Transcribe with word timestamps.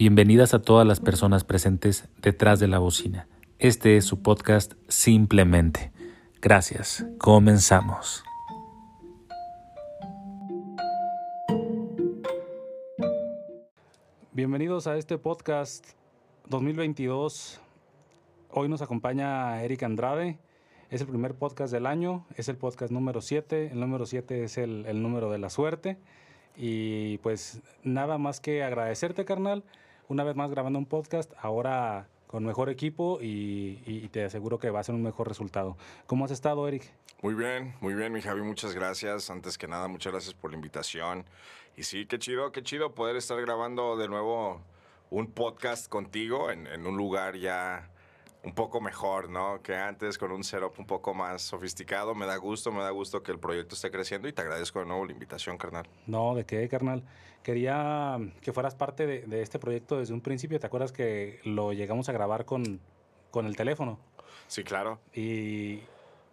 Bienvenidas 0.00 0.54
a 0.54 0.62
todas 0.62 0.86
las 0.86 0.98
personas 0.98 1.44
presentes 1.44 2.08
detrás 2.22 2.58
de 2.58 2.66
la 2.68 2.78
bocina. 2.78 3.28
Este 3.58 3.98
es 3.98 4.06
su 4.06 4.22
podcast 4.22 4.72
Simplemente. 4.88 5.92
Gracias. 6.40 7.04
Comenzamos. 7.18 8.24
Bienvenidos 14.32 14.86
a 14.86 14.96
este 14.96 15.18
podcast 15.18 15.86
2022. 16.48 17.60
Hoy 18.52 18.70
nos 18.70 18.80
acompaña 18.80 19.62
Eric 19.62 19.82
Andrade. 19.82 20.38
Es 20.88 21.02
el 21.02 21.08
primer 21.08 21.34
podcast 21.34 21.74
del 21.74 21.84
año, 21.84 22.24
es 22.36 22.48
el 22.48 22.56
podcast 22.56 22.90
número 22.90 23.20
7. 23.20 23.72
El 23.72 23.80
número 23.80 24.06
7 24.06 24.44
es 24.44 24.56
el, 24.56 24.86
el 24.86 25.02
número 25.02 25.30
de 25.30 25.36
la 25.36 25.50
suerte. 25.50 25.98
Y 26.56 27.18
pues 27.18 27.60
nada 27.82 28.16
más 28.16 28.40
que 28.40 28.64
agradecerte, 28.64 29.26
carnal 29.26 29.62
una 30.10 30.24
vez 30.24 30.34
más 30.34 30.50
grabando 30.50 30.76
un 30.76 30.86
podcast, 30.86 31.32
ahora 31.40 32.08
con 32.26 32.44
mejor 32.44 32.68
equipo 32.68 33.18
y, 33.22 34.08
te 34.08 34.24
aseguro 34.24 34.58
que 34.58 34.70
va 34.70 34.80
a 34.80 34.82
ser 34.82 34.96
un 34.96 35.04
mejor 35.04 35.28
resultado. 35.28 35.76
¿Cómo 36.06 36.24
has 36.24 36.32
estado, 36.32 36.66
Eric? 36.66 36.82
Muy 37.22 37.34
bien, 37.34 37.74
muy 37.80 37.94
bien, 37.94 38.12
mi 38.12 38.20
Javi, 38.20 38.42
muchas 38.42 38.74
gracias. 38.74 39.30
Antes 39.30 39.56
que 39.56 39.68
nada, 39.68 39.86
muchas 39.86 40.12
gracias 40.12 40.34
por 40.34 40.50
la 40.50 40.56
invitación. 40.56 41.24
Y 41.76 41.84
sí, 41.84 42.06
qué 42.06 42.18
chido, 42.18 42.50
qué 42.50 42.64
chido 42.64 42.92
poder 42.92 43.14
estar 43.14 43.40
grabando 43.40 43.96
de 43.96 44.08
nuevo 44.08 44.60
un 45.10 45.28
podcast 45.28 45.88
contigo 45.88 46.50
en, 46.50 46.66
en 46.66 46.86
un 46.88 46.96
lugar 46.96 47.36
ya 47.36 47.88
un 48.42 48.54
poco 48.54 48.80
mejor, 48.80 49.28
¿no? 49.28 49.60
Que 49.62 49.74
antes 49.74 50.16
con 50.16 50.32
un 50.32 50.42
setup 50.44 50.78
un 50.78 50.86
poco 50.86 51.14
más 51.14 51.42
sofisticado. 51.42 52.14
Me 52.14 52.26
da 52.26 52.36
gusto, 52.36 52.72
me 52.72 52.80
da 52.82 52.90
gusto 52.90 53.22
que 53.22 53.32
el 53.32 53.38
proyecto 53.38 53.74
esté 53.74 53.90
creciendo 53.90 54.28
y 54.28 54.32
te 54.32 54.42
agradezco 54.42 54.80
de 54.80 54.86
nuevo 54.86 55.04
la 55.04 55.12
invitación, 55.12 55.58
carnal. 55.58 55.86
No, 56.06 56.34
¿de 56.34 56.44
qué, 56.44 56.68
carnal? 56.68 57.02
Quería 57.42 58.18
que 58.40 58.52
fueras 58.52 58.74
parte 58.74 59.06
de, 59.06 59.42
este 59.42 59.58
proyecto 59.58 59.98
desde 59.98 60.14
un 60.14 60.20
principio. 60.20 60.58
¿Te 60.58 60.66
acuerdas 60.66 60.92
que 60.92 61.40
lo 61.44 61.72
llegamos 61.72 62.08
a 62.08 62.12
grabar 62.12 62.44
con, 62.44 62.80
con 63.30 63.46
el 63.46 63.56
teléfono? 63.56 63.98
Sí, 64.46 64.64
claro. 64.64 65.00
Y 65.14 65.80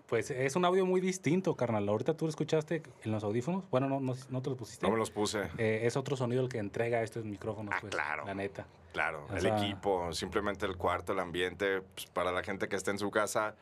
pues 0.08 0.32
es 0.32 0.56
un 0.56 0.64
audio 0.64 0.86
muy 0.86 1.02
distinto, 1.02 1.56
carnal. 1.56 1.88
Ahorita 1.88 2.16
tú 2.16 2.26
lo 2.26 2.30
escuchaste 2.30 2.82
en 3.04 3.12
los 3.12 3.24
audífonos. 3.24 3.70
Bueno, 3.70 3.90
no, 3.90 4.00
no, 4.00 4.42
te 4.42 4.50
los 4.50 4.58
pusiste. 4.58 4.86
No 4.86 4.94
me 4.94 4.98
los 4.98 5.12
puse. 5.12 5.50
Eh, 5.58 5.82
es 5.84 5.98
otro 5.98 6.16
sonido 6.16 6.42
el 6.42 6.50
que 6.50 6.60
entrega 6.60 7.02
estos 7.02 7.26
micrófonos, 7.26 7.74
ah, 7.76 7.80
pues, 7.82 7.94
claro. 7.94 8.26
La 8.26 8.34
neta. 8.34 8.66
Claro, 8.94 9.28
el 9.36 9.46
equipo, 9.46 10.12
simplemente 10.14 10.66
el 10.66 10.78
cuarto, 10.78 11.14
el 11.14 11.20
ambiente, 11.20 11.82
pues, 11.82 12.08
para 12.08 12.32
la 12.32 12.42
gente 12.42 12.68
que 12.68 12.78
está 12.78 12.92
en 12.92 13.00
su 13.00 13.12
casa. 13.12 13.56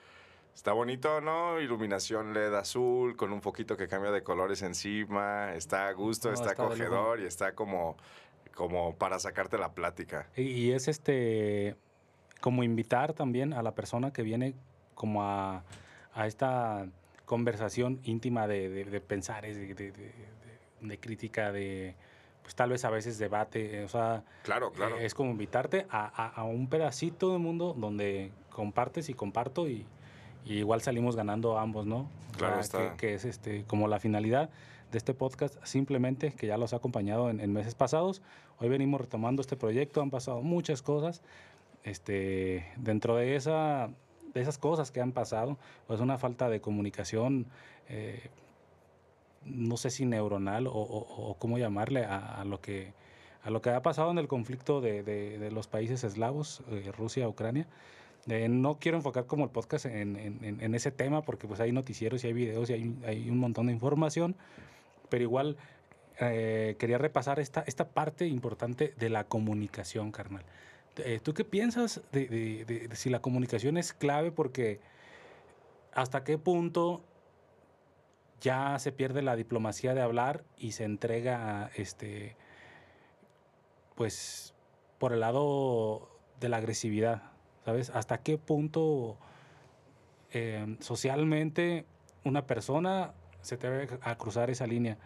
Está 0.54 0.72
bonito, 0.72 1.20
¿no? 1.20 1.60
Iluminación 1.60 2.34
LED 2.34 2.54
azul, 2.54 3.18
con 3.18 3.34
un 3.34 3.42
poquito 3.42 3.76
que 3.76 3.88
cambia 3.90 4.12
de 4.12 4.24
colores 4.24 4.62
encima. 4.62 5.54
Está 5.54 5.88
a 5.88 5.92
gusto, 5.92 6.32
está, 6.32 6.52
acogedor 6.52 7.20
y 7.20 7.26
está 7.26 7.56
como, 7.56 7.98
como 8.54 8.96
para 8.96 9.20
sacarte 9.20 9.58
la 9.58 9.74
plática. 9.74 10.30
Y, 10.38 10.72
es 10.72 10.88
este 10.88 11.76
como 12.40 12.64
invitar 12.64 13.14
también 13.14 13.54
a 13.54 13.64
la 13.64 13.74
persona 13.74 14.14
que 14.14 14.22
viene 14.22 14.54
como 14.94 15.24
a, 15.24 15.64
esta 16.24 16.88
conversación 17.26 18.00
íntima 18.04 18.48
de, 18.48 18.70
de, 18.70 18.86
de 18.86 19.02
pensares, 19.02 19.58
de 19.58 21.00
crítica, 21.00 21.52
de 21.52 21.96
pues 22.46 22.54
tal 22.54 22.70
vez 22.70 22.86
a 22.86 22.92
veces 22.92 23.18
debate, 23.18 23.84
o 23.84 23.88
sea, 23.88 24.24
claro, 24.44 24.72
claro. 24.72 25.00
es 25.00 25.16
como 25.16 25.32
invitarte 25.32 25.88
a, 25.90 26.44
un 26.44 26.68
pedacito 26.70 27.32
de 27.32 27.40
mundo 27.40 27.74
donde 27.76 28.32
compartes 28.52 29.10
y 29.10 29.16
comparto 29.16 29.68
y, 29.68 29.84
igual 30.46 30.80
salimos 30.82 31.16
ganando 31.16 31.58
ambos, 31.58 31.88
¿no? 31.88 32.08
Claro, 32.38 32.60
está. 32.60 32.96
Que, 32.98 33.16
es 33.16 33.26
este, 33.26 33.64
como 33.64 33.88
la 33.88 34.00
finalidad 34.00 34.52
de 34.92 34.98
este 35.00 35.16
podcast, 35.16 35.56
simplemente 35.66 36.34
que 36.34 36.46
ya 36.46 36.56
los 36.58 36.74
ha 36.74 36.76
acompañado 36.76 37.32
en, 37.32 37.52
meses 37.52 37.74
pasados. 37.74 38.22
Hoy 38.60 38.70
venimos 38.70 39.02
retomando 39.02 39.42
este 39.42 39.58
proyecto, 39.58 40.04
han 40.04 40.12
pasado 40.12 40.44
muchas 40.44 40.84
cosas. 40.84 41.24
Este, 41.84 42.72
dentro 42.78 43.16
de, 43.16 43.36
esa, 43.36 43.90
de 44.36 44.42
esas 44.42 44.58
cosas 44.58 44.92
que 44.92 45.02
han 45.02 45.14
pasado, 45.14 45.58
pues 45.88 46.00
una 46.02 46.18
falta 46.20 46.50
de 46.50 46.62
comunicación. 46.62 47.48
Eh, 47.90 48.30
no 49.46 49.78
sé 49.78 49.90
si 49.90 50.06
neuronal 50.06 50.68
o, 50.68 51.36
cómo 51.40 51.58
llamarle 51.58 52.04
a, 52.04 52.44
lo 52.46 52.62
que 52.62 52.94
a 53.44 53.52
lo 53.52 53.62
que 53.62 53.70
ha 53.70 53.82
pasado 53.84 54.10
en 54.10 54.18
el 54.18 54.28
conflicto 54.28 54.82
de, 54.82 55.50
los 55.54 55.68
países 55.68 56.04
eslavos, 56.04 56.64
eh, 56.72 56.92
Rusia, 56.98 57.28
Ucrania. 57.28 57.68
Eh, 58.28 58.50
no 58.50 58.80
quiero 58.80 58.98
enfocar 58.98 59.28
como 59.28 59.44
el 59.44 59.52
podcast 59.52 59.86
en, 59.86 60.76
ese 60.76 60.92
tema 60.92 61.22
porque 61.22 61.48
pues 61.48 61.60
hay 61.60 61.72
noticieros 61.72 62.24
y 62.24 62.28
hay 62.28 62.34
videos 62.34 62.70
y 62.72 62.74
hay, 63.06 63.30
un 63.30 63.38
montón 63.38 63.68
de 63.68 63.74
información, 63.74 64.36
pero 65.10 65.24
igual 65.24 65.58
quería 66.18 66.98
repasar 66.98 67.40
esta, 67.40 67.64
esta 67.68 67.90
parte 67.90 68.26
importante 68.26 68.94
de 68.98 69.10
la 69.10 69.26
comunicación, 69.26 70.12
carnal. 70.12 70.44
¿Tú 71.24 71.34
qué 71.34 71.44
piensas 71.44 72.02
de 72.12 72.90
si 72.94 73.10
la 73.10 73.22
comunicación 73.22 73.78
es 73.78 73.94
clave? 73.94 74.32
Porque 74.32 74.80
hasta 75.94 76.24
qué 76.24 76.38
punto 76.38 77.04
ya 78.42 78.78
se 78.80 78.92
pierde 78.92 79.22
la 79.22 79.36
diplomacia 79.36 79.94
de 79.94 80.02
hablar 80.02 80.44
y 80.58 80.74
se 80.74 80.84
entrega 80.84 81.72
este 81.76 82.36
pues 83.96 84.54
por 85.00 85.14
el 85.14 85.22
lado 85.22 86.10
de 86.40 86.50
la 86.50 86.58
agresividad, 86.58 87.24
¿sabes? 87.64 87.90
¿Hasta 87.90 88.20
qué 88.20 88.38
punto 88.38 89.18
em, 90.32 90.78
socialmente 90.82 91.86
una 92.24 92.46
persona 92.46 93.14
se 93.42 93.58
debe 93.58 93.88
a 94.02 94.18
cruzar 94.18 94.50
esa 94.50 94.68
línea 94.68 94.98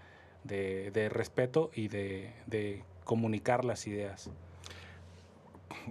de, 0.44 1.10
respeto 1.12 1.70
y 1.74 1.88
de, 1.88 2.84
comunicar 3.04 3.64
las 3.64 3.88
ideas? 3.88 4.32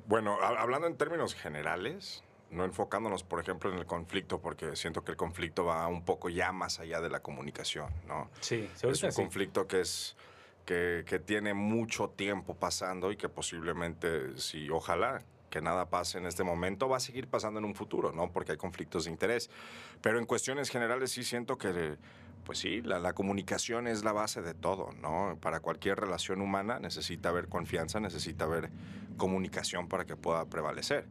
Bueno, 0.06 0.38
hablando 0.40 0.86
en 0.86 0.96
términos 0.96 1.34
generales, 1.34 2.24
no 2.50 2.64
enfocándonos, 2.64 3.22
por 3.22 3.40
ejemplo, 3.40 3.72
en 3.72 3.78
el 3.78 3.86
conflicto, 3.86 4.40
porque 4.40 4.76
siento 4.76 5.04
que 5.04 5.12
el 5.12 5.16
conflicto 5.16 5.64
va 5.64 5.86
un 5.86 6.04
poco 6.04 6.28
ya 6.28 6.52
más 6.52 6.80
allá 6.80 7.00
de 7.00 7.10
la 7.10 7.20
comunicación, 7.20 7.92
¿no? 8.06 8.30
Sí, 8.40 8.68
es 8.82 9.02
un 9.02 9.12
conflicto 9.12 9.66
que 9.66 9.80
es 9.80 10.16
que, 10.64 11.04
que, 11.06 11.18
tiene 11.18 11.54
mucho 11.54 12.10
tiempo 12.10 12.54
pasando 12.54 13.10
y 13.10 13.16
que 13.16 13.28
posiblemente, 13.28 14.36
si 14.38 14.68
ojalá 14.68 15.22
que 15.48 15.62
nada 15.62 15.88
pase 15.88 16.18
en 16.18 16.26
este 16.26 16.44
momento, 16.44 16.88
va 16.88 16.98
a 16.98 17.00
seguir 17.00 17.28
pasando 17.28 17.58
en 17.58 17.64
un 17.64 17.74
futuro, 17.74 18.12
¿no? 18.12 18.30
Porque 18.30 18.52
hay 18.52 18.58
conflictos 18.58 19.04
de 19.04 19.10
interés. 19.10 19.50
Pero 20.02 20.18
en 20.18 20.26
cuestiones 20.26 20.70
generales 20.70 21.10
sí 21.10 21.24
siento 21.24 21.56
que, 21.56 21.96
pues 22.44 22.58
sí, 22.58 22.80
la, 22.82 23.12
comunicación 23.12 23.86
es 23.86 24.04
la 24.04 24.12
base 24.12 24.42
de 24.42 24.54
todo, 24.54 24.90
¿no? 25.00 25.36
Para 25.40 25.60
cualquier 25.60 26.00
relación 26.00 26.40
humana 26.40 26.78
necesita 26.78 27.28
haber 27.28 27.48
confianza, 27.48 28.00
necesita 28.00 28.44
haber 28.44 28.70
comunicación 29.16 29.88
para 29.88 30.06
que 30.06 30.16
pueda 30.16 30.44
prevalecer 30.46 31.06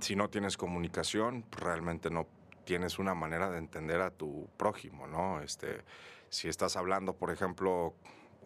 si 0.00 0.16
no 0.16 0.28
tienes 0.28 0.56
comunicación, 0.56 1.44
realmente 1.50 2.10
no 2.10 2.26
tienes 2.64 2.98
una 2.98 3.14
manera 3.14 3.50
de 3.50 3.58
entender 3.58 4.00
a 4.00 4.10
tu 4.10 4.48
prójimo, 4.56 5.06
¿no? 5.06 5.40
Este, 5.40 5.82
si 6.28 6.48
estás 6.48 6.76
hablando, 6.76 7.14
por 7.14 7.30
ejemplo, 7.30 7.94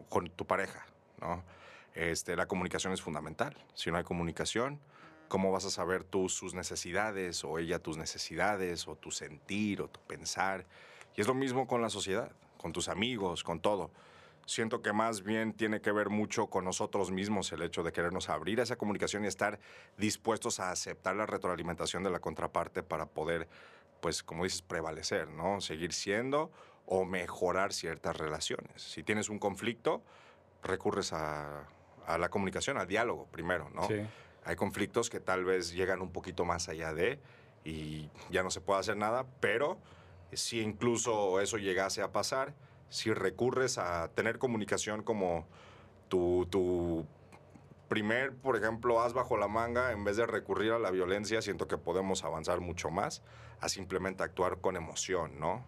con 0.09 0.29
tu 0.31 0.47
pareja, 0.47 0.87
¿no? 1.21 1.43
Este, 1.95 2.37
la 2.37 2.47
comunicación 2.47 2.93
es 2.93 3.03
fundamental. 3.03 3.57
Si 3.75 3.91
no 3.91 3.97
hay 3.97 4.05
comunicación, 4.05 4.81
¿cómo 5.29 5.51
vas 5.51 5.65
a 5.65 5.71
saber 5.71 6.05
tú 6.05 6.29
sus 6.29 6.55
necesidades 6.55 7.45
o 7.45 7.59
ella 7.59 7.79
tus 7.79 7.97
necesidades 7.97 8.87
o 8.87 8.95
tu 8.95 9.11
sentir 9.11 9.83
o 9.83 9.89
tu 9.89 10.01
pensar? 10.01 10.67
Y 11.17 11.21
es 11.21 11.27
lo 11.27 11.35
mismo 11.35 11.67
con 11.67 11.83
la 11.83 11.91
sociedad, 11.91 12.31
con 12.57 12.73
tus 12.73 12.89
amigos, 12.89 13.45
con 13.45 13.61
todo 13.61 13.91
siento 14.51 14.83
que 14.83 14.93
más 14.93 15.23
bien 15.23 15.53
tiene 15.53 15.81
que 15.81 15.93
ver 15.93 16.11
mucho 16.11 16.49
con 16.49 16.65
nosotros 16.65 17.11
mismos 17.13 17.53
el 17.53 17.63
hecho 17.63 17.85
de 17.85 17.93
querernos 17.93 18.29
abrir 18.29 18.59
a 18.61 18.65
esa 18.65 18.77
comunicación 18.77 19.25
y 19.25 19.29
estar 19.29 19.61
dispuestos 19.97 20.59
a 20.59 20.73
aceptar 20.73 21.15
la 21.15 21.25
retroalimentación 21.25 22.03
de 22.03 22.11
la 22.11 22.19
contraparte 22.19 22.83
para 22.83 23.07
poder, 23.07 23.49
pues, 24.01 24.25
como 24.25 24.45
dices, 24.45 24.63
prevalecer, 24.63 25.29
¿no? 25.29 25.61
Seguir 25.61 25.93
siendo 25.93 26.51
o 26.87 27.05
mejorar 27.05 27.73
ciertas 27.73 28.17
relaciones. 28.17 28.83
Si 28.83 29.05
tienes 29.05 29.29
un 29.29 29.39
conflicto, 29.39 30.03
recurres 30.65 31.13
a, 31.13 31.67
la 32.19 32.29
comunicación, 32.29 32.77
al 32.77 32.89
diálogo 32.89 33.27
primero, 33.31 33.71
¿no? 33.71 33.87
Sí. 33.87 34.01
Hay 34.45 34.57
conflictos 34.57 35.11
que 35.11 35.21
tal 35.21 35.45
vez 35.45 35.73
llegan 35.73 36.03
un 36.03 36.11
poquito 36.11 36.45
más 36.45 36.69
allá 36.69 36.93
de 36.93 37.21
y 37.65 38.11
ya 38.31 38.43
no 38.43 38.51
se 38.51 38.61
puede 38.61 38.81
hacer 38.81 38.97
nada, 38.97 39.27
pero 39.39 39.79
si 40.33 40.61
incluso 40.61 41.41
eso 41.41 41.59
llegase 41.59 42.03
a 42.03 42.13
pasar, 42.13 42.55
si 42.89 43.13
recurres 43.13 43.79
a 43.79 44.09
tener 44.15 44.39
comunicación 44.39 45.03
como 45.03 45.47
tu, 46.09 46.47
tu 46.51 47.07
primer, 47.89 48.35
por 48.35 48.57
ejemplo, 48.57 49.01
haz 49.01 49.13
bajo 49.13 49.37
la 49.37 49.49
manga, 49.49 49.93
en 49.93 50.05
vez 50.05 50.17
de 50.17 50.27
recurrir 50.27 50.73
a 50.73 50.79
la 50.79 50.91
violencia, 50.91 51.43
siento 51.43 51.67
que 51.67 51.79
podemos 51.79 52.25
avanzar 52.25 52.61
mucho 52.61 52.91
más 52.91 53.23
a 53.61 53.69
simplemente 53.69 54.23
actuar 54.23 54.59
con 54.61 54.77
emoción, 54.77 55.39
¿no? 55.39 55.65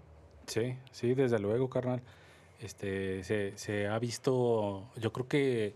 Sí, 0.47 0.77
sí, 0.91 1.15
desde 1.15 1.39
luego, 1.39 1.69
carnal. 1.69 2.03
Este, 2.61 3.25
se, 3.25 3.57
se 3.59 3.89
ha 3.89 3.99
visto, 3.99 4.89
yo 4.97 5.13
creo 5.13 5.27
que 5.27 5.75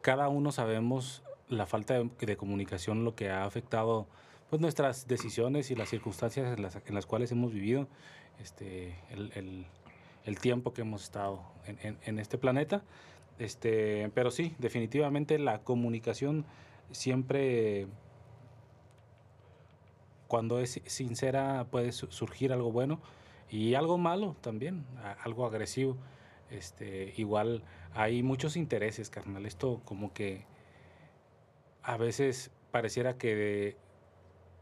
cada 0.00 0.28
uno 0.28 0.52
sabemos 0.52 1.22
la 1.48 1.66
falta 1.66 1.94
de, 2.20 2.36
comunicación, 2.36 3.04
lo 3.04 3.14
que 3.14 3.30
ha 3.30 3.44
afectado 3.44 4.06
pues 4.48 4.60
nuestras 4.62 5.06
decisiones 5.06 5.70
y 5.70 5.76
las 5.76 5.88
circunstancias 5.88 6.56
en 6.56 6.62
las, 6.62 6.76
en 6.84 6.94
las 6.94 7.06
cuales 7.06 7.30
hemos 7.32 7.52
vivido. 7.52 7.88
Este, 8.40 8.94
el 9.10 9.66
el 10.24 10.38
tiempo 10.38 10.72
que 10.72 10.82
hemos 10.82 11.04
estado 11.04 11.42
en, 11.66 12.18
este 12.18 12.38
planeta. 12.38 12.82
Este, 13.38 14.10
pero 14.14 14.30
sí, 14.30 14.54
definitivamente 14.58 15.38
la 15.38 15.62
comunicación 15.62 16.44
siempre 16.90 17.86
cuando 20.28 20.60
es 20.60 20.80
sincera 20.86 21.66
puede 21.70 21.92
surgir 21.92 22.52
algo 22.52 22.70
bueno 22.70 23.00
y 23.50 23.74
algo 23.74 23.98
malo 23.98 24.36
también, 24.40 24.84
algo 25.24 25.46
agresivo. 25.46 25.96
Este, 26.50 27.14
igual 27.16 27.62
hay 27.94 28.22
muchos 28.22 28.56
intereses, 28.56 29.08
carnal. 29.08 29.46
Esto 29.46 29.80
como 29.84 30.12
que 30.12 30.44
a 31.82 31.96
veces 31.96 32.50
pareciera 32.70 33.16
que 33.16 33.76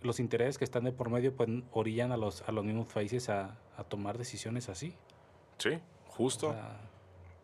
los 0.03 0.21
intereses 0.21 0.59
que 0.59 0.65
están 0.65 0.85
de 0.85 0.93
por 0.93 1.11
medio 1.11 1.35
pues 1.35 1.49
orillan 1.73 2.13
a 2.13 2.17
los, 2.17 2.43
a 2.43 2.53
los 2.53 2.65
mismos 2.65 2.93
países 2.93 3.29
a, 3.29 3.57
tomar 3.89 4.19
decisiones 4.19 4.69
así. 4.69 4.95
Sí, 5.59 5.79
justo. 6.09 6.55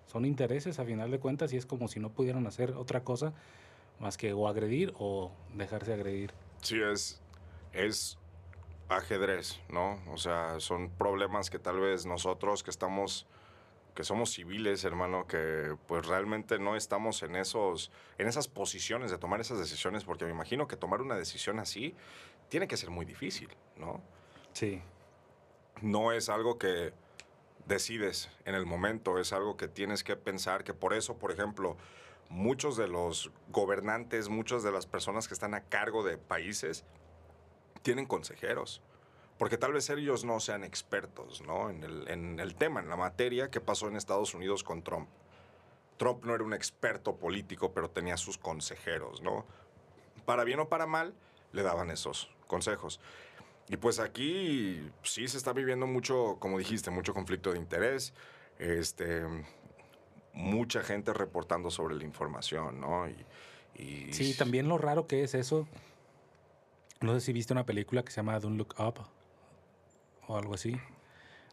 son 0.07 0.25
intereses 0.25 0.79
a 0.79 0.85
final 0.85 1.11
de 1.11 1.21
cuentas 1.21 1.53
y 1.53 1.57
es 1.57 1.65
como 1.65 1.87
si 1.89 2.01
no 2.01 2.11
pudieran 2.11 2.47
hacer 2.47 2.73
otra 2.73 3.05
cosa 3.05 3.33
más 4.01 4.17
que 4.17 4.33
o 4.33 4.49
agredir 4.49 4.93
o 4.99 5.31
dejarse 5.55 5.93
agredir. 5.93 6.33
Sí, 6.61 6.81
es, 6.81 7.21
es 7.73 8.19
ajedrez, 8.89 9.61
¿no? 9.69 10.01
O 10.13 10.17
sea, 10.17 10.61
son 10.61 10.91
problemas 10.91 11.51
que 11.51 11.59
tal 11.59 11.81
vez 11.81 12.07
nosotros 12.07 12.63
que 12.63 12.71
estamos 12.71 13.27
que 13.95 14.03
somos 14.03 14.33
civiles, 14.33 14.83
hermano, 14.85 15.29
que 15.29 15.77
pues 15.87 16.05
realmente 16.05 16.59
no 16.59 16.75
estamos 16.75 17.23
en 17.23 17.37
esos 17.37 17.93
en 18.19 18.27
esas 18.27 18.49
posiciones 18.49 19.11
de 19.13 19.19
tomar 19.19 19.41
esas 19.41 19.59
decisiones 19.59 20.05
porque 20.05 20.25
me 20.25 20.33
imagino 20.33 20.67
que 20.67 20.77
tomar 20.77 21.01
una 21.01 21.15
decisión 21.15 21.61
así 21.61 21.95
tiene 22.49 22.69
que 22.69 22.77
ser 22.77 22.91
muy 22.91 23.05
difícil, 23.05 23.49
¿no? 23.77 24.01
Sí. 24.53 24.81
No 25.83 26.13
es 26.13 26.29
algo 26.29 26.59
que 26.59 26.93
decides 27.67 28.31
en 28.45 28.55
el 28.55 28.67
momento, 28.67 29.19
es 29.19 29.33
algo 29.33 29.57
que 29.57 29.69
tienes 29.69 30.05
que 30.05 30.17
pensar 30.17 30.65
que 30.65 30.75
por 30.75 30.95
eso, 30.95 31.19
por 31.19 31.33
ejemplo, 31.33 31.77
muchos 32.29 32.77
de 32.77 32.89
los 32.89 33.31
gobernantes, 33.49 34.29
muchas 34.29 34.63
de 34.63 34.73
las 34.73 34.87
personas 34.87 35.29
que 35.29 35.35
están 35.35 35.55
a 35.55 35.65
cargo 35.65 36.03
de 36.03 36.19
países 36.19 36.85
tienen 37.83 38.07
consejeros. 38.07 38.83
Porque 39.39 39.59
tal 39.59 39.73
vez 39.73 39.91
ellos 39.91 40.25
no 40.25 40.39
sean 40.39 40.63
expertos 40.63 41.43
¿no? 41.43 41.69
En, 41.69 41.83
el, 41.83 42.09
en 42.09 42.39
el 42.39 42.55
tema, 42.55 42.81
en 42.81 42.89
la 42.89 42.97
materia 42.97 43.51
que 43.51 43.61
pasó 43.61 43.89
en 43.89 43.97
Estados 43.97 44.35
Unidos 44.35 44.63
con 44.63 44.83
Trump. 44.83 45.09
Trump 45.97 46.25
no 46.25 46.35
era 46.35 46.45
un 46.45 46.55
experto 46.55 47.17
político, 47.17 47.73
pero 47.73 47.91
tenía 47.91 48.17
sus 48.17 48.39
consejeros, 48.39 49.23
¿no? 49.23 49.45
Para 50.25 50.45
bien 50.45 50.61
o 50.61 50.69
para 50.69 50.87
mal, 50.87 51.15
le 51.55 51.63
daban 51.63 51.91
esos 51.91 52.31
consejos. 52.47 53.01
Y 53.69 53.77
pues 53.79 53.99
aquí 53.99 54.91
sí 55.03 55.27
se 55.29 55.39
está 55.39 55.53
viviendo 55.53 55.87
mucho, 55.87 56.37
como 56.39 56.59
dijiste, 56.59 56.91
mucho 56.91 57.15
conflicto 57.15 57.53
de 57.53 57.59
interés. 57.59 58.13
Este, 58.59 59.23
mucha 60.35 60.83
gente 60.83 61.13
reportando 61.15 61.71
sobre 61.71 61.95
la 61.97 62.05
información, 62.05 62.81
¿no? 62.81 63.09
Y, 63.09 64.13
sí, 64.13 64.35
también 64.37 64.69
lo 64.69 64.79
raro 64.79 65.07
que 65.07 65.25
es 65.25 65.35
eso. 65.35 65.67
No 67.01 67.15
sé 67.15 67.21
si 67.21 67.33
viste 67.33 67.53
una 67.53 67.67
película 67.67 68.05
que 68.05 68.11
se 68.11 68.17
llama 68.17 68.39
Don't 68.39 68.57
Look 68.59 68.75
Up 68.79 69.01
o 70.27 70.37
algo 70.37 70.55
así. 70.55 70.77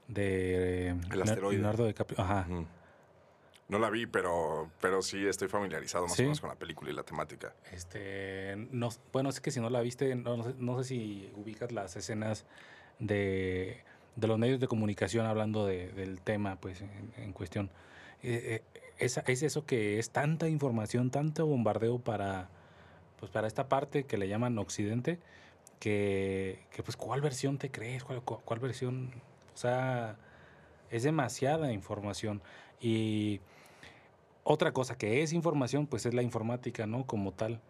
De 0.07 0.89
El 0.89 1.21
asteroide. 1.21 1.57
Leonardo 1.57 1.85
DiCaprio. 1.85 2.19
Ajá. 2.21 2.47
No 3.71 3.79
la 3.79 3.89
vi, 3.89 4.05
pero, 4.05 4.69
pero 4.81 5.01
sí 5.01 5.25
estoy 5.25 5.47
familiarizado 5.47 6.05
más 6.05 6.19
o 6.19 6.23
menos 6.23 6.41
con 6.41 6.49
la 6.49 6.57
película 6.57 6.91
y 6.91 6.93
la 6.93 7.03
temática. 7.03 7.53
Este, 7.71 8.67
no, 8.69 8.89
bueno, 9.13 9.29
es 9.29 9.39
que 9.39 9.49
si 9.49 9.61
no 9.61 9.69
la 9.69 9.79
viste, 9.79 10.13
no, 10.13 10.83
sé, 10.83 10.83
si 10.83 11.31
ubicas 11.37 11.71
las 11.71 11.95
escenas 11.95 12.45
de, 12.99 13.81
de, 14.17 14.27
los 14.27 14.37
medios 14.37 14.59
de 14.59 14.67
comunicación 14.67 15.25
hablando 15.25 15.65
del 15.65 16.19
tema 16.19 16.57
pues, 16.57 16.83
en 17.15 17.31
cuestión. 17.31 17.71
Eh, 18.23 18.61
eh, 18.73 18.81
es, 18.97 19.17
es, 19.25 19.41
eso 19.41 19.65
que 19.65 19.99
es 19.99 20.09
tanta 20.09 20.49
información, 20.49 21.09
tanto 21.09 21.45
bombardeo 21.45 21.97
para, 21.97 22.49
pues 23.21 23.31
para 23.31 23.47
esta 23.47 23.69
parte 23.69 24.03
que 24.03 24.17
le 24.17 24.27
llaman 24.27 24.57
Occidente, 24.57 25.17
que, 25.79 26.59
que 26.71 26.83
pues 26.83 26.97
cuál 26.97 27.21
versión 27.21 27.57
te 27.57 27.71
crees, 27.71 28.03
cuál, 28.03 28.21
cuál, 28.21 28.59
versión, 28.59 29.13
o 29.53 29.57
sea, 29.57 30.17
es 30.89 31.03
demasiada 31.03 31.71
información. 31.71 32.41
Y 32.81 33.39
otra 34.43 34.73
cosa 34.73 34.97
que 34.97 35.21
es 35.21 35.33
información, 35.33 35.87
pues 35.87 36.05
es 36.05 36.13
la 36.13 36.23
informática, 36.23 36.87
¿no? 36.87 37.05
Como 37.05 37.33
tal. 37.33 37.61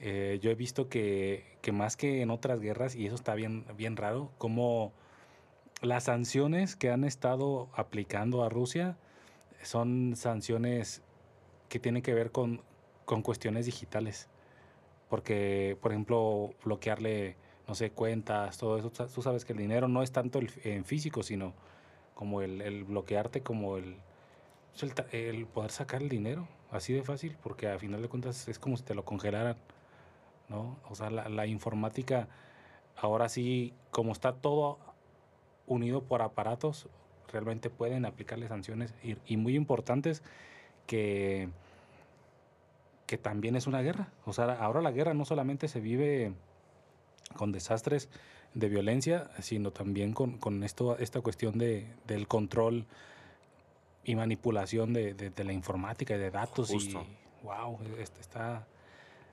Eh, 0.00 0.38
yo 0.42 0.50
he 0.50 0.54
visto 0.54 0.88
que, 0.88 1.44
más 1.72 1.96
que 1.96 2.22
en 2.22 2.30
otras 2.30 2.60
guerras, 2.60 2.94
y 2.94 3.06
eso 3.06 3.14
está 3.14 3.34
bien, 3.34 3.64
bien 3.76 3.96
raro, 3.96 4.30
como 4.38 4.92
las 5.82 6.04
sanciones 6.04 6.76
que 6.76 6.90
han 6.90 7.04
estado 7.04 7.68
aplicando 7.74 8.44
a 8.44 8.48
Rusia, 8.48 8.96
son 9.62 10.14
sanciones 10.16 11.02
que 11.68 11.78
tienen 11.78 12.02
que 12.02 12.14
ver 12.14 12.32
con, 12.32 12.62
con 13.04 13.22
cuestiones 13.22 13.66
digitales. 13.66 14.28
Porque, 15.08 15.76
por 15.80 15.92
ejemplo, 15.92 16.50
bloquearle, 16.64 17.36
no 17.66 17.74
sé, 17.74 17.90
cuentas, 17.90 18.58
todo 18.58 18.78
eso. 18.78 18.90
Tú 18.90 19.22
sabes 19.22 19.44
que 19.44 19.52
el 19.52 19.58
dinero 19.58 19.88
no 19.88 20.02
es 20.02 20.12
tanto 20.12 20.38
el, 20.38 20.50
en 20.64 20.84
físico, 20.84 21.22
sino 21.22 21.54
como 22.14 22.42
el 22.42 22.84
bloquearte, 22.84 23.42
como 23.42 23.76
el, 23.76 23.96
pues, 24.78 24.92
el, 25.12 25.46
poder 25.46 25.70
sacar 25.70 26.02
el 26.02 26.08
dinero. 26.08 26.46
Así 26.70 26.92
de 26.92 27.02
fácil, 27.02 27.36
porque 27.42 27.68
a 27.68 27.78
final 27.78 28.00
de 28.00 28.08
cuentas 28.08 28.46
es 28.48 28.58
como 28.58 28.76
si 28.76 28.84
te 28.84 28.94
lo 28.94 29.04
congelaran. 29.04 29.56
¿no? 30.48 30.76
O 30.88 30.94
sea, 30.94 31.10
la, 31.10 31.28
la 31.28 31.46
informática, 31.46 32.28
ahora 32.96 33.28
sí, 33.28 33.72
como 33.90 34.12
está 34.12 34.34
todo 34.34 34.78
unido 35.66 36.02
por 36.02 36.22
aparatos, 36.22 36.88
realmente 37.32 37.70
pueden 37.70 38.04
aplicarle 38.04 38.48
sanciones 38.48 38.94
y, 39.02 39.36
muy 39.36 39.54
importantes 39.54 40.22
que, 40.86 41.48
que 43.06 43.18
también 43.18 43.56
es 43.56 43.66
una 43.66 43.80
guerra. 43.80 44.08
O 44.24 44.32
sea, 44.32 44.52
ahora 44.54 44.82
la 44.82 44.90
guerra 44.90 45.14
no 45.14 45.24
solamente 45.24 45.68
se 45.68 45.80
vive 45.80 46.32
con 47.36 47.52
desastres 47.52 48.08
de 48.54 48.68
violencia, 48.68 49.30
sino 49.40 49.70
también 49.70 50.12
con, 50.12 50.38
con 50.38 50.64
esto, 50.64 50.98
esta 50.98 51.20
cuestión 51.20 51.58
de, 51.58 51.86
del 52.06 52.26
control 52.26 52.86
y 54.10 54.16
manipulación 54.16 54.92
de, 54.92 55.14
de, 55.14 55.44
la 55.44 55.52
informática 55.52 56.14
y 56.14 56.18
de 56.18 56.30
datos. 56.30 56.70
Y, 56.70 56.94
wow, 57.42 57.78
este 57.98 58.20
está 58.20 58.66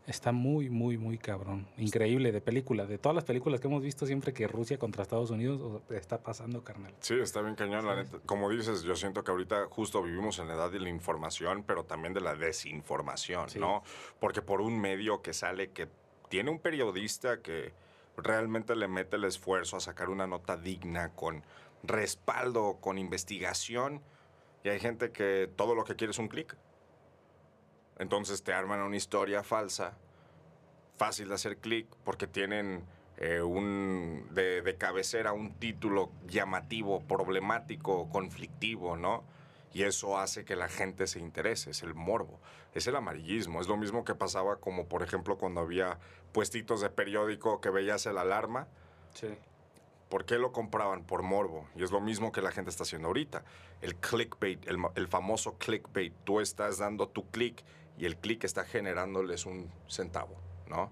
Está 0.07 0.31
muy, 0.31 0.69
muy, 0.69 0.97
muy 0.97 1.17
cabrón. 1.17 1.67
Increíble 1.77 2.31
de 2.31 2.39
película. 2.39 2.85
De 2.85 2.97
todas 2.97 3.13
las 3.13 3.25
películas 3.25 3.59
que 3.59 3.67
hemos 3.67 3.83
visto 3.83 4.05
siempre 4.05 4.33
que 4.33 4.47
Rusia 4.47 4.79
contra 4.79 5.03
Estados 5.03 5.31
Unidos 5.31 5.81
está 5.89 6.23
pasando, 6.23 6.63
carnal. 6.63 6.93
Sí, 7.01 7.15
está 7.15 7.41
bien 7.41 7.55
cañón, 7.55 7.85
la 7.85 7.97
neta. 7.97 8.17
Como 8.25 8.49
dices, 8.49 8.83
yo 8.83 8.95
siento 8.95 9.25
que 9.25 9.31
ahorita 9.31 9.65
justo 9.69 10.01
vivimos 10.01 10.39
en 10.39 10.47
la 10.47 10.53
edad 10.53 10.71
de 10.71 10.79
la 10.79 10.87
información, 10.87 11.65
pero 11.67 11.83
también 11.83 12.13
de 12.13 12.21
la 12.21 12.35
desinformación, 12.35 13.49
¿no? 13.59 13.83
Porque 14.21 14.41
por 14.41 14.61
un 14.61 14.79
medio 14.79 15.21
que 15.21 15.33
sale 15.33 15.71
que 15.71 15.89
tiene 16.29 16.51
un 16.51 16.59
periodista 16.59 17.41
que 17.41 17.73
realmente 18.15 18.77
le 18.77 18.87
mete 18.87 19.17
el 19.17 19.25
esfuerzo 19.25 19.75
a 19.75 19.81
sacar 19.81 20.09
una 20.09 20.25
nota 20.25 20.55
digna, 20.55 21.09
con 21.15 21.43
respaldo, 21.83 22.77
con 22.79 22.97
investigación, 22.97 24.01
y 24.63 24.69
hay 24.69 24.79
gente 24.79 25.11
que 25.11 25.49
todo 25.55 25.75
lo 25.75 25.83
que 25.83 25.95
quiere 25.95 26.11
es 26.11 26.19
un 26.19 26.27
clic. 26.27 26.55
Entonces 27.99 28.43
te 28.43 28.53
arman 28.53 28.81
una 28.81 28.95
historia 28.95 29.43
falsa, 29.43 29.97
fácil 30.97 31.29
de 31.29 31.35
hacer 31.35 31.57
clic, 31.57 31.87
porque 32.03 32.27
tienen 32.27 32.83
eh, 33.17 33.41
un, 33.41 34.27
de, 34.31 34.75
cabecera 34.77 35.33
un 35.33 35.53
título 35.55 36.11
llamativo, 36.27 37.01
problemático, 37.01 38.09
conflictivo, 38.09 38.95
¿no? 38.95 39.23
Y 39.73 39.83
eso 39.83 40.17
hace 40.17 40.45
que 40.45 40.55
la 40.55 40.69
gente 40.69 41.07
se 41.07 41.19
interese, 41.19 41.71
es 41.71 41.83
el 41.83 41.93
morbo, 41.93 42.39
es 42.73 42.87
el 42.87 42.95
amarillismo. 42.95 43.59
Es 43.59 43.67
lo 43.67 43.77
mismo 43.77 44.03
que 44.03 44.15
pasaba 44.15 44.57
como, 44.57 44.87
por 44.87 45.03
ejemplo, 45.03 45.37
cuando 45.37 45.61
había 45.61 45.99
puestitos 46.31 46.81
de 46.81 46.89
periódico 46.89 47.59
que 47.59 47.69
veías 47.69 48.05
el 48.05 48.17
alarma. 48.17 48.67
Sí. 49.13 49.27
¿Por 50.09 50.25
qué 50.25 50.37
lo 50.37 50.51
compraban? 50.51 51.03
Por 51.03 51.21
morbo. 51.23 51.67
Y 51.75 51.83
es 51.83 51.91
lo 51.91 51.99
mismo 51.99 52.31
que 52.31 52.41
la 52.41 52.51
gente 52.51 52.69
está 52.69 52.83
haciendo 52.83 53.09
ahorita. 53.09 53.43
El 53.81 53.95
clickbait, 53.95 54.65
el, 54.67 54.77
el 54.95 55.07
famoso 55.07 55.57
clickbait. 55.57 56.13
Tú 56.23 56.39
estás 56.39 56.77
dando 56.77 57.09
tu 57.09 57.29
click 57.29 57.63
y 57.97 58.05
el 58.05 58.17
clic 58.17 58.43
está 58.43 58.63
generándoles 58.63 59.45
un 59.45 59.71
centavo, 59.87 60.35
¿no? 60.67 60.91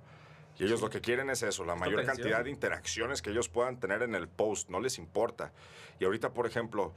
Y 0.58 0.64
ellos 0.64 0.82
lo 0.82 0.90
que 0.90 1.02
quieren 1.02 1.30
es 1.30 1.44
eso, 1.44 1.66
la 1.66 1.76
mayor 1.76 2.06
cantidad 2.06 2.44
de 2.44 2.50
interacciones 2.50 3.22
que 3.22 3.30
ellos 3.30 3.50
puedan 3.50 3.78
tener 3.78 4.02
en 4.04 4.16
el 4.16 4.30
post, 4.30 4.70
no 4.70 4.80
les 4.80 4.98
importa. 4.98 5.52
Y 6.00 6.06
ahorita, 6.06 6.34
por 6.34 6.48
ejemplo, 6.48 6.94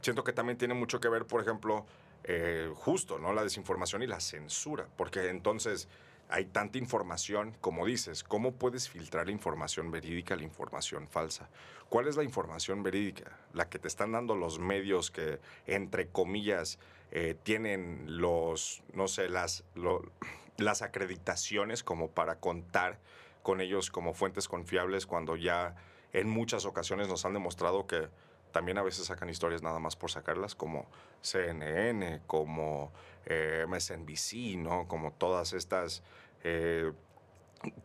siento 0.00 0.24
que 0.24 0.32
también 0.32 0.56
tiene 0.56 0.72
mucho 0.72 0.98
que 0.98 1.08
ver, 1.08 1.26
por 1.26 1.42
ejemplo, 1.42 1.84
eh, 2.24 2.70
justo, 2.74 3.18
¿no? 3.18 3.34
La 3.34 3.42
desinformación 3.42 4.02
y 4.02 4.06
la 4.06 4.18
censura, 4.20 4.86
porque 4.96 5.28
entonces 5.28 5.88
hay 6.32 6.46
tanta 6.46 6.78
información, 6.78 7.54
como 7.60 7.84
dices, 7.84 8.24
¿cómo 8.24 8.52
puedes 8.52 8.88
filtrar 8.88 9.26
la 9.26 9.32
información 9.32 9.90
verídica 9.90 10.34
la 10.34 10.44
información 10.44 11.06
falsa? 11.06 11.50
¿Cuál 11.90 12.08
es 12.08 12.16
la 12.16 12.24
información 12.24 12.82
verídica? 12.82 13.38
La 13.52 13.68
que 13.68 13.78
te 13.78 13.86
están 13.86 14.12
dando 14.12 14.34
los 14.34 14.58
medios 14.58 15.10
que, 15.10 15.40
entre 15.66 16.08
comillas, 16.08 16.78
eh, 17.10 17.36
tienen 17.42 18.18
los, 18.18 18.82
no 18.94 19.08
sé, 19.08 19.28
las, 19.28 19.64
las 20.56 20.80
acreditaciones 20.80 21.84
como 21.84 22.10
para 22.10 22.40
contar 22.40 22.98
con 23.42 23.60
ellos 23.60 23.90
como 23.90 24.14
fuentes 24.14 24.48
confiables 24.48 25.04
cuando 25.04 25.36
ya 25.36 25.74
en 26.14 26.30
muchas 26.30 26.64
ocasiones 26.64 27.08
nos 27.08 27.26
han 27.26 27.34
demostrado 27.34 27.86
que 27.86 28.08
también 28.52 28.78
a 28.78 28.82
veces 28.82 29.06
sacan 29.06 29.28
historias 29.28 29.62
nada 29.62 29.80
más 29.80 29.96
por 29.96 30.10
sacarlas, 30.10 30.54
como 30.54 30.86
CNN, 31.22 32.20
como 32.26 32.92
eh, 33.26 33.64
MSNBC, 33.66 34.58
¿no? 34.58 34.86
Como 34.86 35.12
todas 35.12 35.54
estas 35.54 36.02
eh, 36.42 36.92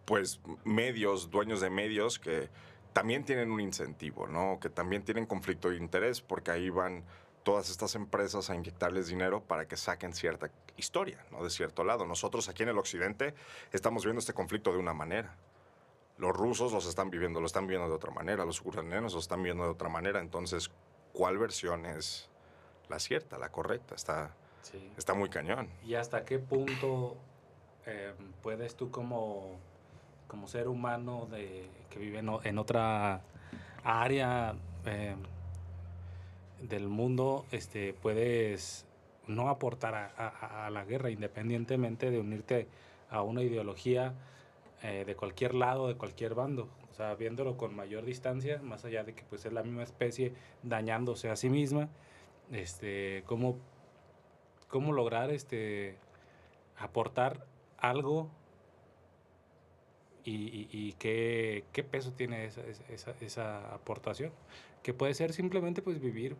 pues 0.05 0.39
medios, 0.63 1.29
dueños 1.29 1.61
de 1.61 1.69
medios 1.69 2.19
que 2.19 2.49
también 2.93 3.23
tienen 3.23 3.51
un 3.51 3.61
incentivo, 3.61 4.27
¿no? 4.27 4.59
Que 4.59 4.69
también 4.69 5.03
tienen 5.03 5.25
conflicto 5.25 5.69
de 5.69 5.77
interés 5.77 6.21
porque 6.21 6.51
ahí 6.51 6.69
van 6.69 7.03
todas 7.43 7.69
estas 7.69 7.95
empresas 7.95 8.49
a 8.49 8.55
inyectarles 8.55 9.07
dinero 9.07 9.41
para 9.41 9.67
que 9.67 9.77
saquen 9.77 10.13
cierta 10.13 10.49
historia, 10.75 11.23
¿no? 11.31 11.43
De 11.43 11.49
cierto 11.49 11.83
lado. 11.83 12.05
Nosotros 12.05 12.49
aquí 12.49 12.63
en 12.63 12.69
el 12.69 12.77
occidente 12.77 13.35
estamos 13.71 14.03
viendo 14.03 14.19
este 14.19 14.33
conflicto 14.33 14.71
de 14.73 14.79
una 14.79 14.93
manera. 14.93 15.37
Los 16.17 16.35
rusos 16.35 16.73
los 16.73 16.87
están 16.87 17.11
viviendo, 17.11 17.39
lo 17.39 17.45
están 17.45 17.67
viendo 17.67 17.87
de 17.87 17.93
otra 17.93 18.11
manera, 18.11 18.43
los 18.45 18.59
ucranianos 18.61 19.13
lo 19.13 19.19
están 19.19 19.43
viendo 19.43 19.63
de 19.63 19.69
otra 19.69 19.89
manera. 19.89 20.19
Entonces, 20.19 20.71
¿cuál 21.13 21.37
versión 21.37 21.85
es 21.85 22.29
la 22.89 22.99
cierta, 22.99 23.37
la 23.37 23.51
correcta? 23.51 23.93
Está, 23.93 24.35
está 24.97 25.13
muy 25.13 25.29
cañón. 25.29 25.69
¿Y 25.85 25.93
hasta 25.93 26.25
qué 26.25 26.39
punto 26.39 27.15
eh, 27.87 28.13
puedes 28.43 28.75
tú 28.75 28.91
como, 28.91 29.57
como 30.27 30.47
ser 30.49 30.67
humano 30.67 31.25
de, 31.31 31.69
que 31.89 31.99
vive 31.99 32.19
en, 32.19 32.57
otra 32.57 33.21
área 33.83 34.55
eh, 34.85 35.15
del 36.61 36.89
mundo, 36.89 37.45
este, 37.51 37.93
puedes 37.93 38.85
no 39.27 39.49
aportar 39.49 39.95
a, 40.17 40.69
la 40.69 40.83
guerra 40.83 41.09
independientemente 41.09 42.11
de 42.11 42.19
unirte 42.19 42.67
a 43.09 43.21
una 43.21 43.41
ideología 43.41 44.13
eh, 44.83 45.03
de 45.05 45.15
cualquier 45.15 45.53
lado, 45.53 45.87
de 45.87 45.95
cualquier 45.95 46.35
bando. 46.35 46.67
O 46.91 46.93
sea, 46.93 47.15
viéndolo 47.15 47.55
con 47.55 47.73
mayor 47.73 48.03
distancia, 48.03 48.59
más 48.61 48.83
allá 48.83 49.05
de 49.05 49.13
que 49.13 49.23
pues 49.23 49.45
es 49.45 49.53
la 49.53 49.63
misma 49.63 49.83
especie 49.83 50.33
dañándose 50.63 51.29
a 51.29 51.37
sí 51.37 51.49
misma, 51.49 51.87
este, 52.51 53.23
cómo, 53.27 53.57
cómo 54.67 54.91
lograr 54.91 55.29
este, 55.31 55.97
aportar 56.77 57.45
algo 57.77 58.29
y, 60.29 60.93
qué, 60.93 61.63
qué, 61.71 61.83
peso 61.83 62.11
tiene 62.11 62.45
esa, 62.45 62.61
esa, 62.89 63.15
esa, 63.21 63.73
aportación. 63.73 64.33
Que 64.83 64.93
puede 64.93 65.13
ser 65.13 65.31
simplemente 65.31 65.81
pues 65.81 66.01
vivir 66.01 66.35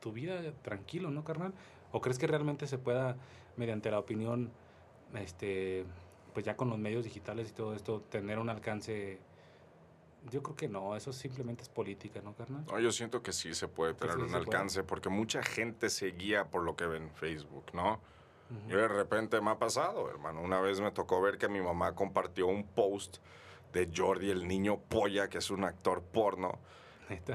tu 0.00 0.12
vida 0.12 0.40
tranquilo, 0.62 1.10
¿no, 1.10 1.22
carnal? 1.22 1.54
¿O 1.92 2.00
crees 2.00 2.18
que 2.18 2.26
realmente 2.26 2.66
se 2.66 2.78
pueda, 2.78 3.16
mediante 3.56 3.90
la 3.90 3.98
opinión, 3.98 4.50
este, 5.14 5.84
pues 6.34 6.44
ya 6.44 6.56
con 6.56 6.68
los 6.68 6.78
medios 6.78 7.04
digitales 7.04 7.50
y 7.50 7.52
todo 7.52 7.74
esto, 7.74 8.00
tener 8.10 8.38
un 8.38 8.50
alcance? 8.50 9.20
Yo 10.30 10.42
creo 10.42 10.56
que 10.56 10.68
no, 10.68 10.96
eso 10.96 11.12
simplemente 11.12 11.62
es 11.62 11.68
política, 11.68 12.20
¿no, 12.22 12.34
carnal? 12.34 12.64
No, 12.66 12.78
yo 12.80 12.90
siento 12.92 13.22
que 13.22 13.32
sí 13.32 13.54
se 13.54 13.68
puede 13.68 13.94
tener 13.94 14.18
un 14.18 14.34
alcance, 14.34 14.82
porque 14.82 15.08
mucha 15.08 15.42
gente 15.42 15.90
se 15.90 16.08
guía 16.08 16.50
por 16.50 16.62
lo 16.62 16.76
que 16.76 16.86
ve 16.86 16.96
en 16.96 17.10
Facebook, 17.10 17.66
¿no? 17.72 18.00
Y 18.68 18.72
de 18.72 18.88
repente 18.88 19.40
me 19.40 19.50
ha 19.50 19.58
pasado, 19.58 20.08
hermano. 20.10 20.40
Una 20.40 20.60
vez 20.60 20.80
me 20.80 20.90
tocó 20.90 21.20
ver 21.20 21.38
que 21.38 21.48
mi 21.48 21.60
mamá 21.60 21.94
compartió 21.94 22.46
un 22.46 22.64
post 22.64 23.18
de 23.72 23.90
Jordi, 23.94 24.30
el 24.30 24.46
niño 24.46 24.78
polla, 24.78 25.28
que 25.28 25.38
es 25.38 25.50
un 25.50 25.64
actor 25.64 26.02
porno. 26.02 26.58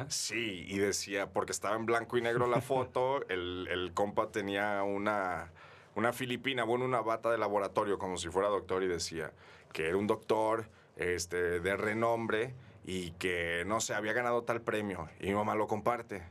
Sí, 0.09 0.65
y 0.67 0.77
decía, 0.77 1.31
porque 1.31 1.51
estaba 1.51 1.75
en 1.75 1.85
blanco 1.85 2.17
y 2.17 2.21
negro 2.21 2.47
la 2.47 2.61
foto, 2.61 3.25
el, 3.29 3.67
el 3.69 3.93
compa 3.93 4.31
tenía 4.31 4.83
una, 4.83 5.51
una 5.95 6.13
filipina, 6.13 6.63
bueno, 6.63 6.85
una 6.85 7.01
bata 7.01 7.29
de 7.29 7.37
laboratorio, 7.37 7.99
como 7.99 8.17
si 8.17 8.29
fuera 8.29 8.49
doctor, 8.49 8.83
y 8.83 8.87
decía 8.87 9.31
que 9.73 9.87
era 9.87 9.97
un 9.97 10.07
doctor 10.07 10.69
este, 10.95 11.59
de 11.59 11.77
renombre 11.77 12.55
y 12.85 13.11
que, 13.11 13.63
no 13.67 13.79
sé, 13.81 13.93
había 13.93 14.13
ganado 14.13 14.43
tal 14.43 14.61
premio. 14.61 15.09
Y 15.19 15.27
mi 15.27 15.33
mamá 15.33 15.55
lo 15.55 15.67
comparte. 15.67 16.23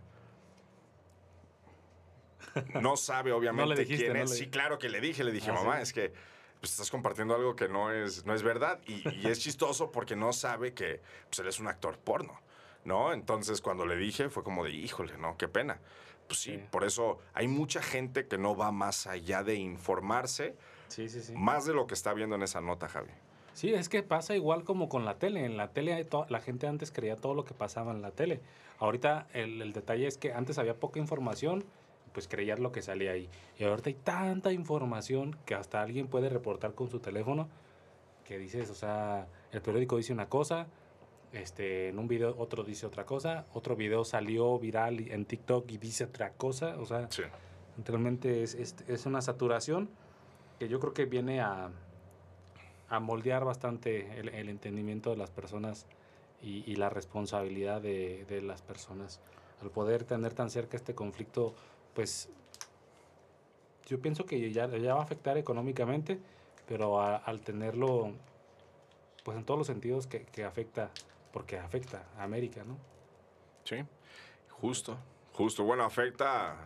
No 2.80 2.96
sabe, 2.96 3.32
obviamente, 3.32 3.86
quién 3.86 4.16
es. 4.16 4.30
Sí, 4.36 4.48
claro 4.48 4.78
que 4.78 4.88
le 4.88 5.00
dije, 5.00 5.24
le 5.24 5.32
dije, 5.32 5.50
ah, 5.50 5.54
mamá, 5.54 5.80
es 5.80 5.92
que 5.92 6.12
pues, 6.60 6.72
estás 6.72 6.90
compartiendo 6.90 7.34
algo 7.34 7.54
que 7.54 7.68
no 7.68 7.92
es, 7.92 8.24
no 8.26 8.34
es 8.34 8.42
verdad. 8.42 8.80
Y, 8.86 9.26
es 9.26 9.40
chistoso 9.40 9.92
porque 9.92 10.16
no 10.16 10.32
sabe 10.32 10.74
que 10.74 11.00
pues, 11.28 11.38
él 11.38 11.48
es 11.48 11.60
un 11.60 11.68
actor 11.68 11.98
porno, 11.98 12.40
¿no? 12.84 13.12
Entonces, 13.12 13.60
cuando 13.60 13.86
le 13.86 13.96
dije, 13.96 14.28
fue 14.30 14.42
como 14.42 14.64
de, 14.64 14.72
híjole, 14.72 15.16
¿no? 15.18 15.36
Qué 15.36 15.48
pena. 15.48 15.78
Pues 16.26 16.40
sí, 16.40 16.60
por 16.72 16.82
eso 16.82 17.20
hay 17.34 17.46
mucha 17.46 17.80
gente 17.80 18.26
que 18.26 18.36
no 18.36 18.56
va 18.56 18.72
más 18.72 19.06
allá 19.06 19.44
de 19.44 19.54
informarse, 19.54 20.56
sí, 20.88 21.08
sí, 21.08 21.22
sí. 21.22 21.32
más 21.36 21.66
de 21.66 21.72
lo 21.72 21.86
que 21.86 21.94
está 21.94 22.12
viendo 22.14 22.34
en 22.34 22.42
esa 22.42 22.60
nota, 22.60 22.88
Javi. 22.88 23.12
Sí, 23.52 23.72
es 23.72 23.88
que 23.88 24.02
pasa 24.02 24.34
igual 24.34 24.64
como 24.64 24.88
con 24.88 25.04
la 25.04 25.18
tele. 25.18 25.44
En 25.44 25.56
la 25.56 25.68
tele 25.68 26.06
la 26.28 26.40
gente 26.40 26.66
antes 26.66 26.90
creía 26.90 27.16
todo 27.16 27.32
lo 27.34 27.44
que 27.44 27.54
pasaba 27.54 27.92
en 27.92 28.02
la 28.02 28.10
tele. 28.10 28.40
Ahorita 28.78 29.28
el, 29.32 29.62
el 29.62 29.72
detalle 29.72 30.06
es 30.06 30.18
que 30.18 30.34
antes 30.34 30.58
había 30.58 30.74
poca 30.74 30.98
información 30.98 31.64
pues 32.16 32.28
creías 32.28 32.58
lo 32.58 32.72
que 32.72 32.80
salía 32.80 33.10
ahí. 33.10 33.28
Y 33.58 33.64
ahorita 33.64 33.90
hay 33.90 33.94
tanta 33.94 34.50
información 34.50 35.36
que 35.44 35.54
hasta 35.54 35.82
alguien 35.82 36.08
puede 36.08 36.30
reportar 36.30 36.72
con 36.72 36.88
su 36.88 36.98
teléfono 36.98 37.46
que 38.24 38.38
dices, 38.38 38.70
o 38.70 38.74
sea, 38.74 39.28
el 39.52 39.60
periódico 39.60 39.98
dice 39.98 40.14
una 40.14 40.26
cosa, 40.26 40.66
este, 41.34 41.90
en 41.90 41.98
un 41.98 42.08
video 42.08 42.34
otro 42.38 42.64
dice 42.64 42.86
otra 42.86 43.04
cosa, 43.04 43.44
otro 43.52 43.76
video 43.76 44.02
salió 44.06 44.58
viral 44.58 45.10
en 45.10 45.26
TikTok 45.26 45.70
y 45.70 45.76
dice 45.76 46.04
otra 46.04 46.32
cosa, 46.32 46.78
o 46.78 46.86
sea, 46.86 47.06
realmente 47.84 48.42
es, 48.42 48.54
es, 48.54 49.04
una 49.04 49.20
saturación 49.20 49.90
que 50.58 50.68
yo 50.68 50.80
creo 50.80 50.94
que 50.94 51.04
viene 51.04 51.42
a, 51.42 51.68
a 52.88 52.98
moldear 52.98 53.44
bastante 53.44 54.18
el, 54.18 54.30
el, 54.30 54.48
entendimiento 54.48 55.10
de 55.10 55.18
las 55.18 55.30
personas 55.30 55.84
y, 56.40 56.64
y 56.66 56.76
la 56.76 56.88
responsabilidad 56.88 57.82
de, 57.82 58.24
de, 58.26 58.40
las 58.40 58.62
personas. 58.62 59.20
Al 59.60 59.70
poder 59.70 60.04
tener 60.04 60.32
tan 60.32 60.48
cerca 60.48 60.78
este 60.78 60.94
conflicto 60.94 61.54
pues 61.96 62.28
yo 63.86 64.00
pienso 64.00 64.26
que 64.26 64.52
ya, 64.52 64.66
va 64.66 65.00
a 65.00 65.02
afectar 65.02 65.38
económicamente, 65.38 66.20
pero 66.68 67.00
al 67.00 67.40
tenerlo, 67.40 68.12
pues 69.24 69.38
en 69.38 69.44
todos 69.44 69.56
los 69.56 69.66
sentidos 69.66 70.06
que, 70.06 70.44
afecta, 70.44 70.90
porque 71.32 71.58
afecta 71.58 72.04
a 72.18 72.24
América, 72.24 72.64
¿no? 72.64 72.76
Sí, 73.64 73.76
justo, 74.60 74.98
justo. 75.32 75.64
Bueno, 75.64 75.84
afecta 75.84 76.52
a 76.52 76.58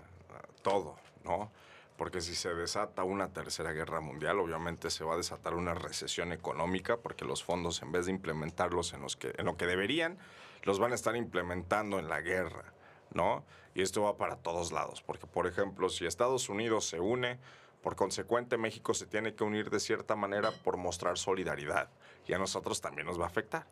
todo, 0.63 0.97
¿no? 1.25 1.53
Porque 1.97 2.21
si 2.21 2.35
se 2.35 2.53
desata 2.53 3.05
una 3.05 3.33
tercera 3.33 3.73
guerra 3.73 4.01
mundial, 4.01 4.41
obviamente 4.41 4.91
se 4.91 5.05
va 5.05 5.15
a 5.15 5.17
desatar 5.17 5.55
una 5.55 5.75
recesión 5.75 6.33
económica, 6.33 6.97
porque 6.97 7.25
los 7.25 7.45
fondos, 7.45 7.83
en 7.83 7.93
vez 7.93 8.07
de 8.07 8.13
implementarlos 8.13 8.95
en, 8.95 9.03
los 9.03 9.17
que, 9.17 9.33
en 9.37 9.45
lo 9.45 9.57
que 9.57 9.67
deberían, 9.67 10.19
los 10.65 10.81
van 10.81 10.91
a 10.91 10.97
estar 10.97 11.15
implementando 11.15 12.01
en 12.01 12.09
la 12.09 12.21
guerra. 12.21 12.73
¿No? 13.15 13.45
Y 13.75 13.83
esto 13.83 14.03
va 14.03 14.17
para 14.17 14.37
todos 14.37 14.73
lados, 14.73 15.03
porque 15.03 15.27
por 15.27 15.47
ejemplo, 15.47 15.89
si 15.89 16.07
Estados 16.07 16.49
Unidos 16.49 16.87
se 16.87 17.01
une, 17.01 17.39
por 17.83 17.97
consecuente 17.97 18.59
México 18.59 18.95
se 18.95 19.07
tiene 19.07 19.35
que 19.35 19.45
unir 19.45 19.71
de 19.71 19.81
cierta 19.81 20.17
manera 20.17 20.51
por 20.65 20.77
mostrar 20.77 21.19
solidaridad 21.19 21.89
y 22.27 22.35
a 22.35 22.39
nosotros 22.39 22.81
también 22.81 23.07
nos 23.07 23.19
va 23.19 23.25
a 23.25 23.29
afectar. 23.29 23.67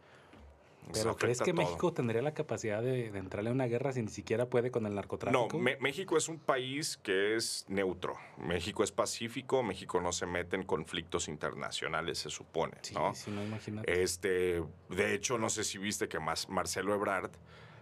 ¿Pero 0.93 1.17
crees 1.17 1.41
que 1.41 1.53
México 1.53 1.93
tendría 1.93 2.23
la 2.23 2.33
capacidad 2.33 2.83
de, 2.83 3.07
entrarle 3.09 3.51
a 3.51 3.53
una 3.53 3.67
guerra 3.67 3.93
si 3.93 4.03
ni 4.03 4.09
siquiera 4.09 4.47
puede 4.47 4.71
con 4.71 4.87
el 4.87 4.95
narcotráfico? 4.95 5.49
No, 5.53 5.65
México 5.81 6.17
es 6.17 6.29
un 6.29 6.39
país 6.39 6.97
que 6.97 7.37
es 7.37 7.67
neutro. 7.69 8.15
México 8.39 8.83
es 8.83 8.93
pacífico, 8.93 9.63
México 9.63 10.01
no 10.01 10.13
se 10.13 10.27
mete 10.27 10.57
en 10.57 10.65
conflictos 10.65 11.29
internacionales, 11.29 12.19
se 12.19 12.31
supone. 12.31 12.77
Sí, 12.83 12.95
¿no? 12.95 13.15
sí, 13.15 13.31
no 13.31 13.83
Este, 13.87 14.63
de 14.89 15.15
hecho, 15.15 15.39
no 15.39 15.51
sé 15.51 15.65
si 15.65 15.79
viste 15.79 16.09
que 16.09 16.19
Marcelo 16.19 16.95
Ebrard 16.95 17.33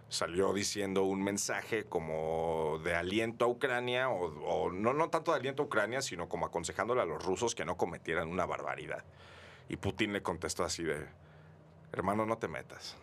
salió 0.09 0.53
diciendo 0.53 1.03
un 1.03 1.23
mensaje 1.23 1.85
como 1.85 2.79
de 2.83 2.95
aliento 2.95 3.45
a 3.45 3.47
Ucrania, 3.47 4.09
o, 4.09 4.71
no, 4.71 4.93
no 4.93 5.09
tanto 5.09 5.31
de 5.31 5.39
aliento 5.39 5.63
a 5.63 5.65
Ucrania, 5.65 6.01
sino 6.01 6.29
como 6.29 6.45
aconsejándole 6.45 7.01
a 7.01 7.05
los 7.05 7.23
rusos 7.23 7.55
que 7.55 7.65
no 7.65 7.77
cometieran 7.77 8.29
una 8.29 8.45
barbaridad. 8.45 9.03
Y 9.69 9.77
Putin 9.77 10.13
le 10.13 10.21
contestó 10.21 10.63
así 10.63 10.83
de, 10.83 11.05
hermano, 11.91 12.25
no 12.25 12.37
te 12.37 12.47
metas. 12.47 12.97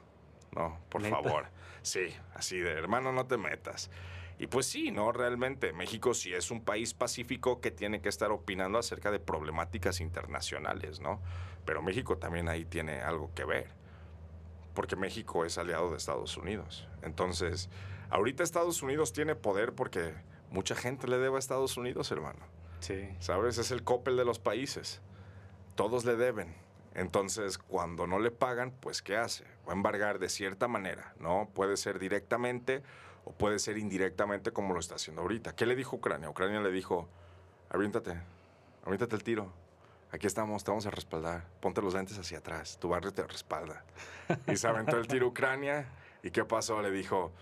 No, 0.53 0.79
por 0.89 1.03
favor. 1.03 1.47
Sí, 1.83 2.15
así 2.35 2.59
de, 2.59 2.71
hermano, 2.71 3.13
no 3.13 3.27
te 3.27 3.37
metas. 3.37 3.91
Y 4.39 4.47
pues 4.47 4.67
sí, 4.67 4.91
¿no? 4.91 5.13
Realmente 5.13 5.73
México 5.73 6.15
sí 6.15 6.33
es 6.33 6.51
un 6.51 6.65
país 6.65 6.95
pacífico 6.95 7.61
que 7.61 7.71
tiene 7.71 8.01
que 8.01 8.09
estar 8.09 8.33
opinando 8.33 8.79
acerca 8.79 9.11
de 9.11 9.21
problemáticas 9.21 10.01
internacionales, 10.01 11.01
¿no? 11.01 11.21
Pero 11.65 11.83
México 11.83 12.19
también 12.19 12.49
ahí 12.49 12.65
tiene 12.65 13.01
algo 13.01 13.33
que 13.35 13.45
ver 13.45 13.84
porque 14.75 14.97
México 14.97 15.45
es 15.45 15.57
aliado 15.59 15.91
de 15.91 15.97
Estados 15.97 16.37
Unidos. 16.37 16.87
Entonces, 17.03 17.71
ahorita 18.11 18.43
Estados 18.43 18.83
Unidos 18.83 19.13
tiene 19.13 19.35
poder 19.35 19.73
porque 19.75 20.15
mucha 20.51 20.75
gente 20.75 21.09
le 21.09 21.19
debe 21.19 21.37
a 21.37 21.39
Estados 21.39 21.77
Unidos, 21.77 22.11
hermano. 22.11 22.41
Sí. 22.81 23.09
¿Sabes? 23.21 23.59
Es 23.59 23.71
el 23.71 23.83
copel 23.83 24.17
de 24.17 24.25
los 24.25 24.39
países. 24.39 25.01
Todos 25.75 26.05
le 26.05 26.17
deben. 26.17 26.55
Entonces, 26.95 27.59
cuando 27.59 28.07
no 28.07 28.19
le 28.19 28.31
pagan, 28.31 28.73
pues 28.81 29.03
¿qué 29.03 29.17
hace? 29.17 29.45
Va 29.67 29.73
a 29.73 29.77
embargar 29.77 30.19
de 30.19 30.29
cierta 30.29 30.69
manera, 30.69 31.15
¿no? 31.19 31.49
Puede 31.55 31.77
ser 31.77 31.99
directamente 31.99 32.83
o 33.25 33.33
puede 33.33 33.59
ser 33.59 33.79
indirectamente 33.79 34.53
como 34.53 34.75
lo 34.75 34.81
está 34.81 34.97
haciendo 34.97 35.23
ahorita. 35.23 35.57
¿Qué 35.57 35.67
le 35.67 35.75
dijo 35.75 35.97
Ucrania? 35.97 36.29
Ucrania 36.29 36.61
le 36.61 36.71
dijo, 36.71 37.09
aviéntate, 37.71 38.21
aviéntate 38.85 39.17
el 39.17 39.25
tiro 39.25 39.64
aquí 40.15 40.27
estamos, 40.27 40.63
te 40.65 40.71
vamos 40.71 40.87
a 40.87 40.91
respaldar, 40.91 41.45
ponte 41.61 41.83
los 41.83 41.95
lentes 41.95 42.19
hacia 42.19 42.39
atrás, 42.39 42.79
tu 42.81 42.89
barrio 42.89 43.13
te 43.13 43.27
respalda. 43.27 43.85
Y 44.47 44.57
se 44.57 44.69
aventó 44.69 44.97
el 44.97 45.07
tiro 45.07 45.27
Ucrania, 45.29 45.87
¿y 46.23 46.31
qué 46.31 46.45
pasó? 46.45 46.81
Le 46.81 46.91
dijo, 46.91 47.33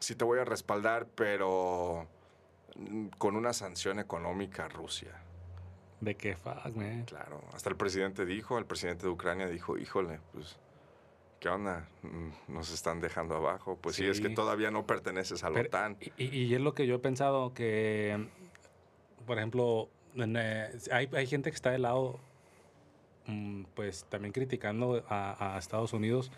sí 0.00 0.14
te 0.16 0.24
voy 0.24 0.38
a 0.40 0.44
respaldar, 0.44 1.06
pero 1.14 2.06
mm, 2.76 3.06
con 3.18 3.36
una 3.36 3.52
sanción 3.52 3.98
económica 3.98 4.64
a 4.64 4.68
Rusia. 4.68 5.12
De 6.00 6.14
que 6.14 6.36
fuck, 6.36 6.74
man. 6.74 7.04
Claro, 7.04 7.42
hasta 7.54 7.70
el 7.70 7.76
presidente 7.76 8.26
dijo, 8.26 8.58
el 8.58 8.66
presidente 8.66 9.04
de 9.06 9.08
Ucrania 9.12 9.46
dijo, 9.48 9.78
híjole, 9.78 10.20
pues, 10.32 10.58
¿qué 11.40 11.48
onda? 11.48 11.88
Mm, 12.02 12.52
Nos 12.54 12.70
están 12.72 13.00
dejando 13.00 13.36
abajo. 13.36 13.78
Pues 13.80 13.96
sí, 13.96 14.04
es 14.04 14.20
que 14.20 14.28
todavía 14.30 14.70
no 14.70 14.84
perteneces 14.84 15.42
a 15.44 15.48
la 15.48 15.54
Pero- 15.54 15.68
OTAN. 15.68 15.96
Y, 16.18 16.24
y 16.26 16.54
es 16.54 16.60
lo 16.60 16.74
que 16.74 16.86
yo 16.86 16.96
he 16.96 16.98
pensado 16.98 17.54
que, 17.54 18.28
por 19.26 19.38
ejemplo, 19.38 19.88
hay, 20.92 21.08
hay 21.12 21.26
gente 21.26 21.50
que 21.50 21.54
está 21.54 21.70
de 21.70 21.78
lado, 21.78 22.18
mm, 23.26 23.64
pues 23.74 24.04
también 24.08 24.32
criticando 24.32 25.04
a, 25.08 25.54
a 25.56 25.58
Estados 25.58 25.92
Unidos 25.92 26.30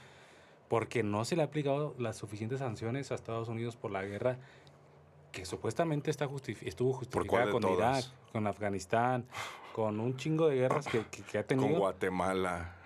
porque 0.68 1.02
no 1.02 1.25
se 1.25 1.35
le 1.37 1.42
ha 1.42 1.47
aplicado 1.47 1.94
las 1.99 2.16
suficientes 2.16 2.58
sanciones 2.58 3.11
a 3.11 3.14
Estados 3.14 3.49
Unidos 3.49 3.76
por 3.76 3.90
la 3.90 4.02
guerra 4.04 4.37
que 5.32 5.44
supuestamente 5.47 6.11
está 6.11 6.26
justifi- 6.26 6.66
estuvo 6.66 6.92
justificada 6.92 7.50
con 7.50 7.62
todas? 7.62 8.06
Irak, 8.06 8.32
con 8.32 8.47
Afganistán, 8.47 9.25
con 9.75 10.00
un 10.00 10.16
chingo 10.16 10.49
de 10.49 10.56
guerras 10.56 10.87
que, 10.87 11.04
que- 11.11 11.23
que 11.23 11.38
ha 11.38 11.42
Con 11.47 11.58
tenido. 11.58 11.78
Guatemala. 11.78 12.76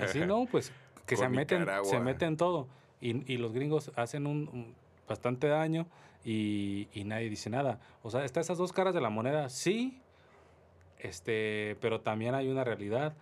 Así 0.00 0.20
no, 0.20 0.46
pues 0.50 0.72
que 1.06 1.16
se 1.16 1.24
Con 1.24 1.32
meten, 1.32 1.66
se 1.84 2.00
meten 2.00 2.36
todo. 2.36 2.68
Y, 3.00 3.32
y 3.32 3.36
los 3.38 3.52
gringos 3.52 3.90
hacen 3.96 4.26
un, 4.26 4.48
un 4.52 4.74
bastante 5.08 5.46
daño 5.48 5.86
y, 6.24 6.88
y 6.92 7.04
nadie 7.04 7.28
dice 7.30 7.50
nada. 7.50 7.78
O 8.02 8.10
sea, 8.10 8.24
está 8.24 8.40
esas 8.40 8.58
dos 8.58 8.72
caras 8.72 8.94
de 8.94 9.00
la 9.00 9.10
moneda, 9.10 9.48
sí, 9.48 10.00
este, 10.98 11.76
pero 11.80 12.00
también 12.00 12.34
hay 12.34 12.48
una 12.48 12.64
realidad. 12.64 13.14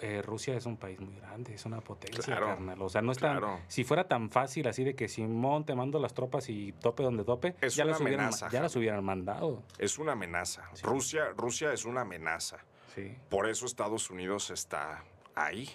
Eh, 0.00 0.20
Rusia 0.22 0.54
es 0.56 0.66
un 0.66 0.76
país 0.76 1.00
muy 1.00 1.14
grande, 1.16 1.54
es 1.54 1.64
una 1.64 1.80
potencia, 1.80 2.22
Claro, 2.22 2.46
carnal. 2.48 2.82
O 2.82 2.88
sea, 2.88 3.00
no 3.02 3.12
es 3.12 3.18
tan- 3.18 3.38
claro. 3.38 3.60
si 3.68 3.84
fuera 3.84 4.06
tan 4.08 4.28
fácil 4.30 4.66
así 4.68 4.84
de 4.84 4.94
que 4.94 5.08
Simón 5.08 5.64
te 5.64 5.74
mando 5.74 5.98
las 6.00 6.12
tropas 6.12 6.48
y 6.50 6.72
tope 6.72 7.02
donde 7.02 7.24
tope, 7.24 7.54
Es 7.60 7.76
ya, 7.76 7.84
una 7.84 7.92
las 7.92 8.00
hubieran, 8.00 8.20
amenaza, 8.20 8.48
ya 8.50 8.60
las 8.60 8.76
hubieran 8.76 9.02
mandado. 9.04 9.62
Es 9.78 9.98
una 9.98 10.12
amenaza. 10.12 10.68
Sí. 10.74 10.82
Rusia, 10.84 11.26
Rusia 11.36 11.72
es 11.72 11.84
una 11.84 12.02
amenaza. 12.02 12.58
Sí. 12.94 13.16
Por 13.30 13.48
eso 13.48 13.64
Estados 13.64 14.10
Unidos 14.10 14.50
está 14.50 15.04
ahí. 15.34 15.70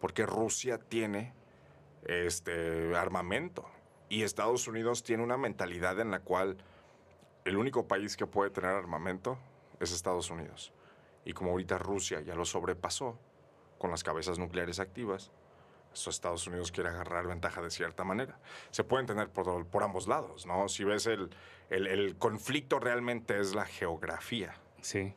Porque 0.00 0.24
Rusia 0.26 0.78
tiene 0.78 1.32
este 2.04 2.96
armamento. 2.96 3.68
Y 4.08 4.22
Estados 4.22 4.66
Unidos 4.68 5.02
tiene 5.02 5.22
una 5.22 5.36
mentalidad 5.36 6.00
en 6.00 6.10
la 6.10 6.20
cual 6.20 6.56
el 7.44 7.56
único 7.56 7.86
país 7.86 8.16
que 8.16 8.26
puede 8.26 8.50
tener 8.50 8.70
armamento 8.70 9.38
es 9.80 9.92
Estados 9.92 10.30
Unidos. 10.30 10.72
Y 11.24 11.32
como 11.32 11.50
ahorita 11.50 11.78
Rusia 11.78 12.20
ya 12.20 12.34
lo 12.34 12.44
sobrepasó 12.44 13.18
con 13.78 13.90
las 13.90 14.02
cabezas 14.02 14.38
nucleares 14.38 14.80
activas, 14.80 15.30
eso 15.92 16.10
Estados 16.10 16.46
Unidos 16.46 16.70
quiere 16.72 16.90
agarrar 16.90 17.26
ventaja 17.26 17.62
de 17.62 17.70
cierta 17.70 18.04
manera. 18.04 18.38
Se 18.70 18.84
pueden 18.84 19.06
tener 19.06 19.30
por, 19.30 19.66
por 19.66 19.82
ambos 19.82 20.06
lados, 20.06 20.46
¿no? 20.46 20.68
Si 20.68 20.84
ves 20.84 21.06
el, 21.06 21.30
el- 21.70 21.86
el 21.86 22.16
conflicto 22.16 22.78
realmente 22.78 23.38
es 23.40 23.54
la 23.54 23.64
geografía. 23.64 24.54
Sí. 24.80 25.14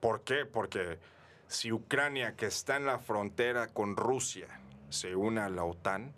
¿Por 0.00 0.22
qué? 0.22 0.46
Porque 0.46 0.98
si 1.46 1.72
Ucrania, 1.72 2.36
que 2.36 2.46
está 2.46 2.76
en 2.76 2.86
la 2.86 2.98
frontera 2.98 3.68
con 3.68 3.96
Rusia, 3.96 4.48
se 4.88 5.14
une 5.14 5.40
a 5.40 5.48
la 5.50 5.64
OTAN, 5.64 6.14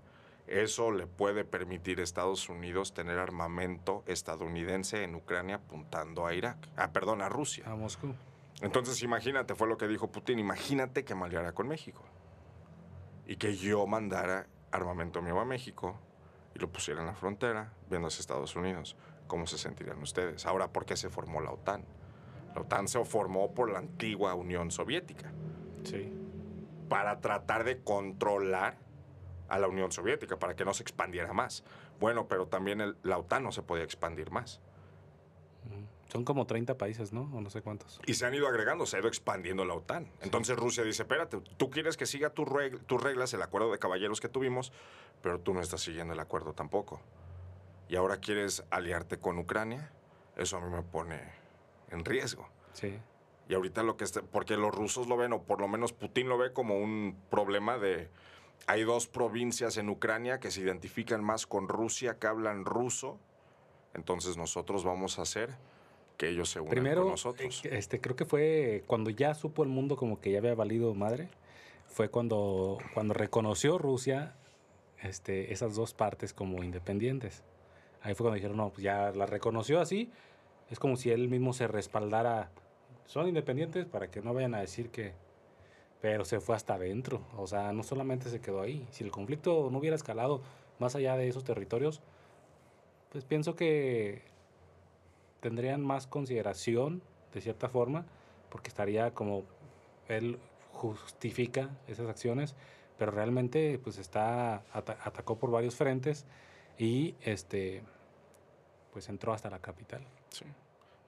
eso 0.53 0.91
le 0.91 1.07
puede 1.07 1.45
permitir 1.45 2.01
a 2.01 2.03
Estados 2.03 2.49
Unidos 2.49 2.93
tener 2.93 3.19
armamento 3.19 4.03
estadounidense 4.07 5.03
en 5.03 5.15
Ucrania 5.15 5.57
apuntando 5.57 6.27
a 6.27 6.35
Irak. 6.35 6.69
Ah, 6.77 6.93
perdón, 6.93 7.23
a 7.23 7.29
Rusia. 7.29 7.65
A 7.67 7.75
Moscú. 7.75 8.15
Entonces 8.61 9.03
imagínate, 9.03 9.55
fue 9.55 9.67
lo 9.67 9.77
que 9.77 9.89
dijo 9.89 10.13
Putin, 10.13 10.39
imagínate 10.39 11.05
que 11.05 11.15
maleara 11.15 11.53
con 11.53 11.69
México. 11.69 12.03
Y 13.27 13.37
que 13.37 13.57
yo 13.57 13.87
mandara 13.87 14.47
armamento 14.71 15.23
mío 15.23 15.41
a 15.41 15.45
México 15.45 15.99
y 16.55 16.59
lo 16.59 16.71
pusiera 16.71 17.01
en 17.01 17.07
la 17.07 17.15
frontera, 17.15 17.73
viendo 17.89 18.09
hacia 18.09 18.21
Estados 18.21 18.55
Unidos. 18.55 18.97
¿Cómo 19.27 19.47
se 19.47 19.57
sentirían 19.57 20.03
ustedes? 20.03 20.45
Ahora, 20.45 20.69
¿por 20.69 20.85
qué 20.85 20.97
se 20.97 21.09
formó 21.09 21.41
la 21.41 21.51
OTAN? 21.53 21.85
La 22.55 22.61
OTAN 22.61 22.89
se 22.89 23.03
formó 23.05 23.55
por 23.55 23.71
la 23.71 23.79
antigua 23.79 24.35
Unión 24.35 24.71
Soviética, 24.71 25.33
Sí. 25.85 26.13
para 26.89 27.21
tratar 27.21 27.65
de 27.65 27.83
controlar 27.83 28.77
a 29.53 29.59
la 29.59 29.69
Unión 29.69 29.93
Soviética, 29.93 30.39
para 30.39 30.57
que 30.57 30.65
no 30.65 30.73
se 30.73 30.83
expandiera 30.83 31.33
más. 31.35 31.63
Bueno, 32.01 32.27
pero 32.27 32.47
también 32.47 32.81
el- 32.81 32.97
la 33.03 33.19
OTAN 33.19 33.43
no 33.45 33.53
se 33.53 33.63
podía 33.63 33.85
expandir 33.85 34.31
más. 34.31 34.61
Ujú. 35.71 35.85
Son 36.11 36.25
como 36.25 36.47
30 36.47 36.77
países, 36.79 37.13
¿no? 37.13 37.31
O 37.35 37.41
no 37.41 37.51
sé 37.51 37.61
cuántos. 37.63 38.01
Y 38.07 38.15
se 38.15 38.25
han 38.27 38.35
ido 38.35 38.49
agregando, 38.49 38.87
se 38.87 38.97
ha 38.97 39.01
ido 39.01 39.09
expandiendo 39.09 39.65
la 39.65 39.75
OTAN. 39.75 40.09
Entonces 40.23 40.57
Rusia 40.57 40.85
dice, 40.85 41.03
espérate, 41.03 41.39
tú 41.57 41.71
quieres 41.71 41.97
que 41.99 42.07
siga 42.07 42.31
tus 42.31 42.47
reg- 42.49 42.81
tus 42.87 43.03
reglas, 43.03 43.33
el 43.35 43.43
acuerdo 43.43 43.71
de 43.71 43.79
caballeros 43.79 44.21
que 44.21 44.29
tuvimos, 44.29 44.73
pero 45.23 45.39
tú 45.39 45.53
no 45.55 45.61
estás 45.61 45.83
siguiendo 45.83 46.15
el 46.15 46.21
acuerdo 46.21 46.55
tampoco. 46.55 47.01
Y 47.89 47.97
ahora 47.97 48.17
quieres 48.19 48.65
aliarte 48.71 49.19
con 49.19 49.39
Ucrania, 49.39 49.93
eso 50.37 50.57
a 50.57 50.61
mí 50.61 50.75
me 50.75 50.83
pone 50.83 51.21
en 51.91 52.05
riesgo. 52.07 52.49
Sí. 52.73 52.99
Y 53.49 53.55
ahorita 53.55 53.83
lo 53.83 53.99
que 53.99 54.05
está, 54.05 54.23
porque 54.23 54.57
los 54.57 54.75
rusos 54.75 55.09
lo 55.09 55.17
ven, 55.19 55.35
o 55.35 55.43
por 55.43 55.61
lo 55.61 55.69
menos 55.69 55.93
Putin 55.93 56.29
lo 56.29 56.39
ve 56.39 56.53
como 56.55 56.79
un 56.79 57.19
problema 57.31 57.77
de, 57.77 58.09
hay 58.67 58.85
dos 58.85 59.07
provincias 59.07 59.77
en 59.77 59.89
Ucrania 59.89 60.41
que 60.41 60.51
se 60.51 60.61
identifican 60.61 61.23
más 61.23 61.47
con 61.47 61.69
Rusia, 61.69 62.19
que 62.19 62.27
hablan 62.27 62.65
ruso, 62.65 63.19
entonces 63.95 64.37
nosotros 64.37 64.85
vamos 64.85 65.19
a 65.19 65.23
hacer 65.23 65.51
que 66.17 66.29
ellos 66.29 66.49
se 66.51 66.61
unan 66.61 66.71
Primero, 66.71 67.03
con 67.03 67.11
nosotros. 67.13 67.65
eh, 67.65 67.71
este, 67.73 68.01
creo 68.01 68.17
que 68.17 68.25
fue 68.25 68.85
cuando 68.87 69.11
ya 69.11 69.35
supo 69.35 69.63
el 69.63 69.69
mundo 69.69 69.97
como 69.97 70.21
que 70.21 70.31
ya 70.31 70.39
había 70.39 70.55
valido 70.55 70.95
madre, 70.95 71.29
fue 71.89 72.09
cuando, 72.09 72.79
cuando 72.95 73.15
reconoció 73.15 73.79
Rusia 73.79 74.35
este, 75.03 75.53
esas 75.53 75.75
dos 75.75 75.95
partes 75.95 76.33
como 76.33 76.63
independientes. 76.63 77.43
Ahí 78.03 78.15
fue 78.15 78.25
cuando 78.25 78.37
dijeron, 78.37 78.57
no, 78.57 78.71
pues 78.71 78.83
ya 78.83 79.13
la 79.13 79.27
reconoció 79.27 79.81
así, 79.81 80.11
es 80.71 80.79
como 80.79 80.97
si 80.97 81.11
él 81.11 81.29
mismo 81.29 81.53
se 81.53 81.69
respaldara, 81.69 82.51
son 83.07 83.29
independientes 83.29 83.87
para 83.87 84.11
que 84.11 84.23
no 84.23 84.33
vayan 84.35 84.55
a 84.55 84.61
decir 84.61 84.91
que... 84.91 85.13
Pero 86.03 86.25
se 86.27 86.41
fue 86.41 86.55
hasta 86.57 86.75
adentro, 86.75 87.23
o 87.39 87.47
sea, 87.47 87.73
no 87.73 87.83
solamente 87.85 88.29
se 88.29 88.41
quedó 88.41 88.61
ahí. 88.61 88.87
Si 88.91 89.05
el 89.05 89.11
conflicto 89.11 89.71
no 89.71 89.79
hubiera 89.79 89.97
escalado 89.97 90.43
más 90.79 90.95
allá 90.97 91.17
de 91.17 91.29
esos 91.29 91.45
territorios, 91.45 92.03
pues 93.11 93.25
pienso 93.25 93.55
que 93.57 94.23
tendrían 95.41 95.81
más 95.81 96.07
consideración, 96.07 97.03
de 97.33 97.41
cierta 97.41 97.69
forma, 97.69 98.05
porque 98.51 98.69
estaría 98.69 99.13
como 99.15 99.45
él 100.09 100.39
justifica 100.73 101.71
esas 101.87 102.09
acciones, 102.09 102.55
pero 102.99 103.13
realmente 103.13 103.79
pues 103.83 103.99
está 103.99 104.63
ata- 104.73 104.99
atacó 105.05 105.37
por 105.39 105.51
varios 105.51 105.77
frentes 105.77 106.27
y 106.79 107.15
este 107.23 107.83
pues 108.93 109.09
entró 109.09 109.33
hasta 109.33 109.49
la 109.51 109.61
capital. 109.61 110.03
Sí. 110.31 110.45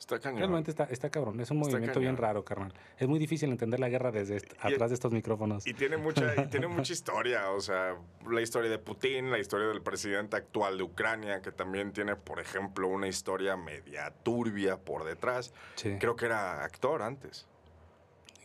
Está 0.05 0.21
cañón. 0.21 0.41
Realmente 0.41 0.71
está, 0.71 0.85
está 0.85 1.09
cabrón, 1.09 1.41
es 1.41 1.51
un 1.51 1.57
Está 1.63 1.71
movimiento 1.71 1.99
bien 1.99 2.19
raro, 2.19 2.45
carnal. 2.45 2.75
Es 2.99 3.09
muy 3.09 3.19
difícil 3.19 3.51
entender 3.51 3.81
la 3.81 3.89
guerra 3.89 4.11
desde 4.13 4.37
Y- 4.37 4.75
atrás 4.75 4.91
de 4.91 4.95
estos 4.95 5.13
micrófonos. 5.13 5.67
Y 5.67 5.73
tiene 5.73 5.97
mucha, 5.97 6.35
y 6.43 6.47
tiene 6.49 6.67
mucha 6.69 6.93
historia, 6.93 7.51
o 7.53 7.61
sea, 7.63 7.97
la 8.31 8.41
historia 8.43 8.69
de 8.71 8.79
Putin, 8.79 9.31
la 9.31 9.39
historia 9.39 9.67
del 9.69 9.81
presidente 9.81 10.37
actual 10.37 10.77
de 10.77 10.83
Ucrania, 10.83 11.41
que 11.41 11.53
también 11.53 11.93
tiene, 11.95 12.17
por 12.17 12.39
ejemplo, 12.39 12.87
una 12.89 13.09
historia 13.09 13.57
media 13.57 14.13
turbia 14.23 14.77
por 14.77 15.05
detrás. 15.05 15.55
Sí. 15.77 15.97
Creo 15.99 16.17
que 16.17 16.27
era 16.27 16.63
actor 16.65 17.01
antes, 17.01 17.47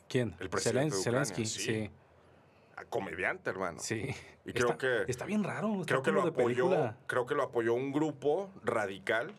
¿Quién? 0.08 0.36
el 0.40 0.50
presidente 0.50 0.96
de 0.96 1.02
Ucrania, 1.02 1.26
Zelensky, 1.26 1.46
sí. 1.46 1.60
sí. 1.62 1.92
a- 2.78 2.86
comediante, 2.86 3.50
hermano. 3.50 3.80
Sí. 3.82 4.08
Y 4.46 4.54
creo 4.54 4.70
está, 4.72 4.78
que- 4.78 5.12
está 5.12 5.26
bien 5.26 5.44
raro. 5.44 5.82
está 5.82 5.86
Creo 5.88 6.04
que 6.04 6.12
lo 6.14 6.22
apoyó, 6.22 6.46
película. 6.70 6.98
creo 7.06 7.26
que 7.26 7.36
lo 7.36 7.44
apoyó 7.44 7.74
un 7.74 7.92
grupo 7.92 8.50
radical 8.64 9.34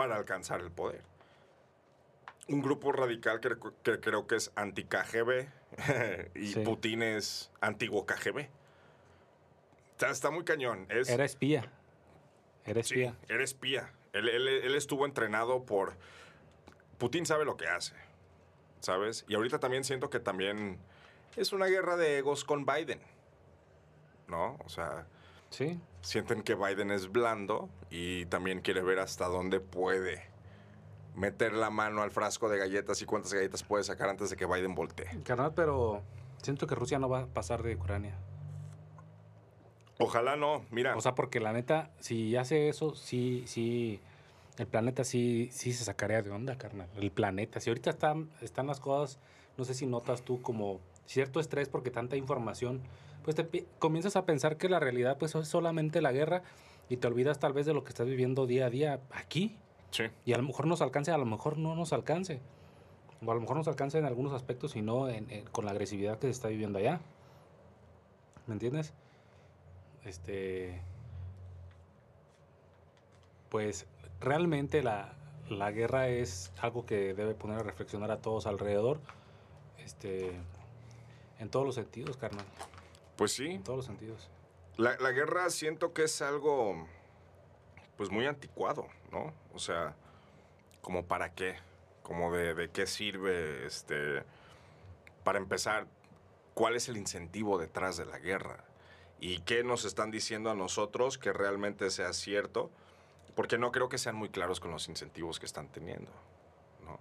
para 0.00 0.16
alcanzar 0.16 0.60
el 0.62 0.70
poder. 0.70 1.02
Un 2.48 2.62
grupo 2.62 2.90
radical 2.90 3.38
que, 3.40 3.50
que 3.82 4.00
creo 4.00 4.26
que 4.26 4.36
es 4.36 4.50
anti-KGB 4.54 5.46
y 6.36 6.46
Sí. 6.54 6.60
Putin 6.60 7.02
es 7.02 7.50
antiguo 7.60 8.06
KGB. 8.06 8.48
Está, 9.92 10.08
está 10.08 10.30
muy 10.30 10.42
cañón. 10.44 10.86
Es, 10.88 11.10
Era 11.10 11.26
espía. 11.26 11.70
Era 12.64 12.82
sí, 12.82 12.94
espía. 13.02 13.14
era 13.28 13.44
espía. 13.44 13.92
Él, 14.14 14.30
él- 14.30 14.48
él 14.48 14.74
estuvo 14.74 15.04
entrenado 15.04 15.66
por... 15.66 15.98
Putin 16.96 17.26
sabe 17.26 17.44
lo 17.44 17.58
que 17.58 17.68
hace, 17.68 17.94
¿sabes? 18.80 19.26
Y 19.28 19.34
ahorita 19.34 19.60
también 19.60 19.84
siento 19.84 20.08
que 20.08 20.18
también 20.18 20.78
es 21.36 21.52
una 21.52 21.66
guerra 21.66 21.96
de 21.98 22.16
egos 22.18 22.44
con 22.46 22.64
Biden, 22.64 23.02
¿no? 24.28 24.56
O 24.64 24.68
sea, 24.70 25.06
Sí. 25.50 25.78
Sienten 26.02 26.42
que 26.42 26.54
Biden 26.54 26.90
es 26.90 27.10
blando 27.10 27.68
y 27.90 28.26
también 28.26 28.60
quiere 28.60 28.82
ver 28.82 28.98
hasta 28.98 29.26
dónde 29.26 29.60
puede 29.60 30.22
meter 31.14 31.52
la 31.52 31.70
mano 31.70 32.02
al 32.02 32.10
frasco 32.10 32.48
de 32.48 32.58
galletas 32.58 33.02
y 33.02 33.04
cuántas 33.04 33.34
galletas 33.34 33.62
puede 33.62 33.84
sacar 33.84 34.08
antes 34.08 34.30
de 34.30 34.36
que 34.36 34.46
Biden 34.46 34.74
voltee. 34.74 35.22
Carnal, 35.24 35.52
pero 35.54 36.02
siento 36.42 36.66
que 36.66 36.74
Rusia 36.74 36.98
no 36.98 37.08
va 37.08 37.20
a 37.20 37.26
pasar 37.26 37.62
de 37.62 37.74
Ucrania. 37.74 38.16
Ojalá 39.98 40.36
no, 40.36 40.64
mira, 40.70 40.96
O 40.96 41.00
sea, 41.02 41.14
porque 41.14 41.40
la 41.40 41.52
neta, 41.52 41.90
si 42.00 42.34
hace 42.36 42.70
eso, 42.70 42.94
sí, 42.94 43.44
sí, 43.46 44.00
el 44.56 44.66
planeta 44.66 45.04
sí, 45.04 45.50
sí 45.52 45.74
se 45.74 45.84
sacaría 45.84 46.22
de 46.22 46.30
onda, 46.30 46.56
carnal. 46.56 46.88
El 46.96 47.10
planeta. 47.10 47.60
Si 47.60 47.68
ahorita 47.68 47.90
están, 47.90 48.30
están 48.40 48.66
las 48.66 48.80
cosas, 48.80 49.18
no 49.58 49.64
sé 49.64 49.74
si 49.74 49.84
notas 49.84 50.22
tú 50.22 50.40
como 50.40 50.80
cierto 51.04 51.38
estrés 51.38 51.68
porque 51.68 51.90
tanta 51.90 52.16
información, 52.16 52.80
pues 53.24 53.36
te 53.36 53.66
comienzas 53.78 54.16
a 54.16 54.24
pensar 54.24 54.56
que 54.56 54.68
la 54.68 54.80
realidad 54.80 55.16
pues 55.18 55.34
es 55.34 55.48
solamente 55.48 56.00
la 56.00 56.12
guerra 56.12 56.42
y 56.88 56.96
te 56.96 57.06
olvidas 57.06 57.38
tal 57.38 57.52
vez 57.52 57.66
de 57.66 57.74
lo 57.74 57.84
que 57.84 57.90
estás 57.90 58.06
viviendo 58.06 58.46
día 58.46 58.66
a 58.66 58.70
día 58.70 59.00
aquí, 59.12 59.56
Sí. 59.90 60.04
Y 60.24 60.32
a 60.34 60.36
lo 60.36 60.44
mejor 60.44 60.68
nos 60.68 60.82
alcance, 60.82 61.10
a 61.10 61.18
lo 61.18 61.26
mejor 61.26 61.58
no 61.58 61.74
nos 61.74 61.92
alcance. 61.92 62.38
O 63.26 63.30
a 63.30 63.34
lo 63.34 63.40
mejor 63.40 63.56
nos 63.56 63.66
alcance 63.66 63.98
en 63.98 64.04
algunos 64.04 64.32
aspectos 64.32 64.76
y 64.76 64.82
no 64.82 65.08
en- 65.08 65.28
en- 65.30 65.44
con 65.46 65.64
la 65.64 65.72
agresividad 65.72 66.18
que 66.20 66.28
se 66.28 66.30
está 66.30 66.46
viviendo 66.46 66.78
allá. 66.78 67.00
¿Me 68.46 68.52
entiendes? 68.54 68.92
Este. 70.04 70.80
Pues 73.48 73.86
realmente 74.20 74.82
la, 74.82 75.12
la 75.48 75.72
guerra 75.72 76.06
es 76.08 76.52
algo 76.60 76.86
que 76.86 77.14
debe 77.14 77.34
poner 77.34 77.58
a 77.58 77.62
reflexionar 77.64 78.10
a 78.12 78.18
todos 78.18 78.46
alrededor. 78.46 79.00
Este. 79.84 80.30
En 81.40 81.48
todos 81.50 81.66
los 81.66 81.74
sentidos, 81.74 82.16
carnal. 82.16 82.44
Pues 83.20 83.32
sí, 83.32 83.48
En 83.48 83.62
todos 83.62 83.76
los 83.76 83.84
sentidos. 83.84 84.30
La, 84.78 84.96
la 84.96 85.10
guerra 85.10 85.50
siento 85.50 85.92
que 85.92 86.04
es 86.04 86.22
algo, 86.22 86.86
pues 87.98 88.08
muy 88.10 88.24
anticuado, 88.24 88.86
¿no? 89.12 89.34
O 89.52 89.58
sea, 89.58 89.94
como 90.80 91.04
para 91.04 91.34
qué, 91.34 91.56
como 92.02 92.32
de, 92.32 92.54
de 92.54 92.70
qué 92.70 92.86
sirve, 92.86 93.66
este, 93.66 94.22
para 95.22 95.38
empezar, 95.38 95.86
¿cuál 96.54 96.76
es 96.76 96.88
el 96.88 96.96
incentivo 96.96 97.58
detrás 97.58 97.98
de 97.98 98.06
la 98.06 98.18
guerra? 98.18 98.64
¿Y 99.20 99.40
qué 99.40 99.64
nos 99.64 99.84
están 99.84 100.10
diciendo 100.10 100.50
a 100.50 100.54
nosotros 100.54 101.18
que 101.18 101.34
realmente 101.34 101.90
sea 101.90 102.14
cierto? 102.14 102.70
Porque 103.34 103.58
no 103.58 103.70
creo 103.70 103.90
que 103.90 103.98
sean 103.98 104.16
muy 104.16 104.30
claros 104.30 104.60
con 104.60 104.70
los 104.70 104.88
incentivos 104.88 105.38
que 105.38 105.44
están 105.44 105.68
teniendo, 105.68 106.10
¿no? 106.86 106.98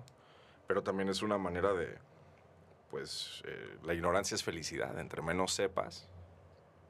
Pero 0.67 0.83
también 0.83 1.07
es 1.07 1.21
una 1.21 1.37
manera 1.37 1.71
de, 1.71 1.97
pues, 2.89 3.43
eh, 3.45 3.77
la 3.83 3.93
ignorancia 3.93 4.35
es 4.35 4.43
felicidad, 4.43 4.99
entre 4.99 5.21
menos 5.21 5.53
sepas, 5.53 6.07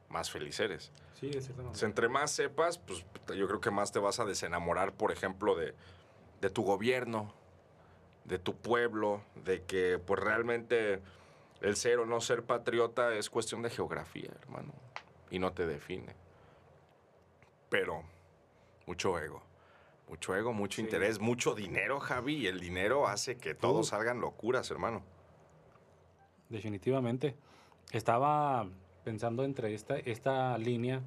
más 0.09 0.31
feliz 0.31 0.59
eres. 0.59 0.91
Sí, 1.13 1.29
de 1.29 1.41
cierta 1.41 1.73
sea, 1.73 1.87
entre 1.87 2.07
más 2.09 2.31
sepas, 2.31 2.77
pues 2.77 3.05
yo 3.35 3.47
creo 3.47 3.59
que 3.61 3.71
más 3.71 3.91
te 3.91 3.99
vas 3.99 4.19
a 4.19 4.25
desenamorar, 4.25 4.93
por 4.93 5.11
ejemplo, 5.11 5.55
de, 5.55 5.75
de 6.41 6.49
tu 6.49 6.63
gobierno, 6.63 7.33
de 8.23 8.39
tu 8.39 8.55
pueblo, 8.55 9.21
de 9.35 9.63
que 9.63 9.99
pues 9.99 10.19
realmente 10.19 11.01
el 11.61 11.75
ser 11.75 11.99
o 11.99 12.05
no 12.05 12.21
ser 12.21 12.43
patriota 12.43 13.13
es 13.15 13.29
cuestión 13.29 13.61
de 13.61 13.69
geografía, 13.69 14.31
hermano, 14.41 14.73
y 15.29 15.39
no 15.39 15.51
te 15.51 15.67
define. 15.67 16.15
Pero 17.69 18.03
mucho 18.85 19.19
ego, 19.19 19.43
mucho 20.07 20.35
ego, 20.35 20.53
mucho 20.53 20.77
Sí. 20.77 20.81
interés, 20.81 21.19
mucho 21.19 21.53
dinero, 21.53 21.99
Javi, 21.99 22.35
y 22.35 22.47
el 22.47 22.59
dinero 22.59 23.07
hace 23.07 23.37
que 23.37 23.53
todos 23.53 23.89
salgan 23.89 24.21
locuras, 24.21 24.71
hermano. 24.71 25.03
Definitivamente. 26.49 27.35
Estaba 27.91 28.67
pensando 29.03 29.43
entre 29.43 29.73
esta, 29.73 29.97
esta 29.97 30.57
línea 30.57 31.01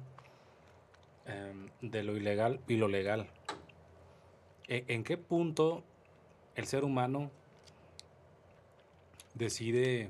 em, 1.25 1.69
de 1.81 2.03
lo 2.03 2.15
ilegal 2.17 2.59
y 2.67 2.77
lo 2.77 2.87
legal. 2.87 3.27
E- 4.67 4.85
¿En 4.87 5.03
qué 5.03 5.17
punto 5.17 5.83
el 6.55 6.65
ser 6.65 6.83
humano 6.83 7.29
decide 9.33 10.09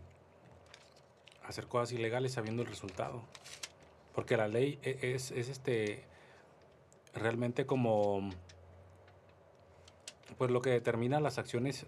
hacer 1.46 1.67
cosas 1.67 1.91
ilegales 1.91 2.34
sabiendo 2.34 2.62
el 2.62 2.67
resultado? 2.67 3.24
Porque 4.13 4.38
la 4.38 4.48
ley 4.48 4.80
e- 4.84 5.13
es, 5.15 5.32
es 5.32 5.50
este 5.50 6.04
realmente 7.13 7.65
como 7.65 8.30
pues 10.38 10.50
lo 10.50 10.62
que 10.62 10.72
determina 10.72 11.19
las 11.19 11.38
acciones 11.38 11.86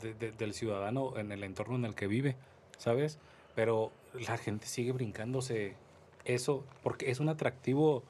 de- 0.00 0.14
de- 0.14 0.30
del 0.32 0.54
ciudadano 0.54 1.16
en 1.16 1.32
el 1.32 1.42
entorno 1.42 1.74
en 1.76 1.84
el 1.84 1.94
que 1.96 2.06
vive, 2.06 2.36
¿sabes? 2.78 3.18
Pero 3.54 3.92
la 4.14 4.38
gente 4.38 4.66
sigue 4.66 4.92
brincándose 4.92 5.76
eso 6.24 6.64
porque 6.82 7.10
es 7.10 7.20
un 7.20 7.28
atractivo 7.28 8.02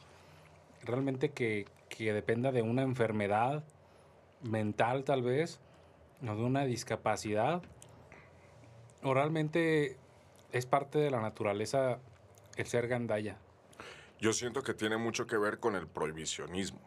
realmente 0.82 1.30
que, 1.30 1.66
que 1.88 2.12
dependa 2.12 2.52
de 2.52 2.62
una 2.62 2.82
enfermedad 2.82 3.64
mental 4.42 5.04
tal 5.04 5.22
vez, 5.22 5.60
o 6.22 6.26
de 6.26 6.44
una 6.44 6.64
discapacidad, 6.64 7.62
o 9.02 9.14
realmente 9.14 9.96
es 10.52 10.66
parte 10.66 10.98
de 10.98 11.10
la 11.10 11.20
naturaleza 11.20 11.98
el 12.56 12.66
ser 12.66 12.88
gandaya. 12.88 13.38
Yo 14.20 14.32
siento 14.32 14.62
que 14.62 14.74
tiene 14.74 14.96
mucho 14.96 15.26
que 15.26 15.36
ver 15.36 15.60
con 15.60 15.76
el 15.76 15.86
prohibicionismo. 15.86 16.80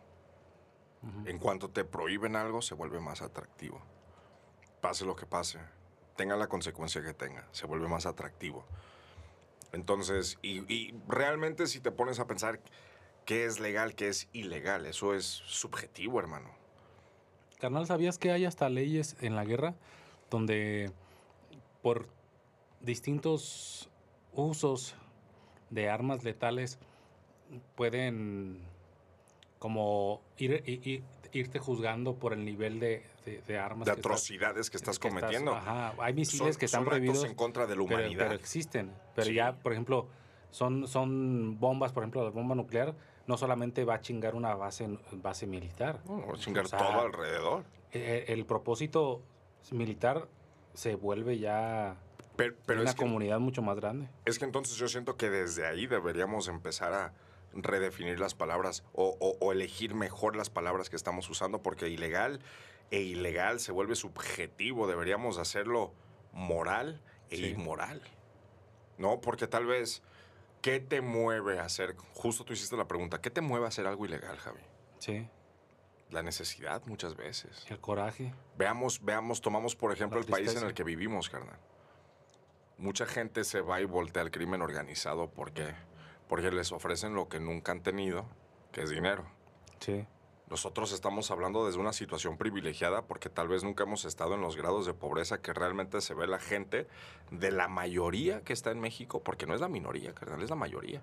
En 1.26 1.39
cuanto 1.39 1.70
te 1.70 1.84
prohíben 1.84 2.36
algo, 2.36 2.62
se 2.62 2.76
vuelve 2.76 3.00
más 3.00 3.24
atractivo. 3.24 3.82
Pase 4.82 5.04
lo 5.04 5.15
que 5.15 5.26
pase, 5.26 5.60
tenga 6.15 6.36
la 6.36 6.47
consecuencia 6.47 7.02
que 7.02 7.13
tenga, 7.13 7.47
se 7.52 7.65
vuelve 7.65 7.88
más 7.88 8.06
atractivo. 8.06 8.65
Entonces, 9.71 10.38
y, 10.41 10.93
realmente 11.08 11.67
si 11.67 11.80
te 11.80 11.91
pones 11.91 12.19
a 12.19 12.28
pensar 12.28 12.60
qué 13.26 13.45
es 13.45 13.60
legal, 13.60 13.95
qué 13.95 14.10
es 14.10 14.28
ilegal, 14.34 14.86
eso 14.86 15.13
es 15.13 15.26
subjetivo, 15.26 16.19
hermano. 16.19 16.50
Carnal, 17.60 17.86
¿sabías 17.86 18.17
que 18.17 18.32
hay 18.32 18.45
hasta 18.45 18.69
leyes 18.69 19.15
en 19.21 19.36
la 19.36 19.45
guerra 19.45 19.76
donde 20.30 20.91
por 21.82 22.08
distintos 22.80 23.89
usos 24.34 24.95
de 25.69 25.89
armas 25.89 26.24
letales 26.24 26.80
pueden 27.76 28.65
como 29.60 30.21
ir, 30.38 31.04
irte 31.34 31.60
juzgando 31.60 32.15
por 32.15 32.34
el 32.34 32.44
nivel 32.46 32.80
de, 32.80 33.04
de- 33.26 33.41
de 33.41 33.58
armas 33.60 33.86
De 33.86 33.91
que 33.94 34.00
estás- 34.00 34.12
atrocidades 34.12 34.70
que 34.70 34.78
estás 34.78 35.00
que 35.00 35.08
estás- 35.08 35.22
cometiendo. 35.22 35.54
ajá, 35.56 35.94
hay 36.00 36.13
misiles 36.13 36.54
Son- 36.54 36.60
que 36.60 36.65
están 36.65 36.82
son 36.82 36.89
prohibidos. 36.89 37.24
en 37.24 37.36
contra 37.36 37.67
de 37.67 37.76
la 37.76 37.82
humanidad. 37.82 38.26
Pero, 38.28 38.34
existen. 38.36 38.91
Pero 39.15 39.28
Sí. 39.28 39.34
ya, 39.34 39.54
por 39.54 39.72
ejemplo, 39.72 40.08
son, 40.52 40.88
son 40.88 41.60
bombas, 41.60 41.91
por 41.94 42.04
ejemplo, 42.04 42.24
la 42.24 42.30
bomba 42.32 42.56
nuclear 42.56 42.94
no 43.28 43.38
solamente 43.38 43.86
va 43.86 43.96
a 43.96 44.02
chingar 44.02 44.36
una 44.36 44.56
base, 44.56 44.89
base 45.13 45.48
militar. 45.48 46.00
No, 46.06 46.26
va 46.28 46.34
a 46.34 46.38
chingar 46.38 46.65
O 46.65 46.67
sea, 46.67 46.80
todo 46.80 47.02
alrededor. 47.02 47.63
Eh, 47.94 48.26
El, 48.30 48.46
propósito 48.46 49.22
militar 49.72 50.28
se 50.74 50.96
vuelve 50.96 51.38
ya 51.39 51.96
Pero, 52.36 52.56
pero 52.65 52.82
una 52.82 52.89
es 52.89 52.96
que 52.96 53.02
comunidad 53.04 53.39
mucho 53.39 53.62
más 53.62 53.76
grande. 53.76 54.08
Es 54.26 54.39
que 54.39 54.46
entonces 54.46 54.76
yo 54.78 54.88
siento 54.88 55.15
que 55.17 55.30
desde 55.30 55.67
ahí 55.67 55.86
deberíamos 55.88 56.48
empezar 56.48 56.94
a 56.94 57.13
redefinir 57.54 58.20
las 58.20 58.34
palabras 58.36 58.84
o, 58.94 59.18
o- 59.20 59.38
o 59.46 59.52
elegir 59.52 59.94
mejor 59.96 60.36
las 60.36 60.50
palabras 60.50 60.90
que 60.90 60.96
estamos 60.96 61.30
usando 61.30 61.62
porque 61.62 61.90
ilegal 61.90 62.40
e 62.92 63.00
ilegal 63.02 63.60
se 63.60 63.72
vuelve 63.72 63.96
subjetivo. 63.96 64.88
Deberíamos 64.88 65.38
hacerlo 65.38 65.94
moral 66.34 67.02
e 67.30 67.38
Sí. 67.38 67.46
inmoral. 67.48 68.02
¿No? 68.98 69.20
Porque 69.22 69.48
tal 69.48 69.66
vez, 69.66 70.04
¿qué 70.62 70.80
te 70.80 71.02
mueve 71.02 71.60
a 71.60 71.66
hacer? 71.66 71.96
Justo 72.14 72.44
tú 72.44 72.54
hiciste 72.54 72.78
la 72.78 72.88
pregunta, 72.88 73.20
¿qué 73.22 73.30
te 73.32 73.42
mueve 73.42 73.66
a 73.66 73.70
hacer 73.70 73.88
algo 73.88 74.06
ilegal, 74.06 74.38
Javi? 74.38 74.62
Sí, 75.00 75.28
La 76.10 76.22
necesidad 76.22 76.82
muchas 76.86 77.16
veces. 77.16 77.66
el 77.70 77.80
coraje. 77.80 78.34
Veamos, 78.58 79.04
veamos, 79.04 79.40
tomamos 79.42 79.76
por 79.76 79.92
ejemplo 79.94 80.20
el 80.20 80.26
país 80.26 80.54
en 80.56 80.64
el 80.68 80.74
que 80.74 80.84
vivimos, 80.84 81.30
carnal. 81.30 81.58
Mucha 82.78 83.06
gente 83.06 83.44
se 83.44 83.62
va 83.62 83.80
y 83.80 83.86
voltea 83.86 84.22
al 84.24 84.30
crimen 84.32 84.62
organizado 84.62 85.30
porque, 85.30 85.74
porque 86.32 86.50
les 86.50 86.72
ofrecen 86.72 87.13
lo 87.13 87.28
que 87.28 87.41
nunca 87.41 87.74
han 87.74 87.84
tenido, 87.84 88.26
que 88.72 88.84
es 88.84 88.89
dinero. 88.89 89.26
Sí, 89.82 90.08
Nosotros 90.50 90.94
estamos 90.94 91.30
hablando 91.30 91.65
desde 91.65 91.78
una 91.78 91.91
situación 91.91 92.38
privilegiada 92.38 93.02
porque 93.02 93.28
tal 93.28 93.50
vez 93.50 93.65
nunca 93.65 93.84
hemos 93.84 94.06
estado 94.06 94.36
en 94.36 94.41
los 94.41 94.56
grados 94.56 94.86
de 94.86 94.94
pobreza 94.94 95.41
que 95.41 95.52
realmente 95.52 96.00
se 96.00 96.13
ve 96.13 96.28
la 96.28 96.39
gente 96.39 96.88
de 97.32 97.52
la 97.52 97.67
mayoría 97.67 98.46
que 98.46 98.54
está 98.54 98.72
en 98.72 98.80
México, 98.80 99.22
porque 99.22 99.46
no 99.46 99.54
es 99.56 99.60
la 99.60 99.67
minoría, 99.67 100.13
carnal, 100.13 100.41
es 100.41 100.50
la 100.50 100.56
mayoría. 100.56 101.02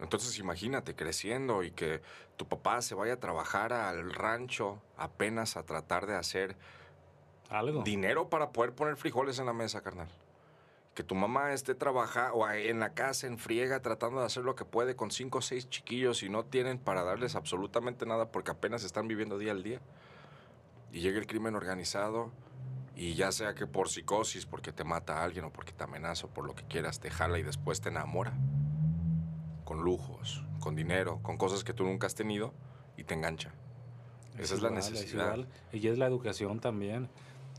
Entonces 0.00 0.38
imagínate 0.38 0.96
creciendo 0.96 1.62
y 1.62 1.72
que 1.72 2.00
tu 2.38 2.48
papá 2.48 2.80
se 2.80 2.94
vaya 2.94 3.12
a 3.12 3.20
trabajar 3.20 3.74
al 3.74 4.14
rancho 4.14 4.80
apenas 4.96 5.58
a 5.58 5.66
tratar 5.66 6.06
de 6.06 6.16
hacer 6.16 6.56
algo. 7.50 7.82
dinero 7.82 8.30
para 8.30 8.50
poder 8.50 8.72
poner 8.72 8.96
frijoles 8.96 9.38
en 9.40 9.44
la 9.44 9.52
mesa, 9.52 9.82
carnal. 9.82 10.08
Que 10.94 11.02
tu 11.02 11.14
mamá 11.14 11.52
esté 11.52 11.74
trabajando 11.74 12.34
o 12.36 12.50
en 12.50 12.78
la 12.80 12.92
casa 12.92 13.26
en 13.26 13.38
friega 13.38 13.80
tratando 13.80 14.20
de 14.20 14.26
hacer 14.26 14.44
lo 14.44 14.54
que 14.54 14.64
puede 14.64 14.94
con 14.94 15.10
cinco 15.10 15.38
o 15.38 15.42
seis 15.42 15.68
chiquillos 15.70 16.22
y 16.22 16.28
no 16.28 16.44
tienen 16.44 16.78
para 16.78 17.02
darles 17.02 17.34
absolutamente 17.34 18.04
nada 18.04 18.30
porque 18.30 18.50
apenas 18.50 18.84
están 18.84 19.08
viviendo 19.08 19.38
día 19.38 19.52
al 19.52 19.62
día. 19.62 19.80
Y 20.92 21.00
llega 21.00 21.18
el 21.18 21.26
crimen 21.26 21.54
organizado 21.54 22.30
y 22.94 23.14
ya 23.14 23.32
sea 23.32 23.54
que 23.54 23.66
por 23.66 23.88
psicosis, 23.88 24.44
porque 24.44 24.70
te 24.70 24.84
mata 24.84 25.20
a 25.20 25.24
alguien 25.24 25.46
o 25.46 25.50
porque 25.50 25.72
te 25.72 25.82
amenaza 25.84 26.26
o 26.26 26.28
por 26.30 26.44
lo 26.44 26.54
que 26.54 26.64
quieras, 26.64 27.00
te 27.00 27.10
jala 27.10 27.38
y 27.38 27.42
después 27.42 27.80
te 27.80 27.88
enamora. 27.88 28.34
Con 29.64 29.82
lujos, 29.82 30.44
con 30.60 30.74
dinero, 30.76 31.20
con 31.22 31.38
cosas 31.38 31.64
que 31.64 31.72
tú 31.72 31.84
nunca 31.84 32.06
has 32.06 32.14
tenido 32.14 32.52
y 32.98 33.04
te 33.04 33.14
engancha. 33.14 33.54
Esa 34.38 34.54
es 34.54 34.60
la 34.60 34.68
necesidad. 34.68 35.38
Y 35.72 35.88
es 35.88 35.96
la 35.96 36.06
educación 36.06 36.60
también. 36.60 37.08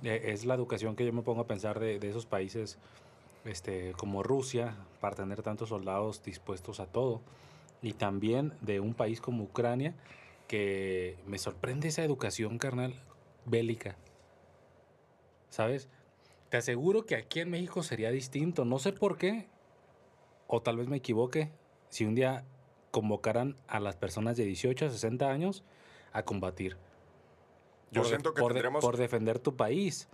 Eh, 0.03 0.21
Es 0.33 0.45
la 0.45 0.53
educación 0.53 0.95
que 0.95 1.05
yo 1.05 1.13
me 1.13 1.23
pongo 1.23 1.41
a 1.41 1.47
pensar 1.47 1.79
de, 1.79 1.97
de 1.97 2.09
esos 2.09 2.25
países 2.27 2.77
este, 3.45 3.93
como 3.93 4.23
Rusia, 4.23 4.75
para 5.01 5.15
tener 5.15 5.41
tantos 5.43 5.69
soldados 5.69 6.23
dispuestos 6.23 6.79
a 6.79 6.85
todo. 6.85 7.21
Y 7.81 7.93
también 7.93 8.53
de 8.61 8.79
un 8.79 8.93
país 8.93 9.19
como 9.21 9.43
Ucrania, 9.43 9.93
que 10.47 11.17
me 11.25 11.37
sorprende 11.37 11.87
esa 11.89 12.03
educación, 12.03 12.57
carnal, 12.57 12.93
bélica. 13.45 13.95
¿Sabes? 15.49 15.89
Te 16.49 16.57
aseguro 16.57 17.05
que 17.05 17.15
aquí 17.15 17.39
en 17.39 17.49
México 17.49 17.83
sería 17.83 18.11
distinto. 18.11 18.63
No 18.65 18.79
sé 18.79 18.93
por 18.93 19.17
qué, 19.17 19.47
o 20.47 20.61
tal 20.61 20.77
vez 20.77 20.87
me 20.87 20.97
equivoque, 20.97 21.51
si 21.89 22.05
un 22.05 22.15
día 22.15 22.45
convocaran 22.91 23.55
a 23.67 23.79
las 23.79 23.95
personas 23.95 24.37
de 24.37 24.45
18 24.45 24.85
a 24.85 24.89
60 24.89 25.29
años 25.29 25.63
a 26.11 26.23
combatir. 26.23 26.77
Yo 27.91 28.01
por, 28.01 28.07
siento 28.09 28.33
que 28.33 28.41
por, 28.41 28.53
tendremos- 28.53 28.81
por 28.81 28.97
defender 28.97 29.39
tu 29.39 29.55
país. 29.55 30.07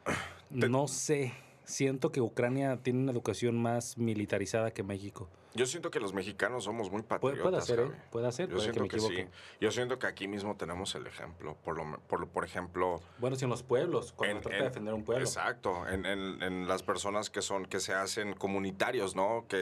Te- 0.58 0.70
No 0.70 0.88
sé. 0.88 1.34
Siento 1.70 2.12
que 2.12 2.20
Ucrania 2.20 2.80
tiene 2.82 3.00
una 3.00 3.12
educación 3.12 3.62
más 3.62 3.96
militarizada 3.98 4.72
que 4.72 4.82
México. 4.82 5.30
Yo 5.54 5.66
siento 5.68 5.92
que 5.92 6.00
los 6.00 6.14
mexicanos 6.14 6.64
somos 6.64 6.92
muy 6.92 7.02
patriotas. 7.04 7.42
puede 7.44 7.62
ser, 7.62 7.80
¿eh? 7.80 7.92
Puede 8.12 8.32
ser, 8.32 8.50
Yo 8.50 8.56
puede 8.56 8.68
que 8.68 8.74
siento 8.74 8.82
me 8.84 8.88
que, 8.90 8.96
equivoque. 8.98 9.24
sí. 9.26 9.58
Yo 9.62 9.72
siento 9.72 10.00
que 10.00 10.08
aquí 10.08 10.28
mismo 10.28 10.56
tenemos 10.58 10.94
el 10.96 11.06
ejemplo. 11.06 11.56
Por, 11.64 11.78
lo, 11.78 11.86
me- 11.86 11.98
por, 12.00 12.28
por 12.28 12.44
ejemplo, 12.44 13.02
Bueno, 13.20 13.36
si 13.36 13.46
en 13.46 13.52
los 13.52 13.62
pueblos, 13.64 14.14
cuando 14.14 14.38
En- 14.38 14.42
trata 14.42 14.56
en- 14.58 14.62
de 14.64 14.68
defender 14.70 14.94
un 14.96 15.04
pueblo. 15.04 15.24
Exacto, 15.24 15.88
en, 15.88 16.06
en- 16.08 16.42
en 16.42 16.68
las 16.68 16.82
personas 16.84 17.30
que 17.30 17.42
son, 17.44 17.66
que 17.66 17.80
se 17.80 17.94
hacen 17.94 18.34
comunitarios, 18.34 19.16
¿no? 19.16 19.46
Que 19.48 19.62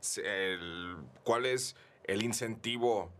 Sí. 0.00 0.20
el- 0.24 0.96
¿Cuál 1.24 1.46
es 1.46 1.74
el 2.04 2.22
incentivo 2.22 3.10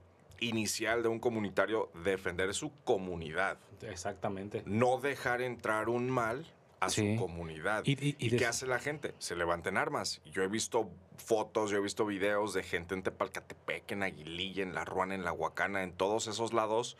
inicial 0.40 1.02
de 1.02 1.08
un 1.08 1.20
comunitario? 1.20 1.90
Defender 2.04 2.52
su 2.54 2.70
comunidad, 2.84 3.58
Exactamente. 3.82 4.62
no 4.66 4.98
dejar 5.00 5.42
entrar 5.42 5.88
un 5.90 6.08
mal 6.10 6.46
a 6.80 6.88
Sí. 6.90 7.14
su 7.16 7.20
comunidad. 7.22 7.82
Y- 7.84 7.92
y- 7.92 8.16
y 8.18 8.36
qué 8.36 8.46
hace 8.46 8.66
la 8.66 8.78
gente? 8.78 9.14
Se 9.18 9.36
levanta 9.36 9.68
en 9.68 9.76
armas. 9.76 10.20
Yo 10.24 10.42
he 10.42 10.48
visto 10.48 10.90
fotos, 11.18 11.70
yo 11.70 11.76
he 11.78 11.80
visto 11.80 12.06
videos 12.06 12.54
de 12.54 12.62
gente 12.62 12.94
en 12.94 13.02
Tepalcatepec, 13.02 13.92
en 13.92 14.02
Aguililla, 14.02 14.62
en 14.62 14.74
La 14.74 14.84
Ruana, 14.84 15.14
en 15.14 15.24
La 15.24 15.32
Huacana, 15.32 15.82
en 15.82 15.92
todos 15.92 16.26
esos 16.26 16.52
lados 16.54 16.96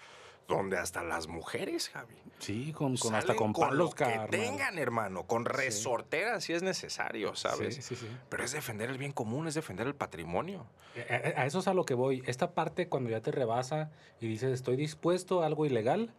donde 0.48 0.76
hasta 0.78 1.04
las 1.04 1.28
mujeres, 1.28 1.88
Javi. 1.90 2.16
Sí, 2.40 2.72
con, 2.72 2.96
con 2.96 3.14
hasta 3.14 3.36
con 3.36 3.52
con 3.52 3.68
palos, 3.68 3.90
lo 3.90 3.94
que 3.94 4.20
tengan, 4.30 4.78
hermano, 4.78 5.22
con 5.24 5.44
resorteras 5.44 6.42
si 6.44 6.52
es 6.54 6.62
necesario, 6.62 7.36
¿sabes? 7.36 7.76
Sí, 7.76 7.82
sí, 7.82 7.94
sí. 7.96 8.08
Pero 8.28 8.42
es 8.44 8.50
defender 8.52 8.90
el 8.90 8.98
bien 8.98 9.12
común, 9.12 9.46
es 9.46 9.54
defender 9.54 9.86
el 9.86 9.94
patrimonio. 9.94 10.66
A- 11.08 11.40
a 11.42 11.46
eso 11.46 11.60
es 11.60 11.68
a 11.68 11.74
lo 11.74 11.84
que 11.84 11.94
voy. 11.94 12.22
Esta 12.26 12.52
parte 12.52 12.88
cuando 12.88 13.10
ya 13.10 13.20
te 13.20 13.30
rebasa 13.30 13.92
y 14.20 14.26
dices, 14.26 14.50
estoy 14.52 14.74
dispuesto 14.76 15.42
a 15.42 15.46
algo 15.46 15.66
ilegal, 15.66 16.12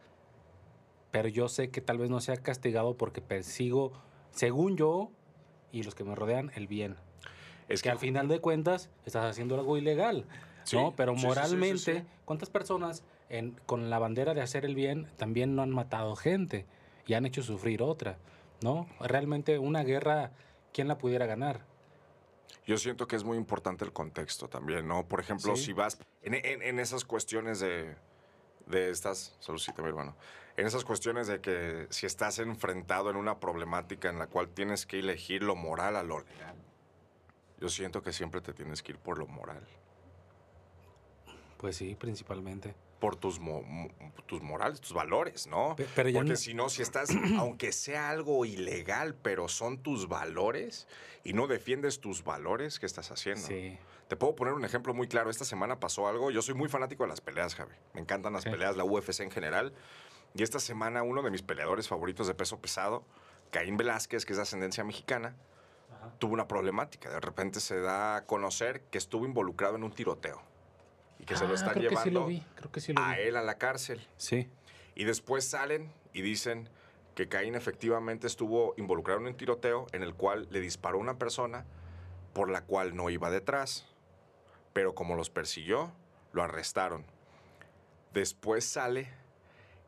pero 1.12 1.28
yo 1.28 1.47
sé 1.50 1.69
que 1.69 1.82
tal 1.82 1.97
vez 1.97 2.10
no 2.10 2.19
sea 2.21 2.38
castigado 2.38 2.95
porque 2.95 3.21
persigo, 3.21 3.91
según 4.32 4.78
yo 4.78 5.10
y 5.71 5.84
los 5.84 5.95
que 5.95 6.04
me 6.04 6.15
rodean, 6.15 6.52
el 6.56 6.67
bien. 6.67 6.95
Es 7.69 7.82
que 7.82 7.89
al 7.89 8.00
final 8.00 8.28
de 8.28 8.39
cuentas 8.39 8.89
estás 9.06 9.26
haciendo 9.26 9.56
algo 9.56 9.78
ilegal, 9.78 10.26
Sí, 10.63 10.76
¿no? 10.78 10.93
Pero 10.95 11.13
sí, 11.15 11.21
sí, 11.21 11.28
moralmente. 11.28 12.06
¿cuántas 12.26 12.50
personas 12.50 13.04
en- 13.30 13.56
con 13.65 13.89
la 13.89 13.97
bandera 14.00 14.34
de 14.34 14.41
hacer 14.41 14.65
el 14.65 14.76
bien 14.76 15.08
también 15.17 15.56
no 15.56 15.62
han 15.63 15.71
matado 15.71 16.15
gente 16.15 16.65
y 17.08 17.13
han 17.13 17.26
hecho 17.26 17.41
sufrir 17.41 17.82
otra, 17.82 18.17
¿no? 18.62 18.88
Realmente 19.00 19.58
una 19.58 19.84
guerra, 19.84 20.32
¿quién 20.74 20.88
la 20.88 20.97
pudiera 20.97 21.26
ganar? 21.26 21.62
Yo 22.67 22.78
siento 22.78 23.08
que 23.08 23.15
es 23.15 23.24
muy 23.24 23.38
importante 23.38 23.84
el 23.86 23.91
contexto 23.93 24.47
también, 24.50 24.88
¿no? 24.88 25.06
Por 25.08 25.19
ejemplo, 25.19 25.56
si 25.56 25.74
vas 25.74 25.97
en, 26.21 26.36
en- 26.36 26.62
en 26.62 26.80
esas 26.80 27.06
cuestiones 27.06 27.60
de, 27.60 27.95
de 28.67 28.89
estas, 28.89 29.36
saludcita 29.39 29.82
mi 29.82 29.89
hermano, 29.89 30.15
en 30.58 30.67
esas 30.67 30.84
cuestiones 30.84 31.28
de 31.28 31.41
que 31.41 31.88
si 31.89 32.06
estás 32.06 32.39
enfrentado 32.39 33.10
en 33.10 33.15
una 33.15 33.39
problemática 33.39 34.10
en 34.10 34.19
la 34.19 34.28
cual 34.28 34.50
tienes 34.50 34.86
que 34.86 35.00
elegir 35.00 35.43
lo 35.43 35.56
moral 35.56 35.95
a 35.95 36.04
lo 36.04 36.19
legal, 36.19 36.56
yo 37.60 37.69
siento 37.69 38.02
que 38.02 38.12
siempre 38.12 38.41
te 38.41 38.54
tienes 38.54 38.82
que 38.84 38.93
ir 38.93 38.97
por 38.97 39.17
lo 39.17 39.28
moral, 39.28 39.65
Pues 41.58 41.78
sí, 41.78 41.95
principalmente. 41.95 42.74
Por 43.01 43.17
tus, 43.17 43.39
mo- 43.39 43.65
tus 44.27 44.41
morales, 44.41 44.79
tus 44.79 44.93
valores, 44.93 45.47
¿no? 45.47 45.75
Pero 45.75 46.11
Porque 46.13 46.29
no- 46.29 46.35
si 46.37 46.53
no, 46.53 46.69
si 46.69 46.81
estás, 46.83 47.09
aunque 47.37 47.73
sea 47.73 48.09
algo 48.11 48.45
ilegal, 48.45 49.15
pero 49.15 49.49
son 49.49 49.79
tus 49.79 50.07
valores 50.07 50.87
y 51.25 51.33
no 51.33 51.47
defiendes 51.47 51.99
tus 51.99 52.23
valores, 52.23 52.79
¿qué 52.79 52.85
estás 52.85 53.11
haciendo? 53.11 53.45
Sí. 53.45 53.77
Te 54.07 54.15
puedo 54.15 54.35
poner 54.35 54.53
un 54.53 54.63
ejemplo 54.63 54.93
muy 54.93 55.07
claro. 55.07 55.29
Esta 55.29 55.45
semana 55.45 55.79
pasó 55.79 56.07
algo. 56.07 56.31
Yo 56.31 56.41
soy 56.41 56.53
muy 56.53 56.69
fanático 56.69 57.03
de 57.03 57.09
las 57.09 57.21
peleas, 57.21 57.55
Javi. 57.55 57.73
Me 57.93 58.01
encantan 58.01 58.33
las 58.33 58.43
Sí. 58.43 58.49
peleas, 58.49 58.77
la 58.77 58.83
UFC 58.83 59.21
en 59.23 59.31
general. 59.31 59.73
Y 60.35 60.43
esta 60.43 60.59
semana 60.59 61.01
uno 61.03 61.21
de 61.23 61.31
mis 61.31 61.41
peleadores 61.41 61.87
favoritos 61.87 62.27
de 62.27 62.33
peso 62.35 62.59
pesado, 62.61 63.03
Caín 63.51 63.77
Velázquez, 63.77 64.25
que 64.25 64.33
es 64.33 64.37
de 64.37 64.43
ascendencia 64.43 64.83
mexicana, 64.83 65.35
Ajá. 65.97 66.13
tuvo 66.19 66.33
una 66.33 66.47
problemática. 66.47 67.09
De 67.09 67.19
repente 67.19 67.59
se 67.61 67.79
da 67.81 68.17
a 68.17 68.25
conocer 68.25 68.81
que 68.91 68.97
estuvo 68.97 69.25
involucrado 69.25 69.75
en 69.75 69.83
un 69.83 69.91
tiroteo 69.91 70.41
y 71.21 71.25
que 71.25 71.38
se 71.38 71.47
lo 71.47 71.53
están 71.53 71.73
creo 71.73 71.89
que 71.89 71.97
sí 71.97 72.10
lo 72.10 72.21
llevando 72.21 72.25
vi, 72.25 72.43
creo 72.55 72.71
que 72.71 72.81
sí 72.81 72.93
lo 72.93 73.01
a 73.01 73.13
vi. 73.13 73.21
él 73.21 73.36
a 73.38 73.43
la 73.43 73.60
cárcel. 73.60 74.05
Sí. 74.17 74.49
Y 74.95 75.03
después 75.03 75.47
salen 75.47 75.93
y 76.13 76.23
dicen 76.23 76.67
que 77.13 77.29
Caín 77.29 77.53
efectivamente 77.53 78.25
estuvo 78.25 78.73
involucrado 78.77 79.21
en 79.21 79.27
un 79.27 79.36
tiroteo 79.36 79.86
en 79.91 80.01
el 80.01 80.15
cual 80.15 80.47
le 80.49 80.60
disparó 80.62 80.97
una 80.97 81.19
persona 81.19 81.65
por 82.34 82.49
la 82.49 82.62
cual 82.62 82.95
no 82.95 83.12
iba 83.12 83.29
detrás. 83.29 83.86
Pero 84.73 84.95
como 84.95 85.15
los 85.15 85.29
persiguió, 85.29 85.91
lo 86.34 86.41
arrestaron. 86.41 87.05
Después 88.13 88.65
sale 88.65 89.07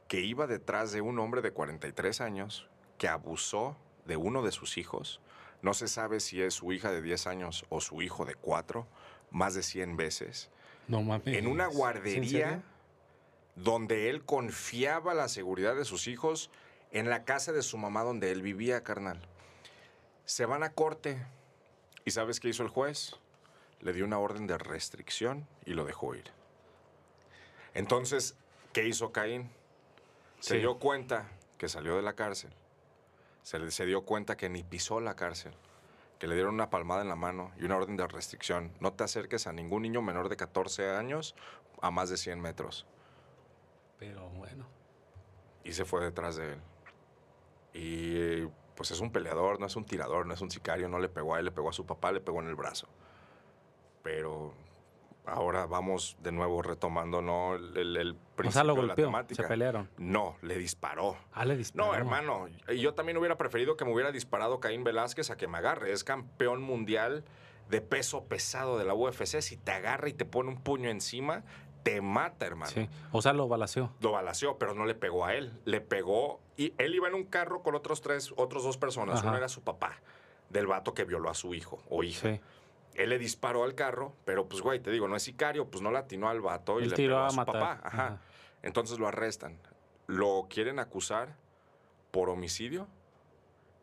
que 0.08 0.20
iba 0.22 0.46
detrás 0.46 0.92
de 0.92 1.02
un 1.02 1.18
hombre 1.18 1.42
de 1.42 1.52
43 1.52 2.22
años 2.22 2.70
que 3.00 3.08
abusó 3.08 3.76
de 4.06 4.18
uno 4.18 4.44
de 4.44 4.52
sus 4.52 4.78
hijos. 4.78 5.20
No 5.64 5.74
se 5.74 5.88
sabe 5.88 6.20
si 6.20 6.44
es 6.44 6.54
su 6.54 6.72
hija 6.74 6.92
de 6.92 7.02
10 7.02 7.26
años 7.26 7.66
o 7.70 7.82
su 7.82 8.04
hijo 8.04 8.24
de 8.24 8.36
4, 8.36 8.86
más 9.32 9.56
de 9.56 9.64
100 9.64 9.98
veces 9.98 10.52
No 10.88 11.02
mames. 11.02 11.28
en 11.38 11.48
una 11.48 11.66
¿Es 11.66 11.72
en 11.72 11.78
guardería 11.78 12.62
donde 13.56 14.10
él 14.10 14.24
confiaba 14.26 15.14
la 15.14 15.28
seguridad 15.30 15.76
de 15.76 15.86
sus 15.86 16.08
hijos 16.08 16.50
en 16.92 17.10
la 17.10 17.24
casa 17.24 17.52
de 17.52 17.62
su 17.62 17.78
mamá 17.78 18.04
donde 18.04 18.32
él 18.32 18.42
vivía, 18.42 18.84
carnal. 18.84 19.20
Se 20.26 20.46
van 20.46 20.64
a 20.64 20.74
corte 20.74 21.24
y 22.06 22.12
¿sabes 22.12 22.40
qué 22.40 22.50
hizo 22.50 22.64
el 22.64 22.70
juez? 22.70 23.16
Le 23.82 23.94
dio 23.94 24.06
una 24.06 24.20
orden 24.20 24.48
de 24.48 24.58
restricción 24.58 25.48
y 25.66 25.74
lo 25.74 25.86
dejó 25.86 26.16
ir. 26.16 26.32
Entonces, 27.74 28.36
¿qué 28.72 28.88
hizo 28.88 29.12
Caín? 29.12 29.50
Se 30.40 30.56
Sí. 30.56 30.60
dio 30.60 30.78
cuenta 30.80 31.30
que 31.58 31.68
salió 31.70 31.96
de 31.96 32.02
la 32.02 32.14
cárcel. 32.14 32.52
Se, 33.42 33.72
se 33.72 33.86
dio 33.86 34.04
cuenta 34.04 34.38
que 34.38 34.50
ni 34.50 34.64
pisó 34.64 35.00
la 35.00 35.16
cárcel. 35.16 35.54
Que 36.24 36.28
le 36.30 36.36
dieron 36.36 36.54
una 36.54 36.70
palmada 36.70 37.02
en 37.02 37.10
la 37.10 37.18
mano 37.18 37.52
y 37.60 37.66
una 37.66 37.76
orden 37.76 37.98
de 37.98 38.08
restricción. 38.08 38.72
No 38.80 38.94
te 38.94 39.04
acerques 39.04 39.46
a 39.46 39.52
ningún 39.52 39.82
niño 39.82 40.02
menor 40.02 40.30
de 40.30 40.38
14 40.38 40.92
años 40.92 41.36
a 41.82 41.92
más 41.92 42.10
de 42.10 42.16
100 42.16 42.40
metros. 42.40 42.88
Pero 44.00 44.30
bueno. 44.30 44.66
Y 45.66 45.74
se 45.74 45.84
fue 45.84 46.02
detrás 46.02 46.38
de 46.38 46.54
él. 46.54 46.62
Y 47.74 48.46
pues 48.74 48.92
es 48.92 49.02
un 49.02 49.12
peleador, 49.12 49.60
no 49.60 49.66
es 49.66 49.76
un 49.76 49.84
tirador, 49.84 50.26
no 50.26 50.34
es 50.34 50.40
un 50.40 50.50
sicario, 50.50 50.88
no 50.88 50.98
le 50.98 51.10
pegó 51.10 51.36
a 51.36 51.40
él, 51.40 51.46
le 51.46 51.52
pegó 51.52 51.68
a 51.68 51.74
su 51.74 51.86
papá, 51.86 52.14
le 52.14 52.22
pegó 52.22 52.40
en 52.40 52.48
el 52.48 52.56
brazo. 52.56 52.88
Pero 54.02 54.54
ahora 55.26 55.66
vamos 55.66 56.18
de 56.22 56.32
nuevo 56.32 56.62
retomando 56.62 57.22
¿no? 57.22 57.56
el, 57.56 57.78
el, 57.78 57.98
el 57.98 58.12
O 58.12 58.14
sea, 58.16 58.36
principio 58.36 58.64
lo 58.64 58.76
de 58.76 58.82
la 58.82 58.88
golpeó, 58.88 59.06
se 59.06 59.10
temática. 59.12 59.48
pelearon. 59.48 59.90
No, 59.98 60.36
le 60.42 60.58
disparó. 60.58 61.16
Ah, 61.32 61.46
le 61.46 61.56
disparó. 61.58 61.88
No, 61.88 61.96
hermano, 61.96 62.48
yo 62.78 62.94
también 62.94 63.18
hubiera 63.18 63.38
preferido 63.38 63.78
que 63.78 63.86
me 63.86 63.94
hubiera 63.94 64.12
disparado 64.12 64.60
Caín 64.60 64.84
Velázquez 64.84 65.30
a 65.30 65.38
que 65.38 65.48
me 65.48 65.58
agarre. 65.60 65.92
Es 65.92 66.04
campeón 66.04 66.62
mundial 66.62 67.24
de 67.70 67.82
peso 67.82 68.26
pesado 68.26 68.78
de 68.78 68.86
la 68.86 68.94
UFC. 68.94 69.42
Si 69.42 69.58
te 69.58 69.72
agarra 69.72 70.10
y 70.10 70.14
te 70.14 70.26
pone 70.26 70.50
un 70.50 70.62
puño 70.62 70.90
encima, 70.90 71.44
te 71.84 72.02
mata, 72.02 72.46
hermano. 72.46 72.72
Sí. 72.72 72.90
O 73.12 73.22
sea, 73.22 73.34
lo 73.34 73.48
balaceó. 73.48 73.92
Lo 74.02 74.12
balaceó, 74.12 74.58
pero 74.58 74.74
no 74.74 74.86
le 74.86 74.96
pegó 74.96 75.26
a 75.26 75.34
él. 75.36 75.60
Le 75.66 75.82
pegó 75.82 76.42
y 76.58 76.74
él 76.78 76.96
iba 76.96 77.08
en 77.08 77.14
un 77.16 77.24
carro 77.26 77.62
con 77.64 77.76
otros 77.76 78.02
tres, 78.02 78.34
otros 78.38 78.64
dos 78.64 78.78
personas. 78.78 79.20
Ajá. 79.20 79.30
Uno 79.30 79.38
era 79.38 79.48
su 79.50 79.64
papá, 79.64 80.02
del 80.50 80.68
vato 80.68 80.94
que 80.94 81.04
violó 81.06 81.30
a 81.30 81.34
su 81.34 81.54
hijo 81.54 81.82
o 81.90 82.04
hija. 82.04 82.34
Sí. 82.34 82.42
Él 82.96 83.10
le 83.10 83.18
disparó 83.20 83.64
al 83.64 83.76
carro, 83.76 84.16
pero 84.26 84.48
pues, 84.48 84.62
güey, 84.62 84.80
te 84.80 84.92
digo, 84.92 85.08
no 85.08 85.16
es 85.16 85.24
sicario, 85.24 85.70
pues 85.70 85.82
no 85.82 85.92
le 85.92 85.98
atinó 85.98 86.30
al 86.30 86.42
vato 86.42 86.80
y 86.80 86.84
Él 86.84 86.90
le 86.92 86.96
tiró 86.96 87.16
pegó 87.16 87.24
a, 87.24 87.28
a 87.28 87.30
su 87.32 87.36
matar. 87.38 87.54
papá. 87.54 87.72
Ajá. 87.88 88.06
Ajá. 88.06 88.22
Entonces 88.62 89.00
lo 89.00 89.08
arrestan. 89.08 89.58
Lo 90.08 90.48
quieren 90.50 90.80
acusar 90.80 91.36
por 92.12 92.30
homicidio 92.30 92.88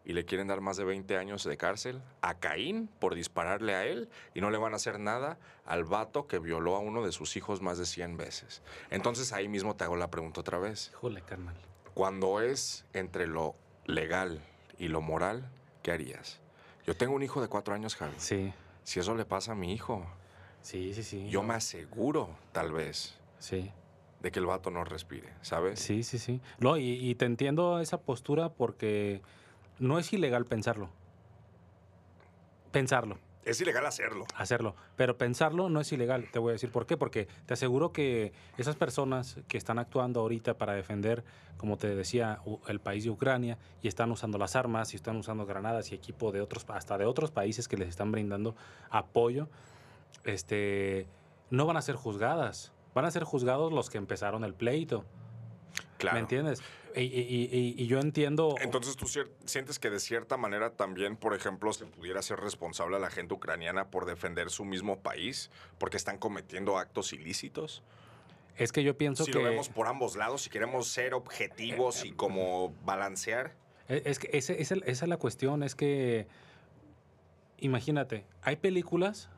y 0.05 0.13
le 0.13 0.25
quieren 0.25 0.47
dar 0.49 0.61
más 0.61 0.77
de 0.77 0.85
20 0.85 1.17
años 1.19 1.45
de 1.45 1.57
cárcel 1.57 2.03
a 2.23 2.39
Caín 2.39 2.89
por 2.99 3.15
dispararle 3.15 3.75
a 3.75 3.85
él 3.85 4.09
y 4.35 4.41
no 4.41 4.51
le 4.51 4.59
van 4.59 4.73
a 4.73 4.77
hacer 4.77 4.99
nada 4.99 5.39
al 5.67 5.85
vato 5.85 6.27
que 6.27 6.39
violó 6.39 6.77
a 6.77 6.79
uno 6.79 7.05
de 7.05 7.13
sus 7.13 7.37
hijos 7.37 7.61
más 7.61 7.79
de 7.79 7.85
100 7.87 8.17
veces. 8.17 8.63
Entonces 8.91 9.33
ahí 9.33 9.49
mismo 9.49 9.77
te 9.77 9.85
hago 9.85 9.97
la 9.97 10.11
pregunta 10.11 10.41
otra 10.41 10.59
vez. 10.59 10.91
Híjole, 10.95 11.23
carnal. 11.23 11.57
Cuando 11.95 12.41
es 12.41 12.87
entre 12.93 13.27
lo 13.27 13.57
legal 13.85 14.41
y 14.79 14.89
lo 14.89 15.01
moral, 15.03 15.51
¿qué 15.83 15.93
harías? 15.93 16.41
Yo 16.87 16.97
tengo 16.97 17.15
un 17.15 17.23
hijo 17.23 17.43
de 17.43 17.49
cuatro 17.49 17.75
años, 17.75 17.95
Javi. 17.97 18.15
Sí. 18.17 18.53
Si 18.91 18.99
eso 18.99 19.15
le 19.15 19.25
pasa 19.25 19.53
a 19.53 19.55
mi 19.55 19.73
hijo, 19.73 20.05
Sí, 20.63 20.93
sí, 20.95 21.05
sí. 21.05 21.29
yo 21.31 21.45
me 21.45 21.55
aseguro, 21.55 22.31
tal 22.51 22.73
vez, 22.73 23.17
Sí. 23.39 23.71
de 24.21 24.33
que 24.33 24.41
el 24.41 24.47
vato 24.47 24.73
no 24.73 24.83
respire, 24.83 25.29
¿sabes? 25.43 25.79
Sí, 25.79 26.03
sí, 26.03 26.19
sí. 26.19 26.41
No, 26.59 26.77
y, 26.77 26.89
y 27.09 27.15
te 27.15 27.25
entiendo 27.25 27.79
esa 27.79 28.01
postura 28.01 28.49
porque 28.49 29.23
no 29.79 30.01
es 30.01 30.13
ilegal 30.13 30.45
pensarlo. 30.45 30.91
Pensarlo, 32.73 33.19
Es 33.45 33.61
ilegal 33.61 33.87
hacerlo. 33.87 34.27
hacerlo. 34.37 34.77
Pero 34.97 35.17
pensarlo 35.17 35.71
no 35.71 35.81
es 35.81 35.91
ilegal. 35.93 36.29
Te 36.31 36.39
voy 36.39 36.51
a 36.51 36.53
decir 36.53 36.71
por 36.71 36.87
qué. 36.87 36.97
Porque 36.97 37.27
te 37.47 37.55
aseguro 37.55 37.93
que 37.93 38.33
esas 38.59 38.77
personas 38.77 39.39
que 39.49 39.57
están 39.57 39.79
actuando 39.79 40.21
ahorita 40.21 40.59
para 40.59 40.75
defender, 40.75 41.25
como 41.57 41.79
te 41.79 41.95
decía, 41.95 42.41
el 42.69 42.81
país 42.81 43.05
de 43.05 43.11
Ucrania 43.11 43.59
y 43.83 43.89
están 43.89 44.11
usando 44.11 44.37
las 44.37 44.57
armas 44.57 44.93
y 44.93 44.97
están 44.97 45.17
usando 45.17 45.47
granadas 45.47 45.91
y 45.91 45.95
equipo 45.95 46.33
de 46.33 46.43
otros, 46.43 46.67
hasta 46.69 46.99
de 46.99 47.07
otros 47.07 47.31
países 47.31 47.67
que 47.67 47.77
les 47.77 47.89
están 47.89 48.13
brindando 48.13 48.55
apoyo, 48.91 49.49
este, 50.25 51.07
no 51.49 51.65
van 51.67 51.79
a 51.79 51.83
ser 51.83 51.97
juzgadas. 51.97 52.73
Van 52.95 53.05
a 53.05 53.11
ser 53.11 53.25
juzgados 53.25 53.73
los 53.73 53.89
que 53.89 53.99
empezaron 53.99 54.45
el 54.45 54.53
pleito. 54.53 55.05
¿Me 56.13 56.19
entiendes? 56.21 56.63
Y, 56.97 57.87
yo 57.87 58.01
entiendo... 58.01 58.57
Entonces, 58.61 58.97
¿tú 58.97 59.07
sientes 59.45 59.79
que 59.79 59.91
de 59.91 60.01
cierta 60.01 60.37
manera 60.37 60.71
también, 60.71 61.17
por 61.17 61.35
ejemplo, 61.35 61.73
se 61.73 61.87
pudiera 61.87 62.23
ser 62.23 62.41
responsable 62.41 62.97
a 62.97 62.99
la 62.99 63.11
gente 63.11 63.35
ucraniana 63.35 63.89
por 63.89 64.07
defender 64.07 64.51
su 64.51 64.65
mismo 64.65 65.01
país, 65.01 65.51
porque 65.79 65.97
están 65.97 66.19
cometiendo 66.19 66.79
actos 66.79 67.13
ilícitos? 67.13 67.83
Es 68.57 68.73
que 68.73 68.83
yo 68.83 68.97
pienso 68.97 69.25
que... 69.25 69.33
Si 69.33 69.39
lo 69.39 69.45
vemos 69.45 69.69
por 69.69 69.87
ambos 69.87 70.17
lados, 70.17 70.43
si 70.43 70.51
queremos 70.51 70.89
ser 70.89 71.15
objetivos 71.15 72.05
y 72.05 72.13
como 72.13 72.75
balancear. 72.85 73.55
E, 73.89 74.03
es 74.05 74.19
que 74.19 74.37
esa, 74.37 74.53
esa 74.53 74.75
es 74.85 75.09
la 75.09 75.17
cuestión, 75.17 75.63
es 75.63 75.75
que... 75.75 76.27
Imagínate, 77.59 78.25
hay 78.43 78.57
películas, 78.57 79.29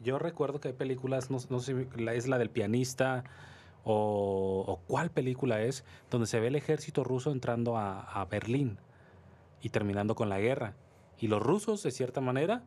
yo 0.00 0.18
recuerdo 0.18 0.60
que 0.60 0.68
hay 0.68 0.74
películas, 0.74 1.30
no, 1.30 1.38
no 1.48 1.60
sé, 1.60 1.88
es 2.12 2.28
la 2.28 2.38
del 2.38 2.50
pianista, 2.50 3.24
o, 3.84 4.80
cuál 4.86 5.10
película 5.10 5.62
es, 5.62 5.84
donde 6.10 6.26
se 6.26 6.40
ve 6.40 6.48
el 6.48 6.56
ejército 6.56 7.04
ruso 7.04 7.30
entrando 7.30 7.76
a, 7.76 8.26
Berlín 8.30 8.78
y 9.60 9.68
terminando 9.68 10.14
con 10.14 10.28
la 10.28 10.40
guerra. 10.40 10.74
Y 11.18 11.28
los 11.28 11.42
rusos, 11.42 11.82
de 11.82 11.90
cierta 11.90 12.20
manera, 12.20 12.64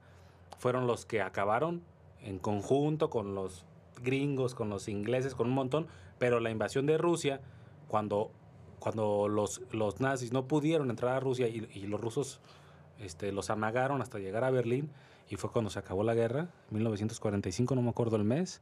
fueron 0.58 0.88
los 0.88 1.06
que 1.06 1.21
acabaron 1.21 1.84
en 2.21 2.39
conjunto 2.39 3.10
con 3.10 3.36
los 3.36 3.65
gringos, 4.01 4.56
con 4.56 4.69
los 4.69 4.88
ingleses, 4.88 5.36
con 5.36 5.47
un 5.47 5.53
montón, 5.53 5.88
pero 6.19 6.39
la 6.39 6.51
invasión 6.51 6.86
de 6.86 6.97
Rusia, 6.97 7.41
cuando, 7.88 8.32
cuando 8.80 9.27
los, 9.27 9.62
los 9.71 9.99
nazis 9.99 10.32
no 10.32 10.47
pudieron 10.47 10.89
entrar 10.89 11.15
a 11.15 11.19
Rusia 11.19 11.47
y, 11.47 11.88
los 11.88 11.99
rusos 11.99 12.39
este, 12.99 13.32
los 13.32 13.49
amagaron 13.49 14.01
hasta 14.01 14.19
llegar 14.19 14.43
a 14.43 14.51
Berlín, 14.51 14.91
y 15.30 15.36
fue 15.36 15.51
cuando 15.51 15.69
se 15.69 15.80
acabó 15.80 16.03
la 16.03 16.13
guerra, 16.13 16.49
1945, 16.71 17.75
no 17.75 17.82
me 17.82 17.89
acuerdo 17.89 18.15
el 18.15 18.23
mes, 18.23 18.62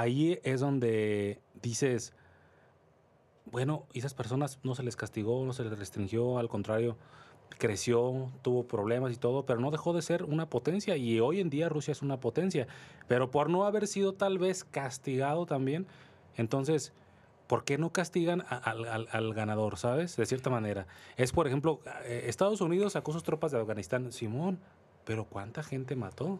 ahí 0.00 0.40
es 0.42 0.60
donde 0.60 1.38
dices, 1.60 2.14
bueno, 3.46 3.84
esas 3.92 4.14
personas 4.14 4.58
no 4.62 4.74
se 4.74 4.82
les 4.82 4.96
castigó, 4.96 5.44
no 5.44 5.52
se 5.52 5.64
les 5.64 5.78
restringió, 5.78 6.38
al 6.38 6.48
contrario, 6.48 6.96
creció, 7.58 8.30
tuvo 8.40 8.66
problemas 8.66 9.12
y 9.12 9.16
todo, 9.16 9.44
pero 9.44 9.60
no 9.60 9.70
dejó 9.70 9.92
de 9.92 10.00
ser 10.00 10.24
una 10.24 10.48
potencia 10.48 10.96
y 10.96 11.20
hoy 11.20 11.40
en 11.40 11.50
día 11.50 11.68
Rusia 11.68 11.92
es 11.92 12.00
una 12.00 12.18
potencia, 12.20 12.66
pero 13.06 13.30
por 13.30 13.50
no 13.50 13.66
haber 13.66 13.86
sido 13.86 14.14
tal 14.14 14.38
vez 14.38 14.64
castigado 14.64 15.44
también, 15.44 15.86
entonces, 16.36 16.94
¿por 17.46 17.64
qué 17.64 17.76
no 17.76 17.92
castigan 17.92 18.44
al, 18.48 19.34
ganador, 19.34 19.76
sabes? 19.76 20.16
De 20.16 20.24
cierta 20.24 20.48
manera. 20.48 20.86
Es, 21.18 21.32
por 21.32 21.46
ejemplo, 21.46 21.80
eh, 22.04 22.24
Estados 22.28 22.62
Unidos 22.62 22.94
sacó 22.94 23.12
sus 23.12 23.22
tropas 23.22 23.52
de 23.52 23.60
Afganistán, 23.60 24.10
Simón, 24.10 24.58
pero 25.04 25.26
¿cuánta 25.26 25.62
gente 25.62 25.94
mató? 25.96 26.38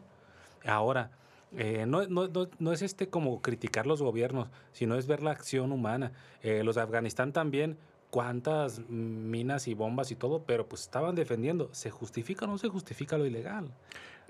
Ahora, 0.64 1.10
eh, 1.56 1.84
no, 1.86 2.06
no, 2.06 2.28
no, 2.58 2.72
es 2.72 2.82
este 2.82 3.08
como 3.08 3.42
criticar 3.42 3.86
los 3.86 4.00
gobiernos, 4.00 4.48
sino 4.72 4.96
es 4.96 5.06
ver 5.06 5.22
la 5.22 5.32
acción 5.32 5.72
humana. 5.72 6.12
Eh, 6.42 6.62
los 6.64 6.76
de 6.76 6.82
Afganistán 6.82 7.32
también, 7.32 7.76
cuántas 8.10 8.80
minas 8.88 9.68
y 9.68 9.74
bombas 9.74 10.10
y 10.10 10.16
todo, 10.16 10.44
pero 10.44 10.66
pues 10.66 10.82
estaban 10.82 11.14
defendiendo. 11.14 11.68
¿Se 11.72 11.90
justifica 11.90 12.46
o 12.46 12.48
no 12.48 12.58
se 12.58 12.68
justifica 12.68 13.18
lo 13.18 13.26
ilegal? 13.26 13.70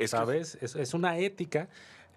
¿Sabes? 0.06 0.58
Es, 0.60 0.74
es, 0.74 0.94
una 0.94 1.18
ética, 1.18 1.68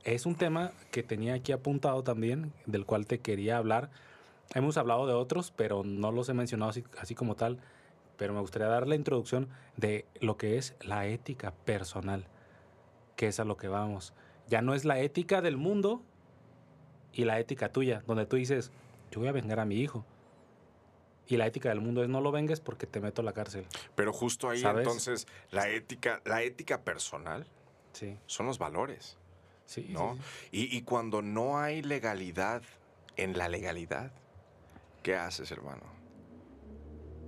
es 0.04 0.26
un 0.26 0.36
tema 0.36 0.72
que 0.90 1.04
tenía 1.04 1.36
aquí 1.36 1.52
apuntado 1.52 2.04
también, 2.04 2.52
del 2.66 2.86
cual 2.86 3.06
te 3.06 3.20
quería 3.20 3.58
hablar. 3.58 3.92
Hemos 4.56 4.78
hablado 4.78 5.06
de 5.06 5.14
otros, 5.14 5.52
pero 5.56 5.84
no 5.84 6.12
los 6.12 6.30
he 6.30 6.34
mencionado 6.34 6.72
así, 6.72 6.84
así 7.00 7.14
como 7.14 7.36
tal. 7.36 7.60
Pero 8.18 8.34
me 8.34 8.40
gustaría 8.40 8.68
dar 8.68 8.88
la 8.88 8.96
introducción 8.96 9.50
de 9.78 10.06
lo 10.20 10.38
que 10.38 10.58
es 10.58 10.76
la 10.82 11.06
ética 11.06 11.52
personal, 11.52 12.26
que 13.16 13.28
es 13.28 13.40
a 13.40 13.44
lo 13.46 13.58
que 13.58 13.68
vamos. 13.68 14.14
Ya 14.48 14.62
no 14.62 14.74
es 14.74 14.86
la 14.86 15.00
ética 15.00 15.42
del 15.42 15.58
mundo 15.58 16.04
y 17.14 17.26
la 17.26 17.40
ética 17.40 17.72
tuya, 17.72 18.04
donde 18.06 18.26
tú 18.26 18.36
dices, 18.36 18.72
yo 19.10 19.20
voy 19.20 19.30
a 19.30 19.32
vengar 19.32 19.60
a 19.60 19.66
mi 19.66 19.78
hijo. 19.78 20.06
Y 21.28 21.38
la 21.38 21.48
ética 21.48 21.70
del 21.70 21.82
mundo 21.82 22.04
es 22.04 22.10
no 22.10 22.22
lo 22.22 22.32
vengues 22.32 22.60
porque 22.60 22.86
te 22.86 23.00
meto 23.00 23.22
a 23.22 23.26
la 23.26 23.34
cárcel. 23.34 23.66
Pero 23.96 24.14
justo 24.14 24.50
ahí 24.50 24.62
entonces 24.64 25.28
la 25.50 25.70
ética, 25.70 26.22
la 26.26 26.44
ética 26.44 26.84
personal 26.84 27.48
sí. 27.94 28.20
son 28.28 28.46
los 28.46 28.60
valores. 28.60 29.18
Sí, 29.66 29.88
¿no? 29.90 30.20
Y, 30.52 30.78
y, 30.78 30.84
cuando 30.84 31.24
no 31.24 31.58
hay 31.58 31.82
legalidad 31.82 32.62
en 33.16 33.36
la 33.36 33.50
legalidad, 33.50 34.12
¿qué 35.02 35.16
haces, 35.16 35.50
hermano? 35.50 35.82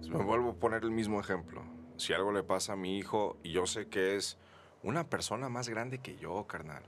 Me 0.08 0.24
vuelvo 0.24 0.52
a 0.52 0.54
poner 0.54 0.84
el 0.84 0.92
mismo 0.92 1.20
ejemplo. 1.20 1.64
Si 1.96 2.14
algo 2.14 2.32
le 2.32 2.44
pasa 2.44 2.74
a 2.74 2.76
mi 2.76 3.00
hijo 3.00 3.38
y 3.42 3.54
yo 3.54 3.66
sé 3.66 3.88
que 3.88 4.16
es 4.16 4.38
una 4.84 5.10
persona 5.10 5.50
más 5.50 5.68
grande 5.68 5.98
que 5.98 6.16
yo, 6.18 6.46
carnal 6.46 6.84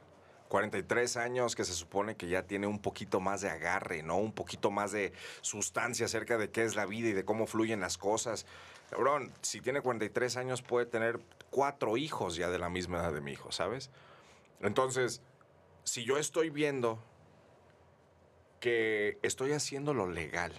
43 0.49 1.15
años 1.17 1.55
que 1.55 1.63
se 1.63 1.73
supone 1.73 2.15
que 2.17 2.27
ya 2.27 2.43
tiene 2.43 2.67
un 2.67 2.79
poquito 2.79 3.19
más 3.19 3.41
de 3.41 3.49
agarre, 3.49 4.01
¿no? 4.01 4.17
Un 4.17 4.33
poquito 4.33 4.71
más 4.71 4.91
de 4.91 5.13
sustancia 5.41 6.07
acerca 6.07 6.37
de 6.37 6.49
qué 6.49 6.63
es 6.63 6.75
la 6.75 6.85
vida 6.87 7.09
y 7.09 7.13
de 7.13 7.23
cómo 7.23 7.45
fluyen 7.45 7.79
las 7.79 7.97
cosas. 7.97 8.47
Cabrón, 8.89 9.31
si 9.41 9.61
tiene 9.61 9.81
43 9.81 10.37
años 10.37 10.63
puede 10.63 10.87
tener 10.87 11.19
cuatro 11.51 11.97
hijos 11.97 12.35
ya 12.35 12.49
de 12.49 12.57
la 12.57 12.69
misma 12.69 12.97
edad 12.97 13.13
de 13.13 13.21
mi 13.21 13.31
hijo, 13.31 13.51
¿sabes? 13.51 13.91
Entonces, 14.59 15.21
si 15.83 16.03
yo 16.03 16.17
estoy 16.17 16.49
viendo 16.49 16.99
que 18.59 19.19
estoy 19.21 19.53
haciendo 19.53 19.93
lo 19.93 20.09
legal 20.09 20.51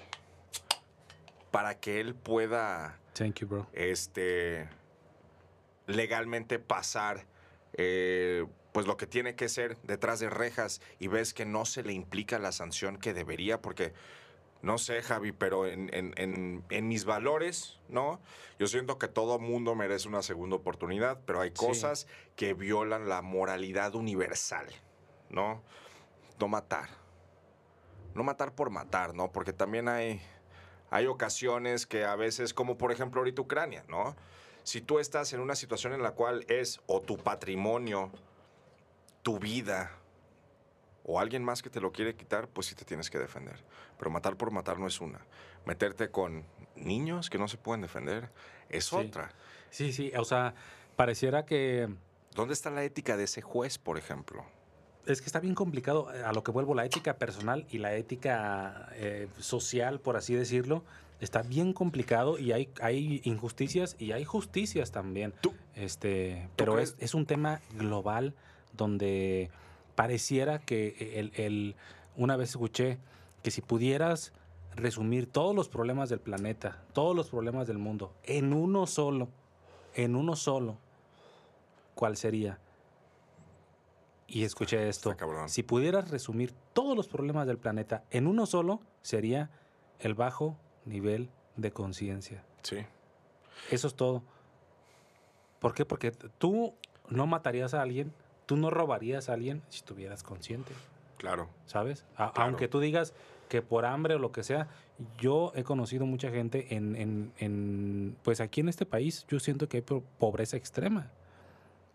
para 1.51 1.81
que 1.81 2.01
él 2.01 2.15
pueda 2.15 2.99
Thank 3.15 3.41
you, 3.41 3.49
bro. 3.49 3.67
este 3.73 4.69
legalmente 5.87 6.61
pasar 6.61 7.27
eh, 7.73 8.47
pues 8.73 8.87
lo 8.87 8.97
que 8.97 9.07
tiene 9.07 9.35
que 9.35 9.49
ser 9.49 9.77
detrás 9.83 10.21
de 10.21 10.31
rejas 10.31 10.81
y 10.99 11.09
ves 11.09 11.35
que 11.35 11.45
no 11.45 11.65
se 11.65 11.83
le 11.83 11.93
implica 11.93 12.39
la 12.39 12.53
sanción 12.53 12.99
que 12.99 13.13
debería, 13.13 13.61
porque 13.61 13.93
no 14.63 14.77
sé, 14.77 15.03
Javi, 15.03 15.33
pero 15.33 15.67
en, 15.67 16.89
mis 16.89 17.05
valores, 17.07 17.81
¿no? 17.89 18.21
Yo 18.59 18.67
siento 18.67 18.99
que 18.99 19.09
todo 19.09 19.39
mundo 19.39 19.75
merece 19.75 20.07
una 20.07 20.23
segunda 20.23 20.57
oportunidad, 20.57 21.21
pero 21.25 21.41
hay 21.41 21.51
cosas 21.51 22.07
que 22.37 22.53
violan 22.53 23.09
la 23.09 23.23
moralidad 23.23 23.95
universal, 23.95 24.67
¿no? 25.31 25.63
No 26.39 26.49
matar. 26.49 26.91
No 28.15 28.23
matar 28.23 28.55
por 28.55 28.69
matar, 28.69 29.15
¿no? 29.15 29.33
Porque 29.33 29.55
también 29.55 29.89
hay, 29.89 30.21
hay 30.91 31.07
ocasiones 31.07 31.87
que 31.87 32.05
a 32.05 32.17
veces, 32.17 32.53
como 32.53 32.77
por 32.77 32.93
ejemplo 32.93 33.21
ahorita 33.21 33.41
Ucrania, 33.41 33.85
¿no? 33.89 34.15
Si 34.63 34.83
tú 34.83 34.99
estás 34.99 35.33
en 35.33 35.41
una 35.41 35.55
situación 35.55 35.95
en 35.95 36.03
la 36.03 36.11
cual 36.11 36.45
es 36.49 36.81
o 36.87 37.01
tu 37.01 37.17
patrimonio, 37.17 38.13
tu 39.23 39.39
vida 39.39 39.91
o 41.05 41.19
alguien 41.19 41.43
más 41.43 41.63
que 41.63 41.71
te 41.71 41.81
lo 41.81 41.93
quiere 41.93 42.15
quitar, 42.15 42.49
pues 42.49 42.67
sí 42.67 42.75
te 42.75 42.85
tienes 42.85 43.11
que 43.11 43.19
defender. 43.19 43.57
Pero 43.99 44.11
matar 44.11 44.37
por 44.37 44.51
matar 44.51 44.79
no 44.79 44.87
es 44.87 45.01
una. 45.01 45.21
Meterte 45.65 46.11
con 46.11 46.45
niños 46.77 47.31
que 47.31 47.39
no 47.39 47.49
se 47.49 47.57
pueden 47.57 47.81
defender 47.81 48.31
es 48.69 48.93
otra. 48.93 49.33
Sí, 49.71 49.93
sí, 49.93 50.13
o 50.17 50.25
sea, 50.25 50.55
pareciera 50.97 51.45
que... 51.45 51.89
¿Dónde 52.35 52.55
está 52.55 52.71
la 52.71 52.85
ética 52.85 53.17
de 53.17 53.25
ese 53.25 53.43
juez, 53.43 53.79
por 53.79 53.99
ejemplo? 53.99 54.45
Es 55.07 55.21
que 55.21 55.27
está 55.27 55.41
bien 55.41 55.55
complicado, 55.55 56.15
eh, 56.15 56.23
a 56.23 56.33
lo 56.33 56.45
que 56.45 56.53
vuelvo, 56.53 56.75
la 56.75 56.85
ética 56.85 57.17
personal 57.17 57.67
y 57.71 57.79
la 57.79 57.95
ética 57.95 58.89
eh, 58.93 59.29
social, 59.39 60.01
por 60.01 60.17
así 60.17 60.35
decirlo, 60.35 60.85
está 61.21 61.43
bien 61.43 61.73
complicado 61.73 62.39
y 62.39 62.53
hay, 62.53 62.71
hay 62.81 63.21
injusticias 63.25 63.97
y 63.99 64.13
hay 64.13 64.25
justicias 64.25 64.93
también. 64.93 65.35
¿Tú? 65.41 65.55
Este, 65.75 66.49
pero 66.57 66.79
es, 66.79 66.97
es 66.99 67.15
un 67.15 67.27
tema 67.27 67.61
global 67.73 68.35
donde 68.73 69.51
pareciera 69.95 70.59
que 70.59 71.15
el, 71.17 71.33
el, 71.35 71.77
una 72.17 72.37
vez 72.37 72.51
escuché 72.51 72.99
que 73.43 73.51
si 73.51 73.61
pudieras 73.61 74.33
resumir 74.75 75.27
todos 75.27 75.55
los 75.55 75.69
problemas 75.69 76.09
del 76.09 76.21
planeta, 76.21 76.83
todos 76.93 77.15
los 77.15 77.31
problemas 77.31 77.67
del 77.67 77.79
mundo, 77.79 78.15
en 78.25 78.53
uno 78.53 78.87
solo, 78.87 79.29
en 79.95 80.17
uno 80.17 80.37
solo, 80.37 80.79
¿cuál 81.95 82.17
sería? 82.17 82.59
Y 84.27 84.45
escuché 84.45 84.89
esto. 84.89 85.17
Si 85.49 85.65
pudieras 85.65 86.11
resumir 86.11 86.55
todos 86.73 86.97
los 86.97 87.09
problemas 87.09 87.49
del 87.49 87.59
planeta 87.59 88.05
en 88.11 88.29
uno 88.29 88.47
solo, 88.47 88.81
sería 89.03 89.51
el 89.99 90.15
bajo 90.15 90.57
nivel 90.85 91.31
de 91.57 91.73
conciencia. 91.73 92.45
Sí. 92.63 92.79
Eso 93.71 93.89
es 93.89 93.95
todo. 93.95 94.23
¿Por 95.59 95.75
qué? 95.75 95.85
Porque 95.85 96.13
tú 96.13 96.75
no 97.09 97.27
matarías 97.27 97.75
a 97.75 97.83
alguien 97.83 98.13
tú 98.51 98.57
no 98.57 98.69
robarías 98.69 99.29
a 99.29 99.35
alguien 99.35 99.63
si 99.69 99.77
estuvieras 99.77 100.25
consciente. 100.25 100.73
Claro. 101.19 101.49
¿Sabes? 101.67 102.05
Aunque 102.17 102.67
tú 102.67 102.81
digas 102.81 103.15
que 103.49 103.63
por 103.63 103.87
hambre 103.87 104.17
o 104.17 104.19
lo 104.19 104.33
que 104.33 104.43
sea, 104.43 104.67
yo 105.19 105.53
he 105.55 105.63
conocido 105.63 106.05
mucha 106.05 106.31
gente 106.31 106.75
en, 106.75 107.31
en, 107.39 108.17
pues 108.25 108.41
aquí 108.41 108.61
en 108.61 108.69
este 108.69 108.87
país, 108.87 109.25
yo 109.29 109.39
siento 109.39 109.69
que 109.69 109.77
hay 109.77 109.83
pobreza 110.19 110.57
extrema. 110.57 111.13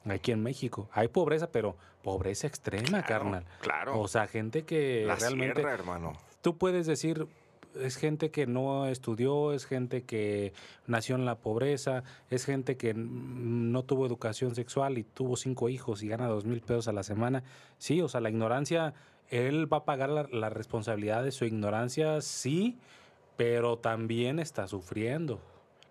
Aquí 0.05 0.31
en 0.31 0.43
México 0.43 0.87
hay 0.93 1.09
pobreza, 1.09 1.51
pero 1.51 1.75
pobreza 2.01 2.47
extrema, 2.47 3.03
carnal. 3.03 3.43
Claro. 3.59 3.99
O 3.99 4.07
sea, 4.07 4.25
gente 4.25 4.63
que 4.63 5.03
La 5.05 5.15
realmente. 5.15 5.55
Sierra, 5.55 5.73
hermano. 5.73 6.13
Tú 6.39 6.57
puedes 6.57 6.87
decir, 6.87 7.27
es 7.81 7.95
gente 7.97 8.31
que 8.31 8.47
no 8.47 8.87
estudió, 8.87 9.53
es 9.53 9.65
gente 9.65 10.03
que 10.03 10.53
nació 10.87 11.15
en 11.15 11.25
la 11.25 11.35
pobreza, 11.39 12.03
es 12.29 12.45
gente 12.45 12.77
que 12.77 12.93
no 12.95 13.83
tuvo 13.83 14.05
educación 14.05 14.55
sexual 14.55 14.97
y 14.97 15.03
tuvo 15.03 15.35
cinco 15.37 15.69
hijos 15.69 16.03
y 16.03 16.07
gana 16.07 16.27
dos 16.27 16.45
mil 16.45 16.61
pesos 16.61 16.87
a 16.87 16.93
la 16.93 17.03
semana. 17.03 17.43
Sí, 17.77 18.01
o 18.01 18.07
sea, 18.07 18.21
la 18.21 18.29
ignorancia 18.29 18.93
él 19.29 19.71
va 19.71 19.77
a 19.77 19.85
pagar 19.85 20.09
la, 20.09 20.27
la 20.31 20.49
responsabilidad 20.49 21.23
de 21.23 21.31
su 21.31 21.45
ignorancia, 21.45 22.21
sí, 22.21 22.77
pero 23.37 23.77
también 23.77 24.39
está 24.39 24.67
sufriendo. 24.67 25.39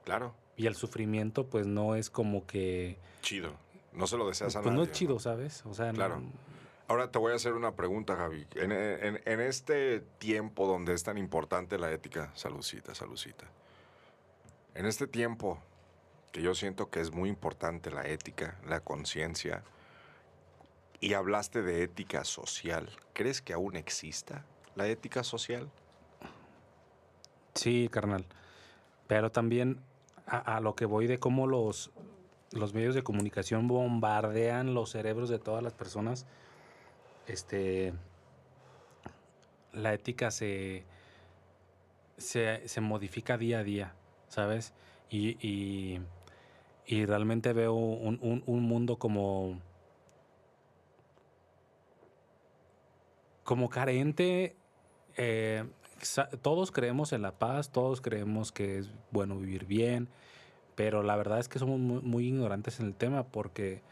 Claro, 0.05 0.35
Y 0.57 0.67
el 0.67 0.75
sufrimiento, 0.77 1.47
pues 1.47 1.67
no 1.67 1.97
es 1.97 2.11
como 2.11 2.47
que. 2.47 2.97
chido. 3.23 3.51
No 3.93 4.07
se 4.07 4.17
lo 4.17 4.27
deseas 4.29 4.55
a 4.57 4.61
Pues 4.63 4.73
no 4.73 4.81
nadie. 4.81 4.93
es 4.93 4.99
chido, 4.99 5.19
¿sabes? 5.19 5.65
O 5.67 5.75
sea, 5.75 5.87
no- 5.89 5.95
Claro. 5.95 6.23
Ahora 6.87 7.11
te 7.11 7.19
voy 7.19 7.33
a 7.33 7.37
hacer 7.37 7.55
una 7.55 7.75
pregunta, 7.75 8.15
Javi. 8.15 8.47
En, 8.57 9.41
este 9.41 10.01
tiempo 10.19 10.67
donde 10.67 10.93
es 10.93 11.03
tan 11.03 11.17
importante 11.17 11.79
la 11.79 11.91
ética, 11.91 12.31
saludcita, 12.35 12.95
saludcita. 12.95 13.47
En 14.75 14.85
este 14.85 15.07
tiempo 15.07 15.59
que 16.31 16.43
yo 16.43 16.55
siento 16.55 16.91
que 16.91 17.01
es 17.01 17.11
muy 17.11 17.31
importante 17.31 17.91
la 17.91 18.07
ética, 18.07 18.59
la 18.67 18.81
conciencia, 18.81 19.63
y 21.01 21.15
hablaste 21.15 21.63
de 21.63 21.83
ética 21.83 22.25
social, 22.25 22.91
¿crees 23.13 23.41
que 23.41 23.53
aún 23.53 23.77
exista 23.77 24.45
la 24.75 24.87
ética 24.87 25.23
social? 25.23 25.71
Sí, 27.55 27.89
carnal. 27.91 28.27
Pero 29.07 29.31
también 29.31 29.81
a, 30.27 30.57
a 30.57 30.61
lo 30.61 30.75
que 30.75 30.87
voy 30.87 31.07
de 31.07 31.19
cómo 31.19 31.47
los, 31.47 31.93
los 32.53 32.75
medios 32.75 32.95
de 32.95 33.03
comunicación 33.03 33.69
bombardean 33.69 34.75
los 34.75 34.91
cerebros 34.91 35.29
de 35.29 35.39
todas 35.39 35.63
las 35.63 35.73
personas, 35.73 36.27
este, 37.27 37.93
la 39.73 39.93
ética 39.93 40.31
se, 40.31 40.85
se, 42.17 42.67
se 42.69 42.81
modifica 42.81 43.37
día 43.39 43.61
a 43.61 43.65
día, 43.65 43.95
¿sabes? 44.29 44.73
Y, 45.11 45.37
y, 45.47 46.01
y 46.87 47.07
realmente 47.07 47.53
veo 47.53 47.75
un, 47.75 48.19
un- 48.23 48.43
un 48.47 48.63
mundo 48.63 48.99
como, 48.99 49.59
como 53.45 53.69
carente. 53.69 54.57
eh, 55.17 55.65
todos 56.43 56.71
creemos 56.71 57.13
en 57.13 57.23
la 57.23 57.33
paz, 57.39 57.71
todos 57.71 58.01
creemos 58.01 58.53
que 58.53 58.79
es 58.79 58.91
bueno 59.11 59.39
vivir 59.39 59.65
bien, 59.67 60.09
pero 60.77 61.03
la 61.03 61.17
verdad 61.17 61.41
es 61.41 61.49
que 61.49 61.59
somos 61.59 61.79
muy 61.81 62.29
ignorantes 62.29 62.81
en 62.81 62.87
el 62.87 62.95
tema 62.95 63.25
porque 63.25 63.83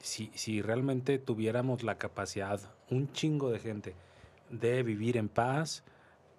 si, 0.00 0.30
si 0.34 0.62
realmente 0.62 1.18
tuviéramos 1.18 1.82
la 1.82 1.96
capacidad, 1.98 2.60
un 2.90 3.12
chingo 3.12 3.50
de 3.50 3.58
gente, 3.58 3.94
de 4.50 4.82
vivir 4.82 5.16
en 5.16 5.28
paz, 5.28 5.84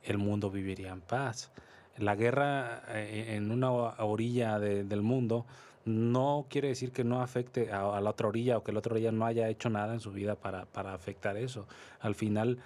el 0.03 0.17
mundo 0.17 0.49
viviría 0.49 0.91
en 0.91 1.01
paz. 1.01 1.51
La 1.97 2.15
guerra 2.15 2.83
eh, 2.89 3.35
en 3.35 3.51
una 3.51 3.71
orilla 3.71 4.57
de- 4.59 4.83
del 4.83 5.01
mundo 5.01 5.45
no 5.85 6.45
quiere 6.49 6.69
decir 6.69 6.91
que 6.91 7.03
no 7.03 7.21
afecte 7.21 7.71
a, 7.71 7.99
la 7.99 8.09
otra 8.09 8.27
orilla 8.27 8.57
o 8.57 8.63
que 8.63 8.71
la 8.71 8.79
otra 8.79 8.93
orilla 8.93 9.11
no 9.11 9.25
haya 9.25 9.49
hecho 9.49 9.69
nada 9.69 9.93
en 9.93 9.99
su 9.99 10.11
vida 10.11 10.35
para, 10.35 10.65
para 10.65 10.93
afectar 10.93 11.35
eso. 11.37 11.67
Al 11.99 12.15
final 12.15 12.59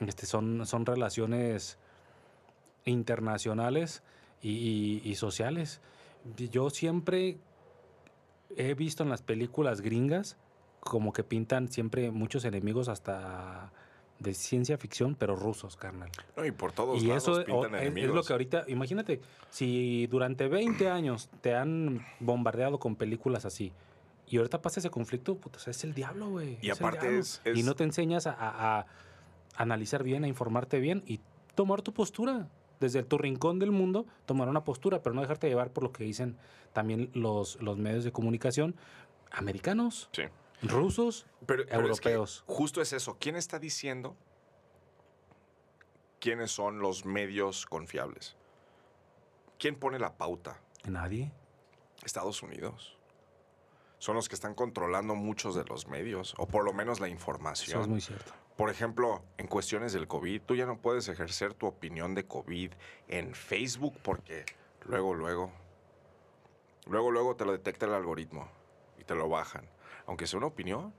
este, 0.00 0.26
son, 0.26 0.66
son 0.66 0.84
relaciones 0.84 1.78
internacionales 2.84 4.02
y 4.42 5.14
sociales. 5.16 5.80
Yo 6.36 6.70
siempre 6.70 7.38
he 8.56 8.74
visto 8.74 9.02
en 9.02 9.08
las 9.10 9.22
películas 9.22 9.80
gringas 9.80 10.36
como 10.80 11.12
que 11.12 11.24
pintan 11.24 11.68
siempre 11.68 12.10
muchos 12.10 12.44
enemigos 12.44 12.88
hasta 12.88 13.72
de 14.18 14.34
ciencia 14.34 14.78
ficción, 14.78 15.14
pero 15.14 15.36
rusos, 15.36 15.76
carnal. 15.76 16.10
No, 16.36 16.44
y 16.44 16.50
por 16.50 16.72
todos 16.72 17.00
Y 17.02 17.06
lados 17.06 17.22
eso 17.22 17.40
es- 17.40 17.46
pintan 17.46 17.72
o- 17.74 17.76
es, 17.76 17.82
es 17.82 17.88
enemigos. 17.88 18.14
lo 18.16 18.22
que 18.24 18.32
ahorita, 18.32 18.64
imagínate, 18.66 19.20
si 19.50 20.06
durante 20.08 20.48
20 20.48 20.88
años 20.90 21.30
te 21.40 21.54
han 21.54 22.04
bombardeado 22.20 22.78
con 22.80 22.96
películas 22.96 23.44
así, 23.44 23.72
y 24.26 24.36
ahorita 24.38 24.60
pasa 24.60 24.80
ese 24.80 24.90
conflicto, 24.90 25.36
puta, 25.36 25.58
es 25.70 25.84
el 25.84 25.94
diablo, 25.94 26.30
güey. 26.30 26.58
Y 26.60 26.70
es 26.70 26.80
aparte 26.80 27.18
es- 27.18 27.40
es- 27.44 27.56
Y 27.58 27.62
no 27.62 27.74
te 27.74 27.84
enseñas 27.84 28.26
a, 28.26 28.32
a- 28.32 28.80
a 28.80 28.86
analizar 29.56 30.02
bien, 30.02 30.24
a 30.24 30.28
informarte 30.28 30.80
bien 30.80 31.02
y 31.06 31.20
tomar 31.54 31.82
tu 31.82 31.92
postura. 31.94 32.48
Desde 32.80 33.02
tu 33.02 33.18
rincón 33.18 33.58
del 33.58 33.72
mundo, 33.72 34.06
tomar 34.26 34.48
una 34.48 34.64
postura, 34.64 35.02
pero 35.02 35.14
no 35.14 35.20
dejarte 35.22 35.48
llevar 35.48 35.72
por 35.72 35.82
lo 35.84 35.92
que 35.92 36.04
dicen 36.04 36.36
también 36.72 37.10
los, 37.14 37.60
los 37.60 37.76
medios 37.78 38.04
de 38.04 38.12
comunicación 38.12 38.76
americanos, 39.30 40.08
Sí. 40.12 40.22
rusos, 40.62 41.26
Pero, 41.46 41.64
pero 41.68 41.90
es 41.92 42.00
que 42.00 42.08
europeos. 42.10 42.44
justo 42.46 42.80
es 42.80 42.92
eso. 42.92 43.16
¿Quién 43.20 43.36
está 43.36 43.58
diciendo 43.58 44.16
quiénes 46.20 46.50
son 46.50 46.80
los 46.80 47.04
medios 47.04 47.66
confiables? 47.66 48.36
¿Quién 49.58 49.76
pone 49.76 49.98
la 49.98 50.16
pauta? 50.16 50.60
nadie. 50.84 51.32
Estados 52.04 52.42
Unidos. 52.42 52.96
Son 53.98 54.14
los 54.14 54.28
que 54.28 54.36
están 54.36 54.54
controlando 54.54 55.16
muchos 55.16 55.56
de 55.56 55.64
los 55.64 55.88
medios, 55.88 56.34
o 56.38 56.46
por 56.46 56.64
lo 56.64 56.72
menos 56.72 57.00
la 57.00 57.08
Eso 57.08 57.14
información. 57.14 57.80
es 57.82 57.88
muy 57.88 58.00
cierto. 58.00 58.32
Por 58.58 58.70
ejemplo, 58.70 59.22
en 59.36 59.46
cuestiones 59.46 59.92
del 59.92 60.08
COVID, 60.08 60.42
tú 60.42 60.56
ya 60.56 60.66
no 60.66 60.78
puedes 60.78 61.06
ejercer 61.06 61.54
tu 61.54 61.68
opinión 61.68 62.16
de 62.16 62.26
COVID 62.26 62.72
en 63.06 63.32
Facebook 63.32 63.94
porque 64.02 64.46
luego, 64.84 65.14
luego, 65.14 65.52
luego, 66.86 67.12
luego 67.12 67.36
te 67.36 67.44
lo 67.44 67.52
detecta 67.52 67.86
el 67.86 67.94
algoritmo 67.94 68.48
y 68.98 69.04
te 69.04 69.14
lo 69.14 69.28
bajan. 69.28 69.64
Aunque 70.08 70.26
sea 70.26 70.38
una 70.38 70.48
opinión, 70.48 70.92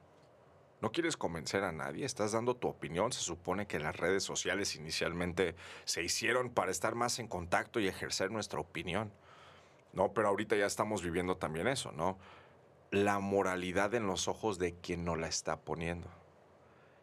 no 0.79 0.93
quieres 0.93 1.17
convencer 1.17 1.65
a 1.65 1.73
nadie, 1.73 2.05
estás 2.05 2.31
dando 2.31 2.55
tu 2.55 2.69
opinión. 2.69 3.11
Se 3.11 3.19
supone 3.19 3.67
que 3.67 3.81
las 3.81 3.97
redes 3.97 4.23
sociales 4.23 4.77
inicialmente 4.77 5.57
se 5.83 6.01
hicieron 6.01 6.51
para 6.51 6.71
estar 6.71 6.95
más 6.95 7.19
en 7.19 7.27
contacto 7.27 7.81
y 7.81 7.89
ejercer 7.89 8.31
nuestra 8.31 8.61
opinión. 8.61 9.11
No, 9.91 10.13
pero 10.13 10.29
ahorita 10.29 10.55
ya 10.55 10.65
estamos 10.65 11.03
viviendo 11.03 11.35
también 11.35 11.67
eso, 11.67 11.91
¿no? 11.91 12.19
La 12.89 13.19
moralidad 13.19 13.93
en 13.95 14.07
los 14.07 14.29
ojos 14.29 14.59
de 14.59 14.75
quien 14.75 15.03
no 15.03 15.17
la 15.17 15.27
está 15.27 15.59
poniendo 15.59 16.07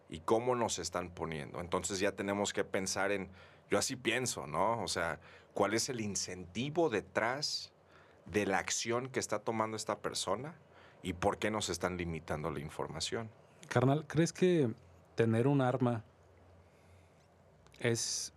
y 0.08 0.20
cómo 0.20 0.54
nos 0.54 0.78
están 0.78 1.10
poniendo. 1.10 1.60
Entonces 1.60 1.98
ya 1.98 2.12
tenemos 2.12 2.52
que 2.52 2.64
pensar 2.64 3.12
en, 3.12 3.28
yo 3.70 3.78
así 3.78 3.96
pienso, 3.96 4.46
¿no? 4.46 4.82
O 4.82 4.88
sea, 4.88 5.18
¿cuál 5.54 5.74
es 5.74 5.88
el 5.88 6.00
incentivo 6.00 6.88
detrás 6.88 7.72
de 8.26 8.46
la 8.46 8.58
acción 8.58 9.08
que 9.08 9.20
está 9.20 9.38
tomando 9.38 9.76
esta 9.76 9.98
persona 9.98 10.54
y 11.02 11.12
por 11.12 11.38
qué 11.38 11.50
nos 11.50 11.68
están 11.68 11.96
limitando 11.96 12.50
la 12.50 12.60
información? 12.60 13.30
Carnal, 13.68 14.06
¿crees 14.06 14.32
que 14.32 14.72
tener 15.14 15.46
un 15.48 15.60
arma 15.60 16.04
es 17.80 18.32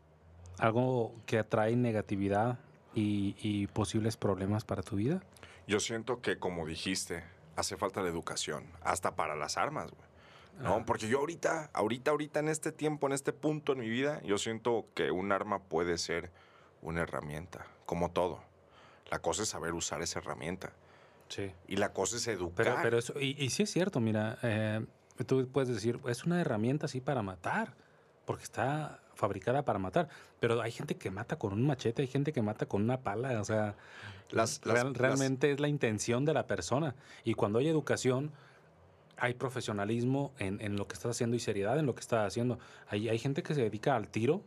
algo 0.57 1.15
que 1.25 1.39
atrae 1.39 1.75
negatividad 1.75 2.59
y, 2.93 3.35
y 3.39 3.67
posibles 3.67 4.17
problemas 4.17 4.65
para 4.65 4.81
tu 4.81 4.95
vida? 4.95 5.21
Yo 5.67 5.79
siento 5.79 6.21
que, 6.21 6.39
como 6.39 6.65
dijiste, 6.65 7.23
hace 7.55 7.77
falta 7.77 8.01
la 8.01 8.09
educación, 8.09 8.65
hasta 8.81 9.15
para 9.15 9.35
las 9.35 9.57
armas, 9.57 9.91
güey. 9.91 10.08
No, 10.59 10.85
porque 10.85 11.07
yo 11.07 11.19
ahorita, 11.19 11.69
ahorita, 11.73 12.11
ahorita, 12.11 12.39
en 12.39 12.49
este 12.49 12.71
tiempo, 12.71 13.07
en 13.07 13.13
este 13.13 13.31
punto 13.33 13.73
en 13.73 13.79
mi 13.79 13.89
vida, 13.89 14.21
yo 14.23 14.37
siento 14.37 14.85
que 14.93 15.09
un 15.11 15.31
arma 15.31 15.59
puede 15.63 15.97
ser 15.97 16.31
una 16.81 17.01
herramienta, 17.01 17.65
como 17.85 18.11
todo. 18.11 18.41
La 19.09 19.19
cosa 19.19 19.43
es 19.43 19.49
saber 19.49 19.73
usar 19.73 20.01
esa 20.01 20.19
herramienta. 20.19 20.71
Sí. 21.29 21.51
Y 21.67 21.77
la 21.77 21.93
cosa 21.93 22.17
es 22.17 22.27
educar. 22.27 22.65
Pero, 22.65 22.77
pero 22.81 22.97
eso, 22.97 23.19
y, 23.19 23.35
y 23.43 23.49
sí 23.51 23.63
es 23.63 23.71
cierto, 23.71 23.99
mira, 23.99 24.37
eh, 24.43 24.85
tú 25.25 25.47
puedes 25.47 25.69
decir, 25.69 25.99
es 26.07 26.25
una 26.25 26.41
herramienta 26.41 26.87
así 26.87 26.99
para 27.01 27.21
matar, 27.21 27.73
porque 28.25 28.43
está 28.43 28.99
fabricada 29.15 29.63
para 29.65 29.79
matar. 29.79 30.09
Pero 30.39 30.61
hay 30.61 30.71
gente 30.71 30.95
que 30.95 31.09
mata 31.11 31.37
con 31.37 31.53
un 31.53 31.65
machete, 31.67 32.01
hay 32.01 32.07
gente 32.07 32.31
que 32.33 32.41
mata 32.41 32.65
con 32.65 32.81
una 32.83 32.99
pala, 33.01 33.39
o 33.41 33.45
sea, 33.45 33.75
Las- 34.29 34.61
las- 34.65 34.73
real- 34.75 34.87
las- 34.93 34.97
realmente 34.97 35.51
es 35.51 35.59
la 35.59 35.67
intención 35.67 36.25
de 36.25 36.33
la 36.33 36.47
persona. 36.47 36.95
Y 37.23 37.33
cuando 37.33 37.59
hay 37.59 37.67
educación, 37.67 38.31
hay 39.21 39.33
profesionalismo 39.33 40.31
en, 40.39 40.59
en 40.61 40.75
lo 40.75 40.87
que 40.87 40.93
estás 40.93 41.11
haciendo 41.11 41.35
y 41.35 41.39
seriedad 41.39 41.77
en 41.79 41.85
lo 41.85 41.93
que 41.95 42.01
estás 42.01 42.25
haciendo. 42.27 42.59
Hay, 42.89 43.09
hay 43.09 43.19
gente 43.19 43.43
que 43.43 43.53
se 43.55 43.61
dedica 43.61 43.95
al 43.95 44.07
tiro, 44.07 44.41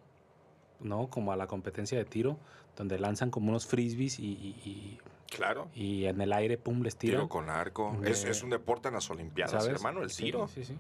¿no? 0.81 1.09
Como 1.09 1.33
a 1.33 1.37
la 1.37 1.47
competencia 1.47 1.97
de 1.99 2.05
tiro, 2.05 2.39
donde 2.77 2.99
lanzan 2.99 3.31
como 3.31 3.51
unos 3.51 3.67
frisbees 3.67 4.19
y, 4.19 4.25
y- 4.65 4.99
Claro. 5.35 5.69
y- 5.75 6.05
en 6.05 6.21
el 6.21 6.31
aire, 6.33 6.59
pum, 6.59 6.83
les 6.83 6.95
tiran. 6.97 7.21
Tiro 7.21 7.29
con 7.29 7.49
arco. 7.49 7.99
Es, 8.05 8.25
es 8.25 8.43
un 8.43 8.51
deporte 8.51 8.89
en 8.89 8.95
las 8.95 9.09
Olimpiadas, 9.11 9.53
¿sabes? 9.65 9.69
hermano, 9.79 10.03
el 10.03 10.11
Sí, 10.11 10.25
tiro. 10.25 10.47
Sí, 10.49 10.65
sí. 10.65 10.77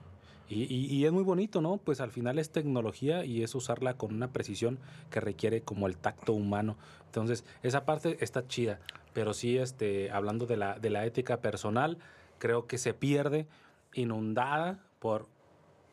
Y, 0.49 0.64
y- 0.64 0.86
y 0.95 1.07
es 1.07 1.12
muy 1.12 1.22
bonito, 1.24 1.62
¿no? 1.62 1.78
Pues 1.78 2.01
al 2.03 2.11
final 2.11 2.38
es 2.38 2.51
tecnología 2.51 3.24
y 3.24 3.43
es 3.43 3.55
usarla 3.55 3.95
con 3.97 4.14
una 4.14 4.28
precisión 4.32 4.78
que 5.11 5.20
requiere 5.20 5.62
como 5.62 5.86
el 5.86 5.97
tacto 5.97 6.34
humano. 6.34 6.76
Entonces, 7.07 7.45
esa 7.62 7.86
parte 7.86 8.18
está 8.22 8.47
chida. 8.47 8.78
Pero 9.14 9.32
sí, 9.32 9.57
este, 9.57 10.11
hablando 10.11 10.45
de 10.47 10.59
la, 10.59 10.78
de 10.78 10.90
la 10.90 11.07
ética 11.07 11.38
personal, 11.40 11.97
creo 12.38 12.66
que 12.66 12.76
se 12.76 12.93
pierde 12.93 13.47
inundada 13.95 14.78
por 14.99 15.26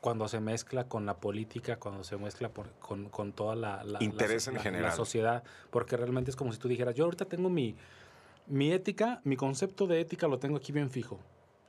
cuando 0.02 0.28
se 0.30 0.40
mezcla 0.40 0.88
con 0.88 1.06
la 1.06 1.18
política, 1.18 1.78
cuando 1.78 2.04
se 2.06 2.16
mezcla 2.18 2.50
por- 2.50 2.72
con, 2.80 3.10
con 3.10 3.34
toda 3.34 3.56
la, 3.56 3.84
Interés 4.00 4.48
en 4.48 4.54
la- 4.54 4.60
la 4.60 4.64
general. 4.64 4.92
sociedad. 4.94 5.44
Porque 5.72 5.98
realmente 5.98 6.32
es 6.32 6.38
como 6.38 6.54
si 6.54 6.60
tú 6.60 6.68
dijeras, 6.70 6.96
yo 6.96 7.04
ahorita 7.06 7.26
tengo 7.26 7.50
mi, 7.50 7.76
mi 8.48 8.72
ética, 8.72 9.20
mi 9.26 9.36
concepto 9.36 9.88
de 9.88 10.00
ética 10.00 10.28
lo 10.28 10.40
tengo 10.40 10.56
aquí 10.58 10.72
bien 10.72 10.90
fijo. 10.90 11.20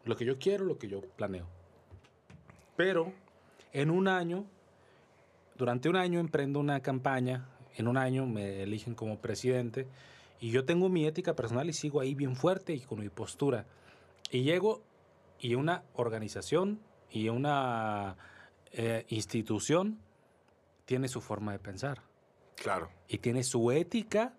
Lo 0.05 0.17
que 0.17 0.25
yo 0.25 0.39
quiero, 0.39 0.65
lo 0.65 0.79
que 0.79 0.89
yo 0.89 1.01
planeo. 1.17 1.47
Pero 2.77 3.13
en 3.73 3.91
un 3.91 4.09
año, 4.09 4.45
durante 5.57 5.89
un 5.89 5.97
año 5.97 6.21
emprendo 6.21 6.61
una 6.61 6.81
campaña, 6.81 7.47
en 7.77 7.89
un 7.89 7.97
año 7.97 8.27
me 8.27 8.63
eligen 8.63 8.95
como 8.95 9.19
presidente 9.19 9.87
y 10.41 10.51
yo 10.51 10.65
tengo 10.65 10.89
mi 10.89 11.05
ética 11.07 11.35
personal 11.35 11.69
y 11.69 11.73
sigo 11.73 12.01
ahí 12.01 12.15
bien 12.15 12.37
fuerte 12.37 12.73
y 12.75 12.81
con 12.81 13.01
mi 13.01 13.09
postura. 13.09 13.67
Y 14.31 14.43
llego 14.43 14.83
y 15.41 15.55
una 15.55 15.83
organización 15.95 16.81
y 17.11 17.29
una 17.29 18.17
eh, 18.73 19.05
institución 19.09 19.99
tiene 20.85 21.09
su 21.09 21.21
forma 21.21 21.53
de 21.53 21.59
pensar 21.59 22.03
Claro. 22.57 22.91
y 23.09 23.19
tiene 23.19 23.43
su 23.43 23.71
ética 23.73 24.35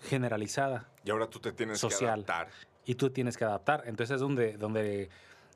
generalizada 0.00 0.88
Y 1.04 1.10
ahora 1.10 1.28
tú 1.28 1.38
te 1.40 1.52
tienes 1.52 1.78
Social. 1.78 2.24
que 2.24 2.32
adaptar. 2.32 2.48
y 2.84 2.94
tú 2.94 3.10
tienes 3.10 3.36
que 3.36 3.44
adaptar. 3.44 3.82
Entonces 3.86 4.14
es 4.16 4.20
donde, 4.20 4.56
donde, 4.56 5.08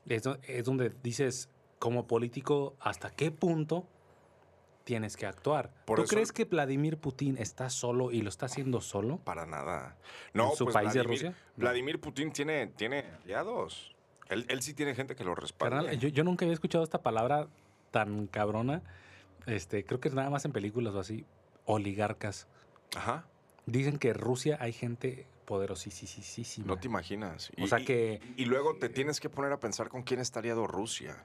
es, 0.07 0.23
do- 0.23 0.37
es 0.43 0.63
donde 0.65 0.89
dices, 1.03 1.49
como 1.79 2.07
político, 2.07 2.75
hasta 2.79 3.09
qué 3.11 3.31
punto 3.31 3.87
tienes 4.85 5.17
que 5.17 5.25
actuar. 5.25 5.69
Por 5.85 5.97
¿Tú 5.97 6.03
eso- 6.03 6.15
crees 6.15 6.31
que 6.31 6.45
Vladimir 6.45 6.97
Putin 6.97 7.37
está 7.37 7.69
solo 7.69 8.11
y 8.11 8.21
lo 8.21 8.29
está 8.29 8.45
haciendo 8.45 8.79
solo? 8.79 9.17
Para 9.17 9.45
nada. 9.45 9.97
No, 10.33 10.51
¿En 10.51 10.55
su 10.55 10.63
pues 10.65 10.73
país 10.75 10.93
de 10.93 10.99
Vladimir, 11.01 11.17
Rusia? 11.25 11.29
No. 11.57 11.61
Vladimir 11.63 11.99
Putin 11.99 12.31
tiene, 12.31 12.67
tiene 12.67 13.03
aliados. 13.23 13.93
Él, 14.29 14.45
él 14.47 14.61
sí 14.61 14.73
tiene 14.73 14.95
gente 14.95 15.15
que 15.15 15.23
lo 15.25 15.35
respalda. 15.35 15.77
Carnal, 15.77 15.99
yo, 15.99 16.07
yo 16.07 16.23
nunca 16.23 16.45
había 16.45 16.53
escuchado 16.53 16.83
esta 16.83 17.01
palabra 17.01 17.47
tan 17.91 18.27
cabrona. 18.27 18.81
Este, 19.47 19.83
creo 19.85 19.99
que 19.99 20.07
es 20.07 20.13
nada 20.15 20.29
más 20.29 20.45
en 20.45 20.51
películas 20.51 20.93
o 20.95 20.99
así. 20.99 21.25
Oligarcas. 21.65 22.47
Ajá. 22.95 23.25
Dicen 23.65 23.97
que 23.97 24.09
en 24.09 24.15
Rusia 24.15 24.57
hay 24.61 24.71
gente 24.73 25.27
poderosísima. 25.45 26.67
No 26.67 26.77
te 26.77 26.87
imaginas. 26.87 27.51
O 27.61 27.67
sea 27.67 27.79
que- 27.79 28.19
Y, 28.37 28.45
luego 28.45 28.75
te 28.77 28.89
tienes 28.89 29.19
que 29.19 29.29
poner 29.29 29.51
a 29.51 29.59
pensar 29.59 29.89
con 29.89 30.03
quién 30.03 30.19
está 30.19 30.39
aliado 30.39 30.67
Rusia. 30.67 31.23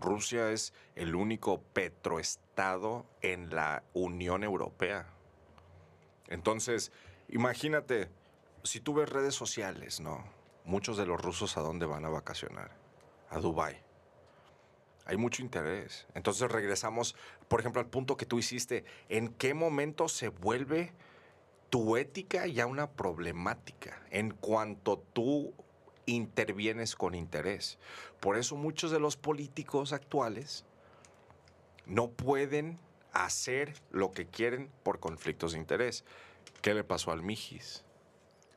Rusia 0.00 0.50
es 0.50 0.72
el 0.94 1.14
único 1.14 1.62
petroestado 1.72 3.06
en 3.20 3.54
la 3.54 3.82
Unión 3.92 4.44
Europea. 4.44 5.06
Entonces, 6.28 6.92
imagínate, 7.28 8.08
si 8.62 8.80
tú 8.80 8.94
ves 8.94 9.08
redes 9.08 9.34
sociales, 9.34 10.00
¿no? 10.00 10.24
Muchos 10.64 10.96
de 10.96 11.06
los 11.06 11.20
rusos 11.20 11.56
a 11.56 11.60
dónde 11.60 11.86
van 11.86 12.04
a 12.04 12.10
vacacionar? 12.10 12.70
A 13.30 13.38
Dubái. 13.38 13.80
Hay 15.06 15.16
mucho 15.16 15.42
interés. 15.42 16.06
Entonces 16.14 16.50
regresamos, 16.50 17.16
por 17.48 17.60
ejemplo, 17.60 17.80
al 17.80 17.88
punto 17.88 18.16
que 18.18 18.26
tú 18.26 18.38
hiciste. 18.38 18.84
¿En 19.08 19.28
qué 19.28 19.54
momento 19.54 20.08
se 20.08 20.28
vuelve 20.28 20.92
tu 21.70 21.96
ética 21.96 22.46
ya 22.46 22.66
una 22.66 22.90
problemática 22.90 24.02
en 24.10 24.30
cuanto 24.30 24.98
tú 25.12 25.54
intervienes 26.08 26.96
con 26.96 27.14
interés. 27.14 27.78
Por 28.20 28.36
eso 28.36 28.56
muchos 28.56 28.90
de 28.90 29.00
los 29.00 29.16
políticos 29.16 29.92
actuales 29.92 30.64
no 31.86 32.10
pueden 32.10 32.78
hacer 33.12 33.74
lo 33.90 34.12
que 34.12 34.26
quieren 34.26 34.70
por 34.82 35.00
conflictos 35.00 35.52
de 35.52 35.58
interés. 35.58 36.04
¿Qué 36.62 36.74
le 36.74 36.84
pasó 36.84 37.12
al 37.12 37.22
Mijis? 37.22 37.84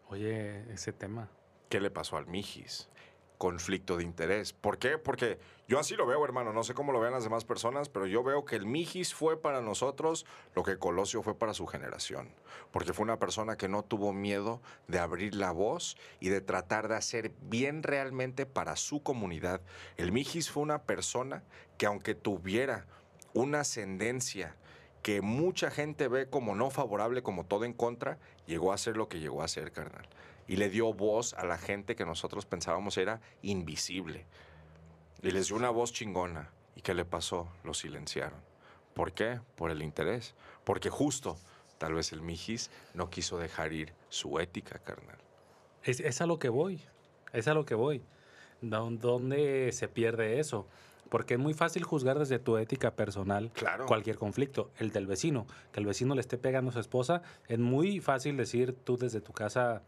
Oye, 0.09 0.71
ese 0.71 0.91
tema. 0.91 1.29
¿Qué 1.69 1.79
le 1.79 1.91
pasó 1.91 2.17
al 2.17 2.27
Mijis? 2.27 2.89
Conflicto 3.41 3.97
de 3.97 4.03
interés. 4.03 4.53
¿Por 4.53 4.77
qué? 4.77 4.99
Porque 4.99 5.39
yo 5.67 5.79
así 5.79 5.95
lo 5.95 6.05
veo, 6.05 6.23
hermano. 6.23 6.53
No 6.53 6.63
sé 6.63 6.75
cómo 6.75 6.91
lo 6.91 6.99
vean 6.99 7.13
las 7.13 7.23
demás 7.23 7.43
personas, 7.43 7.89
pero 7.89 8.05
yo 8.05 8.21
veo 8.21 8.45
que 8.45 8.55
el 8.55 8.67
Mijis 8.67 9.15
fue 9.15 9.41
para 9.41 9.61
nosotros 9.61 10.27
lo 10.53 10.61
que 10.61 10.77
Colosio 10.77 11.23
fue 11.23 11.33
para 11.33 11.55
su 11.55 11.65
generación. 11.65 12.29
Porque 12.69 12.93
fue 12.93 13.01
una 13.01 13.17
persona 13.17 13.57
que 13.57 13.67
no 13.67 13.81
tuvo 13.81 14.13
miedo 14.13 14.61
de 14.87 14.99
abrir 14.99 15.33
la 15.33 15.49
voz 15.49 15.97
y 16.19 16.29
de 16.29 16.39
tratar 16.39 16.87
de 16.87 16.97
hacer 16.97 17.31
bien 17.41 17.81
realmente 17.81 18.45
para 18.45 18.75
su 18.75 19.01
comunidad. 19.01 19.61
El 19.97 20.11
Mijis 20.11 20.51
fue 20.51 20.61
una 20.61 20.83
persona 20.83 21.41
que 21.79 21.87
aunque 21.87 22.13
tuviera 22.13 22.85
una 23.33 23.61
ascendencia 23.61 24.55
que 25.01 25.21
mucha 25.21 25.71
gente 25.71 26.07
ve 26.07 26.29
como 26.29 26.53
no 26.53 26.69
favorable, 26.69 27.23
como 27.23 27.43
todo 27.47 27.65
en 27.65 27.73
contra, 27.73 28.19
llegó 28.45 28.71
a 28.71 28.77
ser 28.77 28.97
lo 28.97 29.09
que 29.09 29.19
llegó 29.19 29.41
a 29.41 29.47
ser, 29.47 29.71
carnal. 29.71 30.07
Y 30.51 30.57
le 30.57 30.69
dio 30.69 30.93
voz 30.93 31.33
a 31.35 31.45
la 31.45 31.57
gente 31.57 31.95
que 31.95 32.05
nosotros 32.05 32.45
pensábamos 32.45 32.97
era 32.97 33.21
invisible. 33.41 34.25
Y 35.23 35.31
les 35.31 35.47
dio 35.47 35.55
una 35.55 35.69
voz 35.69 35.93
chingona. 35.93 36.49
¿Y 36.75 36.81
qué 36.81 36.93
le 36.93 37.05
pasó? 37.05 37.47
Lo 37.63 37.73
silenciaron. 37.73 38.39
¿Por 38.93 39.13
qué? 39.13 39.39
Por 39.55 39.71
el 39.71 39.81
interés. 39.81 40.35
Porque 40.65 40.89
justo, 40.89 41.37
tal 41.77 41.93
vez 41.93 42.11
el 42.11 42.21
Mijis 42.21 42.69
no 42.93 43.09
quiso 43.09 43.37
dejar 43.37 43.71
ir 43.71 43.93
su 44.09 44.39
ética, 44.39 44.79
carnal. 44.79 45.17
Es, 45.83 45.99
es 46.01 46.19
a 46.21 46.25
lo 46.25 46.37
que 46.37 46.49
voy. 46.49 46.81
Es 47.31 47.47
a 47.47 47.53
lo 47.53 47.63
que 47.65 47.75
voy. 47.75 48.01
Dón- 48.61 48.99
¿Dónde 48.99 49.71
se 49.71 49.87
pierde 49.87 50.39
eso? 50.39 50.67
Porque 51.09 51.35
es 51.35 51.39
muy 51.39 51.53
fácil 51.53 51.83
juzgar 51.83 52.19
desde 52.19 52.39
tu 52.39 52.57
ética 52.57 52.91
personal 52.95 53.51
Claro. 53.53 53.85
cualquier 53.85 54.17
conflicto. 54.17 54.69
El 54.77 54.91
del 54.91 55.07
vecino, 55.07 55.45
que 55.71 55.79
el 55.79 55.85
vecino 55.85 56.13
le 56.15 56.21
esté 56.21 56.37
pegando 56.37 56.71
a 56.71 56.73
su 56.73 56.79
esposa, 56.79 57.21
es 57.47 57.59
muy 57.59 58.01
fácil 58.01 58.35
decir 58.37 58.73
tú 58.83 58.97
desde 58.97 59.21
tu 59.21 59.33
casa, 59.33 59.81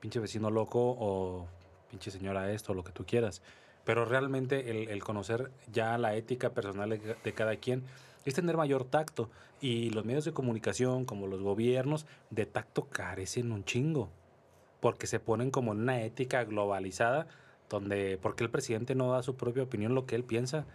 pinche 0.00 0.20
vecino 0.20 0.50
loco 0.50 0.80
o 0.98 1.46
pinche 1.90 2.10
señora 2.10 2.52
esto, 2.52 2.74
lo 2.74 2.84
que 2.84 2.92
tú 2.92 3.04
quieras. 3.04 3.42
Pero 3.84 4.04
realmente 4.04 4.92
el, 4.92 5.02
conocer 5.04 5.50
ya 5.72 5.96
la 5.96 6.16
ética 6.16 6.50
personal 6.50 6.90
de 6.90 7.32
cada 7.32 7.56
quien 7.56 7.84
es 8.24 8.34
tener 8.34 8.56
mayor 8.56 8.84
tacto. 8.84 9.30
Y 9.60 9.90
los 9.90 10.04
medios 10.04 10.24
de 10.24 10.32
comunicación, 10.32 11.04
como 11.04 11.26
los 11.26 11.40
gobiernos, 11.40 12.06
de 12.30 12.44
tacto 12.44 12.86
carecen 12.86 13.52
un 13.52 13.64
chingo. 13.64 14.10
Porque 14.80 15.06
se 15.06 15.20
ponen 15.20 15.50
como 15.50 15.72
en 15.72 15.80
una 15.80 16.02
ética 16.02 16.44
globalizada, 16.44 17.28
donde, 17.70 18.18
porque 18.20 18.44
el 18.44 18.50
presidente 18.50 18.94
no 18.94 19.12
da 19.12 19.22
su 19.22 19.36
propia 19.36 19.62
opinión, 19.62 19.94
lo 19.94 20.04
que 20.04 20.16
él 20.16 20.24
piensa, 20.24 20.66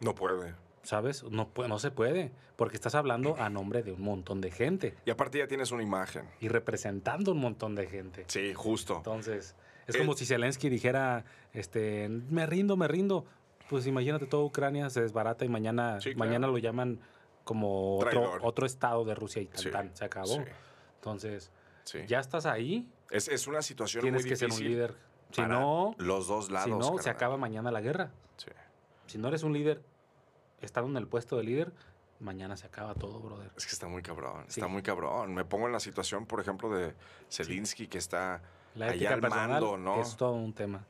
No 0.00 0.14
puede. 0.14 0.54
¿Sabes? 0.82 1.24
No, 1.24 1.78
se 1.78 1.90
puede, 1.90 2.32
porque 2.56 2.76
estás 2.76 2.94
hablando 2.94 3.36
a 3.38 3.48
nombre 3.50 3.82
de 3.82 3.92
un 3.92 4.02
montón 4.02 4.40
de 4.40 4.50
gente 4.50 4.94
Y 5.04 5.10
aparte 5.10 5.38
ya 5.38 5.46
tienes 5.46 5.70
una 5.72 5.82
imagen. 5.82 6.24
y 6.40 6.48
representando 6.48 7.32
un 7.32 7.38
montón 7.38 7.74
de 7.74 7.86
gente. 7.86 8.24
Sí, 8.28 8.54
justo. 8.54 8.96
Entonces, 8.96 9.54
es 9.86 9.96
como 9.96 10.14
si 10.14 10.24
Zelensky 10.26 10.68
dijera, 10.68 11.24
este, 11.52 12.08
me 12.08 12.46
rindo, 12.46 12.76
me 12.76 12.88
rindo. 12.88 13.24
Pues 13.68 13.86
imagínate, 13.86 14.26
toda 14.26 14.42
Ucrania 14.44 14.90
se 14.90 15.00
desbarata 15.00 15.44
y 15.44 15.48
mañana, 15.48 16.00
Sí, 16.00 16.10
claro. 16.14 16.18
mañana 16.18 16.46
lo 16.48 16.58
llaman 16.58 17.00
como 17.44 17.98
otro, 17.98 18.38
otro 18.42 18.66
estado 18.66 19.04
de 19.04 19.14
Rusia 19.14 19.42
y 19.42 19.46
tan, 19.46 19.88
Sí, 19.88 19.90
se 19.94 20.04
acabó. 20.04 20.26
Sí, 20.34 20.40
Entonces, 20.96 21.50
ya 22.06 22.20
estás 22.20 22.46
ahí, 22.46 22.88
Es, 23.10 23.28
es 23.28 23.46
una 23.46 23.62
situación 23.62 24.02
tienes 24.02 24.22
muy 24.22 24.30
que 24.30 24.36
ser 24.36 24.50
un 24.52 24.62
líder. 24.62 24.94
Si 25.32 25.42
no, 25.42 25.94
los 25.98 26.26
dos 26.26 26.50
lados. 26.50 26.64
si 26.84 26.90
no 26.92 26.98
se 26.98 27.10
acaba 27.10 27.36
mañana 27.36 27.70
la 27.70 27.80
guerra. 27.80 28.10
Si 29.06 29.18
no 29.18 29.26
eres 29.28 29.42
un 29.42 29.52
líder, 29.52 29.82
estando 30.60 30.90
en 30.90 30.96
el 30.96 31.06
puesto 31.08 31.36
de 31.36 31.44
líder, 31.44 31.72
mañana 32.18 32.56
se 32.56 32.66
acaba 32.66 32.94
todo, 32.94 33.20
brother. 33.20 33.50
Es 33.56 33.66
que 33.66 33.72
está 33.72 33.86
muy 33.88 34.02
cabrón, 34.02 34.44
Sí. 34.48 34.60
está 34.60 34.66
muy 34.68 34.82
cabrón. 34.82 35.34
Me 35.34 35.44
pongo 35.44 35.66
en 35.66 35.72
la 35.72 35.80
situación, 35.80 36.26
por 36.26 36.40
ejemplo, 36.40 36.70
de 36.70 36.94
Zelensky, 37.30 37.86
que 37.88 37.98
está 37.98 38.42
La 38.74 38.86
allá 38.86 38.94
ética 38.94 39.14
al 39.14 39.20
personal 39.20 39.50
mando, 39.50 39.76
¿no? 39.78 40.00
es 40.00 40.16
todo 40.16 40.32
un 40.32 40.52
tema. 40.52 40.84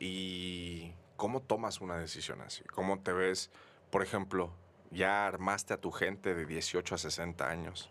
Y 0.00 0.92
cómo 1.16 1.40
tomas 1.40 1.80
una 1.80 1.96
decisión 1.98 2.40
así. 2.40 2.64
¿Cómo 2.64 3.00
te 3.00 3.12
ves, 3.12 3.50
por 3.90 4.02
ejemplo, 4.02 4.52
ya 4.90 5.26
armaste 5.26 5.74
a 5.74 5.76
tu 5.80 5.90
gente 5.92 6.34
de 6.34 6.46
18 6.46 6.94
a 6.94 6.98
60 6.98 7.48
años? 7.48 7.90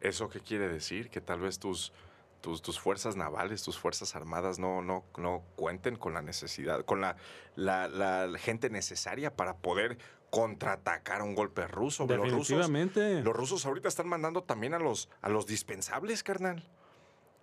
¿Eso 0.00 0.28
qué 0.28 0.40
quiere 0.40 0.68
decir? 0.68 1.10
Que 1.10 1.20
tal 1.20 1.40
vez 1.40 1.58
tus, 1.58 1.92
tus, 2.40 2.62
tus 2.62 2.78
fuerzas 2.78 3.16
navales, 3.16 3.62
tus 3.62 3.78
fuerzas 3.78 4.14
armadas 4.14 4.58
no, 4.58 4.82
no, 4.82 5.04
no 5.16 5.42
cuenten 5.56 5.96
con 5.96 6.14
la 6.14 6.22
necesidad, 6.22 6.84
con 6.84 7.00
la, 7.00 7.16
la, 7.56 7.88
la 7.88 8.38
gente 8.38 8.70
necesaria 8.70 9.34
para 9.34 9.56
poder 9.56 9.98
contraatacar 10.30 11.22
un 11.22 11.34
golpe 11.34 11.66
ruso. 11.66 12.06
Los 12.06 12.18
rusos, 12.30 12.48
Definitivamente. 12.48 13.22
los 13.22 13.34
rusos 13.34 13.64
ahorita 13.66 13.88
están 13.88 14.08
mandando 14.08 14.42
también 14.42 14.74
a 14.74 14.78
los, 14.78 15.08
a 15.22 15.28
los 15.28 15.46
dispensables, 15.46 16.22
carnal. 16.22 16.68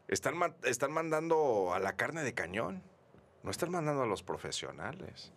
Están, 0.07 0.35
están 0.63 0.91
mandando 0.91 1.73
a 1.73 1.79
la 1.79 1.95
carne 1.95 2.23
de 2.23 2.33
cañón. 2.33 2.83
No 3.43 3.51
están 3.51 3.71
mandando 3.71 4.03
a 4.03 4.05
los 4.05 4.23
profesionales. 4.23 5.31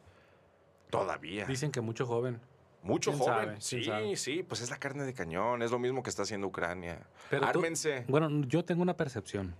Todavía. 0.90 1.46
Dicen 1.46 1.70
que 1.70 1.80
mucho 1.80 2.06
joven. 2.06 2.40
Mucho 2.82 3.12
joven. 3.12 3.60
sabe, 3.60 3.60
sí, 3.60 4.16
sí, 4.16 4.42
pues 4.42 4.60
es 4.62 4.70
la 4.70 4.78
carne 4.78 5.04
de 5.04 5.12
cañón. 5.12 5.62
Es 5.62 5.70
lo 5.70 5.78
mismo 5.78 6.02
que 6.02 6.10
está 6.10 6.22
haciendo 6.22 6.46
Ucrania. 6.46 7.00
Pero 7.28 7.42
tú- 7.42 7.48
Ármense. 7.58 8.04
Bueno, 8.08 8.28
yo 8.46 8.64
tengo 8.64 8.82
una 8.82 8.96
percepción. 8.96 9.54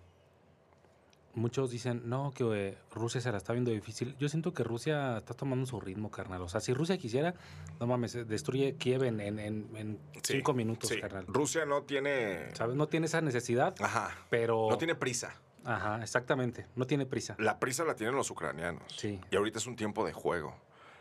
Muchos 1.35 1.71
dicen, 1.71 2.03
no, 2.07 2.33
que 2.33 2.45
eh, 2.71 2.79
Rusia 2.91 3.21
se 3.21 3.31
la 3.31 3.39
está 3.39 3.53
viendo 3.53 3.71
difícil. 3.71 4.17
Yo 4.19 4.29
siento 4.29 4.53
que 4.53 4.65
Rusia 4.65 5.19
está 5.19 5.35
tomando 5.35 5.67
su 5.67 5.81
ritmo, 5.81 6.11
carnal. 6.11 6.43
O 6.43 6.49
sea, 6.49 6.61
si 6.61 6.73
Rusia 6.75 6.99
quisiera, 6.99 7.35
no 7.79 7.87
mames, 7.87 8.15
eh, 8.17 8.25
destruye 8.25 8.75
Kiev 8.77 9.05
en, 9.05 9.21
en- 9.21 9.39
en- 9.39 9.69
en 9.77 9.99
Sí, 10.23 10.33
cinco 10.35 10.53
minutos, 10.53 10.89
sí. 10.89 11.01
carnal. 11.01 11.27
Rusia 11.29 11.65
no 11.65 11.83
tiene. 11.83 12.53
¿Sabes? 12.57 12.75
No 12.77 12.89
tiene 12.89 13.07
esa 13.07 13.21
necesidad, 13.21 13.75
Ajá. 13.81 14.17
pero... 14.31 14.69
No 14.71 14.79
tiene 14.79 14.95
prisa. 14.97 15.35
Ajá, 15.65 16.01
exactamente. 16.03 16.67
No 16.75 16.87
tiene 16.87 17.05
prisa. 17.07 17.37
La 17.39 17.61
prisa 17.61 17.85
la 17.85 17.95
tienen 17.95 18.17
los 18.17 18.31
ucranianos. 18.31 18.83
Sí. 18.97 19.21
Y 19.31 19.37
ahorita 19.37 19.59
es 19.59 19.67
un 19.67 19.77
tiempo 19.77 20.05
de 20.07 20.13
juego. 20.13 20.57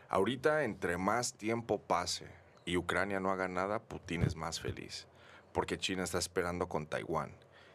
Ahorita, 0.10 0.64
entre 0.64 0.97
más 0.97 1.34
tiempo 1.34 1.80
pase 1.82 2.28
y 2.66 2.78
Ucrania 2.78 3.20
no 3.20 3.32
haga 3.32 3.47
nada, 3.47 3.80
Putin 3.80 4.24
es 4.24 4.36
más 4.36 4.60
feliz. 4.60 5.08
Porque 5.53 5.78
China 5.78 6.03
está 6.03 6.18
esperando 6.18 6.68
con 6.68 6.86
Taiwán. 6.86 7.32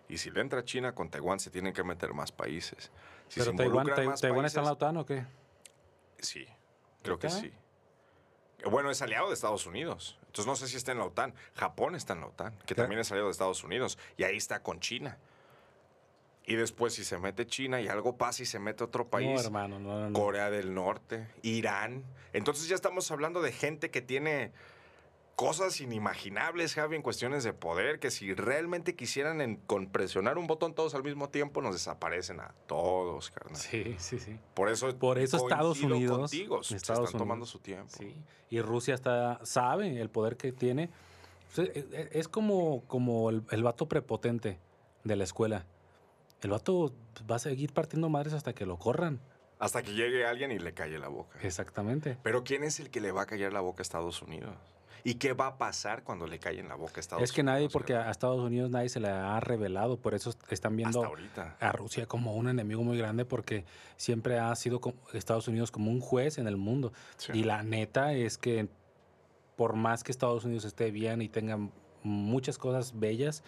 Y 0.08 0.18
si 0.18 0.30
le 0.30 0.40
entra 0.40 0.64
China 0.64 0.94
con 0.94 1.10
Taiwán, 1.10 1.40
se 1.40 1.50
tienen 1.50 1.72
que 1.72 1.82
meter 1.82 2.12
más 2.12 2.32
países. 2.32 2.90
Si 3.28 3.40
pero 3.40 3.52
se 3.52 3.56
Taiwán, 3.56 3.86
más 4.06 4.20
Taiwán 4.20 4.44
está 4.44 4.60
en 4.60 4.66
la 4.66 4.72
OTAN 4.72 4.96
o 4.98 5.06
qué? 5.06 5.24
Sí, 6.18 6.46
creo 7.02 7.18
que 7.18 7.30
sí. 7.30 7.52
Bueno, 8.70 8.90
es 8.90 9.02
aliado 9.02 9.28
de 9.28 9.34
Estados 9.34 9.66
Unidos. 9.66 10.18
Entonces 10.26 10.46
no 10.46 10.54
sé 10.54 10.68
si 10.68 10.76
está 10.76 10.92
en 10.92 10.98
la 10.98 11.06
OTAN. 11.06 11.34
Japón 11.54 11.94
está 11.94 12.12
en 12.12 12.20
la 12.20 12.26
OTAN, 12.26 12.56
que 12.58 12.66
¿Qué? 12.66 12.74
también 12.74 13.00
es 13.00 13.10
aliado 13.10 13.28
de 13.28 13.32
Estados 13.32 13.64
Unidos. 13.64 13.98
Y 14.16 14.24
ahí 14.24 14.36
está 14.36 14.62
con 14.62 14.80
China. 14.80 15.18
Y 16.44 16.56
después 16.56 16.94
si 16.94 17.04
se 17.04 17.18
mete 17.18 17.46
China 17.46 17.80
y 17.80 17.86
algo 17.88 18.16
pasa 18.16 18.42
y 18.42 18.46
se 18.46 18.58
mete 18.58 18.82
otro 18.82 19.06
país. 19.08 19.30
No, 19.32 19.40
hermano, 19.40 19.78
no, 19.78 20.10
no. 20.10 20.18
Corea 20.18 20.50
del 20.50 20.74
Norte, 20.74 21.28
Irán. 21.42 22.02
Entonces 22.32 22.66
ya 22.68 22.74
estamos 22.74 23.10
hablando 23.12 23.40
de 23.42 23.52
gente 23.52 23.90
que 23.90 24.02
tiene 24.02 24.50
cosas 25.36 25.80
inimaginables, 25.80 26.74
Javi, 26.74 26.96
en 26.96 27.02
cuestiones 27.02 27.42
de 27.42 27.52
poder, 27.52 27.98
que 28.00 28.10
si 28.10 28.34
realmente 28.34 28.94
quisieran 28.94 29.40
en- 29.40 29.56
con 29.56 29.86
presionar 29.86 30.36
un 30.36 30.46
botón 30.46 30.74
todos 30.74 30.94
al 30.94 31.02
mismo 31.02 31.30
tiempo, 31.30 31.62
nos 31.62 31.74
desaparecen 31.74 32.38
a 32.40 32.54
todos, 32.66 33.30
carnal. 33.30 33.56
Sí, 33.56 33.96
sí, 33.98 34.18
sí. 34.18 34.36
Por 34.54 34.68
eso, 34.68 34.94
Por 34.98 35.18
eso 35.18 35.38
Estados 35.38 35.80
Unidos- 35.80 36.18
contigo, 36.30 36.62
se 36.62 36.76
Estados 36.76 37.06
están 37.08 37.18
tomando 37.20 37.46
su 37.46 37.58
tiempo. 37.60 37.88
Sí. 37.96 38.14
Y 38.50 38.60
Rusia 38.60 38.94
está, 38.94 39.40
sabe 39.44 40.00
el 40.00 40.10
poder 40.10 40.36
que 40.36 40.52
tiene. 40.52 40.90
E- 41.56 41.86
e- 41.92 42.08
Es 42.12 42.28
como, 42.28 42.82
como 42.86 43.30
el, 43.30 43.42
el 43.50 43.62
vato 43.62 43.86
prepotente 43.88 44.58
de 45.04 45.16
la 45.16 45.24
escuela. 45.24 45.66
El 46.42 46.50
vato 46.50 46.92
va 47.30 47.36
a 47.36 47.38
seguir 47.38 47.72
partiendo 47.72 48.08
madres 48.08 48.32
hasta 48.34 48.52
que 48.52 48.66
lo 48.66 48.78
corran. 48.78 49.20
Hasta 49.58 49.82
que 49.82 49.94
llegue 49.94 50.26
alguien 50.26 50.50
y 50.50 50.58
le 50.58 50.74
calle 50.74 50.98
la 50.98 51.08
boca. 51.08 51.38
Exactamente. 51.42 52.18
Pero 52.22 52.42
¿quién 52.42 52.64
es 52.64 52.80
el 52.80 52.90
que 52.90 53.00
le 53.00 53.12
va 53.12 53.22
a 53.22 53.26
callar 53.26 53.52
la 53.52 53.60
boca 53.60 53.80
a 53.80 53.82
Estados 53.82 54.20
Unidos? 54.22 54.56
¿Y 55.04 55.14
qué 55.14 55.32
va 55.32 55.46
a 55.48 55.58
pasar 55.58 56.04
cuando 56.04 56.26
le 56.26 56.38
callen 56.38 56.68
la 56.68 56.74
boca 56.74 56.94
a 56.96 57.00
Estados 57.00 57.20
Unidos? 57.20 57.30
es 57.30 57.34
que 57.34 57.42
nadie, 57.42 57.68
porque 57.68 57.94
a 57.94 58.10
Estados 58.10 58.40
Unidos 58.40 58.70
nadie 58.70 58.88
se 58.88 59.00
le 59.00 59.08
ha 59.08 59.38
revelado. 59.40 59.96
Por 59.96 60.14
eso 60.14 60.34
están 60.48 60.76
viendo 60.76 61.04
ahorita. 61.04 61.56
a 61.60 61.72
Rusia 61.72 62.06
como 62.06 62.34
un 62.34 62.48
enemigo 62.48 62.82
muy 62.82 62.98
grande 62.98 63.24
porque 63.24 63.64
siempre 63.96 64.38
ha 64.38 64.54
sido 64.56 64.80
Estados 65.12 65.48
Unidos 65.48 65.70
como 65.70 65.90
un 65.90 66.00
juez 66.00 66.38
en 66.38 66.46
el 66.46 66.56
mundo. 66.56 66.92
Sí. 67.16 67.32
Y 67.34 67.44
la 67.44 67.62
neta 67.62 68.14
es 68.14 68.38
que 68.38 68.68
por 69.56 69.74
más 69.74 70.02
que 70.02 70.12
Estados 70.12 70.44
Unidos 70.44 70.64
esté 70.64 70.90
bien 70.90 71.22
y 71.22 71.28
tenga 71.28 71.58
muchas 72.02 72.58
cosas 72.58 72.98
bellas, 72.98 73.42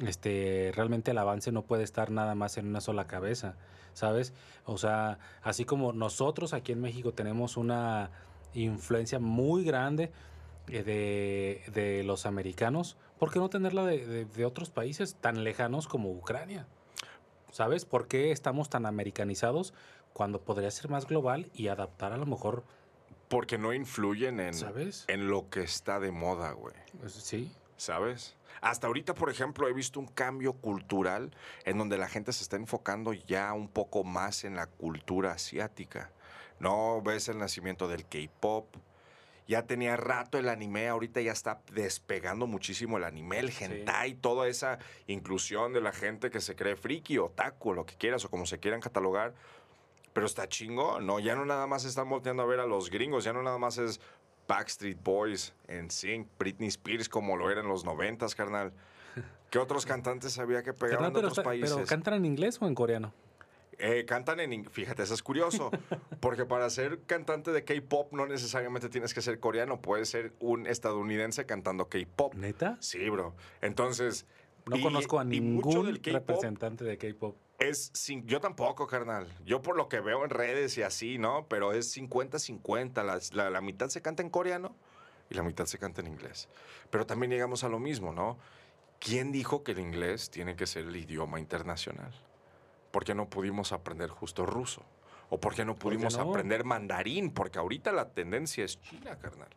este, 0.00 0.72
realmente 0.74 1.10
el 1.12 1.18
avance 1.18 1.52
no 1.52 1.62
puede 1.62 1.82
estar 1.84 2.10
nada 2.10 2.34
más 2.34 2.56
en 2.56 2.66
una 2.66 2.80
sola 2.80 3.06
cabeza, 3.06 3.56
¿sabes? 3.92 4.32
O 4.64 4.78
sea, 4.78 5.18
así 5.42 5.64
como 5.64 5.92
nosotros 5.92 6.52
aquí 6.52 6.72
en 6.72 6.80
México 6.80 7.12
tenemos 7.12 7.56
una 7.56 8.10
influencia 8.54 9.18
muy 9.18 9.64
grande 9.64 10.10
eh, 10.68 10.82
de, 10.82 11.72
de 11.72 12.04
los 12.04 12.24
americanos, 12.26 12.96
¿por 13.18 13.30
qué 13.32 13.38
no 13.38 13.50
tenerla 13.50 13.84
de, 13.84 14.06
de- 14.06 14.24
de 14.24 14.44
otros 14.44 14.70
países 14.70 15.14
tan 15.16 15.44
lejanos 15.44 15.86
como 15.88 16.10
Ucrania? 16.10 16.66
¿Sabes? 17.50 17.84
¿Por 17.84 18.08
qué 18.08 18.32
estamos 18.32 18.68
tan 18.68 18.84
americanizados 18.86 19.74
cuando 20.12 20.40
podría 20.40 20.70
ser 20.70 20.88
más 20.90 21.06
global 21.06 21.50
y 21.54 21.68
adaptar 21.68 22.12
a 22.12 22.16
lo 22.16 22.26
mejor, 22.26 22.64
Porque 23.28 23.58
no 23.58 23.72
influyen 23.72 24.38
en, 24.40 24.54
¿sabes? 24.54 25.04
en 25.08 25.28
lo 25.28 25.48
que 25.50 25.62
está 25.62 25.98
de 26.00 26.10
moda, 26.12 26.52
güey. 26.52 26.74
Sí. 27.08 27.52
¿Sabes? 27.76 28.36
Hasta 28.60 28.86
ahorita, 28.86 29.14
por 29.14 29.30
ejemplo, 29.30 29.68
he 29.68 29.72
visto 29.72 30.00
un 30.00 30.06
cambio 30.06 30.54
cultural 30.54 31.30
en 31.64 31.78
donde 31.78 31.98
la 31.98 32.08
gente 32.08 32.32
se 32.32 32.42
está 32.42 32.56
enfocando 32.56 33.12
ya 33.12 33.52
un 33.52 33.68
poco 33.68 34.04
más 34.04 34.44
en 34.44 34.56
la 34.56 34.66
cultura 34.66 35.32
asiática. 35.32 36.10
No 36.58 37.02
ves 37.02 37.28
el 37.28 37.38
nacimiento 37.38 37.88
del 37.88 38.06
K-pop. 38.06 38.76
Ya 39.46 39.66
tenía 39.66 39.96
rato 39.96 40.38
el 40.38 40.48
anime, 40.48 40.88
ahorita 40.88 41.20
ya 41.20 41.32
está 41.32 41.60
despegando 41.72 42.46
muchísimo 42.46 42.96
el 42.96 43.04
anime, 43.04 43.40
el 43.40 43.52
Sí. 43.52 43.64
hentai, 43.64 44.14
toda 44.14 44.48
esa 44.48 44.78
inclusión 45.06 45.74
de 45.74 45.82
la 45.82 45.92
gente 45.92 46.30
que 46.30 46.40
se 46.40 46.56
cree 46.56 46.76
friki, 46.76 47.18
otaku, 47.18 47.74
lo 47.74 47.84
que 47.84 47.94
quieras 47.96 48.24
o 48.24 48.30
como 48.30 48.46
se 48.46 48.58
quieran 48.58 48.80
catalogar. 48.80 49.34
Pero 50.14 50.24
está 50.26 50.48
chingo, 50.48 50.98
¿no? 51.00 51.18
Ya 51.20 51.34
no 51.34 51.44
nada 51.44 51.66
más 51.66 51.84
están 51.84 52.08
volteando 52.08 52.42
a 52.42 52.46
ver 52.46 52.60
a 52.60 52.66
los 52.66 52.88
gringos, 52.88 53.24
ya 53.24 53.34
no 53.34 53.42
nada 53.42 53.58
más 53.58 53.76
es 53.76 54.00
Backstreet 54.46 55.02
Boys, 55.02 55.54
NSYNC, 55.68 56.28
Britney 56.38 56.68
Spears, 56.68 57.08
como 57.08 57.36
lo 57.36 57.50
eran 57.50 57.64
en 57.64 57.70
los 57.70 57.84
noventas, 57.84 58.34
carnal. 58.34 58.72
¿Qué 59.50 59.58
otros 59.58 59.86
cantantes 59.86 60.38
había 60.38 60.62
que 60.62 60.72
pegaban 60.72 61.12
de 61.12 61.18
pero, 61.18 61.28
otros 61.28 61.38
está- 61.38 61.44
países? 61.44 61.72
pero 61.74 61.86
¿cantan 61.86 62.14
en 62.14 62.24
inglés 62.24 62.58
o 62.60 62.66
en 62.66 62.74
coreano? 62.74 63.12
Eh, 63.78 64.04
cantan 64.04 64.38
en... 64.40 64.64
Fíjate, 64.66 65.02
eso 65.02 65.14
es 65.14 65.22
curioso. 65.22 65.70
Porque 66.20 66.44
para 66.44 66.68
ser 66.70 67.00
cantante 67.06 67.50
de 67.52 67.64
K-pop 67.64 68.12
no 68.12 68.26
necesariamente 68.26 68.88
tienes 68.88 69.14
que 69.14 69.20
ser 69.22 69.40
coreano. 69.40 69.80
Puedes 69.80 70.08
ser 70.08 70.32
un 70.40 70.66
estadounidense 70.66 71.44
cantando 71.46 71.88
K-pop. 71.88 72.34
¿Neta? 72.34 72.76
Sí, 72.80 73.08
bro. 73.10 73.34
Entonces... 73.62 74.26
No 74.66 74.76
y- 74.76 74.82
conozco 74.82 75.18
a 75.18 75.24
ningún 75.24 75.94
representante 76.02 76.84
de 76.84 76.96
K-pop. 76.98 77.36
Es 77.58 77.90
sin, 77.94 78.26
yo 78.26 78.40
tampoco, 78.40 78.86
carnal. 78.86 79.26
Yo 79.44 79.62
por 79.62 79.76
lo 79.76 79.88
que 79.88 80.00
veo 80.00 80.24
en 80.24 80.30
redes 80.30 80.76
y 80.78 80.82
así, 80.82 81.18
¿no? 81.18 81.46
Pero 81.48 81.72
es 81.72 81.96
50-50. 81.96 83.02
La, 83.04 83.18
la- 83.32 83.50
la 83.50 83.60
mitad 83.60 83.88
se 83.88 84.02
canta 84.02 84.22
en 84.22 84.30
coreano 84.30 84.74
y 85.30 85.34
la 85.34 85.42
mitad 85.42 85.66
se 85.66 85.78
canta 85.78 86.00
en 86.00 86.08
inglés. 86.08 86.48
Pero 86.90 87.06
también 87.06 87.30
llegamos 87.30 87.64
a 87.64 87.68
lo 87.68 87.78
mismo, 87.78 88.12
¿no? 88.12 88.38
¿Quién 88.98 89.32
dijo 89.32 89.62
que 89.62 89.72
el 89.72 89.78
inglés 89.80 90.30
tiene 90.30 90.56
que 90.56 90.66
ser 90.66 90.84
el 90.86 90.96
idioma 90.96 91.38
internacional? 91.40 92.12
¿Por 92.90 93.04
qué 93.04 93.14
no 93.14 93.28
pudimos 93.28 93.72
aprender 93.72 94.08
justo 94.10 94.46
ruso? 94.46 94.82
¿O 95.30 95.38
por 95.40 95.54
qué 95.54 95.64
no 95.64 95.74
pudimos 95.74 96.16
no? 96.16 96.30
aprender 96.30 96.64
mandarín? 96.64 97.30
Porque 97.32 97.58
ahorita 97.58 97.92
la 97.92 98.10
tendencia 98.10 98.64
es 98.64 98.80
China, 98.80 99.18
carnal. 99.18 99.48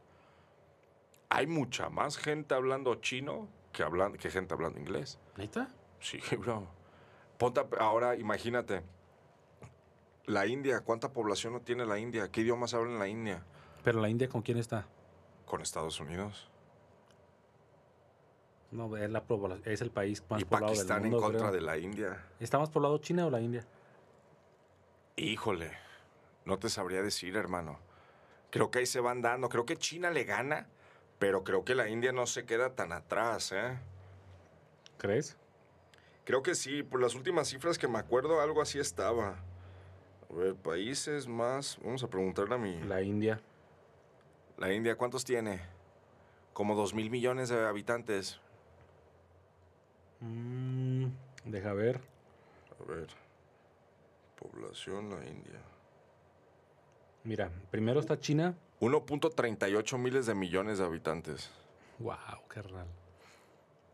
Hay 1.29 1.45
mucha 1.47 1.89
más 1.89 2.17
gente 2.17 2.55
hablando 2.55 2.95
chino 2.95 3.47
que, 3.73 3.83
hablan- 3.83 4.17
que 4.17 4.29
gente 4.31 4.53
hablando 4.53 4.79
inglés. 4.79 5.19
¿Neta? 5.35 5.69
Sí, 5.99 6.19
bro. 6.37 6.67
Ponte 7.37 7.61
ahora, 7.79 8.15
imagínate. 8.15 8.81
La 10.25 10.45
India, 10.45 10.81
¿cuánta 10.81 11.13
población 11.13 11.53
no 11.53 11.61
tiene 11.61 11.85
la 11.85 11.99
India? 11.99 12.29
¿Qué 12.29 12.41
idiomas 12.41 12.73
hablan 12.73 12.93
en 12.93 12.99
la 12.99 13.07
India? 13.07 13.43
¿Pero 13.83 14.01
la 14.01 14.09
India 14.09 14.27
con 14.27 14.41
quién 14.41 14.57
está? 14.57 14.85
Con 15.45 15.61
Estados 15.61 15.99
Unidos. 15.99 16.49
No, 18.71 18.97
es, 18.97 19.09
la 19.09 19.23
es 19.63 19.81
el 19.81 19.91
país 19.91 20.21
más 20.29 20.41
y 20.41 20.45
poblado 20.45 20.73
Pakistán 20.73 21.01
del 21.01 21.11
mundo, 21.11 21.25
en 21.25 21.31
contra 21.31 21.49
creo. 21.49 21.61
de 21.61 21.65
la 21.65 21.77
India. 21.77 22.25
¿Está 22.39 22.59
más 22.59 22.69
poblado 22.69 22.97
China 22.97 23.25
o 23.25 23.29
la 23.29 23.39
India? 23.39 23.65
Híjole, 25.15 25.71
no 26.43 26.59
te 26.59 26.69
sabría 26.69 27.01
decir, 27.01 27.37
hermano. 27.37 27.79
Creo 28.49 28.69
que 28.69 28.79
ahí 28.79 28.85
se 28.85 28.99
van 28.99 29.21
dando. 29.21 29.47
Creo 29.47 29.65
que 29.65 29.77
China 29.77 30.09
le 30.09 30.25
gana, 30.25 30.67
pero 31.17 31.43
creo 31.43 31.63
que 31.63 31.75
la 31.75 31.87
India 31.87 32.11
no 32.11 32.27
se 32.27 32.45
queda 32.45 32.75
tan 32.75 32.91
atrás, 32.91 33.53
¿eh? 33.53 33.77
¿Crees? 34.97 35.37
Creo 36.27 36.43
que 36.43 36.55
sí, 36.55 36.83
por 36.83 37.01
las 37.01 37.15
últimas 37.15 37.47
cifras 37.47 37.77
que 37.77 37.87
me 37.87 37.99
acuerdo, 37.99 38.41
algo 38.41 38.61
así 38.61 38.79
estaba. 38.79 39.37
A 40.29 40.33
ver, 40.33 40.55
países 40.55 41.25
más. 41.25 41.79
Vamos 41.81 42.03
a 42.03 42.09
preguntarle 42.09 42.55
a 42.55 42.57
mi. 42.57 42.81
La 42.81 43.01
India. 43.01 43.39
La 44.57 44.73
India, 44.73 44.97
¿cuántos 44.97 45.23
tiene? 45.23 45.61
Como 46.51 46.75
dos 46.75 46.93
mil 46.93 47.09
millones 47.09 47.47
de 47.47 47.65
habitantes. 47.65 48.41
Mm, 50.19 51.05
deja 51.45 51.71
ver. 51.71 52.01
A 52.77 52.91
ver. 52.91 53.07
Población, 54.37 55.09
la 55.09 55.25
India. 55.25 55.61
Mira, 57.23 57.49
primero 57.71 58.01
está 58.01 58.19
China. 58.19 58.53
1.38 58.81 59.97
miles 59.97 60.25
de 60.25 60.35
millones 60.35 60.79
de 60.79 60.83
habitantes. 60.83 61.49
Wow, 61.99 62.45
carnal. 62.49 62.87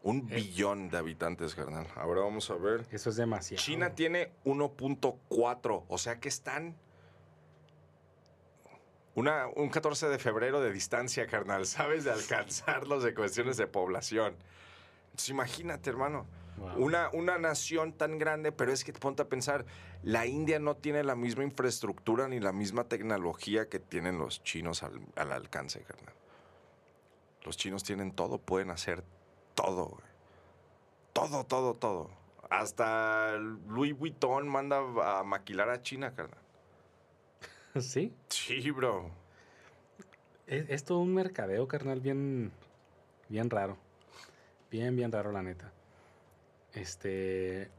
Un 0.04 0.28
Eh. 0.30 0.36
billón 0.36 0.90
de 0.90 0.98
habitantes, 0.98 1.56
carnal. 1.56 1.88
Ahora 1.96 2.22
vamos 2.22 2.50
a 2.52 2.56
ver. 2.56 2.86
Eso 2.92 3.10
es 3.10 3.16
demasiado. 3.16 3.64
China 3.64 3.96
tiene 3.96 4.32
1.4, 4.44 5.86
o 5.88 5.98
sea 5.98 6.20
que 6.20 6.28
están 6.30 6.76
una, 9.16 9.48
un 9.56 9.70
14 9.70 10.08
de 10.10 10.18
febrero 10.18 10.60
de 10.62 10.72
distancia, 10.72 11.28
carnal, 11.28 11.66
¿sabes? 11.66 12.04
De 12.04 12.12
alcanzarlos 12.12 13.04
de 13.04 13.14
cuestiones 13.14 13.58
de 13.58 13.68
población. 13.68 14.36
Entonces 15.06 15.30
imagínate, 15.30 15.90
hermano, 15.90 16.26
Wow. 16.58 16.84
una, 16.84 17.10
una 17.14 17.40
nación 17.40 17.94
tan 17.94 18.20
grande, 18.20 18.52
pero 18.52 18.72
es 18.72 18.84
que 18.84 18.94
ponte 18.94 19.24
a 19.24 19.28
pensar, 19.28 19.66
la 20.04 20.28
India 20.28 20.60
no 20.60 20.76
tiene 20.76 21.04
la 21.04 21.16
misma 21.16 21.44
infraestructura 21.44 22.28
ni 22.28 22.40
la 22.40 22.52
misma 22.52 22.84
tecnología 22.84 23.68
que 23.70 23.80
tienen 23.80 24.20
los 24.20 24.44
chinos 24.44 24.84
al, 24.84 25.02
al 25.16 25.32
alcance, 25.32 25.82
carnal. 25.82 26.14
Los 27.44 27.58
chinos 27.58 27.84
tienen 27.84 28.12
todo, 28.12 28.38
pueden 28.38 28.70
hacer 28.70 29.04
todo, 29.56 29.86
güey. 29.86 30.04
Todo, 31.14 31.44
todo, 31.46 31.76
todo. 31.76 32.10
Hasta 32.50 33.38
Louis 33.38 33.98
Vuitton 33.98 34.48
manda 34.48 34.78
a 35.20 35.24
maquilar 35.24 35.70
a 35.70 35.82
China, 35.82 36.14
carnal. 36.14 36.40
Sí. 37.80 38.14
Sí, 38.30 38.70
bro. 38.72 39.10
Es, 40.46 40.70
es 40.70 40.84
todo 40.84 41.00
un 41.00 41.14
mercadeo, 41.14 41.68
carnal, 41.68 42.00
bien, 42.02 42.52
bien 43.30 43.50
raro. 43.50 43.78
Bien, 44.70 44.96
bien 44.96 45.12
raro, 45.12 45.32
la 45.32 45.42
neta. 45.42 45.72
Este. 46.74 47.70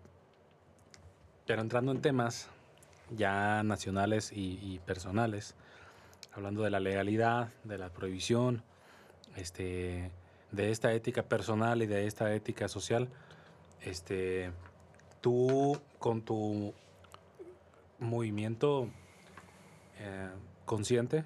Pero 1.47 1.61
entrando 1.61 1.93
en 1.93 2.01
temas 2.01 2.49
ya 3.11 3.63
nacionales 3.63 4.33
y, 4.33 4.59
y 4.63 4.79
personales, 4.81 5.55
hablando 6.33 6.63
de 6.63 6.71
la 6.71 6.81
legalidad, 6.81 7.53
de 7.65 7.79
la 7.79 7.91
prohibición, 7.91 8.63
este, 9.37 10.11
de 10.55 10.71
esta 10.71 10.93
ética 10.93 11.23
personal 11.23 11.83
y 11.83 11.87
de 11.87 12.07
esta 12.07 12.33
ética 12.35 12.69
social, 12.69 13.09
este, 13.83 14.51
tú 15.21 15.81
con 15.99 16.23
tu 16.23 16.75
movimiento 17.99 18.89
eh, 19.99 20.31
consciente, 20.65 21.25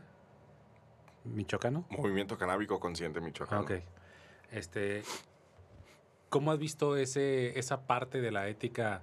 michoacano, 1.25 1.87
Movimiento 1.91 2.39
Canábico 2.39 2.81
Consciente 2.81 3.21
Michoacán. 3.21 3.59
Ah, 3.59 3.63
ok. 3.63 3.73
Este, 4.51 5.03
¿cómo 6.29 6.53
has 6.53 6.59
visto 6.59 6.97
ese, 6.97 7.59
esa 7.59 7.87
parte 7.87 8.21
de 8.21 8.31
la 8.31 8.49
ética 8.49 9.03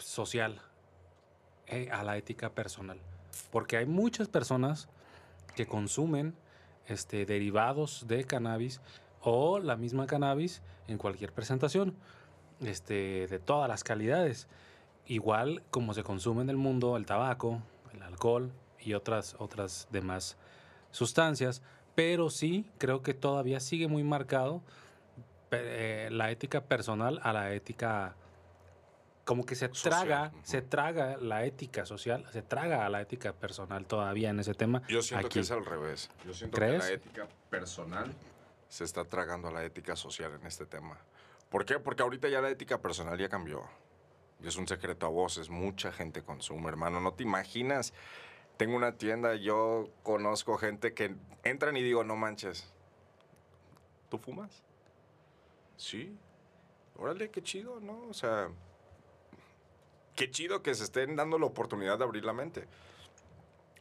social 0.00 0.60
eh, 1.66 1.88
a 1.92 2.02
la 2.02 2.16
ética 2.16 2.50
personal. 2.50 2.98
Porque 3.52 3.76
hay 3.76 3.86
muchas 3.86 4.28
personas 4.28 4.88
que 5.54 5.66
consumen 5.66 6.34
este, 6.90 7.24
derivados 7.24 8.06
de 8.08 8.24
cannabis 8.24 8.80
o 9.22 9.58
la 9.58 9.76
misma 9.76 10.06
cannabis 10.06 10.62
en 10.88 10.98
cualquier 10.98 11.32
presentación, 11.32 11.94
este, 12.60 13.26
de 13.28 13.38
todas 13.38 13.68
las 13.68 13.84
calidades. 13.84 14.48
Igual 15.06 15.62
como 15.70 15.94
se 15.94 16.02
consume 16.02 16.42
en 16.42 16.50
el 16.50 16.56
mundo 16.56 16.96
el 16.96 17.06
tabaco, 17.06 17.62
el 17.94 18.02
alcohol 18.02 18.52
y 18.80 18.94
otras, 18.94 19.36
otras 19.38 19.88
demás 19.90 20.36
sustancias, 20.90 21.62
pero 21.94 22.30
sí 22.30 22.66
creo 22.78 23.02
que 23.02 23.14
todavía 23.14 23.60
sigue 23.60 23.88
muy 23.88 24.02
marcado 24.02 24.62
eh, 25.50 26.08
la 26.10 26.30
ética 26.30 26.64
personal 26.64 27.20
a 27.22 27.32
la 27.32 27.52
ética 27.52 28.16
como 29.30 29.46
que 29.46 29.54
se 29.54 29.68
traga, 29.68 30.32
se 30.42 30.60
traga 30.60 31.16
la 31.16 31.44
ética 31.44 31.86
social, 31.86 32.26
se 32.32 32.42
traga 32.42 32.84
a 32.84 32.88
la 32.88 33.00
ética 33.00 33.32
personal 33.32 33.86
todavía 33.86 34.30
en 34.30 34.40
ese 34.40 34.54
tema. 34.54 34.82
Yo 34.88 35.02
siento 35.02 35.28
que 35.28 35.38
es 35.38 35.52
al 35.52 35.64
revés. 35.64 36.10
Yo 36.26 36.34
siento 36.34 36.58
que 36.58 36.66
la 36.66 36.90
ética 36.90 37.28
personal 37.48 38.12
se 38.66 38.82
está 38.82 39.04
tragando 39.04 39.46
a 39.46 39.52
la 39.52 39.62
ética 39.62 39.94
social 39.94 40.32
en 40.34 40.44
este 40.48 40.66
tema. 40.66 40.98
¿Por 41.48 41.64
qué? 41.64 41.78
Porque 41.78 42.02
ahorita 42.02 42.28
ya 42.28 42.40
la 42.40 42.50
ética 42.50 42.82
personal 42.82 43.16
ya 43.20 43.28
cambió. 43.28 43.62
Y 44.42 44.48
es 44.48 44.56
un 44.56 44.66
secreto 44.66 45.06
a 45.06 45.10
voces. 45.10 45.48
Mucha 45.48 45.92
gente 45.92 46.24
consume, 46.24 46.68
hermano. 46.68 47.00
No 47.00 47.12
te 47.12 47.22
imaginas. 47.22 47.94
Tengo 48.56 48.74
una 48.74 48.96
tienda, 48.96 49.36
yo 49.36 49.90
conozco 50.02 50.58
gente 50.58 50.92
que 50.92 51.14
entran 51.44 51.76
y 51.76 51.84
digo, 51.84 52.02
no 52.02 52.16
manches. 52.16 52.68
¿Tú 54.08 54.18
fumas? 54.18 54.64
Sí. 55.76 56.18
Órale, 56.96 57.30
qué 57.30 57.40
chido, 57.44 57.78
¿no? 57.78 58.08
O 58.08 58.12
sea, 58.12 58.50
qué 60.14 60.30
chido 60.30 60.62
que 60.62 60.74
se 60.74 60.84
estén 60.84 61.16
dando 61.16 61.38
la 61.38 61.46
oportunidad 61.46 61.98
de 61.98 62.04
abrir 62.04 62.24
la 62.24 62.32
mente. 62.32 62.66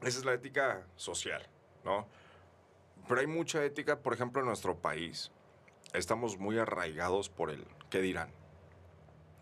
Esa 0.01 0.19
es 0.19 0.25
la 0.25 0.33
ética 0.33 0.85
social, 0.95 1.45
¿no? 1.83 2.07
Pero 3.07 3.21
hay 3.21 3.27
mucha 3.27 3.63
ética, 3.63 3.99
por 3.99 4.13
ejemplo, 4.13 4.41
en 4.41 4.47
nuestro 4.47 4.77
país. 4.77 5.31
Estamos 5.93 6.37
muy 6.37 6.57
arraigados 6.57 7.29
por 7.29 7.49
el 7.49 7.65
qué 7.89 8.01
dirán 8.01 8.31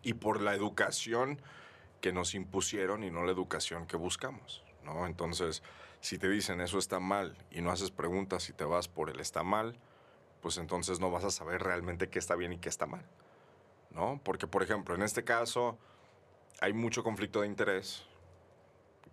y 0.02 0.14
por 0.14 0.42
la 0.42 0.56
educación 0.56 1.42
que 2.02 2.14
nos 2.14 2.34
impusieron 2.34 3.04
y 3.04 3.12
no 3.12 3.24
la 3.26 3.32
educación 3.32 3.88
que 3.88 3.98
buscamos, 3.98 4.64
¿no? 4.84 5.06
Entonces, 5.06 5.64
si 6.00 6.18
te 6.18 6.30
dicen 6.30 6.62
eso 6.62 6.78
está 6.78 7.00
mal 7.00 7.38
y 7.52 7.62
no 7.62 7.72
haces 7.72 7.92
preguntas 7.92 8.50
y 8.50 8.54
te 8.54 8.64
vas 8.64 8.88
por 8.88 9.10
el 9.10 9.20
está 9.20 9.44
mal, 9.44 9.78
pues 10.42 10.58
entonces 10.58 11.00
no 11.00 11.12
vas 11.12 11.24
a 11.24 11.32
saber 11.32 11.62
realmente 11.62 12.10
qué 12.10 12.20
está 12.20 12.36
bien 12.36 12.54
y 12.54 12.60
qué 12.60 12.70
está 12.70 12.86
mal, 12.86 13.06
¿no? 13.90 14.22
Porque, 14.24 14.48
por 14.48 14.64
ejemplo, 14.64 14.96
en 14.96 15.02
este 15.02 15.24
caso 15.24 15.78
hay 16.62 16.74
mucho 16.74 17.04
conflicto 17.04 17.42
de 17.42 17.48
interés 17.48 18.06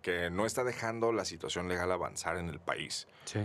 que 0.01 0.29
no 0.29 0.45
está 0.45 0.63
dejando 0.63 1.11
la 1.11 1.25
situación 1.25 1.67
legal 1.67 1.91
avanzar 1.91 2.37
en 2.37 2.49
el 2.49 2.59
país. 2.59 3.07
Sí. 3.25 3.39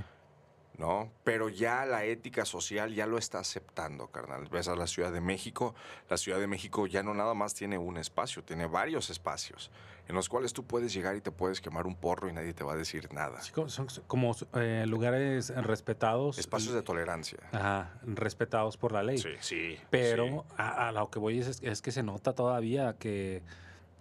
¿no? 0.81 1.13
Pero 1.25 1.51
ya 1.51 1.85
la 1.85 2.05
ética 2.05 2.47
social 2.47 2.95
ya 2.95 3.07
lo 3.07 3.19
está 3.19 3.39
aceptando, 3.39 4.09
carnal. 4.09 4.49
Ves 4.49 4.67
a 4.67 4.75
la 4.75 4.87
Ciudad 4.87 5.13
de 5.13 5.21
México, 5.21 5.75
la 6.09 6.17
Ciudad 6.17 6.41
de 6.41 6.47
México 6.47 6.87
ya 6.87 7.03
no 7.03 7.13
nada 7.13 7.35
más 7.35 7.55
tiene 7.55 7.77
un 7.77 7.99
espacio, 7.99 8.43
tiene 8.43 8.67
varios 8.67 9.11
espacios 9.11 9.71
en 10.09 10.17
los 10.17 10.29
cuales 10.29 10.53
tú 10.53 10.65
puedes 10.67 10.93
llegar 10.93 11.15
y 11.15 11.21
te 11.21 11.31
puedes 11.31 11.61
quemar 11.61 11.87
un 11.87 11.95
porro 11.95 12.29
y 12.29 12.33
nadie 12.33 12.53
te 12.53 12.65
va 12.65 12.73
a 12.73 12.77
decir 12.77 13.13
nada. 13.13 13.41
son 13.43 13.87
como 14.09 14.35
eh, 14.55 14.85
lugares 14.89 15.55
respetados. 15.55 16.39
Espacios 16.39 16.75
de 16.75 16.83
tolerancia. 16.83 17.39
Ajá, 17.53 17.93
respetados 18.03 18.77
por 18.77 18.91
la 18.91 19.05
ley. 19.05 19.19
Sí, 19.19 19.31
sí. 19.41 19.79
Pero 19.91 20.47
A, 20.57 20.91
lo 20.93 21.11
que 21.11 21.21
voy 21.21 21.39
es, 21.39 21.63
es 21.63 21.81
que 21.81 21.93
se 21.93 22.03
nota 22.03 22.35
todavía 22.35 22.97
que 22.99 23.43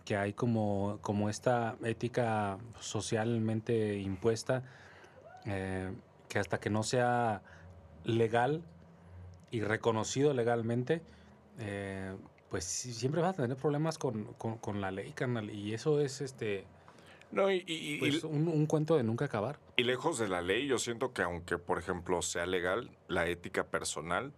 que 0.10 0.18
hay 0.18 0.34
como, 0.34 0.97
como 1.03 1.30
esta 1.30 1.78
ética 1.84 2.57
socialmente 2.80 3.99
impuesta, 3.99 4.64
eh, 5.45 5.91
que 6.28 6.39
hasta 6.39 6.60
que 6.60 6.72
no 6.72 6.82
sea 6.82 7.43
legal 8.05 8.64
y 9.51 9.62
reconocido 9.62 10.34
legalmente, 10.34 11.03
eh, 11.60 12.16
pues 12.49 12.64
siempre 12.64 13.22
vas 13.22 13.38
a 13.38 13.43
tener 13.43 13.55
problemas 13.55 13.99
con, 13.99 14.24
con, 14.34 14.82
la 14.82 14.89
ley, 14.89 15.12
carnal. 15.12 15.51
Y 15.51 15.76
eso 15.76 16.01
es 16.01 16.22
este. 16.22 16.66
No, 17.32 17.51
y, 17.51 17.97
pues, 17.99 18.24
un, 18.24 18.47
un, 18.47 18.66
cuento 18.66 18.97
de 18.97 19.03
nunca 19.03 19.26
acabar. 19.26 19.60
Y 19.78 19.84
lejos 19.84 20.18
de 20.18 20.28
la 20.28 20.41
ley, 20.41 20.66
yo 20.66 20.80
siento 20.80 21.14
que 21.14 21.22
aunque, 21.22 21.60
por 21.60 21.78
ejemplo, 21.78 22.24
sea 22.24 22.47
legal, 22.47 22.89
la 23.07 23.28
ética 23.28 23.68
personal 23.68 24.34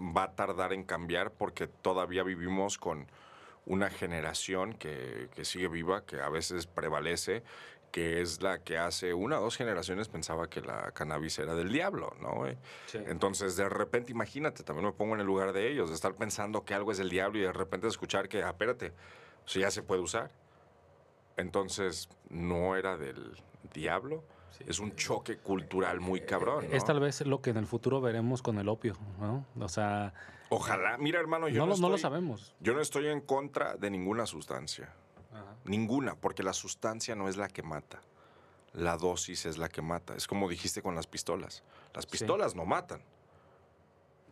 va 0.00 0.22
a 0.22 0.34
tardar 0.34 0.72
en 0.72 0.82
cambiar 0.82 1.30
porque 1.30 1.66
todavía 1.66 2.22
vivimos 2.22 2.78
con 2.78 3.06
una 3.66 3.90
generación 3.90 4.74
que, 4.74 5.28
sigue 5.42 5.68
viva, 5.68 6.04
que 6.04 6.20
a 6.20 6.28
veces 6.28 6.66
prevalece, 6.66 7.42
que 7.90 8.20
es 8.20 8.42
la 8.42 8.58
que 8.58 8.76
hace 8.76 9.14
una 9.14 9.38
o 9.38 9.42
dos 9.42 9.56
generaciones 9.56 10.08
pensaba 10.08 10.50
que 10.50 10.60
la 10.60 10.90
cannabis 10.90 11.38
era 11.38 11.54
del 11.54 11.72
diablo, 11.72 12.12
¿no? 12.20 12.44
Entonces, 12.92 13.56
de 13.56 13.68
repente, 13.68 14.10
imagínate, 14.12 14.64
también 14.64 14.86
me 14.86 14.92
pongo 14.92 15.14
en 15.14 15.20
el 15.20 15.26
lugar 15.26 15.52
de 15.52 15.70
ellos, 15.70 15.90
de 15.90 15.94
estar 15.94 16.14
pensando 16.14 16.64
que 16.64 16.74
algo 16.74 16.90
es 16.90 16.98
del 16.98 17.08
diablo 17.08 17.38
y 17.38 17.42
de 17.42 17.52
repente 17.52 17.86
escuchar 17.86 18.28
que, 18.28 18.42
ah, 18.42 18.50
espérate, 18.50 18.92
o 19.44 19.48
sea, 19.48 19.62
ya 19.62 19.70
se 19.70 19.82
puede 19.82 20.00
usar. 20.00 20.30
Entonces, 21.36 22.08
no 22.28 22.76
era 22.76 22.96
del 22.96 23.36
diablo. 23.72 24.24
Es 24.66 24.78
un 24.78 24.94
choque 24.94 25.38
cultural 25.38 26.00
muy 26.00 26.20
cabrón. 26.20 26.66
Es 26.70 26.84
tal 26.84 27.00
vez 27.00 27.20
lo 27.26 27.40
que 27.40 27.50
en 27.50 27.56
el 27.56 27.66
futuro 27.66 28.00
veremos 28.00 28.40
con 28.40 28.58
el 28.58 28.68
opio, 28.68 28.96
¿no? 29.20 29.44
O 29.58 29.68
sea, 29.68 30.14
Ojalá. 30.54 30.98
Mira, 30.98 31.20
hermano, 31.20 31.48
yo 31.48 31.66
no, 31.66 31.76
lo 31.88 31.98
sabemos. 31.98 32.54
Yo 32.60 32.74
no 32.74 32.80
estoy 32.80 33.08
en 33.08 33.20
contra 33.20 33.76
de 33.76 33.90
ninguna 33.90 34.26
sustancia. 34.26 34.92
Ninguna, 35.64 36.14
porque 36.14 36.42
la 36.42 36.52
sustancia 36.52 37.14
no 37.14 37.28
es 37.28 37.36
la 37.36 37.48
que 37.48 37.62
mata. 37.62 38.00
La 38.72 38.96
dosis 38.96 39.46
es 39.46 39.56
la 39.56 39.68
que 39.68 39.82
mata. 39.82 40.14
Es 40.14 40.26
como 40.26 40.48
dijiste 40.48 40.82
con 40.82 40.94
las 40.94 41.06
pistolas. 41.06 41.62
Las 41.94 42.06
pistolas 42.06 42.54
no 42.54 42.64
matan. 42.66 43.02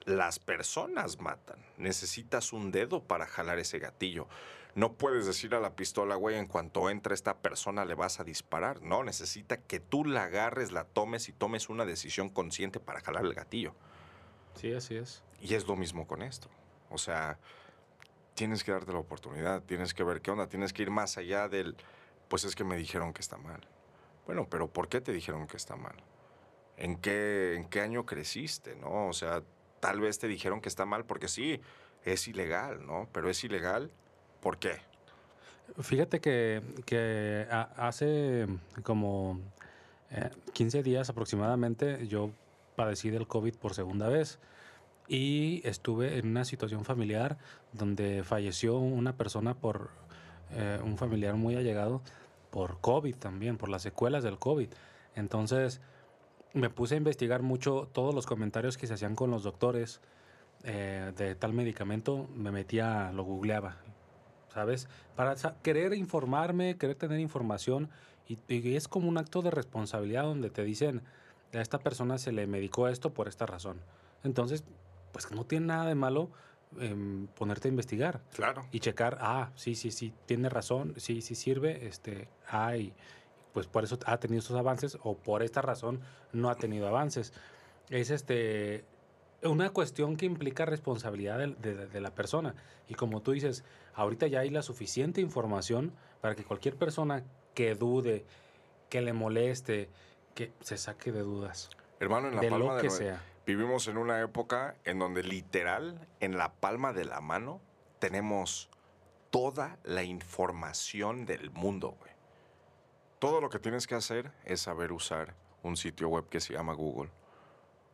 Las 0.04 0.38
personas 0.38 1.20
matan. 1.20 1.58
Necesitas 1.78 2.52
un 2.52 2.70
dedo 2.70 3.02
para 3.02 3.26
jalar 3.26 3.58
ese 3.58 3.78
gatillo. 3.78 4.28
No 4.74 4.94
puedes 4.94 5.26
decir 5.26 5.54
a 5.54 5.60
la 5.60 5.76
pistola, 5.76 6.16
güey, 6.16 6.36
en 6.36 6.46
cuanto 6.46 6.88
entre 6.88 7.14
esta 7.14 7.38
persona 7.38 7.84
le 7.84 7.94
vas 7.94 8.20
a 8.20 8.24
disparar. 8.24 8.82
No, 8.82 9.04
necesita 9.04 9.58
que 9.58 9.80
tú 9.80 10.04
la 10.04 10.24
agarres, 10.24 10.72
la 10.72 10.84
tomes 10.84 11.28
y 11.28 11.32
tomes 11.32 11.68
una 11.68 11.84
decisión 11.84 12.28
consciente 12.28 12.80
para 12.80 13.00
jalar 13.00 13.24
el 13.24 13.34
gatillo. 13.34 13.74
Sí, 14.54 14.72
así 14.72 14.96
es. 14.96 15.22
Y 15.40 15.54
es 15.54 15.66
lo 15.66 15.76
mismo 15.76 16.06
con 16.06 16.22
esto. 16.22 16.48
O 16.90 16.98
sea, 16.98 17.38
tienes 18.34 18.64
que 18.64 18.72
darte 18.72 18.92
la 18.92 18.98
oportunidad, 18.98 19.62
tienes 19.62 19.94
que 19.94 20.04
ver 20.04 20.20
qué 20.20 20.30
onda, 20.30 20.48
tienes 20.48 20.72
que 20.72 20.82
ir 20.82 20.90
más 20.90 21.16
allá 21.18 21.48
del, 21.48 21.76
pues 22.28 22.44
es 22.44 22.54
que 22.54 22.64
me 22.64 22.76
dijeron 22.76 23.12
que 23.12 23.20
está 23.20 23.36
mal. 23.36 23.60
Bueno, 24.26 24.46
pero 24.48 24.68
¿por 24.68 24.88
qué 24.88 25.00
te 25.00 25.12
dijeron 25.12 25.46
que 25.46 25.56
está 25.56 25.76
mal? 25.76 25.96
¿En 26.76 26.96
qué, 26.96 27.54
en 27.56 27.68
qué 27.68 27.80
año 27.80 28.06
creciste, 28.06 28.76
no? 28.76 29.08
O 29.08 29.12
sea, 29.12 29.42
tal 29.80 30.00
vez 30.00 30.18
te 30.18 30.28
dijeron 30.28 30.60
que 30.60 30.68
está 30.68 30.86
mal 30.86 31.04
porque 31.04 31.28
sí, 31.28 31.60
es 32.04 32.28
ilegal, 32.28 32.86
¿no? 32.86 33.08
Pero 33.12 33.28
es 33.28 33.42
ilegal, 33.44 33.90
¿por 34.40 34.58
qué? 34.58 34.80
Fíjate 35.80 36.20
que, 36.20 36.62
que 36.84 37.46
hace 37.50 38.46
como 38.82 39.40
15 40.52 40.78
eh, 40.78 40.82
días 40.82 41.08
aproximadamente 41.08 42.06
yo 42.06 42.30
padecí 42.74 43.10
del 43.10 43.26
COVID 43.26 43.54
por 43.56 43.74
segunda 43.74 44.08
vez 44.08 44.38
y 45.08 45.60
estuve 45.64 46.18
en 46.18 46.28
una 46.28 46.44
situación 46.44 46.84
familiar 46.84 47.38
donde 47.72 48.22
falleció 48.24 48.78
una 48.78 49.16
persona 49.16 49.54
por 49.54 49.90
eh, 50.52 50.78
un 50.82 50.96
familiar 50.96 51.34
muy 51.34 51.56
allegado 51.56 52.02
por 52.50 52.80
COVID 52.80 53.16
también, 53.16 53.56
por 53.56 53.68
las 53.68 53.82
secuelas 53.82 54.22
del 54.22 54.38
COVID. 54.38 54.68
Entonces 55.14 55.80
me 56.52 56.70
puse 56.70 56.94
a 56.94 56.98
investigar 56.98 57.42
mucho 57.42 57.88
todos 57.92 58.14
los 58.14 58.26
comentarios 58.26 58.76
que 58.76 58.86
se 58.86 58.94
hacían 58.94 59.14
con 59.14 59.30
los 59.30 59.42
doctores 59.42 60.00
eh, 60.64 61.12
de 61.16 61.34
tal 61.34 61.52
medicamento, 61.54 62.28
me 62.34 62.52
metía, 62.52 63.10
lo 63.12 63.24
googleaba, 63.24 63.78
¿sabes? 64.52 64.88
Para 65.16 65.34
querer 65.62 65.94
informarme, 65.94 66.76
querer 66.76 66.94
tener 66.96 67.18
información 67.18 67.90
y, 68.28 68.38
y 68.48 68.76
es 68.76 68.86
como 68.86 69.08
un 69.08 69.18
acto 69.18 69.42
de 69.42 69.50
responsabilidad 69.50 70.24
donde 70.24 70.50
te 70.50 70.62
dicen, 70.62 71.02
a 71.52 71.60
esta 71.60 71.78
persona 71.78 72.18
se 72.18 72.32
le 72.32 72.46
medicó 72.46 72.88
esto 72.88 73.12
por 73.12 73.28
esta 73.28 73.46
razón. 73.46 73.80
Entonces, 74.24 74.64
pues 75.12 75.30
no 75.30 75.44
tiene 75.44 75.66
nada 75.66 75.86
de 75.86 75.94
malo 75.94 76.30
em, 76.78 77.26
ponerte 77.28 77.68
a 77.68 77.70
investigar. 77.70 78.22
Claro. 78.34 78.66
Y 78.72 78.80
checar, 78.80 79.18
ah, 79.20 79.50
sí, 79.54 79.74
sí, 79.74 79.90
sí, 79.90 80.14
tiene 80.26 80.48
razón, 80.48 80.94
sí, 80.96 81.20
sí 81.20 81.34
sirve, 81.34 81.86
este, 81.86 82.28
ay, 82.48 82.94
pues 83.52 83.66
por 83.66 83.84
eso 83.84 83.98
ha 84.06 84.18
tenido 84.18 84.40
estos 84.40 84.56
avances 84.56 84.98
o 85.02 85.16
por 85.16 85.42
esta 85.42 85.60
razón 85.60 86.00
no 86.32 86.48
ha 86.48 86.54
tenido 86.54 86.88
avances. 86.88 87.32
Es 87.90 88.10
este 88.10 88.84
una 89.42 89.70
cuestión 89.70 90.16
que 90.16 90.24
implica 90.24 90.64
responsabilidad 90.64 91.38
de, 91.38 91.86
de, 91.88 92.00
la 92.00 92.14
persona. 92.14 92.54
Y 92.88 92.94
como 92.94 93.22
tú 93.22 93.32
dices, 93.32 93.64
ahorita 93.94 94.28
ya 94.28 94.40
hay 94.40 94.50
la 94.50 94.62
suficiente 94.62 95.20
información 95.20 95.92
para 96.20 96.36
que 96.36 96.44
cualquier 96.44 96.76
persona 96.76 97.24
que 97.52 97.74
dude, 97.74 98.24
que 98.88 99.02
le 99.02 99.12
moleste, 99.12 99.90
que 100.34 100.52
se 100.60 100.76
saque 100.76 101.12
de 101.12 101.20
dudas. 101.20 101.70
Hermano, 102.00 102.28
en 102.28 102.36
la 102.36 102.50
palma 102.50 102.76
de 102.76 102.82
que 102.82 102.90
sea. 102.90 103.22
Vivimos 103.46 103.88
en 103.88 103.96
una 103.96 104.20
época 104.20 104.76
en 104.84 104.98
donde 104.98 105.22
literal, 105.22 106.06
en 106.20 106.38
la 106.38 106.52
palma 106.52 106.92
de 106.92 107.04
la 107.04 107.20
mano, 107.20 107.60
tenemos 107.98 108.70
toda 109.30 109.78
la 109.82 110.04
información 110.04 111.26
del 111.26 111.50
mundo, 111.50 111.96
güey. 111.98 112.12
Todo 113.18 113.40
lo 113.40 113.50
que 113.50 113.58
tienes 113.58 113.86
que 113.86 113.94
hacer 113.94 114.32
es 114.44 114.60
saber 114.60 114.92
usar 114.92 115.34
un 115.62 115.76
sitio 115.76 116.08
web 116.08 116.28
que 116.28 116.40
se 116.40 116.52
llama 116.52 116.74
Google. 116.74 117.10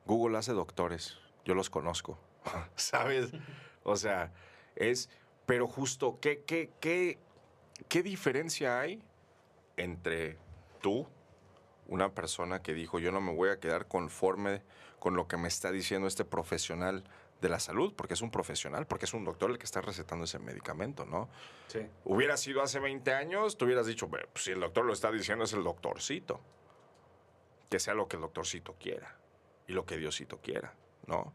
Google 0.04 0.36
hace 0.38 0.52
doctores, 0.52 1.18
yo 1.44 1.54
los 1.54 1.70
conozco, 1.70 2.18
¿sabes? 2.76 3.30
O 3.84 3.96
sea, 3.96 4.32
es, 4.76 5.10
pero 5.46 5.66
justo, 5.66 6.18
¿qué, 6.20 6.44
qué, 6.44 6.72
qué, 6.80 7.18
qué 7.88 8.02
diferencia 8.02 8.80
hay 8.80 9.02
entre 9.76 10.38
tú, 10.80 11.06
una 11.88 12.14
persona 12.14 12.62
que 12.62 12.74
dijo, 12.74 12.98
yo 12.98 13.10
no 13.10 13.20
me 13.20 13.34
voy 13.34 13.48
a 13.50 13.58
quedar 13.58 13.88
conforme 13.88 14.62
con 14.98 15.16
lo 15.16 15.26
que 15.26 15.36
me 15.36 15.48
está 15.48 15.72
diciendo 15.72 16.06
este 16.06 16.24
profesional 16.24 17.04
de 17.40 17.48
la 17.48 17.60
salud, 17.60 17.94
porque 17.94 18.14
es 18.14 18.22
un 18.22 18.30
profesional, 18.30 18.86
porque 18.86 19.06
es 19.06 19.14
un 19.14 19.24
doctor 19.24 19.50
el 19.50 19.58
que 19.58 19.64
está 19.64 19.80
recetando 19.80 20.24
ese 20.24 20.38
medicamento, 20.38 21.06
¿no? 21.06 21.28
Sí. 21.68 21.80
Hubiera 22.04 22.36
sido 22.36 22.62
hace 22.62 22.78
20 22.80 23.12
años, 23.14 23.56
tú 23.56 23.64
hubieras 23.64 23.86
dicho, 23.86 24.08
pues, 24.08 24.24
si 24.34 24.50
el 24.50 24.60
doctor 24.60 24.84
lo 24.84 24.92
está 24.92 25.10
diciendo 25.10 25.44
es 25.44 25.52
el 25.52 25.64
doctorcito. 25.64 26.40
Que 27.70 27.78
sea 27.78 27.94
lo 27.94 28.08
que 28.08 28.16
el 28.16 28.22
doctorcito 28.22 28.74
quiera 28.80 29.16
y 29.66 29.72
lo 29.72 29.84
que 29.84 29.98
Diosito 29.98 30.38
quiera, 30.38 30.74
¿no? 31.06 31.34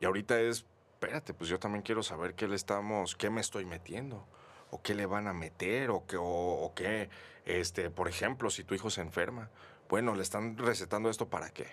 Y 0.00 0.06
ahorita 0.06 0.40
es, 0.40 0.64
espérate, 0.94 1.34
pues 1.34 1.50
yo 1.50 1.58
también 1.58 1.82
quiero 1.82 2.02
saber 2.02 2.34
qué 2.34 2.48
le 2.48 2.56
estamos, 2.56 3.14
qué 3.14 3.28
me 3.28 3.42
estoy 3.42 3.66
metiendo, 3.66 4.26
o 4.70 4.80
qué 4.82 4.94
le 4.94 5.04
van 5.04 5.28
a 5.28 5.34
meter, 5.34 5.90
o 5.90 6.06
qué, 6.06 6.16
o, 6.16 6.24
o 6.24 6.74
qué, 6.74 7.10
este, 7.44 7.90
por 7.90 8.08
ejemplo, 8.08 8.48
si 8.48 8.64
tu 8.64 8.74
hijo 8.74 8.88
se 8.88 9.02
enferma, 9.02 9.50
bueno, 9.90 10.14
le 10.14 10.22
están 10.22 10.56
recetando 10.56 11.10
esto 11.10 11.28
para 11.28 11.50
qué 11.50 11.66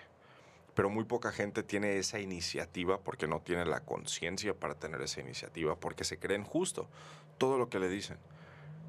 pero 0.78 0.90
muy 0.90 1.02
poca 1.02 1.32
gente 1.32 1.64
tiene 1.64 1.98
esa 1.98 2.20
iniciativa 2.20 3.00
porque 3.00 3.26
no 3.26 3.40
tiene 3.40 3.64
la 3.64 3.80
conciencia 3.80 4.54
para 4.54 4.76
tener 4.76 5.02
esa 5.02 5.20
iniciativa, 5.20 5.74
porque 5.74 6.04
se 6.04 6.20
creen 6.20 6.44
justo 6.44 6.88
todo 7.36 7.58
lo 7.58 7.68
que 7.68 7.80
le 7.80 7.88
dicen. 7.88 8.16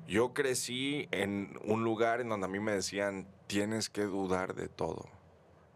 Yo 0.08 0.36
crecí 0.36 1.08
en 1.10 1.58
un 1.64 1.84
lugar 1.84 2.22
en 2.22 2.30
donde 2.30 2.46
a 2.46 2.48
mí 2.48 2.60
me 2.60 2.74
decían, 2.74 3.28
tienes 3.48 3.90
que 3.90 4.04
dudar 4.04 4.54
de 4.54 4.68
todo, 4.68 5.10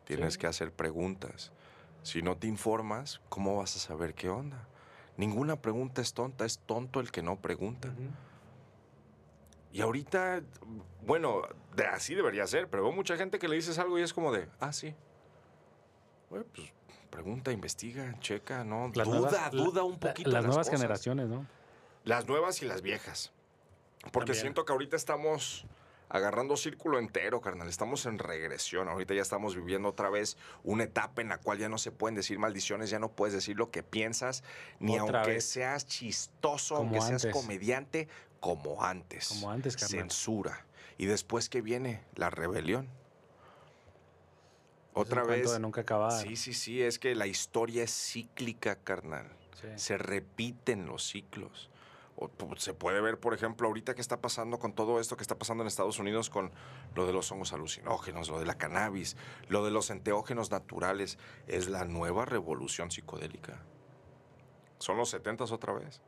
tienes 0.06 0.36
Sí. 0.36 0.42
que 0.42 0.46
hacer 0.46 0.72
preguntas. 0.72 1.52
Si 2.04 2.22
no 2.22 2.38
te 2.38 2.46
informas, 2.46 3.20
¿cómo 3.28 3.58
vas 3.58 3.76
a 3.76 3.80
saber 3.80 4.14
qué 4.14 4.30
onda? 4.30 4.68
Ninguna 5.18 5.64
pregunta 5.64 6.00
es 6.04 6.14
tonta, 6.14 6.46
es 6.46 6.60
tonto 6.60 7.00
el 7.00 7.10
que 7.10 7.24
no 7.24 7.38
pregunta. 7.42 7.92
Y 9.74 9.82
ahorita, 9.82 10.42
bueno, 11.06 11.42
de- 11.76 11.88
así 11.88 12.14
debería 12.16 12.46
ser, 12.48 12.70
pero 12.70 12.84
veo 12.84 12.92
mucha 12.92 13.18
gente 13.18 13.40
que 13.40 13.48
le 13.48 13.56
dices 13.56 13.80
algo 13.80 13.98
y 14.00 14.04
es 14.04 14.14
como 14.14 14.32
de, 14.32 14.48
ah, 14.60 14.72
sí. 14.72 14.96
Güey, 16.30 16.44
pues 16.44 16.72
pregunta, 17.10 17.52
investiga, 17.52 18.16
checa, 18.20 18.64
¿no? 18.64 18.92
Las 18.96 19.08
duda, 19.08 19.20
nuevas- 19.20 19.52
duda 19.52 19.82
la- 19.82 19.84
un 19.84 19.94
la- 19.94 20.00
poquito. 20.00 20.30
Las 20.30 20.44
las 20.44 20.46
nuevas 20.46 20.68
cosas. 20.68 20.80
generaciones, 20.82 21.28
¿no? 21.28 21.46
Las 22.04 22.28
nuevas 22.28 22.62
y 22.62 22.66
las 22.66 22.82
viejas. 22.82 23.32
Porque 24.12 24.28
También. 24.28 24.42
siento 24.42 24.66
que 24.66 24.72
ahorita 24.74 24.96
estamos 24.96 25.66
agarrando 26.10 26.56
círculo 26.58 27.00
entero, 27.00 27.42
carnal. 27.42 27.68
Estamos 27.70 28.06
en 28.06 28.20
regresión. 28.20 28.88
Ahorita 28.90 29.14
ya 29.16 29.22
estamos 29.24 29.56
viviendo 29.56 29.90
otra 29.90 30.10
vez 30.10 30.38
una 30.64 30.84
etapa 30.84 31.22
en 31.24 31.30
la 31.30 31.38
cual 31.40 31.58
ya 31.58 31.70
no 31.70 31.78
se 31.80 31.92
pueden 31.92 32.14
decir 32.16 32.38
maldiciones, 32.38 32.90
ya 32.92 33.00
no 33.00 33.10
puedes 33.10 33.34
decir 33.34 33.58
lo 33.58 33.72
que 33.72 33.82
piensas, 33.82 34.44
ni 34.80 35.00
Otra 35.00 35.20
aunque 35.22 35.36
vez. 35.36 35.46
seas 35.46 35.88
chistoso, 35.88 36.76
Como 36.76 36.90
aunque 37.02 37.18
seas 37.20 37.34
comediante, 37.34 38.08
como 38.44 38.84
antes. 38.84 39.30
Como 39.30 39.50
antes, 39.50 39.78
carnal. 39.78 40.02
Censura. 40.02 40.66
Y 40.98 41.06
después 41.06 41.48
que 41.48 41.62
viene 41.62 42.04
la 42.16 42.30
rebelión. 42.30 42.86
Es 42.86 42.92
un 44.98 45.02
Otra 45.02 45.24
vez. 45.24 45.50
de 45.52 45.60
nunca 45.60 45.82
acabar. 45.82 46.12
Sí, 46.12 46.36
sí, 46.36 46.54
sí, 46.54 46.82
es 46.82 47.00
que 47.00 47.16
la 47.16 47.26
historia 47.26 47.84
es 47.84 47.92
cíclica, 47.92 48.76
carnal. 48.76 49.32
Sí. 49.60 49.68
Se 49.78 49.98
repiten 49.98 50.86
los 50.86 51.08
ciclos. 51.08 51.70
O, 52.18 52.28
pu- 52.30 52.58
se 52.60 52.74
puede 52.76 53.02
ver, 53.02 53.20
por 53.20 53.34
ejemplo, 53.34 53.68
ahorita 53.68 53.96
que 53.96 54.02
está 54.02 54.22
pasando 54.22 54.60
con 54.60 54.74
todo 54.74 55.00
esto 55.00 55.16
que 55.18 55.24
está 55.24 55.38
pasando 55.40 55.64
en 55.64 55.68
Estados 55.68 55.98
Unidos 55.98 56.30
con 56.30 56.52
lo 56.96 57.08
de 57.08 57.14
los 57.14 57.32
hongos 57.32 57.54
alucinógenos, 57.54 58.30
lo 58.30 58.40
de 58.40 58.46
la 58.46 58.56
cannabis, 58.58 59.16
lo 59.48 59.66
de 59.66 59.72
los 59.72 59.90
enteógenos 59.90 60.52
naturales. 60.52 61.18
Es 61.48 61.70
la 61.70 61.86
nueva 61.86 62.26
revolución 62.26 62.92
psicodélica. 62.92 63.60
Son 64.80 64.98
los 64.98 65.10
70 65.10 65.46
otra 65.46 65.74
vez. 65.74 66.02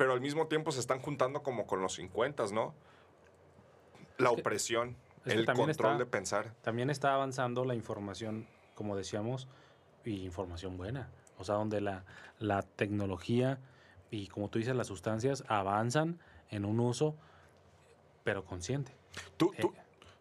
Pero 0.00 0.14
al 0.14 0.22
mismo 0.22 0.46
tiempo 0.46 0.72
se 0.72 0.80
están 0.80 0.98
juntando 1.02 1.42
como 1.42 1.66
con 1.66 1.82
los 1.82 1.92
50, 1.96 2.46
¿no? 2.54 2.72
La 4.16 4.30
Es 4.32 4.38
opresión, 4.38 4.96
que 5.24 5.32
el 5.32 5.44
control 5.44 5.68
está- 5.68 5.98
de 5.98 6.06
pensar. 6.06 6.54
También 6.62 6.88
está 6.88 7.12
avanzando 7.12 7.66
la 7.66 7.74
información, 7.74 8.46
como 8.74 8.96
decíamos, 8.96 9.46
y 10.06 10.24
información 10.24 10.78
buena. 10.78 11.10
O 11.36 11.44
sea, 11.44 11.56
donde 11.56 11.82
la, 11.82 12.06
la 12.38 12.62
tecnología 12.62 13.58
y, 14.10 14.28
como 14.28 14.48
tú 14.48 14.58
dices, 14.58 14.74
las 14.74 14.86
sustancias 14.86 15.44
avanzan 15.48 16.18
en 16.48 16.64
un 16.64 16.80
uso, 16.80 17.14
pero 18.24 18.46
consciente. 18.46 18.96
Tú, 19.36 19.52
Eh, 19.54 19.60
tú, 19.60 19.74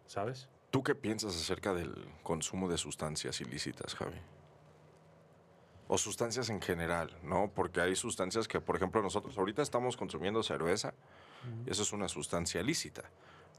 ¿Sabes? 0.07 0.49
¿Tú 0.71 0.83
qué 0.83 0.93
piensas 0.93 1.37
acerca 1.37 1.73
del 1.73 1.95
consumo 2.23 2.67
de 2.67 2.77
sustancias 2.77 3.39
ilícitas, 3.39 3.95
Javi? 3.95 4.17
O 5.89 5.97
sustancias 5.97 6.49
en 6.49 6.61
general, 6.61 7.17
¿no? 7.23 7.51
Porque 7.53 7.81
hay 7.81 7.95
sustancias 7.97 8.47
que, 8.47 8.61
por 8.61 8.77
ejemplo, 8.77 9.01
nosotros 9.01 9.37
ahorita 9.37 9.61
estamos 9.61 9.97
consumiendo 9.97 10.41
cerveza, 10.43 10.93
y 11.65 11.71
eso 11.71 11.81
es 11.83 11.91
una 11.91 12.07
sustancia 12.07 12.61
ilícita, 12.61 13.03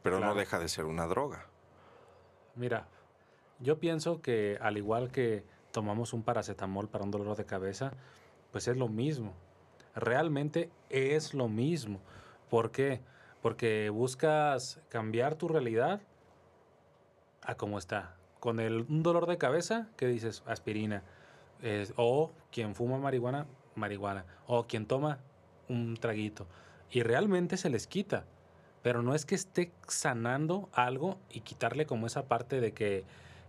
pero 0.02 0.20
no 0.20 0.34
deja 0.34 0.58
de 0.58 0.68
ser 0.68 0.86
una 0.86 1.06
droga. 1.06 1.46
Mira, 2.54 2.86
yo 3.58 3.78
pienso 3.78 4.22
que 4.22 4.58
al 4.60 4.78
igual 4.78 5.10
que 5.10 5.44
tomamos 5.72 6.12
un 6.12 6.22
paracetamol 6.22 6.88
para 6.88 7.04
un 7.04 7.10
dolor 7.10 7.36
de 7.36 7.44
cabeza, 7.44 7.92
pues 8.52 8.68
es 8.68 8.76
lo 8.76 8.88
mismo. 8.88 9.34
Realmente 9.94 10.70
es 10.88 11.34
lo 11.34 11.48
mismo. 11.48 12.00
¿Por 12.48 12.70
qué? 12.70 13.00
Porque 13.42 13.90
buscas 13.90 14.80
cambiar 14.88 15.34
tu 15.34 15.48
realidad 15.48 16.00
a 17.42 17.54
cómo 17.56 17.78
está. 17.78 18.16
Con 18.38 18.60
el, 18.60 18.86
un 18.88 19.02
dolor 19.02 19.26
de 19.26 19.38
cabeza, 19.38 19.88
¿qué 19.96 20.06
dices? 20.06 20.42
Aspirina. 20.46 21.02
Es- 21.62 21.92
o 21.96 22.32
quien 22.50 22.74
fuma 22.74 22.98
marihuana, 22.98 23.46
marihuana. 23.74 24.24
O 24.46 24.66
quien 24.66 24.86
toma 24.86 25.18
un 25.68 25.96
traguito. 25.96 26.46
Y 26.90 27.02
realmente 27.02 27.56
se 27.56 27.70
les 27.70 27.86
quita. 27.86 28.24
Pero 28.82 29.02
no 29.02 29.14
es 29.14 29.26
que 29.26 29.34
esté 29.34 29.72
sanando 29.88 30.68
algo 30.72 31.18
y 31.30 31.40
quitarle 31.40 31.84
como 31.86 32.06
esa 32.06 32.26
parte 32.26 32.60
de 32.60 32.72
que 32.72 33.04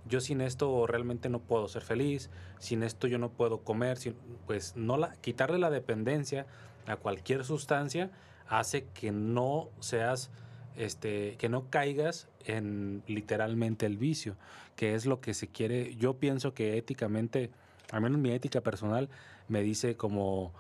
yo 0.08 0.20
sin 0.20 0.42
esto 0.42 0.86
realmente 0.88 1.30
no 1.30 1.40
puedo 1.40 1.68
ser 1.68 1.84
feliz, 1.84 2.30
sin 2.60 2.84
esto 2.84 3.08
yo 3.08 3.18
no 3.18 3.30
puedo 3.30 3.60
comer, 3.60 3.98
sin- 3.98 4.16
pues 4.46 4.76
no 4.76 4.98
la, 4.98 5.16
quitarle 5.22 5.58
la 5.60 5.70
dependencia 5.70 6.48
a 6.88 6.96
cualquier 6.98 7.46
sustancia 7.46 8.10
hace 8.50 8.86
que 8.94 9.12
no 9.12 9.70
seas, 9.80 10.32
este, 10.76 11.38
que 11.38 11.48
no 11.50 11.70
caigas 11.70 12.28
en 12.46 13.04
literalmente 13.08 13.86
el 13.86 13.98
vicio, 13.98 14.36
que 14.76 14.96
es 14.96 15.06
lo 15.06 15.22
que 15.22 15.34
se 15.34 15.48
quiere. 15.48 15.96
Yo 15.96 16.16
pienso 16.16 16.54
que 16.54 16.78
éticamente, 16.78 17.52
al 17.92 18.02
menos 18.02 18.20
mi 18.20 18.32
ética 18.32 18.62
personal, 18.62 19.10
me 19.48 19.62
dice 19.62 19.96
como 19.96 20.54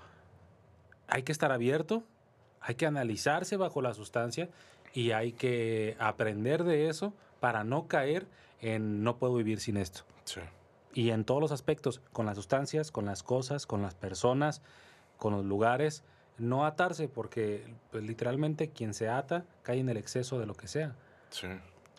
hay 1.07 1.23
que 1.23 1.31
estar 1.31 1.51
abierto, 1.51 2.03
hay 2.61 2.75
que 2.75 2.85
analizarse 2.85 3.57
bajo 3.57 3.81
la 3.81 3.93
sustancia 3.93 4.49
y 4.93 5.11
hay 5.11 5.33
que 5.33 5.95
aprender 5.99 6.63
de 6.63 6.89
eso 6.89 7.13
para 7.39 7.63
no 7.63 7.87
caer 7.87 8.27
en 8.61 9.03
no 9.03 9.17
puedo 9.17 9.35
vivir 9.35 9.59
sin 9.59 9.77
esto. 9.77 10.03
Sí. 10.25 10.41
Y 10.93 11.09
en 11.11 11.23
todos 11.23 11.41
los 11.41 11.51
aspectos, 11.51 12.01
con 12.11 12.25
las 12.25 12.35
sustancias, 12.35 12.91
con 12.91 13.05
las 13.05 13.23
cosas, 13.23 13.65
con 13.65 13.81
las 13.81 13.95
personas, 13.95 14.61
con 15.17 15.33
los 15.33 15.45
lugares, 15.45 16.03
no 16.37 16.65
atarse 16.65 17.07
porque 17.07 17.65
pues, 17.91 18.03
literalmente 18.03 18.69
quien 18.69 18.93
se 18.93 19.09
ata 19.09 19.45
cae 19.63 19.79
en 19.79 19.89
el 19.89 19.97
exceso 19.97 20.39
de 20.39 20.45
lo 20.45 20.53
que 20.53 20.67
sea. 20.67 20.95
Sí. 21.29 21.47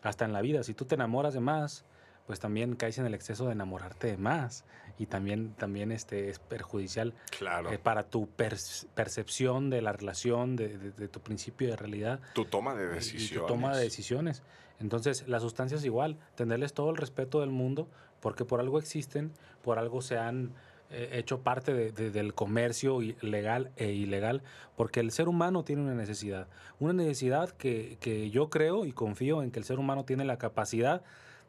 Hasta 0.03 0.25
en 0.25 0.33
la 0.33 0.41
vida, 0.41 0.63
si 0.63 0.73
tú 0.73 0.85
te 0.85 0.95
enamoras 0.95 1.33
de 1.33 1.39
más, 1.39 1.85
pues 2.27 2.39
también 2.39 2.75
caes 2.75 2.97
en 2.97 3.05
el 3.05 3.13
exceso 3.13 3.45
de 3.47 3.51
enamorarte 3.53 4.07
de 4.07 4.17
más 4.17 4.63
y 4.97 5.07
también, 5.07 5.53
también 5.55 5.91
este, 5.91 6.29
es 6.29 6.39
perjudicial 6.39 7.13
Claro. 7.37 7.71
eh, 7.71 7.77
para 7.79 8.03
tu 8.03 8.27
perce- 8.37 8.87
percepción 8.93 9.69
de 9.69 9.81
la 9.81 9.91
relación, 9.91 10.55
de, 10.55 10.77
de- 10.77 10.91
de 10.91 11.07
tu 11.07 11.19
principio 11.19 11.67
de 11.69 11.75
realidad 11.75 12.19
tu 12.33 12.45
toma 12.45 12.75
de 12.75 12.87
decisiones. 12.87 13.31
y 13.31 13.35
tu 13.35 13.45
toma 13.45 13.75
de 13.75 13.83
decisiones. 13.83 14.43
Entonces, 14.79 15.27
las 15.27 15.41
sustancias 15.41 15.83
igual, 15.85 16.17
tenerles 16.35 16.73
todo 16.73 16.89
el 16.89 16.97
respeto 16.97 17.41
del 17.41 17.49
mundo, 17.49 17.87
porque 18.21 18.45
por 18.45 18.59
algo 18.59 18.79
existen, 18.79 19.31
por 19.63 19.77
algo 19.79 20.01
se 20.01 20.17
han 20.17 20.51
eh, 20.95 21.09
hecho 21.17 21.39
parte 21.41 21.73
de- 21.73 21.91
de- 21.91 22.11
del 22.11 22.35
comercio 22.35 22.99
legal 23.21 23.71
e 23.77 23.93
ilegal, 23.93 24.43
porque 24.75 24.99
el 24.99 25.11
ser 25.11 25.27
humano 25.27 25.63
tiene 25.63 25.81
una 25.81 25.95
necesidad. 25.95 26.47
Una 26.79 26.93
necesidad 26.93 27.49
que, 27.49 27.97
que 27.99 28.29
yo 28.29 28.49
creo 28.51 28.85
y 28.85 28.91
confío 28.93 29.41
en 29.41 29.49
que 29.49 29.57
el 29.57 29.65
ser 29.65 29.79
humano 29.79 30.05
tiene 30.05 30.23
la 30.23 30.37
capacidad 30.37 31.01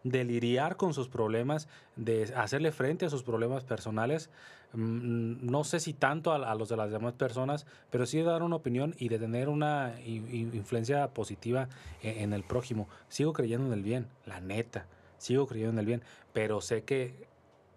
de 0.05 0.23
lidiar 0.25 0.77
con 0.77 0.95
sus 0.95 1.09
problemas, 1.09 1.67
de 1.97 2.33
hacerle 2.37 2.71
frente 2.73 3.07
a 3.07 3.11
sus 3.11 3.23
problemas 3.25 3.65
personales. 3.65 4.31
Mm, 4.75 5.47
No 5.51 5.65
sé 5.65 5.81
si 5.81 5.93
tanto 5.95 6.33
a, 6.33 6.37
a 6.51 6.55
los 6.55 6.69
de 6.69 6.77
las 6.77 6.91
demás 6.91 7.15
personas, 7.15 7.67
pero 7.91 8.07
sí 8.07 8.19
de 8.19 8.25
dar 8.25 8.43
una 8.43 8.57
opinión 8.57 8.95
y 8.99 9.09
de 9.09 9.19
tener 9.19 9.49
una 9.49 9.95
influencia 10.05 11.09
positiva 11.09 11.69
en, 12.03 12.19
en 12.19 12.33
el 12.33 12.45
prójimo. 12.45 12.89
Sigo 13.09 13.33
creyendo 13.33 13.67
en 13.69 13.73
el 13.73 13.83
bien, 13.83 14.07
la 14.27 14.41
neta. 14.41 14.87
Sigo 15.19 15.47
creyendo 15.47 15.73
en 15.73 15.79
el 15.79 15.87
bien, 15.87 16.03
pero 16.33 16.61
sé 16.61 16.83
que 16.85 17.27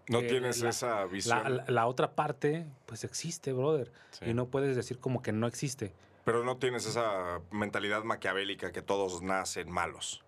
No 0.09 0.19
eh, 0.19 0.23
tienes 0.27 0.61
la- 0.61 0.69
esa 0.69 0.95
La, 0.99 1.05
visión. 1.05 1.57
la- 1.57 1.65
la 1.67 1.87
otra 1.87 2.11
parte, 2.11 2.65
pues 2.85 3.03
existe, 3.05 3.53
brother. 3.53 3.91
Sí. 4.11 4.25
Y 4.25 4.33
no 4.33 4.47
puedes 4.47 4.75
decir 4.75 4.99
como 4.99 5.21
que 5.21 5.31
no 5.31 5.47
existe. 5.47 5.93
Pero 6.25 6.43
no 6.43 6.57
tienes 6.57 6.85
esa 6.85 7.39
mentalidad 7.51 8.03
maquiavélica 8.03 8.73
que 8.73 8.81
todos 8.81 9.21
nacen 9.21 9.71
malos. 9.71 10.25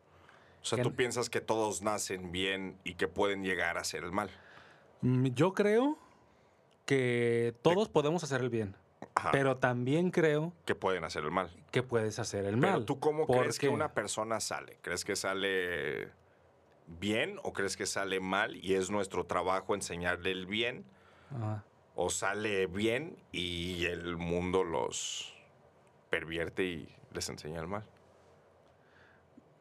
O 0.62 0.66
sea, 0.66 0.78
Que- 0.78 0.84
tú 0.84 0.94
piensas 0.94 1.30
que 1.30 1.42
todos 1.42 1.82
nacen 1.82 2.32
bien 2.32 2.78
y 2.84 2.96
que 2.96 3.08
pueden 3.08 3.44
llegar 3.44 3.78
a 3.78 3.84
ser 3.84 4.04
el 4.04 4.12
mal. 4.12 4.30
Mm, 5.02 5.28
Yo 5.28 5.54
creo 5.54 5.98
que 6.86 7.56
todos 7.62 7.88
podemos 7.90 8.24
hacer 8.24 8.42
el 8.42 8.50
bien, 8.50 8.76
Ajá, 9.16 9.32
pero 9.32 9.58
también 9.58 10.12
creo 10.12 10.54
que 10.66 10.76
pueden 10.76 11.04
hacer 11.04 11.24
el 11.24 11.32
mal. 11.32 11.50
que 11.72 11.84
puedes 11.84 12.20
hacer 12.20 12.46
el 12.46 12.60
Pero 12.60 12.74
mal. 12.74 12.86
tú 12.86 13.00
cómo 13.00 13.28
crees 13.28 13.60
que 13.60 13.70
una 13.70 13.94
persona 13.94 14.40
sale? 14.40 14.78
¿Crees 14.82 15.06
que 15.06 15.16
sale 15.16 16.10
bien 17.00 17.40
o 17.44 17.54
crees 17.54 17.78
que 17.78 17.86
sale 17.86 18.20
mal 18.20 18.56
y 18.56 18.74
es 18.74 18.90
nuestro 18.90 19.26
trabajo 19.26 19.76
enseñarle 19.76 20.32
el 20.32 20.46
bien? 20.48 20.84
Ajá. 21.36 21.64
¿O 21.96 22.10
sale 22.10 22.66
bien 22.68 23.18
y 23.32 23.86
el 23.86 24.18
mundo 24.18 24.64
los 24.64 25.34
pervierte 26.10 26.64
y 26.64 26.96
les 27.14 27.30
enseña 27.30 27.60
el 27.62 27.68
mal? 27.68 27.84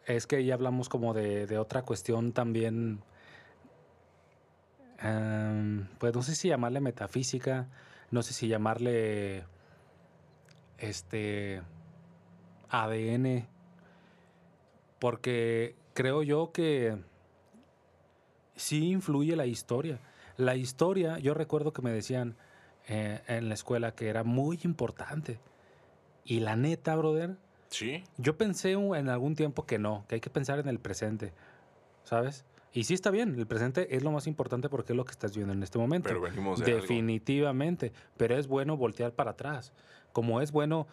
Es 0.09 0.27
que 0.27 0.43
ya 0.43 0.55
hablamos 0.55 0.89
como 0.89 1.13
de, 1.13 1.47
de 1.47 1.59
otra 1.59 1.83
cuestión 1.83 2.33
también, 2.33 3.01
em, 5.01 5.87
pues 5.99 6.15
no 6.15 6.23
sé 6.23 6.35
si 6.35 6.49
llamarle 6.49 6.81
metafísica, 6.81 7.69
no 8.11 8.23
sé 8.23 8.33
si 8.33 8.49
llamarle 8.49 9.45
este 10.79 11.61
ADN, 12.71 13.47
porque 14.99 15.77
creo 15.93 16.23
yo 16.23 16.53
que 16.53 16.97
sí 18.57 18.93
influye 18.93 19.37
la 19.37 19.45
historia. 19.45 20.01
La 20.39 20.57
historia, 20.57 21.19
yo 21.19 21.35
recuerdo 21.35 21.75
que 21.75 21.83
me 21.83 21.93
decían 21.93 22.35
eh, 22.89 23.21
en 23.29 23.51
la 23.51 23.55
escuela 23.55 23.95
que 23.95 24.09
era 24.09 24.25
muy 24.25 24.59
importante. 24.65 25.39
Y 26.25 26.41
la 26.41 26.57
neta, 26.57 26.97
brother, 26.97 27.37
Sí. 27.71 28.03
yo 28.17 28.37
pensé 28.37 28.73
en 28.73 29.09
algún 29.09 29.35
tiempo 29.35 29.67
que 29.67 29.79
no, 29.79 30.05
que 30.09 30.17
hay 30.17 30.21
que 30.21 30.31
pensar 30.31 30.59
en 30.59 30.69
el 30.69 30.79
presente, 30.79 31.33
¿sabes? 32.05 32.45
Y 32.73 32.85
sí 32.85 32.95
está 32.95 33.11
bien, 33.11 33.35
el 33.39 33.47
presente 33.47 33.97
es 33.97 34.03
lo 34.05 34.11
más 34.13 34.27
importante 34.27 34.69
porque 34.69 34.93
es 34.93 34.97
lo 34.97 35.05
que 35.05 35.13
estás 35.13 35.35
viendo 35.35 35.53
en 35.55 35.63
este 35.63 35.79
momento. 35.79 36.09
Pero 36.09 36.21
venimos 36.21 36.59
de 36.61 36.67
algo. 36.67 36.81
Definitivamente, 36.81 37.93
pero 38.17 38.37
es 38.37 38.47
bueno 38.47 38.77
voltear 38.77 39.13
para 39.13 39.33
atrás. 39.33 39.73
Como 40.13 40.41
es 40.41 40.53
bueno 40.53 40.87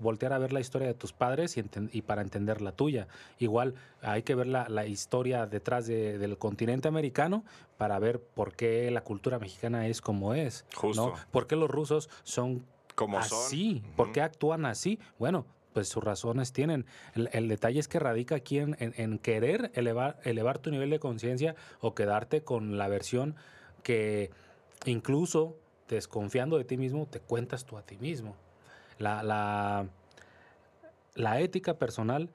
voltear 0.00 0.32
a 0.32 0.38
ver 0.38 0.52
la 0.52 0.60
historia 0.60 0.86
de 0.88 0.94
tus 0.94 1.12
padres 1.12 1.56
y, 1.56 1.64
y 1.92 2.02
para 2.02 2.22
entender 2.22 2.60
la 2.60 2.72
tuya. 2.72 3.08
Igual 3.38 3.74
hay 4.02 4.22
que 4.22 4.34
ver 4.34 4.46
la, 4.46 4.68
la 4.68 4.86
historia 4.86 5.46
detrás 5.46 5.86
de- 5.86 6.18
del 6.18 6.38
continente 6.38 6.86
americano 6.88 7.44
para 7.76 7.98
ver 7.98 8.20
por 8.20 8.54
qué 8.54 8.90
la 8.90 9.02
cultura 9.02 9.38
mexicana 9.38 9.86
es 9.88 10.00
como 10.00 10.34
es. 10.34 10.64
Justo. 10.76 11.08
¿no? 11.08 11.14
¿Por 11.30 11.46
qué 11.46 11.56
los 11.56 11.70
rusos 11.70 12.08
son 12.22 12.64
Como 12.94 13.22
son. 13.22 13.38
así? 13.46 13.82
¿Por 13.96 14.08
Ujú. 14.08 14.12
qué 14.14 14.20
actúan 14.22 14.64
así? 14.66 14.98
Bueno, 15.18 15.44
pues 15.72 15.88
sus 15.88 16.02
razones 16.02 16.52
tienen. 16.52 16.86
El, 17.14 17.28
el 17.32 17.48
detalle 17.48 17.80
es 17.80 17.88
que 17.88 17.98
radica 17.98 18.34
aquí 18.36 18.58
en, 18.58 18.76
en- 18.78 18.94
en 18.96 19.18
querer 19.18 19.70
elevar, 19.74 20.20
elevar 20.24 20.58
tu 20.58 20.70
nivel 20.70 20.90
de 20.90 20.98
conciencia 20.98 21.54
o 21.80 21.94
quedarte 21.94 22.42
con 22.42 22.78
la 22.78 22.88
versión 22.88 23.34
que 23.82 24.30
incluso 24.84 25.56
desconfiando 25.88 26.58
de 26.58 26.64
ti 26.64 26.76
mismo, 26.76 27.06
te 27.06 27.20
cuentas 27.20 27.64
tú 27.64 27.76
a 27.76 27.82
ti 27.82 27.96
mismo. 27.98 28.36
La, 28.98 29.22
la, 29.22 29.86
la 31.14 31.40
ética 31.40 31.74
personal 31.74 32.30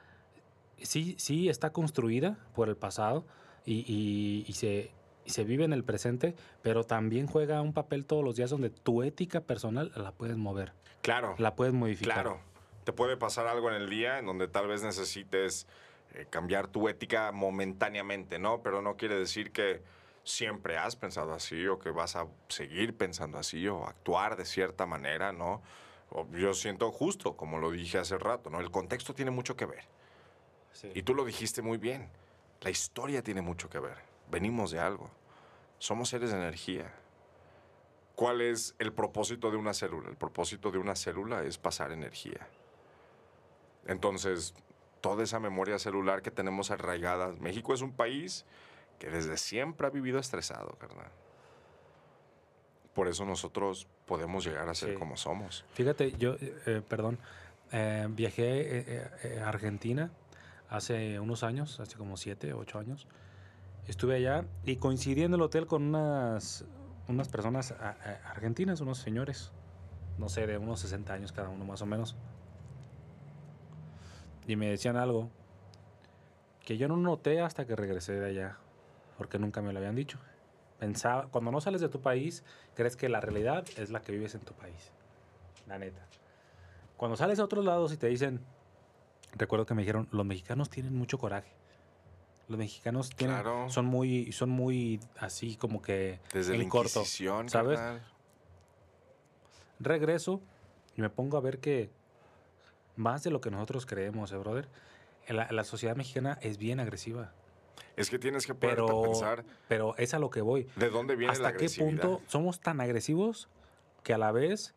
sí, 0.81 1.15
sí 1.17 1.49
está 1.49 1.71
construida 1.71 2.37
por 2.55 2.69
el 2.69 2.75
pasado 2.75 3.25
y, 3.65 3.79
y- 3.91 4.45
y 4.47 4.53
se, 4.53 4.91
y 5.25 5.29
se 5.31 5.43
vive 5.43 5.65
en 5.65 5.73
el 5.73 5.83
presente, 5.83 6.35
pero 6.61 6.83
también 6.83 7.27
juega 7.27 7.61
un 7.61 7.73
papel 7.73 8.05
todos 8.05 8.23
los 8.23 8.35
días 8.35 8.49
donde 8.49 8.69
tu 8.69 9.03
ética 9.03 9.41
personal 9.41 9.91
la 9.95 10.11
puedes 10.11 10.37
mover, 10.37 10.73
Claro. 11.01 11.35
la 11.37 11.55
puedes 11.55 11.73
modificar. 11.73 12.13
Claro, 12.23 12.39
te 12.87 12.93
puede 12.93 13.17
pasar 13.17 13.47
algo 13.47 13.69
en 13.69 13.75
el 13.75 13.89
día 13.89 14.17
en 14.17 14.25
donde 14.25 14.47
tal 14.47 14.69
vez 14.69 14.81
necesites 14.81 15.67
eh, 16.13 16.25
cambiar 16.29 16.69
tu 16.69 16.87
ética 16.87 17.33
momentáneamente, 17.33 18.39
¿no? 18.39 18.63
Pero 18.63 18.81
no 18.81 18.95
quiere 18.95 19.19
decir 19.19 19.51
que 19.51 19.81
siempre 20.23 20.77
has 20.77 20.95
pensado 20.95 21.33
así 21.33 21.67
o 21.67 21.79
que 21.79 21.91
vas 21.91 22.15
a 22.15 22.27
seguir 22.47 22.95
pensando 22.95 23.39
así 23.39 23.67
o 23.67 23.85
actuar 23.85 24.37
de 24.37 24.45
cierta 24.45 24.85
manera, 24.85 25.33
¿no? 25.33 25.61
Yo 26.31 26.53
siento 26.53 26.89
justo, 26.93 27.35
como 27.35 27.57
lo 27.57 27.71
dije 27.71 27.97
hace 27.97 28.17
rato, 28.17 28.49
¿no? 28.49 28.61
El 28.61 28.71
contexto 28.71 29.13
tiene 29.13 29.31
mucho 29.31 29.57
que 29.57 29.65
ver. 29.65 29.83
Sí. 30.71 30.89
Y 30.95 31.03
tú 31.03 31.13
lo 31.13 31.25
dijiste 31.25 31.61
muy 31.61 31.77
bien. 31.77 32.09
La 32.61 32.69
historia 32.69 33.21
tiene 33.21 33.41
mucho 33.41 33.69
que 33.69 33.79
ver. 33.79 33.97
Venimos 34.31 34.71
de 34.71 34.79
algo. 34.79 35.11
Somos 35.77 36.07
seres 36.07 36.31
de 36.31 36.37
energía. 36.37 36.89
¿Cuál 38.15 38.39
es 38.39 38.75
el 38.79 38.93
propósito 38.93 39.51
de 39.51 39.57
una 39.57 39.73
célula? 39.73 40.07
El 40.07 40.15
propósito 40.15 40.71
de 40.71 40.77
una 40.77 40.95
célula 40.95 41.43
es 41.43 41.57
pasar 41.57 41.91
energía. 41.91 42.47
Entonces, 43.87 44.53
toda 45.01 45.23
esa 45.23 45.39
memoria 45.39 45.79
celular 45.79 46.21
que 46.21 46.31
tenemos 46.31 46.71
arraigada, 46.71 47.33
México 47.39 47.73
es 47.73 47.81
un 47.81 47.91
país 47.93 48.45
que 48.99 49.09
desde 49.09 49.37
siempre 49.37 49.87
ha 49.87 49.89
vivido 49.89 50.19
estresado, 50.19 50.69
carnal. 50.79 51.11
Por 52.93 53.07
eso 53.07 53.25
nosotros 53.25 53.87
podemos 54.05 54.43
llegar 54.43 54.67
a 54.69 54.73
ser 54.73 54.89
Sí. 54.93 54.95
como 54.95 55.17
somos. 55.17 55.63
Fíjate, 55.73 56.13
yo, 56.17 56.33
eh, 56.33 56.57
eh, 56.65 56.81
perdón, 56.87 57.19
eh, 57.71 58.07
viajé 58.09 58.61
eh, 58.61 58.85
eh, 58.87 59.09
eh, 59.23 59.41
a 59.43 59.49
Argentina 59.49 60.09
hace 60.69 61.19
unos 61.19 61.43
años, 61.43 61.79
hace 61.79 61.95
como 61.95 62.17
siete, 62.17 62.53
ocho 62.53 62.79
años. 62.79 63.07
Estuve 63.87 64.15
allá 64.15 64.45
y 64.65 64.77
coincidí 64.77 65.23
en 65.23 65.33
el 65.33 65.41
hotel 65.41 65.67
con 65.67 65.83
unas, 65.83 66.65
unas 67.07 67.29
personas 67.29 67.71
argentinas, 68.25 68.81
unos 68.81 68.97
señores, 68.97 69.51
no 70.17 70.27
sé, 70.27 70.45
de 70.47 70.57
unos 70.57 70.79
60 70.81 71.13
años 71.13 71.31
cada 71.31 71.49
uno 71.49 71.63
más 71.65 71.81
o 71.81 71.85
menos. 71.85 72.15
Y 74.47 74.55
me 74.55 74.69
decían 74.69 74.95
algo 74.95 75.29
que 76.65 76.77
yo 76.77 76.87
no 76.87 76.97
noté 76.97 77.41
hasta 77.41 77.65
que 77.67 77.75
regresé 77.75 78.13
de 78.13 78.25
allá, 78.29 78.57
porque 79.17 79.37
nunca 79.37 79.61
me 79.61 79.73
lo 79.73 79.79
habían 79.79 79.95
dicho. 79.95 80.19
Pensaba, 80.79 81.27
cuando 81.27 81.51
no 81.51 81.59
sales 81.61 81.81
de 81.81 81.89
tu 81.89 82.01
país, 82.01 82.43
crees 82.75 82.95
que 82.95 83.09
la 83.09 83.19
realidad 83.19 83.65
es 83.77 83.89
la 83.89 84.01
que 84.01 84.11
vives 84.11 84.35
en 84.35 84.41
tu 84.41 84.53
país. 84.53 84.91
La 85.67 85.77
neta. 85.77 86.05
Cuando 86.97 87.17
sales 87.17 87.39
a 87.39 87.43
otros 87.43 87.65
lados 87.65 87.91
y 87.93 87.97
te 87.97 88.07
dicen, 88.07 88.41
recuerdo 89.35 89.65
que 89.65 89.73
me 89.73 89.81
dijeron, 89.81 90.07
los 90.11 90.25
mexicanos 90.25 90.69
tienen 90.69 90.95
mucho 90.95 91.17
coraje. 91.17 91.51
Los 92.47 92.57
mexicanos 92.57 93.09
tienen, 93.09 93.35
Claro. 93.35 93.69
son 93.69 93.85
muy, 93.85 94.31
son 94.31 94.49
muy 94.49 94.99
así 95.19 95.57
como 95.57 95.81
que 95.81 96.19
Desde 96.33 96.55
en 96.55 96.63
la 96.63 96.69
corto. 96.69 97.03
¿sabes? 97.47 97.79
Regreso 99.79 100.41
y 100.95 101.01
me 101.01 101.09
pongo 101.09 101.37
a 101.37 101.41
ver 101.41 101.59
que 101.59 101.91
más 102.97 103.23
de 103.23 103.31
lo 103.31 103.39
que 103.39 103.49
nosotros 103.49 103.85
creemos, 103.85 104.31
eh, 104.31 104.37
brother. 104.37 104.67
La, 105.29 105.47
la 105.51 105.63
sociedad 105.63 105.95
mexicana 105.95 106.37
es 106.41 106.57
bien 106.57 106.79
agresiva, 106.79 107.31
Es 107.95 108.09
que 108.09 108.17
tienes 108.19 108.45
que 108.45 108.53
ponerte 108.55 108.81
pero, 108.81 108.99
a 108.99 109.03
pensar 109.03 109.45
pero 109.67 109.95
es 109.97 110.13
a 110.13 110.19
lo 110.19 110.29
que 110.29 110.41
voy. 110.41 110.67
de 110.75 110.89
dónde 110.89 111.15
viene 111.15 111.33
la 111.33 111.33
¿Hasta 111.33 111.49
qué 111.51 111.55
agresividad. 111.65 111.89
punto 112.01 112.21
somos 112.27 112.59
tan 112.61 112.79
agresivos 112.81 113.49
que 114.03 114.13
a 114.13 114.17
la 114.17 114.31
vez 114.31 114.73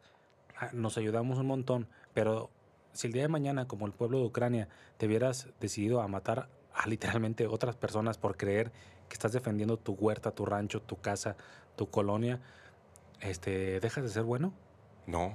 ah, 0.57 0.71
nos 0.73 0.97
ayudamos 0.99 1.39
un 1.39 1.47
montón? 1.47 1.89
Pero 2.15 2.51
si 2.93 3.07
el 3.07 3.13
día 3.13 3.23
de 3.23 3.29
mañana, 3.29 3.69
como 3.69 3.87
el 3.87 3.93
pueblo 3.93 4.19
de 4.19 4.25
Ucrania, 4.25 4.69
te 4.97 5.07
hubieras 5.07 5.49
decidido 5.61 6.01
a 6.03 6.09
matar 6.09 6.49
a 6.75 6.89
literalmente 6.89 7.47
otras 7.47 7.77
personas 7.77 8.19
por 8.19 8.37
creer 8.37 8.73
que 9.09 9.15
estás 9.15 9.33
defendiendo 9.33 9.77
tu 9.77 9.93
huerta, 9.93 10.33
tu 10.33 10.45
rancho, 10.47 10.83
tu 10.83 10.97
casa, 11.01 11.37
tu 11.77 11.89
colonia, 11.91 12.41
este, 13.21 13.79
¿dejas 13.81 14.03
de 14.03 14.11
ser 14.11 14.23
bueno? 14.25 14.53
No, 15.07 15.35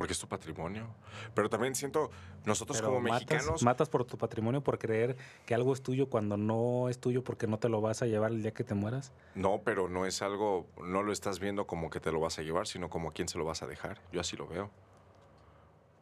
porque 0.00 0.14
es 0.14 0.18
tu 0.18 0.26
patrimonio. 0.26 0.86
Pero 1.34 1.50
también 1.50 1.74
siento, 1.74 2.10
nosotros 2.46 2.78
Pero 2.78 2.88
como 2.88 3.00
matas, 3.02 3.20
mexicanos, 3.20 3.62
matas 3.62 3.90
por 3.90 4.06
tu 4.06 4.16
patrimonio 4.16 4.62
por 4.62 4.78
creer 4.78 5.14
que 5.44 5.54
algo 5.54 5.74
es 5.74 5.82
tuyo 5.82 6.08
cuando 6.08 6.38
no 6.38 6.88
es 6.88 6.98
tuyo 6.98 7.22
porque 7.22 7.46
no 7.46 7.58
te 7.58 7.68
lo 7.68 7.82
vas 7.82 8.00
a 8.00 8.06
llevar 8.06 8.30
el 8.30 8.40
día 8.40 8.54
que 8.54 8.64
te 8.64 8.72
mueras. 8.72 9.12
no, 9.34 9.60
pero 9.62 9.90
no 9.90 10.06
es 10.06 10.22
algo, 10.22 10.66
no 10.82 11.02
lo 11.02 11.12
estás 11.12 11.38
viendo 11.38 11.66
como 11.66 11.90
que 11.90 12.00
te 12.00 12.10
lo 12.12 12.18
vas 12.18 12.38
a 12.38 12.42
llevar, 12.42 12.66
sino 12.66 12.88
como 12.88 13.10
a 13.10 13.12
quién 13.12 13.28
se 13.28 13.36
lo 13.36 13.44
vas 13.44 13.62
a 13.62 13.66
dejar. 13.66 14.00
Yo 14.10 14.22
así 14.22 14.38
lo 14.38 14.48
veo. 14.48 14.70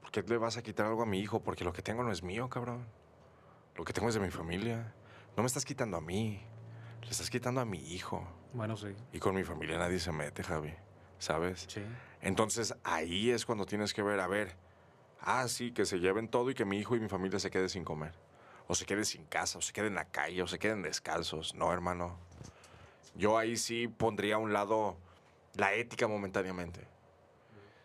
¿Por 0.00 0.12
qué 0.12 0.22
le 0.22 0.38
vas 0.38 0.56
a 0.58 0.62
quitar 0.62 0.86
algo 0.86 1.02
a 1.02 1.06
mi 1.06 1.18
hijo? 1.18 1.42
Porque 1.42 1.64
lo 1.64 1.72
que 1.72 1.82
tengo 1.82 2.04
no 2.04 2.12
es 2.12 2.22
mío, 2.22 2.48
cabrón. 2.48 2.86
Lo 3.74 3.84
que 3.84 3.92
tengo 3.92 4.06
es 4.08 4.14
de 4.14 4.20
mi 4.20 4.30
familia. 4.30 4.94
No 5.36 5.42
me 5.42 5.48
estás 5.48 5.64
quitando 5.64 5.96
a 5.96 6.00
mí, 6.00 6.40
le 7.02 7.10
estás 7.10 7.30
quitando 7.30 7.60
a 7.60 7.64
mi 7.64 7.78
hijo. 7.92 8.24
Bueno, 8.52 8.76
sí. 8.76 8.94
Y 9.12 9.18
con 9.18 9.34
mi 9.34 9.42
familia 9.42 9.76
nadie 9.76 9.98
se 9.98 10.12
mete, 10.12 10.44
Javi. 10.44 10.72
¿Sabes? 11.18 11.66
Sí. 11.68 11.82
Entonces 12.20 12.74
ahí 12.84 13.30
es 13.30 13.46
cuando 13.46 13.66
tienes 13.66 13.94
que 13.94 14.02
ver, 14.02 14.20
a 14.20 14.26
ver, 14.26 14.54
ah, 15.20 15.48
sí, 15.48 15.72
que 15.72 15.84
se 15.84 15.98
lleven 16.00 16.28
todo 16.28 16.50
y 16.50 16.54
que 16.54 16.64
mi 16.64 16.78
hijo 16.78 16.96
y 16.96 17.00
mi 17.00 17.08
familia 17.08 17.38
se 17.38 17.50
quede 17.50 17.68
sin 17.68 17.84
comer. 17.84 18.12
O 18.66 18.74
se 18.74 18.84
quede 18.84 19.04
sin 19.04 19.24
casa, 19.24 19.58
o 19.58 19.62
se 19.62 19.72
quede 19.72 19.86
en 19.86 19.94
la 19.94 20.04
calle, 20.04 20.42
o 20.42 20.46
se 20.46 20.58
queden 20.58 20.82
descalzos. 20.82 21.54
No, 21.54 21.72
hermano. 21.72 22.18
Yo 23.14 23.38
ahí 23.38 23.56
sí 23.56 23.88
pondría 23.88 24.36
a 24.36 24.38
un 24.38 24.52
lado 24.52 24.96
la 25.54 25.74
ética 25.74 26.06
momentáneamente. 26.06 26.86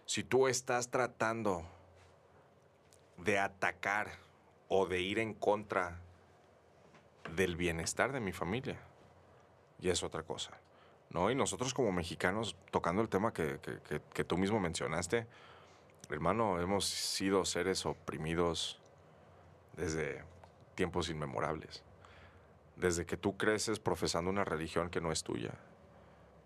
Si 0.06 0.24
tú 0.24 0.48
estás 0.48 0.90
tratando 0.90 1.66
de 3.18 3.40
atacar 3.40 4.12
o 4.68 4.86
de 4.86 5.02
ir 5.02 5.20
en 5.20 5.34
contra 5.34 6.00
del 7.36 7.56
bienestar 7.56 8.12
de 8.12 8.20
mi 8.20 8.34
familia, 8.34 8.80
y 9.80 9.90
es 9.90 10.04
otra 10.04 10.24
cosa. 10.24 10.52
¿No? 11.14 11.30
Y 11.30 11.36
nosotros 11.36 11.74
como 11.74 11.92
mexicanos, 11.92 12.56
tocando 12.72 13.02
el 13.02 13.10
tema 13.10 13.32
que, 13.32 13.60
que, 13.60 14.02
que, 14.02 14.24
tú 14.24 14.38
mismo 14.38 14.60
mencionaste, 14.60 15.28
hermano, 16.10 16.60
hemos 16.60 16.86
sido 16.86 17.46
seres 17.46 17.86
oprimidos 17.86 18.82
desde 19.78 20.24
tiempos 20.76 21.10
inmemorables. 21.10 21.84
Desde 22.76 23.06
que 23.06 23.18
tú 23.18 23.38
creces 23.38 23.80
profesando 23.80 24.32
una 24.32 24.44
religión 24.44 24.90
que 24.90 25.00
no 25.00 25.12
es 25.12 25.24
tuya, 25.24 25.54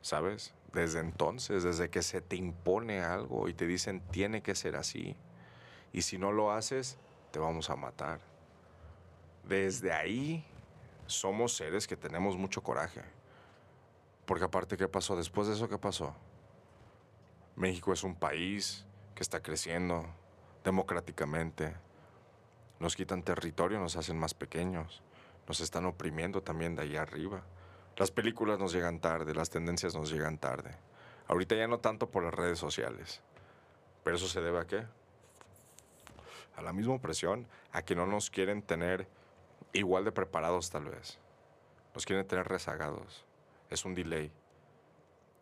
¿sabes? 0.01 0.53
Desde 0.73 0.99
entonces, 0.99 1.63
desde 1.63 1.89
que 1.89 2.01
se 2.01 2.21
te 2.21 2.35
impone 2.35 3.01
algo 3.01 3.47
y 3.47 3.53
te 3.53 3.65
dicen 3.65 4.01
tiene 4.11 4.41
que 4.41 4.53
ser 4.53 4.75
así. 4.75 5.15
Y 5.93 6.01
si 6.01 6.17
no 6.17 6.33
lo 6.33 6.51
haces, 6.51 6.97
te 7.31 7.39
vamos 7.39 7.69
a 7.69 7.77
matar. 7.77 8.19
Desde 9.45 9.93
ahí 9.93 10.45
somos 11.05 11.55
seres 11.55 11.87
que 11.87 11.95
tenemos 11.95 12.35
mucho 12.35 12.61
coraje. 12.61 13.01
Porque 14.27 14.43
aparte, 14.43 14.75
¿qué 14.75 14.89
pasó? 14.89 15.15
Después 15.15 15.47
de 15.47 15.53
eso, 15.53 15.69
¿qué 15.69 15.77
pasó? 15.77 16.13
México 17.55 17.93
es 17.93 18.03
un 18.03 18.13
país 18.13 18.85
que 19.15 19.23
está 19.23 19.41
creciendo 19.41 20.05
democráticamente. 20.65 21.73
Nos 22.77 22.97
quitan 22.97 23.23
territorio, 23.23 23.79
nos 23.79 23.95
hacen 23.95 24.19
más 24.19 24.33
pequeños. 24.33 25.01
Nos 25.47 25.61
están 25.61 25.85
oprimiendo 25.85 26.43
también 26.43 26.75
de 26.75 26.81
allá 26.81 27.03
arriba. 27.03 27.41
Las 27.95 28.11
películas 28.11 28.59
nos 28.59 28.73
llegan 28.73 28.99
tarde, 28.99 29.33
las 29.33 29.49
tendencias 29.49 29.95
nos 29.95 30.11
llegan 30.11 30.37
tarde. 30.37 30.75
Ahorita 31.29 31.55
ya 31.55 31.69
no 31.69 31.79
tanto 31.79 32.11
por 32.11 32.25
las 32.25 32.33
redes 32.33 32.59
sociales. 32.59 33.21
Pero 34.03 34.17
eso 34.17 34.27
se 34.27 34.41
debe 34.41 34.59
a 34.59 34.67
qué? 34.67 34.85
A 36.57 36.61
la 36.61 36.73
misma 36.73 36.99
presión, 36.99 37.47
a 37.71 37.81
que 37.81 37.95
no 37.95 38.05
nos 38.05 38.29
quieren 38.29 38.61
tener 38.61 39.07
igual 39.71 40.03
de 40.03 40.11
preparados 40.11 40.69
tal 40.69 40.83
vez. 40.89 41.17
Nos 41.95 42.05
quieren 42.05 42.27
tener 42.27 42.45
rezagados. 42.45 43.26
Es 43.69 43.85
un 43.85 43.93
delay. 43.93 44.31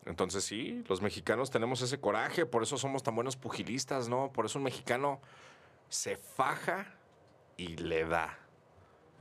Entonces 0.06 0.44
sí, 0.44 0.84
los 0.88 1.02
mexicanos 1.02 1.50
tenemos 1.50 1.82
ese 1.82 2.00
coraje, 2.00 2.46
por 2.46 2.62
eso 2.62 2.78
somos 2.78 3.02
tan 3.02 3.16
buenos 3.16 3.36
pugilistas, 3.36 4.08
¿no? 4.08 4.32
Por 4.32 4.46
eso 4.46 4.60
un 4.60 4.64
mexicano 4.66 5.20
se 5.90 6.16
faja 6.16 6.94
y 7.58 7.76
le 7.78 8.06
da. 8.06 8.38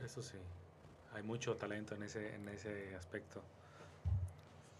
Eso 0.03 0.21
sí, 0.21 0.37
hay 1.13 1.23
mucho 1.23 1.55
talento 1.57 1.95
en 1.95 2.03
ese, 2.03 2.35
en 2.35 2.47
ese 2.49 2.95
aspecto. 2.95 3.41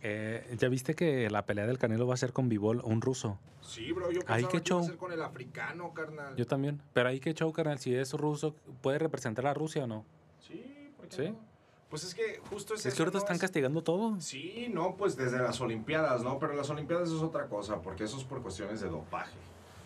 Eh, 0.02 0.56
¿Ya 0.60 0.70
viste 0.70 0.94
que 0.94 1.30
la 1.32 1.48
pelea 1.48 1.66
del 1.66 1.80
Canelo 1.80 2.06
va 2.06 2.14
a 2.14 2.18
ser 2.18 2.32
con 2.32 2.50
Bivol, 2.50 2.82
un 2.84 3.02
ruso? 3.02 3.40
Sí, 3.62 3.92
bro, 3.92 4.12
yo 4.12 4.20
Ahí 4.28 4.44
pensaba 4.44 4.62
que 4.62 4.70
iba 4.70 4.80
a 4.80 4.84
ser 4.84 4.98
con 4.98 5.12
el 5.12 5.22
africano, 5.24 5.94
carnal. 5.96 6.36
Yo 6.36 6.46
también. 6.46 6.80
Pero 6.94 7.10
ahí 7.10 7.20
que 7.20 7.34
show, 7.34 7.52
carnal, 7.52 7.80
si 7.80 7.96
es 7.96 8.14
ruso, 8.14 8.54
¿puede 8.82 9.00
representar 9.00 9.48
a 9.48 9.56
Rusia 9.56 9.86
o 9.86 9.88
no? 9.88 10.06
Sí, 10.40 10.92
¿por 10.96 11.08
qué 11.08 11.16
¿Sí? 11.16 11.30
no? 11.30 11.55
Pues 11.96 12.04
es 12.04 12.14
que 12.14 12.42
justo 12.50 12.74
es 12.74 12.82
Es 12.82 12.84
que 12.84 12.90
eso, 12.90 13.04
ahorita 13.04 13.20
¿no? 13.20 13.24
están 13.24 13.36
Es- 13.38 13.42
castigando 13.42 13.82
todo. 13.82 14.20
Sí, 14.20 14.68
no, 14.70 14.96
pues 14.98 15.16
desde 15.16 15.38
las 15.40 15.62
Olimpiadas, 15.62 16.24
¿no? 16.24 16.38
Pero 16.40 16.54
las 16.54 16.70
Olimpiadas 16.70 17.08
es 17.10 17.22
otra 17.22 17.46
cosa, 17.48 17.82
porque 17.82 18.04
eso 18.04 18.18
es 18.18 18.26
por 18.26 18.42
cuestiones 18.42 18.82
de 18.82 18.90
dopaje. 18.90 19.38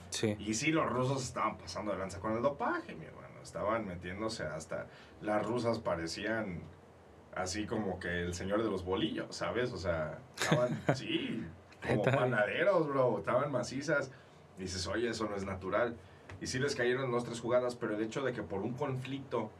Sí. 0.10 0.36
Y 0.40 0.56
sí, 0.56 0.72
los 0.72 0.90
rusos 0.92 1.22
estaban 1.24 1.60
pasando 1.60 1.92
de 1.92 2.00
lanza 2.00 2.20
con 2.20 2.36
el 2.36 2.42
dopaje, 2.42 2.96
mi 2.96 3.06
hermano. 3.06 3.28
Estaban 3.44 3.86
metiéndose 3.86 4.42
hasta. 4.44 4.88
Las 5.22 5.46
rusas 5.46 5.78
parecían 5.78 6.62
así 7.36 7.68
como 7.68 8.00
que 8.00 8.24
el 8.24 8.34
señor 8.34 8.64
de 8.64 8.72
los 8.72 8.84
bolillos, 8.84 9.36
¿sabes? 9.36 9.72
O 9.72 9.78
sea, 9.78 10.18
estaban, 10.36 10.82
sí, 10.96 11.46
como 11.88 12.02
panaderos, 12.06 12.88
bro. 12.88 13.20
Estaban 13.20 13.52
macizas. 13.52 14.10
Y 14.58 14.64
dices, 14.64 14.88
oye, 14.88 15.10
eso 15.10 15.30
no 15.30 15.36
es 15.36 15.46
natural. 15.46 15.96
Y 16.42 16.48
sí 16.48 16.58
les 16.58 16.76
cayeron 16.76 17.12
dos, 17.12 17.24
tres 17.24 17.40
jugadas, 17.40 17.76
pero 17.76 17.96
el 17.96 18.02
hecho 18.02 18.24
de 18.24 18.34
que 18.34 18.42
por 18.42 18.62
un 18.62 18.74
conflicto 18.74 19.52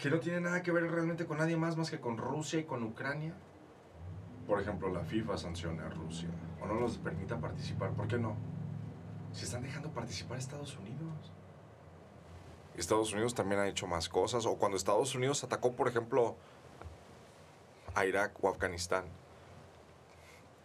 que 0.00 0.10
no 0.10 0.18
tiene 0.18 0.40
nada 0.40 0.62
que 0.62 0.72
ver 0.72 0.90
realmente 0.90 1.26
con 1.26 1.38
nadie 1.38 1.56
más 1.56 1.76
más 1.76 1.90
que 1.90 2.00
con 2.00 2.16
Rusia 2.16 2.60
y 2.60 2.64
con 2.64 2.82
Ucrania. 2.82 3.34
Por 4.46 4.60
ejemplo, 4.60 4.88
la 4.90 5.04
FIFA 5.04 5.38
sanciona 5.38 5.86
a 5.86 5.88
Rusia 5.88 6.28
o 6.60 6.66
no 6.66 6.74
los 6.74 6.98
permita 6.98 7.38
participar. 7.38 7.90
¿Por 7.92 8.08
qué 8.08 8.18
no? 8.18 8.36
Si 9.32 9.44
están 9.44 9.62
dejando 9.62 9.90
participar 9.90 10.36
a 10.36 10.40
Estados 10.40 10.76
Unidos. 10.76 11.32
Estados 12.76 13.12
Unidos 13.12 13.34
también 13.34 13.60
ha 13.60 13.68
hecho 13.68 13.86
más 13.86 14.08
cosas. 14.08 14.46
O 14.46 14.56
cuando 14.56 14.76
Estados 14.76 15.14
Unidos 15.14 15.44
atacó, 15.44 15.72
por 15.72 15.88
ejemplo, 15.88 16.36
a 17.94 18.04
Irak 18.04 18.32
o 18.42 18.48
Afganistán. 18.48 19.04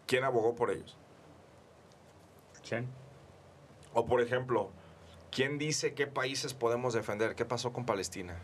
¿Quién 0.07 0.23
abogó 0.23 0.55
por 0.55 0.71
ellos? 0.71 0.97
¿Quién? 2.67 2.88
O 3.93 4.05
por 4.05 4.21
ejemplo, 4.21 4.71
¿quién 5.32 5.57
dice 5.57 5.93
qué 5.93 6.07
países 6.07 6.53
podemos 6.53 6.93
defender? 6.93 7.36
¿Qué 7.36 7.45
pasó 7.45 7.71
con 7.73 7.86
Palestina? 7.86 8.38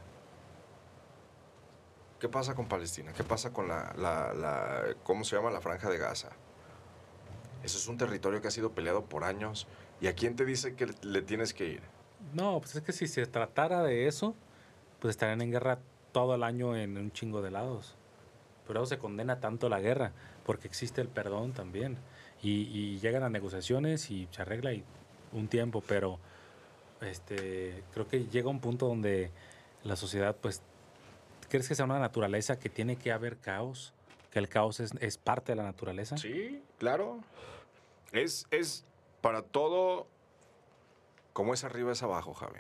¿Qué 2.26 2.30
pasa 2.30 2.56
con 2.56 2.66
Palestina? 2.68 3.14
¿Qué 3.14 3.24
pasa 3.24 3.54
con 3.54 3.68
la, 3.68 3.94
la- 4.00 4.34
la- 4.34 4.96
¿cómo 5.04 5.24
se 5.24 5.36
llama? 5.36 5.52
La 5.52 5.62
franja 5.62 5.92
de 5.92 6.00
Gaza. 6.00 6.30
Eso 7.64 7.78
es 7.78 7.88
un 7.88 8.00
territorio 8.00 8.42
que 8.42 8.48
ha 8.48 8.52
sido 8.52 8.72
peleado 8.72 9.06
por 9.06 9.24
años. 9.24 9.68
¿Y 10.02 10.08
a 10.08 10.16
quién 10.16 10.36
te 10.36 10.44
dice 10.44 10.74
que 10.74 10.88
le 11.04 11.22
tienes 11.22 11.54
que 11.54 11.68
ir? 11.68 11.82
No, 12.34 12.60
pues 12.62 12.78
es 12.78 12.82
que 12.82 12.94
si 12.94 13.06
se 13.06 13.28
tratara 13.28 13.84
de 13.84 14.08
eso, 14.08 14.34
pues 15.00 15.12
estarían 15.12 15.40
en 15.44 15.52
guerra 15.52 15.78
todo 16.14 16.34
el 16.34 16.42
año 16.42 16.76
en 16.76 16.98
un 16.98 17.12
chingo 17.12 17.44
de 17.44 17.52
lados. 17.52 17.96
Pero 18.66 18.80
eso 18.80 18.88
se 18.88 18.98
condena 18.98 19.40
tanto 19.40 19.70
la 19.70 19.80
guerra, 19.80 20.12
porque 20.48 20.68
existe 20.68 21.02
el 21.02 21.10
perdón 21.10 21.54
también. 21.54 21.96
Y, 22.42 22.64
y 22.76 22.98
llegan 23.02 23.22
a 23.22 23.30
negociaciones 23.30 24.10
y 24.10 24.28
se 24.32 24.42
arregla 24.42 24.74
y 24.74 24.84
un 25.32 25.48
tiempo, 25.48 25.84
pero 25.88 26.18
este 27.02 27.84
creo 27.94 28.08
que 28.08 28.26
llega 28.26 28.50
un 28.50 28.62
punto 28.62 28.88
donde 28.88 29.30
la 29.84 29.96
sociedad, 29.96 30.36
pues, 30.36 30.64
¿crees 31.50 31.68
que 31.68 31.76
sea 31.76 31.86
una 31.86 32.00
naturaleza 32.00 32.60
que 32.60 32.70
tiene 32.70 32.96
que 32.96 33.12
haber 33.12 33.38
caos? 33.38 33.94
¿Que 34.32 34.40
el 34.40 34.50
caos 34.50 34.80
es, 34.80 35.18
parte 35.18 35.52
de 35.52 35.56
la 35.56 35.64
naturaleza? 35.64 36.18
Sí, 36.18 36.62
claro. 36.78 37.20
Es, 38.12 38.46
es 38.52 38.86
para 39.22 39.42
todo, 39.42 40.08
como 41.34 41.54
es 41.54 41.64
arriba 41.64 41.92
es 41.92 42.04
abajo, 42.04 42.34
Javi. 42.34 42.60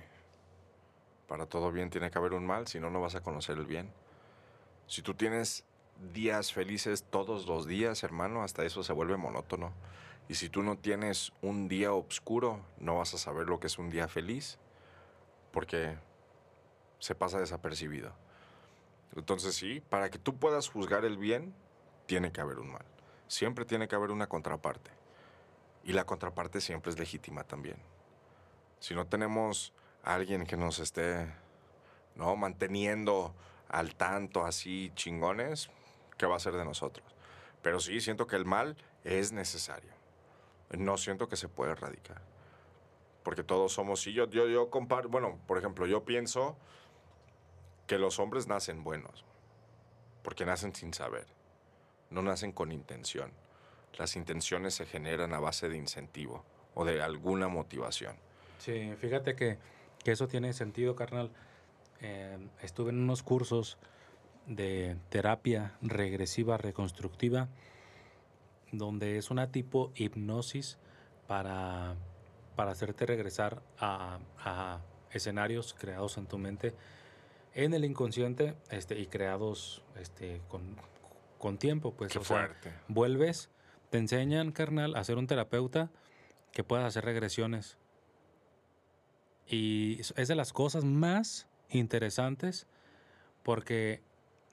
Para 1.28 1.46
todo 1.48 1.72
bien 1.72 1.90
tiene 1.90 2.12
que 2.12 2.18
haber 2.18 2.34
un 2.34 2.46
mal, 2.46 2.68
si 2.68 2.80
no, 2.80 2.90
no 2.90 3.02
vas 3.02 3.16
a 3.16 3.22
conocer 3.22 3.58
el 3.58 3.66
bien. 3.66 3.92
Si 4.88 5.02
tú 5.02 5.16
tienes 5.16 5.66
días 6.14 6.54
felices 6.54 7.04
todos 7.10 7.48
los 7.48 7.66
días, 7.66 8.04
hermano, 8.04 8.44
hasta 8.44 8.64
eso 8.64 8.84
se 8.84 8.94
vuelve 8.94 9.18
monótono. 9.18 9.74
Y 10.28 10.36
si 10.36 10.50
tú 10.50 10.64
no 10.64 10.78
tienes 10.78 11.32
un 11.42 11.68
día 11.68 11.94
oscuro, 11.94 12.60
no 12.80 12.98
vas 12.98 13.14
a 13.14 13.18
saber 13.18 13.48
lo 13.48 13.60
que 13.60 13.68
es 13.68 13.78
un 13.78 13.90
día 13.90 14.08
feliz, 14.08 14.58
porque 15.52 15.98
se 17.00 17.16
pasa 17.16 17.40
desapercibido. 17.40 18.14
Entonces 19.16 19.56
sí, 19.56 19.82
para 19.89 20.10
que 20.10 20.20
tú 20.20 20.38
puedas 20.38 20.70
juzgar 20.70 21.06
el 21.06 21.18
bien, 21.18 21.53
tiene 22.06 22.32
que 22.32 22.41
haber 22.41 22.60
un 22.60 22.72
mal. 22.72 22.86
Siempre 23.28 23.66
tiene 23.66 23.88
que 23.88 23.95
haber 23.95 24.12
una 24.12 24.28
contraparte. 24.28 24.91
Y 25.84 25.93
la 25.93 26.06
contraparte 26.06 26.62
siempre 26.62 26.91
es 26.91 26.99
legítima 26.99 27.43
también. 27.43 27.78
Si 28.80 28.94
no 28.94 29.07
tenemos 29.07 29.73
a 30.03 30.15
alguien 30.15 30.45
que 30.45 30.57
nos 30.57 30.80
esté 30.80 31.27
¿no? 32.15 32.36
manteniendo 32.36 33.34
al 33.69 33.95
tanto 33.95 34.45
así 34.45 34.91
chingones, 34.95 35.69
¿qué 36.18 36.26
va 36.26 36.36
a 36.36 36.40
ser 36.40 36.53
de 36.53 36.65
nosotros? 36.65 37.06
Pero 37.61 37.80
sí, 37.80 37.99
siento 38.02 38.27
que 38.27 38.36
el 38.36 38.45
mal 38.45 38.76
es 39.03 39.32
necesario. 39.32 39.91
No 40.69 40.98
siento 40.98 41.27
que 41.27 41.36
se 41.36 41.48
puede 41.48 41.72
erradicar. 41.72 42.22
Porque 43.23 43.44
todos 43.44 43.73
somos, 43.73 44.02
sí, 44.02 44.14
yo, 44.14 44.30
yo, 44.30 44.48
yo 44.48 44.69
comparo, 44.69 45.10
bueno, 45.10 45.40
por 45.48 45.57
ejemplo, 45.57 45.88
yo 45.88 46.06
pienso 46.06 46.57
que 47.88 47.98
los 47.98 48.20
hombres 48.20 48.48
nacen 48.48 48.84
buenos, 48.84 49.26
porque 50.24 50.45
nacen 50.45 50.74
sin 50.74 50.94
saber, 50.94 51.28
no 52.10 52.22
nacen 52.22 52.52
con 52.52 52.72
intención. 52.72 53.32
Las 53.98 54.16
intenciones 54.16 54.74
se 54.74 54.86
generan 54.86 55.34
a 55.34 55.40
base 55.40 55.70
de 55.70 55.78
incentivo 55.78 56.44
o 56.74 56.84
de 56.84 57.02
alguna 57.02 57.48
motivación. 57.48 58.16
Sí, 58.57 58.94
fíjate 58.99 59.36
que, 59.36 59.57
que 60.03 60.12
eso 60.12 60.28
tiene 60.28 60.53
sentido, 60.53 60.95
carnal. 60.95 61.32
Eh, 62.02 62.38
estuve 62.62 62.90
en 62.90 62.99
unos 62.99 63.24
cursos 63.24 63.78
de 64.48 64.98
terapia 65.10 65.78
regresiva 65.82 66.57
reconstructiva, 66.57 67.48
donde 68.72 69.18
es 69.18 69.32
una 69.32 69.52
tipo 69.52 69.91
hipnosis 69.95 70.78
para, 71.28 71.95
para 72.56 72.72
hacerte 72.72 73.06
regresar 73.06 73.62
a, 73.80 74.20
a 74.40 74.82
escenarios 75.12 75.74
creados 75.74 76.18
en 76.18 76.28
tu 76.28 76.38
mente, 76.38 76.74
en 77.56 77.73
el 77.73 77.84
inconsciente, 77.86 78.56
este, 78.69 78.99
y 78.99 79.07
creados 79.07 79.82
este, 79.99 80.41
con, 80.49 80.76
con 81.40 81.57
tiempo. 81.57 81.94
Pues, 81.95 82.11
Qué 82.11 82.19
o 82.19 82.23
sea, 82.23 82.38
fuerte. 82.48 82.73
vuelves, 82.88 83.49
te 83.90 83.98
enseñan, 83.98 84.52
carnal, 84.52 84.95
a 84.95 85.03
ser 85.03 85.18
un 85.18 85.26
terapeuta 85.26 85.90
que 86.52 86.64
puedas 86.64 86.86
hacer 86.86 87.03
regresiones. 87.06 87.77
Y 89.48 89.99
es- 89.99 90.14
es 90.18 90.27
de 90.27 90.36
las 90.36 90.53
cosas 90.53 90.84
más 90.84 91.48
interesantes 91.69 92.68
porque 93.44 94.02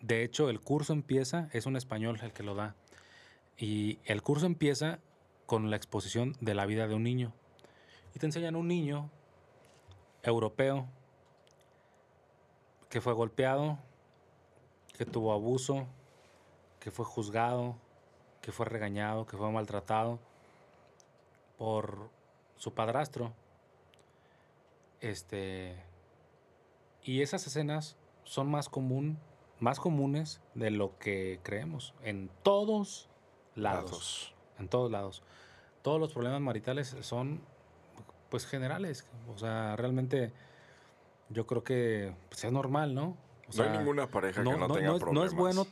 de 0.00 0.22
hecho 0.22 0.48
el 0.50 0.60
curso 0.60 0.92
empieza, 0.92 1.48
es 1.52 1.66
un 1.66 1.76
español 1.76 2.18
el 2.22 2.32
que 2.32 2.42
lo 2.42 2.54
da, 2.54 2.74
y 3.56 3.98
el 4.04 4.22
curso 4.22 4.46
empieza 4.46 4.98
con 5.46 5.70
la 5.70 5.76
exposición 5.76 6.36
de 6.40 6.54
la 6.54 6.66
vida 6.66 6.86
de 6.88 6.94
un 6.94 7.02
niño. 7.02 7.32
Y 8.14 8.18
te 8.18 8.26
enseñan 8.26 8.54
un 8.56 8.68
niño 8.68 9.10
europeo 10.22 10.88
que 12.92 13.00
fue 13.00 13.14
golpeado, 13.14 13.78
que 14.98 15.06
tuvo 15.06 15.32
abuso, 15.32 15.86
que 16.78 16.90
fue 16.90 17.06
juzgado, 17.06 17.74
que 18.42 18.52
fue 18.52 18.66
regañado, 18.66 19.24
que 19.24 19.38
fue 19.38 19.50
maltratado 19.50 20.18
por 21.56 22.10
su 22.58 22.74
padrastro. 22.74 23.32
Este. 25.00 25.82
Y 27.02 27.22
esas 27.22 27.46
escenas 27.46 27.96
son 28.24 28.50
más 28.50 28.68
común, 28.68 29.18
más 29.58 29.80
comunes 29.80 30.42
de 30.54 30.70
lo 30.70 30.98
que 30.98 31.40
creemos. 31.42 31.94
En 32.02 32.28
todos 32.42 33.08
lados. 33.54 33.84
Lados. 33.90 34.34
En 34.58 34.68
todos 34.68 34.90
lados. 34.90 35.22
Todos 35.80 35.98
los 35.98 36.12
problemas 36.12 36.42
maritales 36.42 36.94
son 37.00 37.40
pues 38.28 38.44
generales. 38.44 39.08
O 39.34 39.38
sea, 39.38 39.76
realmente 39.76 40.34
yo 41.32 41.46
creo 41.46 41.62
que 41.64 42.12
pues, 42.28 42.44
es 42.44 42.52
normal, 42.52 42.94
¿no? 42.94 43.16
O 43.52 43.56
no 43.56 43.62
hay 43.64 43.78
ninguna 43.78 44.06
pareja 44.08 44.42
que 44.42 44.48
no, 44.48 44.52
tenga 44.72 44.92
es, 44.94 45.00
problemas. 45.00 45.12
no 45.12 45.24
es 45.24 45.34
bueno 45.34 45.66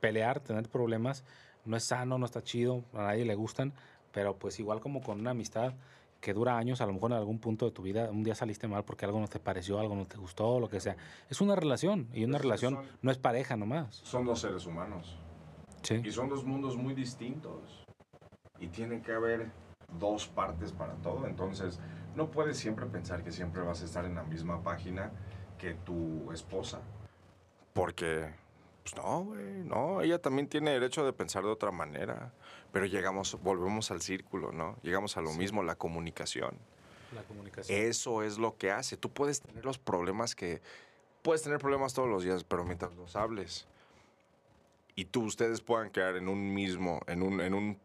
pelear, 0.00 0.40
tener 0.40 0.68
problemas. 0.68 1.24
No 1.64 1.76
es 1.76 1.84
sano, 1.84 2.18
no 2.18 2.26
está 2.26 2.42
chido, 2.42 2.84
a 2.92 3.02
nadie 3.04 3.24
le 3.24 3.34
gustan. 3.34 3.72
Pero 4.12 4.36
pues 4.36 4.60
igual 4.60 4.80
como 4.80 5.02
con 5.02 5.18
una 5.20 5.30
amistad 5.30 5.72
que 6.20 6.32
dura 6.32 6.56
años, 6.56 6.80
a 6.80 6.86
lo 6.86 6.92
mejor 6.92 7.10
en 7.10 7.18
algún 7.18 7.38
punto 7.38 7.66
de 7.66 7.72
tu 7.72 7.82
vida, 7.82 8.08
un 8.10 8.22
día 8.22 8.34
saliste 8.34 8.68
mal 8.68 8.84
porque 8.84 9.04
algo 9.04 9.18
no 9.20 9.28
te 9.28 9.38
pareció, 9.40 9.78
algo 9.80 9.94
no 9.94 10.06
te 10.06 10.16
gustó, 10.16 10.60
lo 10.60 10.68
que 10.68 10.80
sea. 10.80 10.96
Es 11.28 11.40
una 11.40 11.54
relación 11.56 12.08
y 12.12 12.24
una 12.24 12.36
Es 12.36 12.42
relación 12.42 12.74
son- 12.74 12.86
no 13.02 13.10
es 13.10 13.18
pareja 13.18 13.56
nomás. 13.56 13.96
Son 14.04 14.24
dos 14.24 14.40
seres 14.40 14.66
humanos. 14.66 15.16
Sí. 15.82 16.00
Y 16.04 16.10
son 16.12 16.28
dos 16.28 16.44
mundos 16.44 16.76
muy 16.76 16.94
distintos. 16.94 17.84
Y 18.58 18.68
tiene 18.68 19.02
que 19.02 19.12
haber 19.12 19.50
dos 19.98 20.28
partes 20.28 20.72
para 20.72 20.94
todo. 20.96 21.26
Entonces, 21.26 21.78
no 22.16 22.30
puedes 22.30 22.56
siempre 22.58 22.86
pensar 22.86 23.22
que 23.24 23.32
siempre 23.32 23.62
vas 23.62 23.82
a 23.82 23.84
estar 23.84 24.04
en 24.04 24.14
la 24.14 24.22
misma 24.24 24.62
página 24.62 25.10
que 25.58 25.74
tu 25.74 26.30
esposa. 26.32 26.80
Porque, 27.72 28.32
pues 28.82 28.94
no, 28.96 29.24
güey, 29.24 29.64
no. 29.64 30.00
Ella 30.00 30.20
también 30.20 30.48
tiene 30.48 30.70
derecho 30.72 31.04
de 31.04 31.12
pensar 31.12 31.42
de 31.42 31.50
otra 31.50 31.70
manera. 31.70 32.32
Pero 32.72 32.86
llegamos, 32.86 33.38
volvemos 33.42 33.90
al 33.90 34.00
círculo, 34.00 34.52
¿no? 34.52 34.76
Llegamos 34.82 35.16
a 35.16 35.20
lo 35.20 35.30
Sí. 35.30 35.38
mismo, 35.38 35.62
la 35.62 35.76
comunicación. 35.76 36.56
La 37.14 37.22
comunicación. 37.22 37.78
Eso 37.78 38.22
es 38.22 38.38
lo 38.38 38.56
que 38.56 38.70
hace. 38.70 38.96
Tú 38.96 39.10
puedes 39.10 39.40
tener 39.40 39.64
los 39.64 39.78
problemas 39.78 40.34
que... 40.34 40.60
Puedes 41.22 41.42
tener 41.42 41.58
problemas 41.58 41.94
todos 41.94 42.08
los 42.08 42.22
días, 42.24 42.44
pero 42.44 42.64
mientras 42.64 42.94
los 42.94 43.16
hables 43.16 43.66
y 44.96 45.06
tú, 45.06 45.24
ustedes 45.24 45.60
puedan 45.60 45.90
quedar 45.90 46.16
en 46.16 46.28
un 46.28 46.54
mismo, 46.54 47.00
en 47.06 47.22
un, 47.22 47.40
en 47.40 47.54
un 47.54 47.78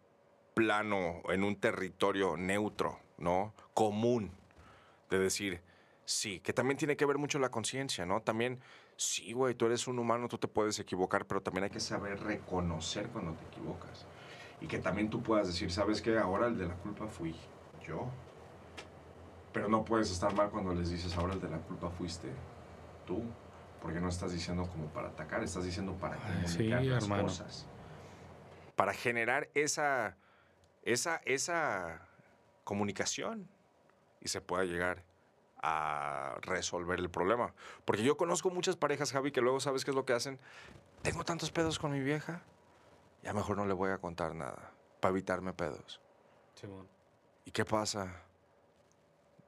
plano, 0.54 1.22
en 1.30 1.44
un 1.44 1.56
territorio 1.56 2.38
neutro, 2.38 3.00
¿no? 3.20 3.54
Común. 3.74 4.32
De 5.10 5.20
decir, 5.20 5.62
sí, 6.06 6.40
que 6.40 6.54
también 6.54 6.78
tiene 6.78 6.96
que 6.96 7.06
ver 7.06 7.18
mucho 7.18 7.40
la 7.40 7.50
conciencia, 7.50 8.06
¿no? 8.06 8.22
También, 8.22 8.60
sí, 8.96 9.34
güey, 9.34 9.56
tú 9.56 9.66
eres 9.66 9.88
un 9.88 10.00
humano, 10.00 10.28
tú 10.28 10.38
te 10.38 10.48
puedes 10.48 10.80
equivocar, 10.80 11.26
pero 11.26 11.42
también 11.42 11.66
hay 11.66 11.70
que 11.70 11.80
saber 11.80 12.20
reconocer 12.22 13.08
cuando 13.10 13.34
te 13.34 13.46
equivocas. 13.46 14.06
Y 14.62 14.68
que 14.68 14.80
también 14.80 15.10
tú 15.10 15.22
puedas 15.24 15.48
decir, 15.48 15.72
¿sabes 15.72 16.02
qué? 16.02 16.18
Ahora 16.18 16.48
el 16.48 16.58
de 16.58 16.68
la 16.68 16.76
culpa 16.76 17.08
fui 17.08 17.36
yo. 17.86 18.08
Pero 19.54 19.68
no 19.68 19.84
puedes 19.84 20.12
estar 20.12 20.34
mal 20.36 20.50
cuando 20.50 20.74
les 20.74 20.90
dices, 20.92 21.16
ahora 21.18 21.34
el 21.34 21.42
de 21.42 21.50
la 21.50 21.58
culpa 21.60 21.90
fuiste 21.90 22.30
tú. 23.06 23.24
Porque 23.82 24.02
no 24.02 24.10
estás 24.10 24.34
diciendo 24.34 24.68
como 24.70 24.88
para 24.88 25.08
atacar, 25.08 25.42
estás 25.42 25.64
diciendo 25.64 25.94
para 25.94 26.18
sí, 26.46 26.58
comunicar 26.58 26.84
las 26.84 27.04
hermano. 27.04 27.24
cosas. 27.24 27.66
Para 28.76 28.94
generar 28.94 29.50
esa, 29.54 30.18
esa, 30.84 31.22
esa 31.24 32.09
comunicación 32.70 33.50
y 34.22 34.28
se 34.28 34.42
pueda 34.42 34.64
llegar 34.64 35.04
a 35.58 36.36
resolver 36.42 37.00
el 37.00 37.10
problema. 37.10 37.56
Porque 37.84 38.04
yo 38.04 38.16
conozco 38.16 38.52
muchas 38.52 38.76
parejas, 38.76 39.12
Javi, 39.12 39.32
que 39.32 39.42
luego 39.42 39.60
sabes 39.60 39.84
qué 39.84 39.90
es 39.90 39.96
lo 39.96 40.06
que 40.06 40.14
hacen. 40.14 40.40
Tengo 41.02 41.24
tantos 41.24 41.50
pedos 41.50 41.80
con 41.80 41.92
mi 41.92 42.00
vieja, 42.00 42.44
ya 43.24 43.34
mejor 43.34 43.58
no 43.58 43.66
le 43.66 43.74
voy 43.74 43.90
a 43.90 43.98
contar 43.98 44.36
nada, 44.36 44.72
para 45.00 45.12
evitarme 45.14 45.52
pedos. 45.52 46.00
¿Y 47.44 47.50
qué 47.50 47.66
pasa? 47.66 48.22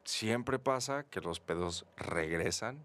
Siempre 0.04 0.58
pasa 0.58 1.04
que 1.04 1.22
los 1.22 1.40
pedos 1.40 1.86
regresan 1.98 2.84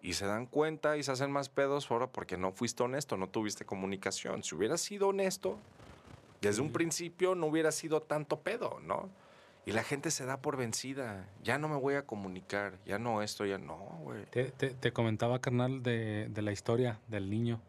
y 0.00 0.12
se 0.12 0.26
dan 0.26 0.46
cuenta 0.46 0.96
y 0.96 1.02
se 1.02 1.10
hacen 1.10 1.32
más 1.32 1.48
pedos 1.48 1.90
ahora 1.90 2.06
porque 2.06 2.36
no 2.36 2.52
fuiste 2.52 2.84
honesto, 2.84 3.16
no 3.16 3.28
tuviste 3.28 3.64
comunicación. 3.64 4.44
Si 4.44 4.54
hubieras 4.54 4.80
sido 4.80 5.08
honesto, 5.08 5.58
desde 6.40 6.62
un 6.62 6.70
principio 6.70 7.34
no 7.34 7.46
hubiera 7.46 7.72
sido 7.72 8.00
tanto 8.00 8.40
pedo, 8.40 8.78
¿no? 8.80 9.10
Y 9.66 9.72
la 9.72 9.82
gente 9.82 10.10
se 10.10 10.26
da 10.26 10.42
por 10.42 10.56
vencida. 10.56 11.26
Ya 11.42 11.58
no 11.58 11.68
me 11.68 11.76
voy 11.76 11.94
a 11.94 12.02
comunicar, 12.02 12.78
ya 12.84 12.98
no 12.98 13.22
esto, 13.22 13.46
ya 13.46 13.58
no, 13.58 13.76
güey. 14.02 14.24
Te, 14.26 14.92
comentaba, 14.92 15.40
carnal, 15.40 15.82
de, 15.82 16.30
la 16.34 16.52
historia 16.52 17.00
del 17.08 17.30
niño 17.30 17.60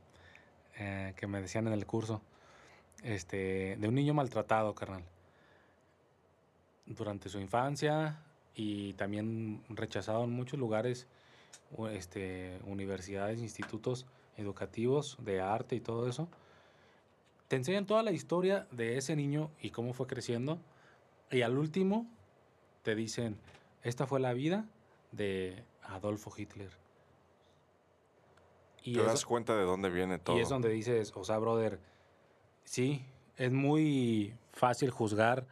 eh, 0.77 1.13
que 1.15 1.27
me 1.27 1.41
decían 1.41 1.67
en 1.67 1.73
el 1.73 1.85
curso. 1.85 2.21
Este, 3.03 3.77
de 3.77 3.87
un 3.87 3.95
niño 3.95 4.13
maltratado, 4.13 4.75
carnal. 4.75 5.03
Durante 6.85 7.29
su 7.29 7.39
infancia 7.39 8.19
y 8.55 8.93
también 8.93 9.63
rechazado 9.69 10.23
en 10.25 10.31
muchos 10.31 10.59
lugares, 10.59 11.07
este, 11.91 12.59
universidades, 12.65 13.39
institutos 13.39 14.05
educativos 14.37 15.17
de 15.21 15.41
arte 15.41 15.75
y 15.75 15.79
todo 15.79 16.09
eso. 16.09 16.27
Te 17.47 17.55
enseñan 17.55 17.85
toda 17.85 18.03
la 18.03 18.11
historia 18.11 18.67
de 18.71 18.97
ese 18.97 19.15
niño 19.15 19.49
y 19.61 19.69
cómo 19.69 19.93
fue 19.93 20.07
creciendo. 20.07 20.59
Y 21.31 21.41
al 21.41 21.57
último 21.57 22.07
te 22.83 22.95
dicen, 22.95 23.37
esta 23.83 24.07
fue 24.07 24.19
la 24.19 24.33
vida 24.33 24.65
de 25.11 25.63
Adolfo 25.83 26.31
Hitler. 26.35 26.69
Y 28.83 28.93
Te 28.93 29.01
es, 29.01 29.05
das 29.07 29.25
cuenta 29.25 29.55
de 29.55 29.63
dónde 29.63 29.89
viene 29.89 30.19
todo. 30.19 30.37
y 30.37 30.41
es 30.41 30.49
donde 30.49 30.69
dices, 30.69 31.11
o 31.15 31.23
sea, 31.23 31.39
brother, 31.39 31.79
sí, 32.63 33.03
es 33.37 33.51
muy 33.51 34.35
fácil 34.53 34.91
juzgar, 34.91 35.47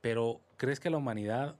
pero 0.00 0.40
¿crees 0.56 0.80
que 0.80 0.88
la 0.88 0.96
humanidad 0.96 1.56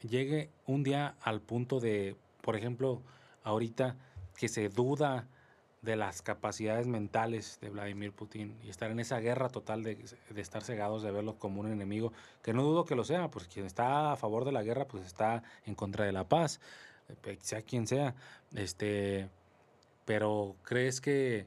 llegue 0.00 0.50
un 0.66 0.82
día 0.82 1.16
al 1.20 1.40
punto 1.42 1.80
de, 1.80 2.16
por 2.40 2.56
ejemplo, 2.56 3.02
ahorita 3.44 3.96
que 4.36 4.48
se 4.48 4.68
duda 4.70 5.28
de 5.82 5.96
las 5.96 6.22
capacidades 6.22 6.86
mentales 6.86 7.58
de 7.60 7.70
Vladimir 7.70 8.12
Putin 8.12 8.58
y 8.64 8.70
estar 8.70 8.90
en 8.90 8.98
esa 8.98 9.20
guerra 9.20 9.48
total 9.48 9.82
de, 9.82 9.96
de 10.30 10.40
estar 10.40 10.64
cegados, 10.64 11.02
de 11.02 11.10
verlo 11.10 11.38
como 11.38 11.60
un 11.60 11.70
enemigo, 11.70 12.12
que 12.42 12.52
no 12.52 12.62
dudo 12.62 12.84
que 12.84 12.96
lo 12.96 13.04
sea, 13.04 13.30
pues 13.30 13.46
quien 13.46 13.64
está 13.64 14.12
a 14.12 14.16
favor 14.16 14.44
de 14.44 14.52
la 14.52 14.62
guerra, 14.62 14.86
pues 14.86 15.06
está 15.06 15.42
en 15.66 15.74
contra 15.74 16.04
de 16.04 16.12
la 16.12 16.28
paz, 16.28 16.60
eh, 17.24 17.38
sea 17.40 17.62
quien 17.62 17.86
sea, 17.86 18.14
este, 18.54 19.30
pero 20.04 20.56
crees 20.62 21.00
que 21.00 21.46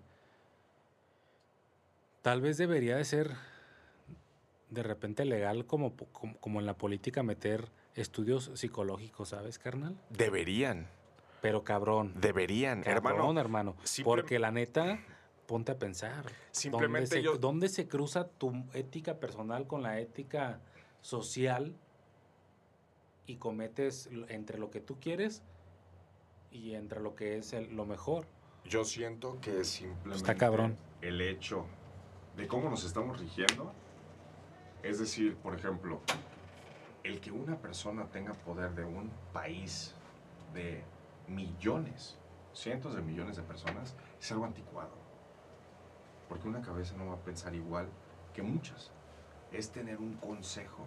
tal 2.21 2.41
vez 2.41 2.57
debería 2.57 2.95
de 2.95 3.05
ser 3.05 3.31
de 4.69 4.83
repente 4.83 5.25
legal 5.25 5.65
como, 5.65 5.95
como, 6.13 6.37
como 6.37 6.59
en 6.59 6.65
la 6.65 6.77
política 6.77 7.23
meter 7.23 7.69
estudios 7.95 8.51
psicológicos, 8.55 9.29
¿sabes, 9.29 9.59
carnal? 9.59 9.97
Deberían, 10.09 10.87
Pero 11.41 11.63
cabrón. 11.63 12.13
deberían, 12.19 12.83
Cabrón, 12.83 12.97
hermano. 13.13 13.39
hermano. 13.39 13.75
simple- 13.83 14.03
Porque 14.21 14.39
la 14.39 14.51
neta, 14.51 14.99
ponte 15.47 15.71
a 15.71 15.77
pensar. 15.79 16.25
Simplemente 16.51 17.15
¿dónde 17.15 17.17
se, 17.17 17.23
yo- 17.23 17.37
¿Dónde 17.37 17.69
se 17.69 17.87
cruza 17.87 18.27
tu 18.27 18.53
ética 18.73 19.19
personal 19.19 19.65
con 19.67 19.81
la 19.83 19.99
ética 19.99 20.59
social 21.01 21.75
y 23.25 23.37
cometes 23.37 24.09
entre 24.29 24.57
lo 24.59 24.69
que 24.69 24.81
tú 24.81 24.99
quieres 24.99 25.41
y 26.51 26.73
entre 26.75 26.99
lo 27.01 27.15
que 27.15 27.37
es 27.37 27.53
el- 27.53 27.75
lo 27.75 27.85
mejor? 27.85 28.25
Yo 28.65 28.83
siento 28.85 29.39
que 29.41 29.63
simplemente 29.63 30.17
Está 30.17 30.35
cabrón. 30.35 30.77
el 31.01 31.21
hecho 31.21 31.65
de 32.37 32.47
cómo 32.47 32.69
nos 32.69 32.83
estamos 32.85 33.19
rigiendo, 33.19 33.73
es 34.83 34.99
decir, 34.99 35.35
por 35.37 35.55
ejemplo, 35.55 36.01
el 37.03 37.19
que 37.19 37.31
una 37.31 37.57
persona 37.57 38.05
tenga 38.11 38.33
poder 38.33 38.75
de 38.75 38.85
un 38.85 39.09
país 39.33 39.95
de 40.53 40.83
millones, 41.33 42.17
cientos 42.53 42.95
de 42.95 43.01
millones 43.01 43.37
de 43.37 43.43
personas, 43.43 43.95
es 44.19 44.31
algo 44.31 44.45
anticuado. 44.45 44.91
Porque 46.29 46.47
una 46.47 46.61
cabeza 46.61 46.95
no 46.97 47.07
va 47.07 47.13
a 47.13 47.19
pensar 47.19 47.55
igual 47.55 47.87
que 48.33 48.41
muchas. 48.41 48.91
Es 49.51 49.71
tener 49.71 49.97
un 49.97 50.13
consejo, 50.15 50.85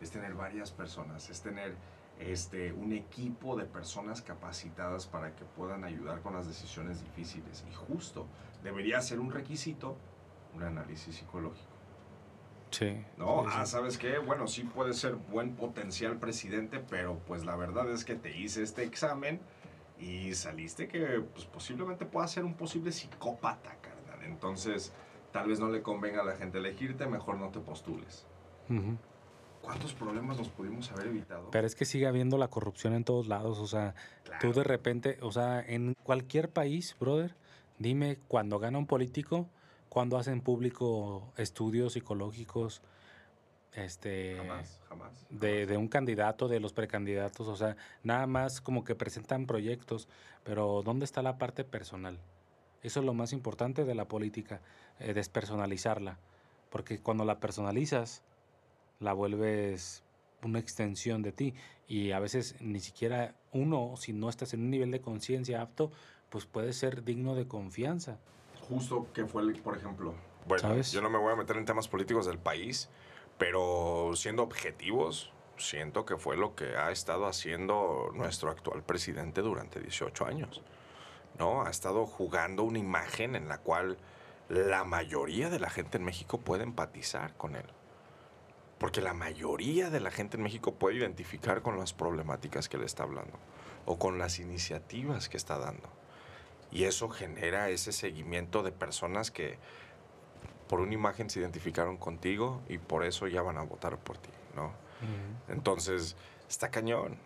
es 0.00 0.10
tener 0.10 0.34
varias 0.34 0.70
personas, 0.70 1.28
es 1.28 1.42
tener 1.42 1.74
este, 2.18 2.72
un 2.72 2.92
equipo 2.92 3.56
de 3.56 3.64
personas 3.64 4.22
capacitadas 4.22 5.06
para 5.06 5.34
que 5.34 5.44
puedan 5.44 5.84
ayudar 5.84 6.20
con 6.22 6.34
las 6.34 6.46
decisiones 6.46 7.02
difíciles. 7.02 7.64
Y 7.68 7.74
justo, 7.74 8.26
debería 8.62 9.00
ser 9.00 9.20
un 9.20 9.30
requisito 9.30 9.96
un 10.54 10.62
análisis 10.62 11.16
psicológico. 11.16 11.68
Sí. 12.70 13.04
No, 13.18 13.44
sí, 13.44 13.50
ah. 13.52 13.66
¿sabes 13.66 13.98
qué? 13.98 14.18
Bueno, 14.18 14.46
sí 14.46 14.64
puede 14.64 14.94
ser 14.94 15.14
buen 15.14 15.56
potencial 15.56 16.18
presidente, 16.18 16.82
pero 16.88 17.18
pues 17.26 17.44
la 17.44 17.54
verdad 17.54 17.90
es 17.90 18.04
que 18.04 18.14
te 18.14 18.36
hice 18.36 18.62
este 18.62 18.82
examen 18.84 19.40
y 20.02 20.34
saliste 20.34 20.88
que 20.88 21.20
pues, 21.32 21.44
posiblemente 21.46 22.04
pueda 22.04 22.26
ser 22.26 22.44
un 22.44 22.54
posible 22.54 22.90
psicópata, 22.90 23.76
carnal. 23.80 24.24
Entonces, 24.24 24.92
tal 25.30 25.48
vez 25.48 25.60
no 25.60 25.68
le 25.68 25.82
convenga 25.82 26.22
a 26.22 26.24
la 26.24 26.34
gente 26.34 26.58
elegirte, 26.58 27.06
mejor 27.06 27.38
no 27.38 27.50
te 27.50 27.60
postules. 27.60 28.26
¿Cuántos 29.60 29.94
problemas 29.94 30.38
nos 30.38 30.48
pudimos 30.48 30.90
haber 30.90 31.06
evitado? 31.08 31.50
Pero 31.52 31.66
es 31.66 31.76
que 31.76 31.84
sigue 31.84 32.06
habiendo 32.06 32.36
la 32.36 32.48
corrupción 32.48 32.94
en 32.94 33.04
todos 33.04 33.28
lados. 33.28 33.58
O 33.60 33.66
sea, 33.66 33.94
Claro. 34.24 34.40
tú 34.40 34.52
de 34.52 34.64
repente, 34.64 35.18
o 35.22 35.30
sea, 35.30 35.60
en 35.60 35.94
cualquier 36.02 36.50
país, 36.50 36.96
brother, 36.98 37.36
dime 37.78 38.18
cuando 38.26 38.58
gana 38.58 38.78
un 38.78 38.86
político, 38.86 39.48
cuando 39.88 40.16
hacen 40.16 40.40
público 40.40 41.32
estudios 41.36 41.92
psicológicos 41.92 42.82
este 43.74 44.36
Jamás, 44.36 44.80
jamás. 44.88 45.26
de, 45.30 45.66
de 45.66 45.76
un 45.76 45.88
candidato, 45.88 46.48
de 46.48 46.60
los 46.60 46.72
precandidatos, 46.72 47.48
o 47.48 47.56
sea, 47.56 47.76
nada 48.02 48.26
más 48.26 48.60
como 48.60 48.84
que 48.84 48.94
presentan 48.94 49.46
proyectos, 49.46 50.08
pero 50.44 50.82
¿dónde 50.84 51.04
está 51.04 51.22
la 51.22 51.38
parte 51.38 51.64
personal? 51.64 52.18
Eso 52.82 53.00
es 53.00 53.06
lo 53.06 53.14
más 53.14 53.32
importante 53.32 53.84
de 53.84 53.94
la 53.94 54.06
política, 54.06 54.60
eh, 54.98 55.14
despersonalizarla, 55.14 56.18
porque 56.70 56.98
cuando 56.98 57.24
la 57.24 57.38
personalizas, 57.40 58.22
la 59.00 59.12
vuelves 59.12 60.02
una 60.42 60.58
extensión 60.58 61.22
de 61.22 61.32
ti 61.32 61.54
y 61.86 62.10
a 62.12 62.18
veces 62.18 62.56
ni 62.60 62.80
siquiera 62.80 63.34
uno, 63.52 63.94
si 63.96 64.12
no 64.12 64.28
estás 64.28 64.54
en 64.54 64.60
un 64.62 64.70
nivel 64.70 64.90
de 64.90 65.00
conciencia 65.00 65.62
apto, 65.62 65.92
pues 66.30 66.46
puede 66.46 66.72
ser 66.72 67.04
digno 67.04 67.34
de 67.34 67.46
confianza. 67.46 68.18
Justo 68.68 69.06
que 69.12 69.24
fue, 69.26 69.42
el- 69.42 69.60
por 69.60 69.76
ejemplo. 69.76 70.14
Bueno, 70.46 70.62
¿Sabes? 70.62 70.90
yo 70.92 71.00
no 71.02 71.10
me 71.10 71.18
voy 71.18 71.32
a 71.32 71.36
meter 71.36 71.56
en 71.56 71.64
temas 71.64 71.86
políticos 71.88 72.26
del 72.26 72.38
país, 72.38 72.88
pero 73.42 74.12
siendo 74.14 74.44
objetivos, 74.44 75.32
siento 75.56 76.06
que 76.06 76.16
fue 76.16 76.36
lo 76.36 76.54
que 76.54 76.76
ha 76.76 76.92
estado 76.92 77.26
haciendo 77.26 78.12
nuestro 78.14 78.52
actual 78.52 78.84
presidente 78.84 79.40
durante 79.42 79.80
18 79.80 80.26
años. 80.26 80.62
¿no? 81.40 81.64
Ha 81.64 81.70
estado 81.70 82.06
jugando 82.06 82.62
una 82.62 82.78
imagen 82.78 83.34
en 83.34 83.48
la 83.48 83.58
cual 83.58 83.98
la 84.48 84.84
mayoría 84.84 85.50
de 85.50 85.58
la 85.58 85.70
gente 85.70 85.98
en 85.98 86.04
México 86.04 86.38
puede 86.38 86.62
empatizar 86.62 87.36
con 87.36 87.56
él. 87.56 87.66
Porque 88.78 89.00
la 89.00 89.12
mayoría 89.12 89.90
de 89.90 89.98
la 89.98 90.12
gente 90.12 90.36
en 90.36 90.44
México 90.44 90.74
puede 90.76 90.98
identificar 90.98 91.62
con 91.62 91.80
las 91.80 91.92
problemáticas 91.92 92.68
que 92.68 92.78
le 92.78 92.86
está 92.86 93.02
hablando 93.02 93.40
o 93.86 93.98
con 93.98 94.20
las 94.20 94.38
iniciativas 94.38 95.28
que 95.28 95.36
está 95.36 95.58
dando. 95.58 95.88
Y 96.70 96.84
eso 96.84 97.08
genera 97.08 97.70
ese 97.70 97.90
seguimiento 97.90 98.62
de 98.62 98.70
personas 98.70 99.32
que 99.32 99.58
por 100.72 100.80
una 100.80 100.94
imagen 100.94 101.28
se 101.28 101.38
identificaron 101.38 101.98
contigo 101.98 102.62
y 102.66 102.78
por 102.78 103.04
eso 103.04 103.28
ya 103.28 103.42
van 103.42 103.58
a 103.58 103.62
votar 103.62 103.98
por 103.98 104.16
ti, 104.16 104.30
¿no? 104.56 104.72
Entonces, 105.48 106.16
está 106.48 106.70
cañón. 106.70 107.18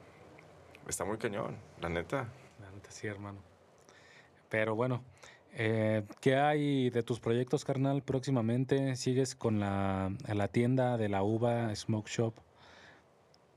Está 0.88 1.04
muy 1.04 1.16
cañón, 1.16 1.56
la 1.80 1.88
neta. 1.88 2.26
La 2.60 2.68
neta, 2.72 2.90
sí, 2.90 3.06
hermano. 3.06 3.38
Pero 4.48 4.74
bueno, 4.74 5.04
eh, 5.52 6.02
¿qué 6.20 6.34
hay 6.34 6.90
de 6.90 7.04
tus 7.04 7.20
proyectos, 7.20 7.64
carnal? 7.64 8.02
Próximamente 8.02 8.96
sigues 8.96 9.36
con 9.36 9.60
la, 9.60 10.10
la 10.26 10.48
tienda 10.48 10.96
de 10.96 11.08
la 11.08 11.22
uva 11.22 11.72
Smoke 11.76 12.08
Shop. 12.08 12.34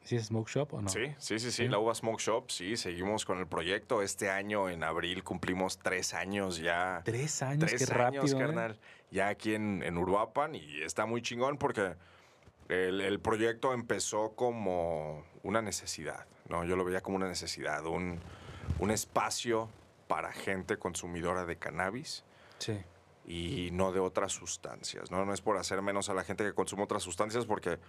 ¿Sí 0.04 0.16
es 0.16 0.26
Smoke 0.28 0.50
Shop 0.50 0.74
o 0.74 0.82
no? 0.82 0.90
Sí, 0.90 1.06
sí, 1.18 1.40
sí, 1.40 1.52
sí, 1.52 1.52
Sí. 1.52 1.68
la 1.68 1.78
Uva 1.78 1.94
Smoke 1.94 2.20
Shop, 2.20 2.50
sí, 2.50 2.78
seguimos 2.78 3.26
con 3.26 3.38
el 3.38 3.46
proyecto. 3.48 4.02
Este 4.02 4.30
año, 4.32 4.68
en 4.70 4.84
abril, 4.84 5.24
cumplimos 5.24 5.78
tres 5.78 6.16
años 6.16 6.58
ya. 6.58 7.02
Tres 7.06 7.44
años, 7.44 7.70
Tres 7.70 7.86
qué 7.86 7.94
años, 7.94 8.32
rápido. 8.34 8.72
¿eh? 8.72 8.76
Ya 9.12 9.28
aquí 9.30 9.56
en, 9.56 9.82
en 9.84 9.98
Uruapan 9.98 10.56
y 10.56 10.82
está 10.82 11.06
muy 11.06 11.22
chingón 11.22 11.58
porque 11.58 11.96
el, 12.68 13.02
el 13.02 13.20
proyecto 13.20 13.74
empezó 13.74 14.36
como 14.36 15.24
una 15.44 15.62
necesidad, 15.62 16.26
¿no? 16.48 16.64
Yo 16.64 16.76
lo 16.76 16.86
veía 16.86 17.02
como 17.02 17.16
una 17.18 17.28
necesidad, 17.28 17.86
un, 17.88 18.20
un 18.80 18.92
espacio 18.92 19.70
para 20.08 20.32
gente 20.32 20.78
consumidora 20.78 21.46
de 21.46 21.58
cannabis 21.58 22.24
Sí. 22.60 22.78
y 23.26 23.70
no 23.72 23.92
de 23.92 24.00
otras 24.00 24.32
sustancias, 24.34 25.10
¿no? 25.12 25.26
No 25.26 25.34
es 25.34 25.42
por 25.42 25.58
hacer 25.58 25.82
menos 25.82 26.10
a 26.10 26.14
la 26.14 26.24
gente 26.24 26.44
que 26.44 26.54
consume 26.54 26.84
otras 26.84 27.02
sustancias 27.04 27.46
porque, 27.46 27.80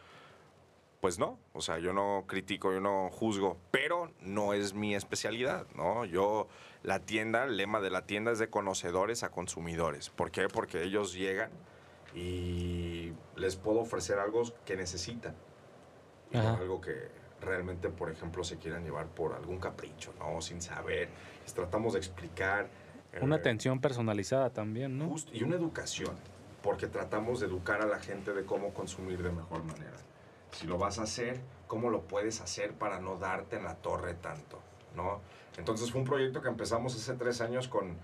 pues 1.00 1.18
no, 1.18 1.38
o 1.54 1.62
sea, 1.62 1.78
yo 1.78 1.92
no 1.92 2.24
critico, 2.26 2.72
yo 2.72 2.80
no 2.80 3.08
juzgo, 3.10 3.56
pero 3.70 4.12
no 4.20 4.52
es 4.52 4.74
mi 4.74 4.94
especialidad, 4.94 5.66
¿no? 5.74 6.04
Yo, 6.04 6.46
la 6.82 7.00
tienda, 7.00 7.44
el 7.44 7.56
lema 7.56 7.80
de 7.80 7.90
la 7.90 8.04
tienda 8.04 8.32
es 8.32 8.38
de 8.38 8.50
conocedores 8.50 9.22
a 9.22 9.30
consumidores. 9.30 10.10
¿Por 10.10 10.30
qué? 10.30 10.48
Porque 10.48 10.82
ellos 10.82 11.14
llegan 11.14 11.50
y 12.14 13.12
les 13.36 13.56
puedo 13.56 13.80
ofrecer 13.80 14.18
algo 14.18 14.42
que 14.66 14.76
necesitan. 14.76 15.34
Y 16.30 16.36
no 16.36 16.48
Ajá. 16.48 16.58
algo 16.58 16.80
que 16.80 17.08
realmente, 17.40 17.88
por 17.88 18.10
ejemplo, 18.10 18.44
se 18.44 18.58
quieran 18.58 18.84
llevar 18.84 19.06
por 19.06 19.32
algún 19.32 19.58
capricho, 19.58 20.12
¿no? 20.18 20.42
Sin 20.42 20.60
saber. 20.60 21.08
Les 21.42 21.54
tratamos 21.54 21.94
de 21.94 21.98
explicar. 21.98 22.68
Una 23.22 23.36
eh, 23.36 23.38
atención 23.38 23.80
personalizada 23.80 24.50
también, 24.50 24.98
¿no? 24.98 25.08
Justo, 25.08 25.32
y 25.34 25.42
una 25.42 25.56
educación, 25.56 26.14
porque 26.62 26.86
tratamos 26.88 27.40
de 27.40 27.46
educar 27.46 27.80
a 27.80 27.86
la 27.86 27.98
gente 27.98 28.34
de 28.34 28.44
cómo 28.44 28.74
consumir 28.74 29.22
de 29.22 29.32
mejor 29.32 29.64
manera. 29.64 29.96
Si 30.52 30.66
lo 30.66 30.78
vas 30.78 30.98
a 30.98 31.02
hacer, 31.02 31.40
¿cómo 31.66 31.90
lo 31.90 32.02
puedes 32.02 32.40
hacer 32.40 32.72
para 32.72 33.00
no 33.00 33.16
darte 33.16 33.56
en 33.56 33.64
la 33.64 33.76
torre 33.76 34.14
tanto? 34.14 34.58
¿no? 34.96 35.20
Entonces 35.56 35.90
fue 35.90 36.00
un 36.00 36.06
proyecto 36.06 36.42
que 36.42 36.48
empezamos 36.48 36.94
hace 36.94 37.14
tres 37.14 37.40
años 37.40 37.68
con 37.68 37.96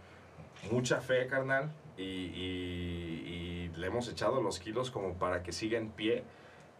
mucha 0.70 1.00
fe, 1.00 1.26
carnal, 1.26 1.70
y, 1.96 2.02
y- 2.02 3.70
y 3.72 3.76
le 3.76 3.86
hemos 3.88 4.08
echado 4.08 4.40
los 4.42 4.58
kilos 4.58 4.90
como 4.90 5.14
para 5.14 5.42
que 5.42 5.52
siga 5.52 5.78
en 5.78 5.90
pie. 5.90 6.24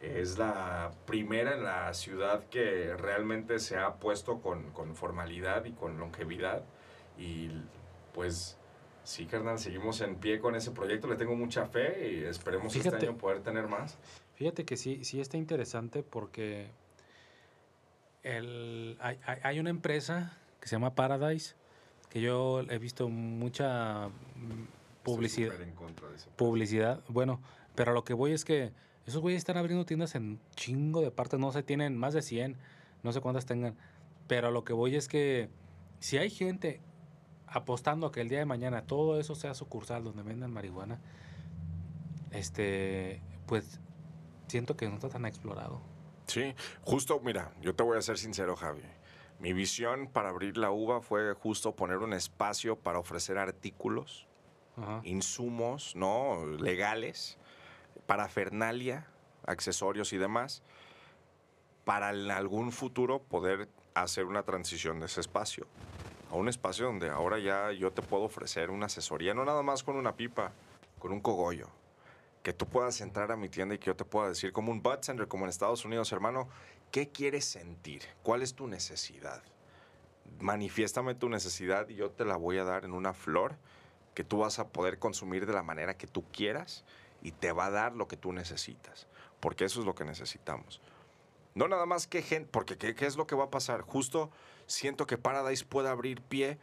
Es 0.00 0.36
la 0.38 0.92
primera 1.06 1.54
en 1.54 1.64
la 1.64 1.92
ciudad 1.94 2.44
que 2.50 2.94
realmente 2.96 3.58
se 3.58 3.78
ha 3.78 3.94
puesto 3.94 4.40
con, 4.40 4.70
con 4.72 4.94
formalidad 4.94 5.64
y 5.64 5.72
con 5.72 5.98
longevidad. 5.98 6.62
Y 7.18 7.50
pues 8.12 8.58
sí, 9.04 9.24
carnal, 9.26 9.58
seguimos 9.58 10.00
en 10.02 10.16
pie 10.16 10.38
con 10.38 10.54
ese 10.54 10.70
proyecto. 10.70 11.08
Le 11.08 11.16
tengo 11.16 11.34
mucha 11.34 11.64
fe 11.66 12.10
y 12.12 12.24
esperemos 12.24 12.72
Fíjate. 12.74 12.96
este 12.96 13.08
año 13.08 13.16
poder 13.16 13.40
tener 13.40 13.68
más. 13.68 13.96
Fíjate 14.36 14.64
que 14.64 14.76
sí, 14.76 15.04
sí 15.04 15.20
está 15.20 15.36
interesante 15.36 16.02
porque 16.02 16.68
el, 18.22 18.96
hay, 19.00 19.18
hay- 19.26 19.38
hay 19.42 19.60
una 19.60 19.70
empresa 19.70 20.36
que 20.60 20.68
se 20.68 20.76
llama 20.76 20.94
Paradise, 20.94 21.54
que 22.10 22.20
yo 22.20 22.60
he 22.62 22.78
visto 22.78 23.08
mucha 23.08 24.08
publicidad. 25.02 25.52
Estoy 25.52 25.66
súper 25.66 25.68
en 25.68 25.74
contra 25.74 26.08
de 26.08 26.16
eso. 26.16 26.30
publicidad. 26.36 27.02
Bueno, 27.08 27.40
pero 27.74 27.92
lo 27.92 28.04
que 28.04 28.14
voy 28.14 28.32
es 28.32 28.44
que 28.44 28.72
esos 29.06 29.20
güeyes 29.22 29.38
están 29.38 29.56
abriendo 29.56 29.86
tiendas 29.86 30.14
en 30.14 30.40
chingo 30.54 31.00
de 31.00 31.10
partes, 31.10 31.38
no 31.38 31.52
sé, 31.52 31.62
tienen 31.62 31.96
más 31.96 32.12
de 32.14 32.22
100, 32.22 32.56
no 33.02 33.12
sé 33.12 33.20
cuántas 33.20 33.46
tengan, 33.46 33.76
pero 34.26 34.50
lo 34.50 34.64
que 34.64 34.72
voy 34.72 34.96
es 34.96 35.06
que 35.08 35.48
si 36.00 36.18
hay 36.18 36.28
gente 36.30 36.80
apostando 37.46 38.08
a 38.08 38.12
que 38.12 38.20
el 38.20 38.28
día 38.28 38.40
de 38.40 38.44
mañana 38.44 38.82
todo 38.82 39.20
eso 39.20 39.34
sea 39.36 39.54
sucursal 39.54 40.02
donde 40.02 40.22
vendan 40.24 40.52
marihuana, 40.52 40.98
este, 42.32 43.20
pues 43.46 43.80
siento 44.46 44.76
que 44.76 44.88
no 44.88 44.94
está 44.94 45.08
tan 45.08 45.26
explorado. 45.26 45.80
Sí, 46.26 46.54
justo, 46.82 47.20
mira, 47.20 47.52
yo 47.60 47.74
te 47.74 47.82
voy 47.82 47.98
a 47.98 48.02
ser 48.02 48.18
sincero, 48.18 48.56
Javi. 48.56 48.82
Mi 49.38 49.52
visión 49.52 50.08
para 50.08 50.30
abrir 50.30 50.56
la 50.56 50.70
uva 50.70 51.00
fue 51.00 51.34
justo 51.34 51.76
poner 51.76 51.98
un 51.98 52.12
espacio 52.12 52.76
para 52.76 52.98
ofrecer 52.98 53.38
artículos, 53.38 54.26
Ajá. 54.76 55.00
insumos, 55.04 55.94
¿no? 55.94 56.44
Legales, 56.46 57.38
parafernalia, 58.06 59.06
accesorios 59.46 60.12
y 60.12 60.18
demás, 60.18 60.62
para 61.84 62.10
en 62.10 62.30
algún 62.30 62.72
futuro 62.72 63.22
poder 63.22 63.68
hacer 63.94 64.24
una 64.24 64.42
transición 64.42 64.98
de 65.00 65.06
ese 65.06 65.20
espacio 65.20 65.66
a 66.30 66.34
un 66.34 66.48
espacio 66.48 66.86
donde 66.86 67.08
ahora 67.08 67.38
ya 67.38 67.72
yo 67.72 67.92
te 67.92 68.02
puedo 68.02 68.24
ofrecer 68.24 68.70
una 68.70 68.86
asesoría, 68.86 69.34
no 69.34 69.44
nada 69.44 69.62
más 69.62 69.82
con 69.82 69.96
una 69.96 70.16
pipa, 70.16 70.52
con 70.98 71.12
un 71.12 71.20
cogollo. 71.20 71.68
Que 72.46 72.52
tú 72.52 72.64
puedas 72.68 73.00
entrar 73.00 73.32
a 73.32 73.36
mi 73.36 73.48
tienda 73.48 73.74
y 73.74 73.78
que 73.78 73.86
yo 73.86 73.96
te 73.96 74.04
pueda 74.04 74.28
decir, 74.28 74.52
como 74.52 74.70
un 74.70 74.80
bud 74.80 75.00
center, 75.00 75.26
como 75.26 75.46
en 75.46 75.48
Estados 75.48 75.84
Unidos, 75.84 76.12
hermano, 76.12 76.48
¿qué 76.92 77.08
quieres 77.08 77.44
sentir? 77.44 78.02
¿Cuál 78.22 78.40
es 78.40 78.54
tu 78.54 78.68
necesidad? 78.68 79.42
Manifiéstame 80.38 81.16
tu 81.16 81.28
necesidad 81.28 81.88
y 81.88 81.96
yo 81.96 82.12
te 82.12 82.24
la 82.24 82.36
voy 82.36 82.58
a 82.58 82.64
dar 82.64 82.84
en 82.84 82.92
una 82.92 83.14
flor 83.14 83.56
que 84.14 84.22
tú 84.22 84.38
vas 84.38 84.60
a 84.60 84.68
poder 84.68 85.00
consumir 85.00 85.44
de 85.44 85.54
la 85.54 85.64
manera 85.64 85.98
que 85.98 86.06
tú 86.06 86.22
quieras 86.30 86.84
y 87.20 87.32
te 87.32 87.50
va 87.50 87.66
a 87.66 87.70
dar 87.72 87.96
lo 87.96 88.06
que 88.06 88.16
tú 88.16 88.32
necesitas. 88.32 89.08
Porque 89.40 89.64
eso 89.64 89.80
es 89.80 89.86
lo 89.86 89.96
que 89.96 90.04
necesitamos. 90.04 90.80
No 91.56 91.66
nada 91.66 91.84
más 91.84 92.06
que 92.06 92.22
gente, 92.22 92.48
porque 92.52 92.78
¿qué, 92.78 92.94
es 93.06 93.16
lo 93.16 93.26
que 93.26 93.34
va 93.34 93.46
a 93.46 93.50
pasar? 93.50 93.80
Justo 93.80 94.30
siento 94.66 95.08
que 95.08 95.18
Paradise 95.18 95.64
puede 95.64 95.88
abrir 95.88 96.22
pie, 96.22 96.58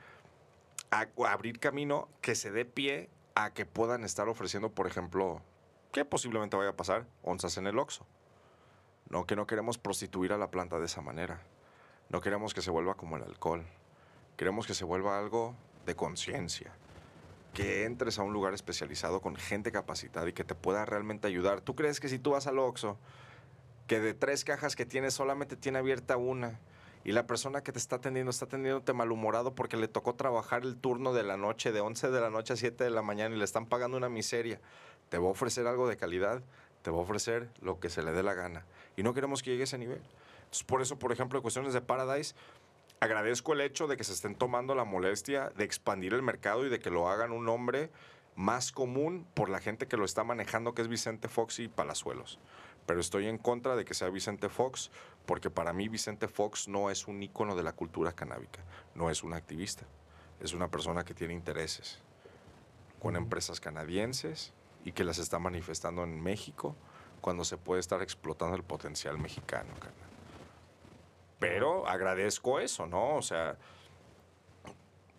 a, 0.92 1.10
abrir 1.28 1.60
camino, 1.60 2.08
que 2.22 2.36
se 2.36 2.52
dé 2.52 2.64
pie 2.64 3.10
a 3.36 3.54
que 3.54 3.66
puedan 3.66 4.06
estar 4.06 4.30
ofreciendo, 4.30 4.70
por 4.70 4.88
ejemplo, 4.88 5.42
¿qué 5.94 6.04
posiblemente 6.04 6.58
vaya 6.58 6.72
a 6.72 6.76
pasar? 6.76 7.06
Onzas 7.22 7.58
en 7.58 7.68
el 7.68 7.80
Oxxo. 7.80 8.06
No, 9.10 9.26
que 9.26 9.36
no 9.36 9.46
queremos 9.46 9.78
prostituir 9.78 10.34
a 10.34 10.38
la 10.38 10.50
planta 10.50 10.80
de 10.80 10.86
esa 10.86 11.02
manera. 11.02 11.44
No 12.10 12.20
queremos 12.20 12.54
que 12.54 12.62
se 12.62 12.72
vuelva 12.72 12.96
como 12.96 13.16
el 13.16 13.24
alcohol. 13.24 13.64
Queremos 14.36 14.66
que 14.66 14.74
se 14.74 14.86
vuelva 14.86 15.20
algo 15.20 15.56
de 15.86 15.96
conciencia. 15.96 16.74
Que 17.54 17.86
entres 17.86 18.18
a 18.18 18.24
un 18.24 18.34
lugar 18.34 18.56
especializado 18.56 19.22
con 19.22 19.36
gente 19.36 19.72
capacitada 19.72 20.28
y 20.28 20.34
que 20.34 20.44
te 20.44 20.56
pueda 20.56 20.84
realmente 20.84 21.28
ayudar. 21.28 21.62
¿Tú 21.62 21.76
crees 21.76 22.00
que 22.00 22.10
si 22.10 22.18
tú 22.18 22.32
vas 22.32 22.48
al 22.48 22.58
Oxxo, 22.58 22.98
que 23.86 24.00
de 24.00 24.16
tres 24.16 24.44
cajas 24.44 24.76
que 24.76 24.88
tienes 24.88 25.14
solamente 25.14 25.56
tiene 25.56 25.78
abierta 25.78 26.18
una 26.18 26.60
y 27.04 27.12
la 27.12 27.28
persona 27.28 27.62
que 27.62 27.72
te 27.72 27.78
está 27.78 27.98
atendiendo 27.98 28.32
está 28.32 28.46
atendiéndote 28.46 28.94
malhumorado 28.94 29.54
porque 29.54 29.78
le 29.78 29.88
tocó 29.88 30.16
trabajar 30.16 30.64
el 30.64 30.78
turno 30.78 31.14
de 31.14 31.24
la 31.24 31.38
noche, 31.38 31.72
de 31.72 31.82
11 31.82 32.10
de 32.10 32.22
la 32.22 32.32
noche 32.32 32.54
a 32.54 32.56
7 32.56 32.84
de 32.84 32.90
la 32.90 33.02
mañana 33.04 33.36
y 33.36 33.38
le 33.38 33.44
están 33.46 33.68
pagando 33.68 33.98
una 33.98 34.10
miseria? 34.10 34.60
Te 35.10 35.18
va 35.18 35.28
a 35.28 35.32
ofrecer 35.32 35.68
algo 35.68 35.88
de 35.88 35.98
calidad, 35.98 36.42
te 36.82 36.92
va 36.92 36.98
a 36.98 37.02
ofrecer 37.02 37.50
lo 37.62 37.80
que 37.80 37.90
se 37.90 38.04
le 38.04 38.12
dé 38.12 38.24
la 38.24 38.34
gana. 38.34 38.66
Y 38.96 39.04
no 39.04 39.14
queremos 39.14 39.42
que 39.42 39.52
llegue 39.52 39.64
a 39.64 39.66
ese 39.66 39.78
nivel. 39.78 40.02
Entonces, 40.44 40.64
por 40.64 40.82
eso, 40.82 41.00
por 41.00 41.12
ejemplo, 41.12 41.40
en 41.40 41.42
cuestiones 41.42 41.74
de 41.74 41.82
Paradise, 41.82 42.36
agradezco 43.00 43.54
el 43.54 43.62
hecho 43.62 43.88
de 43.88 43.98
que 43.98 44.04
se 44.04 44.14
estén 44.14 44.36
tomando 44.36 44.76
la 44.76 44.84
molestia 44.86 45.50
de 45.58 45.64
expandir 45.64 46.14
el 46.14 46.22
mercado 46.22 46.66
y 46.66 46.70
de 46.70 46.80
que 46.80 46.90
lo 46.90 47.10
hagan 47.10 47.32
un 47.32 47.50
hombre 47.50 47.90
más 48.36 48.72
común 48.72 49.28
por 49.34 49.50
la 49.50 49.60
gente 49.60 49.88
que 49.88 49.98
lo 49.98 50.06
está 50.06 50.24
manejando, 50.24 50.74
que 50.74 50.82
es 50.82 50.88
Vicente 50.88 51.28
Fox 51.28 51.60
y 51.60 51.68
Palazuelos. 51.68 52.40
Pero 52.86 53.00
estoy 53.00 53.28
en 53.28 53.38
contra 53.38 53.76
de 53.76 53.86
que 53.86 53.94
sea 53.94 54.10
Vicente 54.10 54.50
Fox, 54.50 54.92
porque 55.26 55.50
para 55.50 55.74
mí 55.74 55.88
Vicente 55.88 56.28
Fox 56.28 56.68
no 56.68 56.90
es 56.90 57.08
un 57.08 57.22
ícono 57.22 57.56
de 57.56 57.64
la 57.64 57.74
cultura 57.74 58.12
canábica, 58.12 58.60
no 58.96 59.10
es 59.10 59.24
un 59.24 59.34
activista, 59.34 59.86
es 60.42 60.54
una 60.54 60.70
persona 60.70 61.06
que 61.06 61.14
tiene 61.14 61.34
intereses 61.34 62.02
con 63.00 63.16
empresas 63.16 63.60
canadienses 63.60 64.54
y 64.84 64.92
que 64.92 65.04
las 65.04 65.18
está 65.18 65.40
manifestando 65.40 66.04
en 66.04 66.22
México 66.22 66.76
cuando 67.22 67.46
se 67.46 67.58
puede 67.58 67.80
estar 67.80 68.02
explotando 68.02 68.56
el 68.56 68.64
potencial 68.64 69.18
mexicano. 69.18 69.72
Pero 71.40 71.88
agradezco 71.88 72.60
eso, 72.60 72.86
¿no? 72.86 73.16
O 73.16 73.22
sea, 73.22 73.58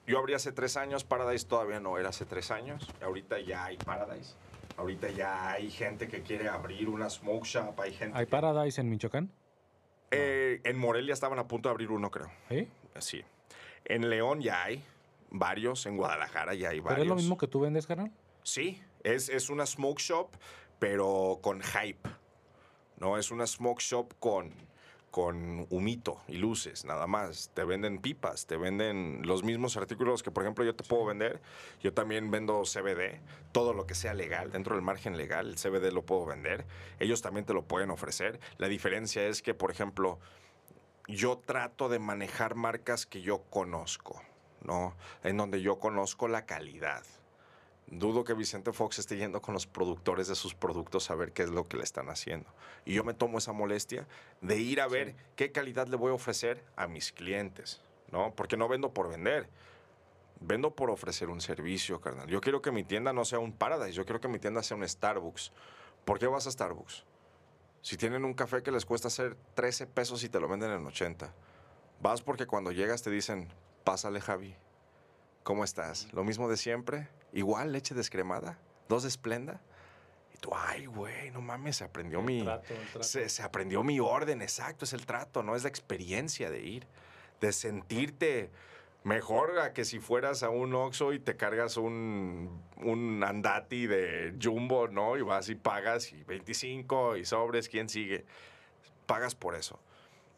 yo 0.07 0.19
abrí 0.19 0.35
hace 0.35 0.53
tres 0.53 0.77
años, 0.77 1.05
Paradise 1.05 1.47
todavía 1.47 1.81
no 1.81 1.99
era 1.99 2.11
hace 2.11 2.27
tres 2.27 2.51
años, 2.51 2.89
ahorita 3.03 3.41
ya 3.41 3.65
hay 3.65 3.77
Paradise. 3.79 4.35
Ahorita 4.77 5.09
ya 5.11 5.53
hay 5.53 5.71
gente 5.71 6.09
que 6.09 6.23
quiere 6.23 6.49
abrir 6.49 6.89
una 6.89 7.09
smoke 7.09 7.45
shop, 7.45 7.81
hay 7.81 7.95
gente... 7.95 8.19
¿Hay 8.19 8.27
Paradise 8.27 8.81
en 8.81 8.91
Michoacán? 8.91 9.31
Eh, 10.11 10.61
en 10.65 10.79
Morelia 10.79 11.15
estaban 11.15 11.39
a 11.39 11.47
punto 11.47 11.69
de 11.69 11.73
abrir 11.73 11.91
uno, 11.91 12.11
creo. 12.11 12.31
¿Sí? 12.49 12.69
Sí. 12.99 13.25
En 13.85 14.11
León 14.11 14.41
ya 14.41 14.65
hay 14.65 14.85
varios, 15.31 15.87
en 15.87 15.97
Guadalajara 15.97 16.55
ya 16.55 16.71
hay 16.71 16.81
varios. 16.81 16.95
¿Pero 16.95 17.03
es 17.03 17.09
lo 17.09 17.17
mismo 17.17 17.39
que 17.39 17.47
tú 17.47 17.61
vendes, 17.61 17.87
carnal? 17.87 18.11
Sí, 18.43 18.83
es, 19.05 19.29
es 19.29 19.51
una 19.51 19.67
smoke 19.67 20.01
shop, 20.01 20.31
pero 20.79 21.39
con 21.41 21.63
hype. 21.63 22.09
No, 22.99 23.17
es 23.19 23.31
una 23.31 23.47
smoke 23.47 23.81
shop 23.81 24.15
con 24.19 24.53
con 25.15 25.69
humito 25.71 26.23
y 26.27 26.39
luces, 26.39 26.85
nada 26.85 27.07
más. 27.07 27.53
Te 27.55 27.63
venden 27.63 28.01
pipas, 28.01 28.47
te 28.47 28.57
venden 28.57 29.21
los 29.23 29.45
mismos 29.45 29.77
artículos 29.77 30.25
que, 30.25 30.33
por 30.33 30.43
ejemplo, 30.43 30.65
yo 30.65 30.75
te 30.75 30.83
puedo 30.83 31.05
vender. 31.05 31.41
Yo 31.81 31.95
también 31.95 32.33
vendo 32.33 32.65
CBD, 32.65 33.21
todo 33.53 33.75
lo 33.75 33.87
que 33.87 33.95
sea 33.95 34.13
legal, 34.13 34.51
dentro 34.51 34.75
del 34.75 34.83
margen 34.83 35.17
legal, 35.17 35.51
el 35.51 35.55
CBD 35.55 35.93
lo 35.93 36.05
puedo 36.05 36.27
vender. 36.27 36.67
Ellos 36.99 37.23
también 37.23 37.47
te 37.47 37.55
lo 37.55 37.63
pueden 37.63 37.93
ofrecer. 37.93 38.41
La 38.59 38.67
diferencia 38.67 39.25
es 39.25 39.41
que, 39.41 39.55
por 39.55 39.71
ejemplo, 39.71 40.19
yo 41.07 41.39
trato 41.39 41.89
de 41.89 42.01
manejar 42.01 42.57
marcas 42.57 43.07
que 43.07 43.23
yo 43.23 43.45
conozco, 43.51 44.21
¿no? 44.63 44.97
En 45.23 45.37
donde 45.37 45.63
yo 45.63 45.79
conozco 45.79 46.27
la 46.27 46.45
calidad 46.45 47.05
dudo 47.87 48.25
que 48.25 48.35
Vicente 48.35 48.73
Fox 48.73 48.99
esté 48.99 49.17
yendo 49.17 49.41
con 49.41 49.55
los 49.55 49.67
productores 49.67 50.29
de 50.29 50.35
sus 50.35 50.55
productos 50.55 51.11
a 51.11 51.15
ver 51.15 51.33
qué 51.33 51.43
es 51.43 51.51
lo 51.51 51.69
que 51.69 51.77
le 51.77 51.85
están 51.85 52.09
haciendo. 52.09 52.51
Y 52.85 52.95
yo 52.95 53.05
me 53.05 53.15
tomo 53.15 53.39
esa 53.39 53.53
molestia 53.53 54.07
de 54.41 54.59
ir 54.59 54.81
a 54.81 54.89
ver 54.89 55.15
qué 55.37 55.53
calidad 55.53 55.89
le 55.89 55.97
voy 55.97 56.11
a 56.11 56.15
ofrecer 56.15 56.65
a 56.77 56.87
mis 56.87 57.13
clientes, 57.13 57.81
¿no? 58.11 58.35
Porque 58.35 58.57
no 58.57 58.69
vendo 58.69 58.93
por 58.93 59.09
vender. 59.09 59.49
Vendo 60.41 60.75
por 60.75 60.91
ofrecer 60.91 61.31
un 61.31 61.41
servicio, 61.41 62.01
carnal. 62.01 62.29
Yo 62.29 62.41
quiero 62.41 62.61
que 62.61 62.71
mi 62.71 62.85
tienda 62.85 63.13
no 63.13 63.25
sea 63.25 63.39
un 63.39 63.53
Paradise, 63.53 63.93
yo 63.93 64.05
quiero 64.05 64.21
que 64.21 64.29
mi 64.29 64.39
tienda 64.39 64.63
sea 64.63 64.77
un 64.77 64.87
Starbucks. 64.87 65.53
¿Por 66.05 66.19
qué 66.19 66.27
vas 66.27 66.47
a 66.47 66.51
Starbucks? 66.51 67.05
Si 67.81 67.97
tienen 67.97 68.25
un 68.25 68.35
café 68.35 68.63
que 68.63 68.73
les 68.73 68.85
cuesta 68.85 69.09
hacer 69.09 69.37
13 69.55 69.87
pesos 69.87 70.25
y 70.25 70.29
te 70.29 70.41
lo 70.41 70.49
venden 70.49 70.71
en 70.71 70.87
80. 70.87 71.33
Vas 72.01 72.23
porque 72.23 72.47
cuando 72.47 72.73
llegas 72.73 73.03
te 73.03 73.11
dicen, 73.11 73.49
pásale 73.85 74.21
Javi, 74.21 74.55
¿cómo 75.43 75.65
estás? 75.65 76.13
¿Lo 76.13 76.25
mismo 76.25 76.49
de 76.49 76.57
siempre? 76.57 77.09
Igual 77.35 77.73
leche 77.73 77.95
descremada, 77.95 78.59
dos 78.89 79.03
de 79.03 79.09
esplenda. 79.09 79.61
Y 80.33 80.39
tú, 80.39 80.51
ay, 80.55 80.87
güey, 80.87 81.31
no 81.33 81.41
mames, 81.41 81.77
se 81.77 81.85
aprendió 81.85 82.23
mi. 82.23 82.47
Se, 83.01 83.29
se, 83.29 83.43
aprendió 83.43 83.83
mi 83.83 83.99
orden, 84.01 84.41
exacto, 84.41 84.85
es 84.85 84.93
el 84.93 85.05
trato, 85.05 85.43
no 85.43 85.57
es 85.57 85.65
la 85.65 85.69
experiencia 85.69 86.49
de 86.49 86.61
ir, 86.61 86.87
de 87.41 87.53
sentirte 87.53 88.51
mejor 89.03 89.59
a 89.59 89.73
que 89.73 89.85
si 89.85 89.99
fueras 89.99 90.45
a 90.45 90.49
un 90.49 90.75
Oxxo 90.75 91.13
y 91.13 91.19
te 91.19 91.37
cargas 91.37 91.77
un, 91.77 92.63
un 92.77 93.23
andati 93.23 93.87
de 93.89 94.35
jumbo, 94.41 94.87
¿no? 94.89 95.17
Y 95.17 95.23
vas 95.23 95.49
y 95.49 95.57
pagas, 95.57 96.13
y 96.13 96.23
25 96.23 97.17
y 97.17 97.25
sobres, 97.25 97.69
¿quién 97.69 97.89
sigue? 97.89 98.25
Pagas 99.07 99.35
por 99.35 99.57
eso. 99.57 99.79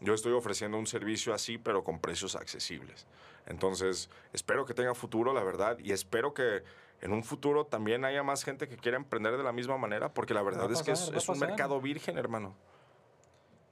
Yo 0.01 0.15
estoy 0.15 0.33
ofreciendo 0.33 0.79
un 0.79 0.87
servicio 0.87 1.33
así, 1.33 1.59
pero 1.59 1.85
con 1.85 2.01
precios 2.01 2.37
accesibles. 2.37 3.07
Entonces, 3.47 4.11
espero 4.33 4.67
que 4.67 4.75
tenga 4.75 4.95
futuro, 4.95 5.33
la 5.33 5.45
verdad, 5.45 5.79
y 5.79 5.93
espero 5.93 6.35
que 6.35 6.65
en 7.01 7.13
un 7.13 7.23
futuro 7.23 7.67
también 7.67 8.05
haya 8.05 8.23
más 8.23 8.45
gente 8.45 8.69
que 8.69 8.77
quiera 8.77 8.97
emprender 8.97 9.37
de 9.37 9.43
la 9.43 9.53
misma 9.53 9.77
manera, 9.77 10.13
porque 10.13 10.35
la 10.35 10.43
verdad 10.43 10.71
es 10.71 10.83
que 10.83 10.93
es, 10.93 11.29
un 11.29 11.39
mercado 11.39 11.81
virgen, 11.81 12.19
hermano. 12.19 12.55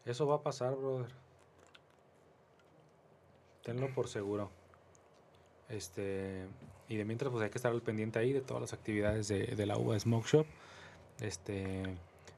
Eso 0.04 0.26
va 0.26 0.36
a 0.36 0.42
pasar, 0.42 0.74
brother. 0.74 1.10
Tenlo 3.62 3.92
por 3.94 4.08
seguro. 4.08 4.50
Este, 5.70 6.46
y 6.88 6.96
de 6.96 7.04
mientras, 7.06 7.32
pues 7.32 7.42
hay 7.42 7.50
que 7.50 7.56
estar 7.56 7.72
al 7.72 7.80
pendiente 7.80 8.18
ahí 8.18 8.32
de 8.32 8.42
todas 8.42 8.60
las 8.60 8.72
actividades 8.74 9.28
de, 9.28 9.46
de 9.46 9.66
la 9.66 9.78
UBA 9.78 9.98
Smoke 9.98 10.26
Shop. 10.26 10.46
Este, 11.20 11.82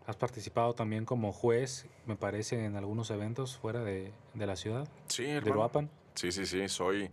has 0.07 0.17
participado 0.17 0.75
también 0.75 1.05
como 1.05 1.33
juez, 1.33 1.87
me 2.07 2.15
parece, 2.15 2.65
en 2.65 2.77
algunos 2.77 3.11
eventos 3.11 3.57
fuera 3.57 3.83
de, 3.83 4.13
de 4.35 4.47
la 4.47 4.55
ciudad. 4.55 4.87
Sí, 5.09 5.25
hermano. 5.25 5.45
De 5.45 5.51
Uruapan. 5.51 5.91
Sí, 6.15 6.31
sí, 6.31 6.47
sí. 6.47 6.69
Soy 6.69 7.11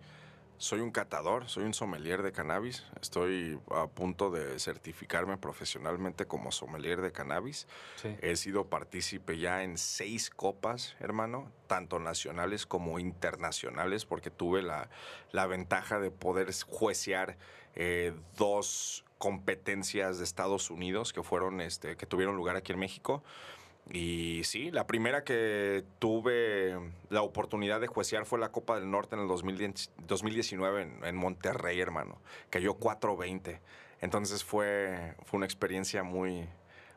soy 0.58 0.80
un 0.80 0.92
catador, 0.92 1.50
soy 1.50 1.64
un 1.64 1.74
sommelier 1.74 2.22
de 2.24 2.32
cannabis. 2.32 2.84
Estoy 3.02 3.60
a 3.72 3.88
punto 3.88 4.32
de 4.32 4.60
certificarme 4.60 5.38
profesionalmente 5.38 6.26
como 6.26 6.52
sommelier 6.52 7.02
de 7.02 7.12
cannabis. 7.12 7.68
He 8.22 8.36
sido 8.36 8.68
partícipe 8.68 9.38
ya 9.38 9.64
en 9.64 9.78
seis 9.78 10.30
copas, 10.30 10.96
hermano, 11.00 11.52
tanto 11.68 12.00
nacionales 12.00 12.66
como 12.66 13.00
internacionales, 13.00 14.06
porque 14.06 14.30
tuve 14.30 14.62
la, 14.62 14.90
ventaja 15.48 16.00
de 16.00 16.12
poder 16.12 16.50
juecear 16.66 17.38
eh, 17.76 18.14
dos 18.38 19.04
competencias 19.18 20.18
de 20.18 20.24
Estados 20.24 20.70
Unidos 20.70 21.14
que 21.14 21.24
fueron, 21.24 21.62
este, 21.62 21.96
que 21.96 22.06
tuvieron 22.06 22.36
lugar 22.36 22.56
aquí 22.56 22.72
en 22.72 22.80
México. 22.80 23.24
Y 23.92 24.42
sí, 24.46 24.72
la 24.72 24.88
primera 24.88 25.24
que 25.24 25.84
tuve 26.00 26.80
la 27.10 27.22
oportunidad 27.22 27.82
de 27.82 27.88
juecear 27.88 28.26
fue 28.26 28.40
la 28.40 28.52
Copa 28.52 28.80
del 28.80 28.90
Norte 28.90 29.16
en 29.16 29.22
el 29.22 29.28
2019 29.28 31.00
en, 31.04 31.16
Monterrey, 31.16 31.80
hermano. 31.80 32.18
Cayó 32.50 32.78
4-20. 32.80 33.60
Entonces 34.00 34.44
fue, 34.44 35.16
fue 35.26 35.38
una 35.38 35.46
experiencia 35.46 36.04
muy, 36.04 36.48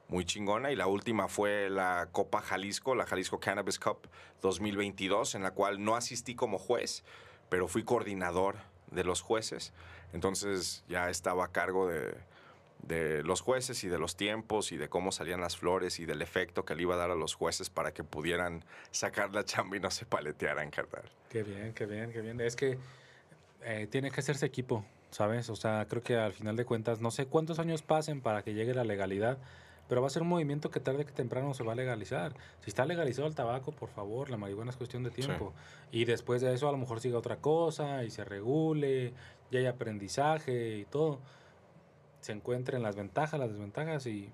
muy 0.09 0.25
chingona. 0.25 0.71
Y 0.71 0.77
la 0.77 0.87
última 0.87 1.29
fue 1.29 1.69
la 1.71 2.09
Copa 2.13 2.41
Jalisco, 2.41 2.95
la 2.95 3.07
Jalisco 3.07 3.41
Cannabis 3.41 3.79
Cup 3.79 4.09
2022, 4.43 5.35
en 5.35 5.43
la 5.43 5.51
cual 5.51 5.83
no 5.85 5.97
asistí 5.97 6.35
como 6.37 6.59
juez, 6.59 7.05
pero 7.49 7.67
fui 7.67 7.83
coordinador 7.83 8.57
de 8.91 9.05
los 9.05 9.23
jueces. 9.23 9.73
Entonces 10.13 10.85
ya 10.89 11.11
estaba 11.11 11.47
a 11.47 11.49
cargo 11.49 11.89
de 11.89 12.15
de 12.83 13.23
los 13.23 13.41
jueces 13.41 13.83
y 13.85 13.89
de 13.89 13.99
los 13.99 14.17
tiempos 14.17 14.73
y 14.73 14.77
de 14.77 14.89
cómo 14.89 15.13
salían 15.13 15.41
las 15.41 15.57
flores 15.57 15.99
y 15.99 16.07
del 16.07 16.23
efecto 16.23 16.65
que 16.65 16.75
le 16.75 16.83
iba 16.83 16.95
a 16.95 16.99
dar 16.99 17.11
a 17.11 17.15
los 17.15 17.35
jueces 17.35 17.71
para 17.71 17.93
que 17.93 18.05
pudieran 18.05 18.65
sacar 18.91 19.33
la 19.33 19.45
chamba 19.45 19.77
y 19.77 19.81
no 19.81 19.91
se 19.91 20.07
paletearan, 20.07 20.71
carnal. 20.71 21.05
Qué 21.29 21.43
bien, 21.43 21.73
qué 21.75 21.87
bien, 21.87 22.13
qué 22.13 22.21
bien. 22.21 22.41
Es 22.41 22.55
que 22.55 22.79
eh, 23.63 23.89
tiene 23.91 24.11
que 24.11 24.21
hacerse 24.21 24.47
equipo, 24.47 24.85
¿sabes? 25.11 25.51
O 25.51 25.57
sea, 25.57 25.87
creo 25.89 26.03
que 26.03 26.17
al 26.17 26.33
final 26.33 26.57
de 26.57 26.65
cuentas, 26.65 27.01
no 27.01 27.11
sé 27.11 27.27
cuántos 27.27 27.59
años 27.59 27.83
pasen 27.83 28.21
para 28.21 28.43
que 28.43 28.55
llegue 28.55 28.75
la 28.75 28.85
legalidad, 28.85 29.39
pero 29.89 30.01
va 30.01 30.09
a 30.09 30.11
ser 30.11 30.23
un 30.23 30.29
movimiento 30.29 30.71
que 30.71 30.81
tarde 30.81 31.05
que 31.05 31.13
temprano 31.13 31.55
se 31.55 31.63
va 31.63 31.73
a 31.73 31.77
legalizar. 31.77 32.35
Si 32.61 32.71
está 32.71 32.85
legalizado 32.85 33.29
el 33.29 33.35
tabaco, 33.35 33.73
por 33.73 33.89
favor, 33.89 34.31
la 34.31 34.37
marihuana 34.37 34.71
es 34.71 34.77
cuestión 34.77 35.05
de 35.05 35.11
tiempo. 35.11 35.53
Y 35.93 36.05
después 36.05 36.43
de 36.43 36.53
eso 36.53 36.69
a 36.69 36.73
lo 36.73 36.79
mejor 36.79 37.01
siga 37.01 37.19
otra 37.19 37.37
cosa 37.37 38.03
y 38.05 38.11
se 38.11 38.25
regule, 38.25 39.13
y 39.51 39.57
hay 39.57 39.67
aprendizaje 39.67 40.79
y 40.79 40.85
todo 40.87 41.21
se 42.27 42.33
encuentren 42.33 42.83
las 42.83 42.97
ventajas, 42.97 43.39
las 43.39 43.51
desventajas 43.51 44.05
y, 44.09 44.33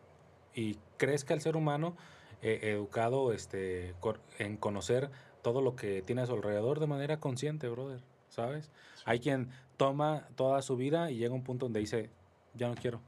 y 0.55 0.79
crezca 0.97 1.35
el 1.35 1.43
ser 1.43 1.59
humano 1.59 1.95
eh, 2.41 2.61
educado 2.63 3.35
este, 3.35 3.95
en 4.39 4.57
conocer 4.57 5.11
todo 5.43 5.61
lo 5.61 5.77
que 5.77 6.01
tiene 6.01 6.23
a 6.23 6.27
su 6.27 6.33
alrededor 6.33 6.81
de 6.81 6.87
manera 6.87 7.21
consciente, 7.21 7.69
brother, 7.69 8.01
¿sabes? 8.31 8.71
Hay 9.05 9.21
quien 9.21 9.51
toma 9.77 10.27
toda 10.37 10.63
su 10.63 10.79
vida 10.79 11.11
y 11.11 11.19
llega 11.19 11.33
a 11.33 11.35
un 11.35 11.45
punto 11.45 11.67
donde 11.67 11.81
dice, 11.81 12.09
ya 12.55 12.67
no 12.69 12.77
quiero. 12.77 13.03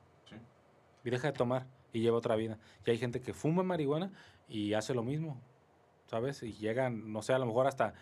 Y 1.02 1.09
deja 1.09 1.28
de 1.28 1.39
tomar 1.39 1.66
y 1.94 2.01
lleva 2.01 2.19
otra 2.19 2.36
vida. 2.36 2.59
Y 2.85 2.90
hay 2.90 2.98
gente 2.98 3.23
que 3.23 3.32
fuma 3.32 3.62
marihuana 3.62 4.12
y 4.51 4.74
hace 4.74 4.93
lo 4.93 5.02
mismo, 5.02 5.40
¿sabes? 6.09 6.43
Y 6.43 6.52
llegan, 6.52 7.11
no 7.11 7.23
sé, 7.23 7.32
a 7.32 7.39
lo 7.39 7.47
mejor 7.47 7.69
hasta 7.69 7.94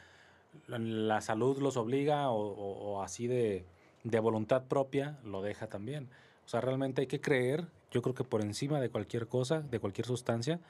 la 0.66 1.20
salud 1.20 1.58
los 1.58 1.76
obliga 1.76 2.28
o, 2.30 2.40
o 2.40 3.02
así 3.04 3.28
de, 3.28 3.66
de 4.02 4.18
voluntad 4.18 4.64
propia 4.64 5.20
lo 5.22 5.42
deja 5.42 5.68
también. 5.68 6.10
O 6.44 6.48
sea, 6.48 6.60
realmente 6.60 7.02
hay 7.02 7.06
que 7.06 7.20
creer, 7.20 7.66
yo 7.90 8.02
creo 8.02 8.14
que 8.14 8.24
por 8.24 8.42
encima 8.42 8.80
de 8.80 8.90
cualquier 8.90 9.26
cosa, 9.28 9.60
de 9.60 9.78
cualquier 9.78 10.06
sustancia, 10.06 10.60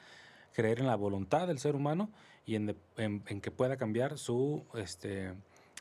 creer 0.53 0.79
en 0.79 0.87
la 0.87 0.95
voluntad 0.95 1.47
del 1.47 1.59
ser 1.59 1.75
humano 1.75 2.09
y 2.45 2.55
en, 2.55 2.75
que 3.41 3.51
pueda 3.51 3.77
cambiar 3.77 4.17
su, 4.17 4.63
este, 4.75 5.33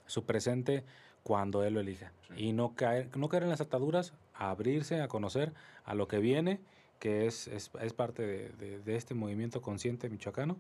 su 0.07 0.25
presente 0.25 0.85
cuando 1.23 1.65
él 1.65 1.75
lo 1.75 1.81
elija. 1.81 2.13
Y 2.37 2.53
no 2.53 2.75
caer, 2.75 3.17
no 3.17 3.29
caer 3.29 3.45
en 3.45 3.51
las 3.51 3.61
ataduras, 3.61 4.13
abrirse 4.35 5.01
a 5.01 5.09
conocer 5.09 5.53
a 5.85 5.95
lo 5.95 6.09
que 6.09 6.19
viene, 6.19 6.61
que 6.99 7.27
es, 7.27 7.49
es, 7.49 7.69
parte 7.93 8.23
de, 8.23 8.97
este 8.97 9.15
movimiento 9.15 9.61
consciente 9.61 10.09
michoacano, 10.09 10.57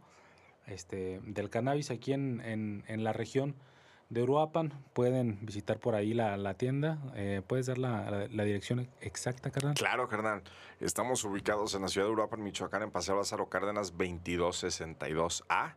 este, 0.66 1.20
del 1.24 1.50
cannabis 1.50 1.90
aquí 1.90 2.12
en, 2.12 2.40
en, 2.40 2.84
en 2.86 3.04
la 3.04 3.12
región 3.12 3.54
de 4.12 4.22
Uruapan. 4.22 4.72
Pueden 4.92 5.38
visitar 5.44 5.78
por 5.80 5.94
ahí 5.94 6.12
la, 6.14 6.36
la 6.36 6.54
tienda. 6.54 6.98
Eh, 7.14 7.42
¿Puedes 7.46 7.66
dar 7.66 7.78
la, 7.78 8.10
la- 8.10 8.28
la 8.28 8.44
dirección 8.44 8.88
exacta, 9.00 9.50
carnal? 9.50 9.74
Claro, 9.74 10.08
carnal. 10.08 10.42
Estamos 10.80 11.24
ubicados 11.24 11.74
en 11.74 11.82
la 11.82 11.88
ciudad 11.88 12.06
de 12.06 12.12
Uruapan, 12.12 12.42
Michoacán, 12.42 12.82
en 12.82 12.90
Paseo 12.90 13.16
Lázaro 13.16 13.48
Cárdenas 13.48 13.94
2262A. 13.96 15.74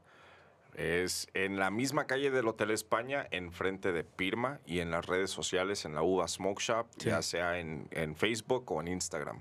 Es 0.75 1.27
en 1.33 1.57
la 1.57 1.71
misma 1.71 2.05
calle 2.05 2.31
del 2.31 2.47
Hotel 2.49 2.71
España, 2.71 3.25
enfrente 3.31 3.93
de 3.93 4.03
Pirma 4.03 4.59
y 4.65 4.79
en 4.79 4.91
las 4.91 5.05
redes 5.05 5.31
sociales, 5.31 5.85
en 5.85 5.95
la 5.95 6.01
Uva 6.01 6.27
Smoke 6.27 6.59
Shop, 6.59 6.87
Sí. 6.97 7.09
ya 7.09 7.21
sea 7.21 7.59
en, 7.59 7.87
en 7.91 8.15
Facebook 8.17 8.69
o 8.71 8.81
en 8.81 8.89
Instagram. 8.89 9.39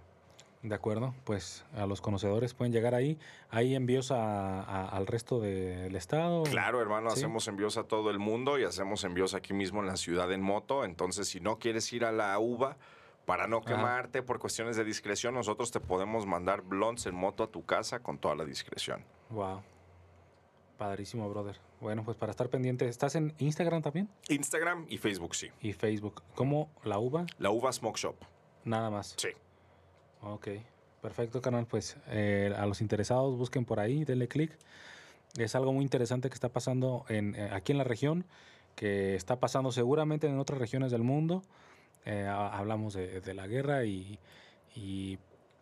De 0.64 0.74
acuerdo, 0.74 1.14
pues 1.24 1.62
a 1.76 1.84
los 1.84 2.00
conocedores 2.00 2.54
pueden 2.54 2.72
llegar 2.72 2.94
ahí. 2.94 3.18
Hay 3.50 3.74
envíos 3.74 4.10
a- 4.10 4.62
a- 4.62 4.88
al 4.88 5.06
resto 5.06 5.38
del 5.38 5.94
estado. 5.94 6.42
Claro, 6.44 6.80
hermano, 6.80 7.10
Sí. 7.10 7.18
hacemos 7.20 7.46
envíos 7.48 7.76
a 7.76 7.84
todo 7.84 8.10
el 8.10 8.18
mundo 8.18 8.58
y 8.58 8.64
hacemos 8.64 9.04
envíos 9.04 9.34
aquí 9.34 9.52
mismo 9.52 9.80
en 9.82 9.86
la 9.88 9.98
ciudad 9.98 10.32
en 10.32 10.40
moto. 10.40 10.84
Entonces, 10.86 11.28
si 11.28 11.38
no 11.38 11.58
quieres 11.58 11.92
ir 11.92 12.06
a 12.06 12.12
la 12.12 12.38
uva 12.38 12.78
para 13.26 13.46
no 13.46 13.58
Ajá. 13.58 13.66
quemarte 13.66 14.22
por 14.22 14.38
cuestiones 14.38 14.76
de 14.76 14.84
discreción, 14.84 15.34
nosotros 15.34 15.70
te 15.70 15.80
podemos 15.80 16.24
mandar 16.24 16.62
blondes 16.62 17.04
en 17.04 17.14
moto 17.14 17.42
a 17.44 17.48
tu 17.48 17.66
casa 17.66 18.00
con 18.00 18.16
toda 18.16 18.34
la 18.34 18.46
discreción. 18.46 19.04
Wow. 19.28 19.60
Padrísimo, 20.78 21.28
brother. 21.28 21.60
Bueno, 21.80 22.04
pues 22.04 22.16
para 22.16 22.30
estar 22.30 22.48
pendiente, 22.48 22.88
¿estás 22.88 23.14
en 23.16 23.34
Instagram 23.38 23.82
también? 23.82 24.08
Instagram 24.30 24.86
y 24.88 24.96
Facebook, 24.96 25.34
sí. 25.34 25.50
Y 25.60 25.74
Facebook. 25.74 26.22
¿Cómo 26.34 26.70
la 26.84 26.98
uva? 26.98 27.26
La 27.38 27.50
uva 27.50 27.70
Smoke 27.70 27.98
Shop. 27.98 28.16
Nada 28.64 28.88
más. 28.90 29.14
Sí. 29.18 29.28
Ok. 30.24 30.48
Perfecto, 31.02 31.42
canal. 31.42 31.66
Pues 31.66 31.98
eh, 32.08 32.54
a 32.56 32.64
los 32.64 32.80
interesados 32.80 33.36
busquen 33.36 33.66
por 33.66 33.78
ahí, 33.78 34.06
denle 34.06 34.26
clic. 34.26 34.56
Es 35.36 35.54
algo 35.54 35.72
muy 35.72 35.82
interesante 35.82 36.30
que 36.30 36.34
está 36.34 36.48
pasando 36.48 37.04
eh, 37.10 37.50
aquí 37.52 37.72
en 37.72 37.78
la 37.78 37.84
región, 37.84 38.24
que 38.74 39.14
está 39.16 39.38
pasando 39.38 39.70
seguramente 39.70 40.26
en 40.26 40.38
otras 40.38 40.58
regiones 40.58 40.90
del 40.92 41.02
mundo. 41.02 41.42
Eh, 42.06 42.24
ha- 42.26 42.56
hablamos 42.56 42.94
de, 42.94 43.34
la 43.34 43.46
guerra 43.46 43.84
y, 43.84 44.18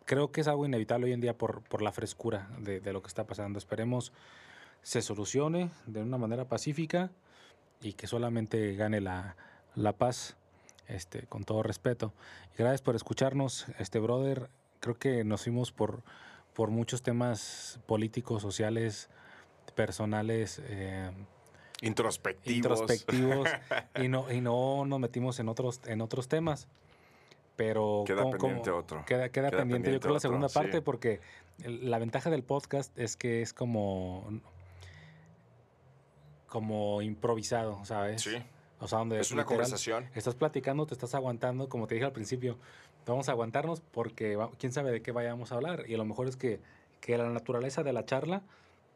creo 0.05 0.31
que 0.31 0.41
es 0.41 0.47
algo 0.47 0.65
inevitable 0.65 1.07
hoy 1.07 1.13
en 1.13 1.21
día 1.21 1.37
por, 1.37 1.81
la 1.81 1.91
frescura 1.91 2.47
de, 2.59 2.93
lo 2.93 3.01
que 3.01 3.07
está 3.09 3.25
pasando. 3.25 3.59
Esperemos 3.59 4.13
se 4.81 5.01
solucione 5.01 5.71
de 5.87 6.01
una 6.03 6.17
manera 6.17 6.45
pacífica 6.45 7.11
y 7.81 7.93
que 7.93 8.07
solamente 8.07 8.75
gane 8.75 9.01
la 9.01 9.35
paz, 9.97 10.37
este, 10.87 11.27
con 11.27 11.43
todo 11.43 11.63
respeto. 11.63 12.13
Y 12.53 12.57
gracias 12.57 12.81
por 12.81 12.95
escucharnos, 12.95 13.67
este 13.79 13.99
brother. 13.99 14.49
Creo 14.79 14.95
que 14.97 15.23
nos 15.23 15.43
fuimos 15.43 15.71
por, 15.71 16.03
por 16.53 16.69
muchos 16.69 17.01
temas 17.03 17.79
políticos, 17.85 18.41
sociales, 18.41 19.09
personales, 19.75 20.61
eh, 20.65 21.11
Introspectivos. 21.81 22.55
introspectivos 22.55 23.49
y 24.01 24.07
no 24.07 24.31
y 24.31 24.39
no 24.39 24.85
nos 24.85 24.99
metimos 24.99 25.39
en 25.39 25.49
otros 25.49 25.81
en 25.85 26.01
otros 26.01 26.27
temas. 26.27 26.67
Pero 27.55 28.03
Queda 28.07 28.21
¿cómo- 28.23 28.31
pendiente 28.37 28.69
cómo- 28.71 28.81
otro. 28.81 29.05
Queda, 29.05 29.29
queda 29.29 29.49
Queda 29.49 29.59
pendiente, 29.59 29.91
yo 29.91 29.99
creo 29.99 30.13
la 30.13 30.17
otro, 30.17 30.29
segunda 30.29 30.49
sí. 30.49 30.53
parte 30.55 30.81
porque 30.81 31.19
la 31.59 31.99
ventaja 31.99 32.29
del 32.29 32.43
podcast 32.43 32.97
es 32.97 33.15
que 33.15 33.41
es 33.41 33.53
como 33.53 34.27
como 36.47 37.01
improvisado, 37.01 37.83
¿sabes? 37.85 38.21
Sí. 38.21 38.37
O 38.83 38.87
sea, 38.87 38.99
donde 38.99 39.19
Es 39.19 39.31
una 39.31 39.43
literal 39.43 39.57
conversación. 39.61 40.09
Estás 40.13 40.35
platicando, 40.35 40.85
te 40.85 40.93
estás 40.93 41.15
aguantando, 41.15 41.69
como 41.69 41.87
te 41.87 41.95
dije 41.95 42.05
al 42.05 42.11
principio, 42.11 42.57
vamos 43.05 43.29
a 43.29 43.31
aguantarnos 43.31 43.79
porque 43.81 44.37
quién 44.59 44.71
sabe 44.73 44.91
de 44.91 45.01
qué 45.01 45.11
vayamos 45.11 45.51
a 45.51 45.55
hablar. 45.55 45.85
Y 45.87 45.93
a 45.93 45.97
lo 45.97 46.05
mejor 46.05 46.27
es 46.27 46.35
que, 46.35 46.59
que 46.99 47.17
la 47.17 47.29
naturaleza 47.29 47.83
de 47.83 47.93
la 47.93 48.05
charla 48.05 48.41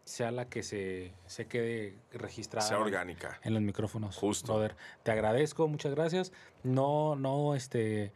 sea 0.04 0.32
la 0.32 0.46
que 0.50 0.64
se, 0.64 1.14
se 1.26 1.48
quede 1.48 1.96
registrada 2.14 2.66
Sea 2.68 2.78
en- 2.78 2.84
orgánica. 2.84 3.40
en 3.44 3.54
los 3.54 3.62
micrófonos. 3.62 4.16
Justo. 4.18 4.54
Brother, 4.54 4.76
te 5.04 5.12
agradezco, 5.12 5.68
muchas 5.68 5.94
gracias. 5.96 6.32
No, 6.64 7.16
no, 7.16 7.56
este, 7.56 8.12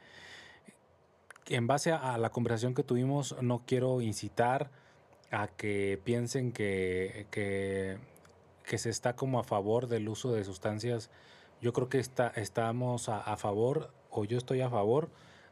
en 1.48 1.68
base 1.68 1.92
a, 1.92 2.14
a 2.14 2.18
la 2.18 2.30
conversación 2.30 2.74
que 2.74 2.84
tuvimos, 2.84 3.36
no 3.42 3.64
quiero 3.66 4.02
incitar 4.02 4.70
a 5.32 5.48
que 5.48 6.00
piensen 6.04 6.52
que, 6.52 7.28
que, 7.32 7.98
que 8.66 8.78
se 8.78 8.90
está 8.90 9.16
como 9.16 9.40
a 9.40 9.44
favor 9.44 9.88
del 9.88 10.08
uso 10.10 10.32
de 10.34 10.44
sustancias. 10.44 11.10
Yo 11.62 11.74
creo 11.74 11.90
que 11.90 12.00
está, 12.00 12.28
estamos 12.36 13.10
a, 13.10 13.20
a 13.20 13.38
favor, 13.38 13.92
o 14.10 14.26
yo 14.26 14.38
estoy 14.38 14.62
a 14.62 14.70
favor, 14.70 15.10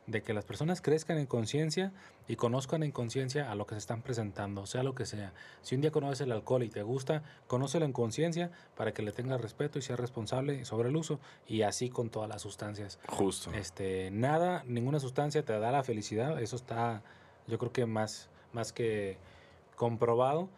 de 0.08 0.24
que 0.24 0.34
las 0.34 0.44
personas 0.44 0.82
crezcan 0.82 1.18
en 1.20 1.28
conciencia 1.28 1.92
y 2.28 2.36
conozcan 2.36 2.84
en 2.84 2.92
conciencia 2.92 3.52
a 3.52 3.56
lo 3.56 3.68
que 3.68 3.76
se 3.76 3.80
están 3.80 4.02
presentando, 4.02 4.66
sea 4.66 4.82
lo 4.82 4.96
que 4.96 5.06
sea. 5.06 5.34
Si 5.62 5.76
un 5.76 5.82
día 5.82 5.92
conoces 5.92 6.22
el 6.22 6.32
alcohol 6.32 6.64
y 6.64 6.70
te 6.70 6.82
gusta, 6.82 7.24
conócelo 7.48 7.86
en 7.86 7.94
conciencia 7.94 8.50
para 8.76 8.92
que 8.92 9.04
le 9.04 9.12
tengas 9.12 9.40
respeto 9.40 9.78
y 9.78 9.84
sea 9.84 9.96
responsable 9.96 10.66
sobre 10.66 10.90
el 10.90 10.96
uso 10.96 11.20
y 11.48 11.62
así 11.62 11.90
con 11.90 12.10
todas 12.10 12.28
las 12.28 12.42
sustancias. 12.42 13.00
Justo. 13.08 13.52
Este, 13.54 14.10
nada, 14.12 14.64
ninguna 14.66 15.00
sustancia 15.00 15.46
te 15.46 15.58
da 15.60 15.72
la 15.72 15.84
felicidad, 15.84 16.42
eso 16.42 16.56
está 16.56 17.04
yo 17.48 17.58
creo 17.58 17.72
que 17.72 17.86
más 17.86 18.30
más 18.52 18.74
que 18.74 19.18
comprobado, 19.76 20.50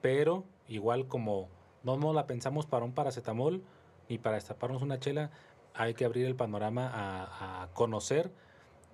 pero 0.00 0.44
igual 0.68 1.06
como 1.08 1.48
no 1.82 1.96
nos 1.96 2.14
la 2.14 2.26
pensamos 2.26 2.66
para 2.66 2.84
un 2.84 2.92
paracetamol 2.92 3.62
ni 4.10 4.18
para 4.18 4.34
destaparnos 4.34 4.82
una 4.82 4.98
chela, 4.98 5.30
hay 5.72 5.94
que 5.94 6.04
abrir 6.04 6.26
el 6.26 6.34
panorama 6.34 6.90
a, 6.92 7.62
a 7.62 7.68
conocer 7.68 8.30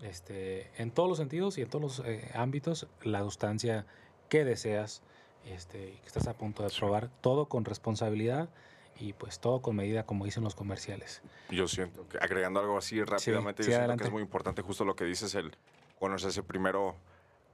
este, 0.03 0.71
en 0.77 0.91
todos 0.91 1.09
los 1.09 1.19
sentidos 1.19 1.59
y 1.59 1.63
en 1.63 1.71
todos 1.71 1.83
los 1.83 2.07
eh, 2.07 2.31
ámbitos 2.35 2.87
la 3.03 3.21
sustancia 3.21 3.87
que 4.29 4.45
deseas, 4.45 5.03
este, 5.47 5.89
y 5.89 5.97
que 5.99 6.07
estás 6.07 6.27
a 6.27 6.35
punto 6.35 6.63
de 6.63 6.71
probar, 6.71 7.09
todo 7.21 7.47
con 7.47 7.65
responsabilidad 7.65 8.51
y 8.99 9.13
pues 9.15 9.41
todo 9.41 9.63
con 9.63 9.77
medida, 9.77 10.05
como 10.05 10.25
dicen 10.25 10.45
los 10.45 10.55
comerciales. 10.55 11.23
Yo 11.51 11.67
siento 11.69 12.09
que 12.09 12.19
agregando 12.19 12.61
algo 12.61 12.79
así 12.79 13.03
rápidamente, 13.03 13.63
sí, 13.63 13.71
yo 13.71 13.73
siento 13.73 13.79
adelante. 13.79 14.03
que 14.03 14.09
es 14.09 14.13
muy 14.13 14.23
importante 14.23 14.63
justo 14.63 14.85
lo 14.85 14.97
que 14.97 15.05
dices, 15.05 15.35
el 15.35 15.57
conocerse 15.99 16.43
primero 16.43 16.97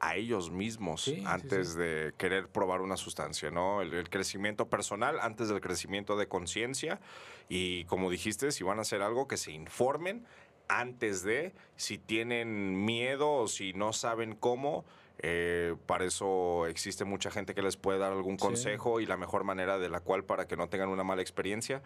a 0.03 0.17
ellos 0.17 0.51
mismos 0.51 1.03
Sí, 1.03 1.15
sí, 1.17 1.25
antes 1.27 1.71
sí. 1.71 1.79
de 1.79 2.13
querer 2.19 2.49
probar 2.49 2.83
una 2.83 2.97
sustancia, 2.97 3.51
¿no? 3.51 3.81
El, 3.81 3.95
el 3.95 4.11
crecimiento 4.11 4.69
personal 4.69 5.19
antes 5.21 5.49
del 5.49 5.61
crecimiento 5.61 6.17
de 6.17 6.27
conciencia 6.27 7.01
y 7.49 7.85
como 7.85 8.11
dijiste, 8.11 8.51
si 8.51 8.65
van 8.65 8.79
a 8.79 8.83
hacer 8.83 9.01
algo, 9.01 9.29
que 9.29 9.37
se 9.37 9.53
informen 9.53 10.27
antes 10.69 11.23
de, 11.23 11.53
si 11.77 11.99
tienen 11.99 12.85
miedo 12.85 13.33
o 13.33 13.49
si 13.49 13.73
no 13.75 13.93
saben 13.93 14.35
cómo, 14.35 14.85
eh, 15.25 15.77
para 15.87 16.05
eso 16.05 16.67
existe 16.67 17.05
mucha 17.05 17.31
gente 17.31 17.55
que 17.55 17.63
les 17.63 17.77
puede 17.77 17.99
dar 17.99 18.13
algún 18.13 18.39
Sí. 18.39 18.45
consejo 18.45 19.01
y 19.01 19.07
la 19.07 19.17
mejor 19.17 19.45
manera 19.45 19.79
de 19.79 19.89
la 19.89 20.01
cual 20.01 20.25
para 20.25 20.47
que 20.49 20.57
no 20.57 20.69
tengan 20.69 20.89
una 20.89 21.05
mala 21.05 21.23
experiencia. 21.23 21.81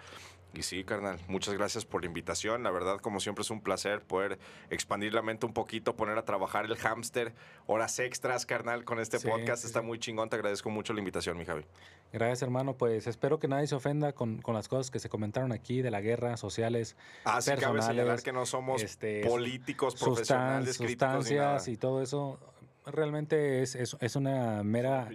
Y 0.54 0.62
sí, 0.62 0.84
carnal, 0.84 1.18
muchas 1.28 1.52
gracias 1.52 1.84
por 1.84 2.00
la 2.00 2.06
invitación. 2.06 2.62
La 2.62 2.70
verdad, 2.70 2.98
como 2.98 3.20
siempre, 3.20 3.42
es 3.42 3.50
un 3.50 3.60
placer 3.60 4.00
poder 4.02 4.38
expandir 4.70 5.12
la 5.12 5.20
mente 5.20 5.44
un 5.44 5.52
poquito, 5.52 5.96
poner 5.96 6.16
a 6.16 6.24
trabajar 6.24 6.64
el 6.64 6.76
hámster, 6.76 7.34
horas 7.66 7.98
extras, 7.98 8.46
carnal, 8.46 8.84
con 8.84 8.98
este 8.98 9.18
Sí, 9.18 9.28
podcast. 9.28 9.62
sí, 9.62 9.66
Está 9.66 9.82
muy 9.82 9.98
chingón. 9.98 10.30
Te 10.30 10.36
agradezco 10.36 10.70
mucho 10.70 10.94
la 10.94 11.00
invitación, 11.00 11.36
mi 11.36 11.44
Javi. 11.44 11.66
Gracias, 12.14 12.40
hermano. 12.40 12.74
Pues 12.74 13.06
espero 13.06 13.38
que 13.38 13.48
nadie 13.48 13.66
se 13.66 13.74
ofenda 13.74 14.14
con, 14.14 14.40
con 14.40 14.54
las 14.54 14.68
cosas 14.68 14.90
que 14.90 14.98
se 14.98 15.10
comentaron 15.10 15.52
aquí 15.52 15.82
de 15.82 15.90
la 15.90 16.00
guerra, 16.00 16.38
sociales, 16.38 16.96
Ah, 17.24 17.42
sí, 17.42 17.50
cabe 17.50 17.60
Personales, 17.60 17.84
señalar 17.86 18.22
que 18.22 18.32
no 18.32 18.46
somos 18.46 18.82
este, 18.82 19.26
políticos, 19.26 19.94
profesionales, 19.96 20.78
críticos 20.78 21.16
sustancias 21.26 21.68
y 21.68 21.76
todo 21.76 22.00
eso. 22.00 22.38
Realmente 22.86 23.62
es, 23.62 23.74
es, 23.74 23.96
es 24.00 24.14
una 24.16 24.62
mera, 24.62 25.08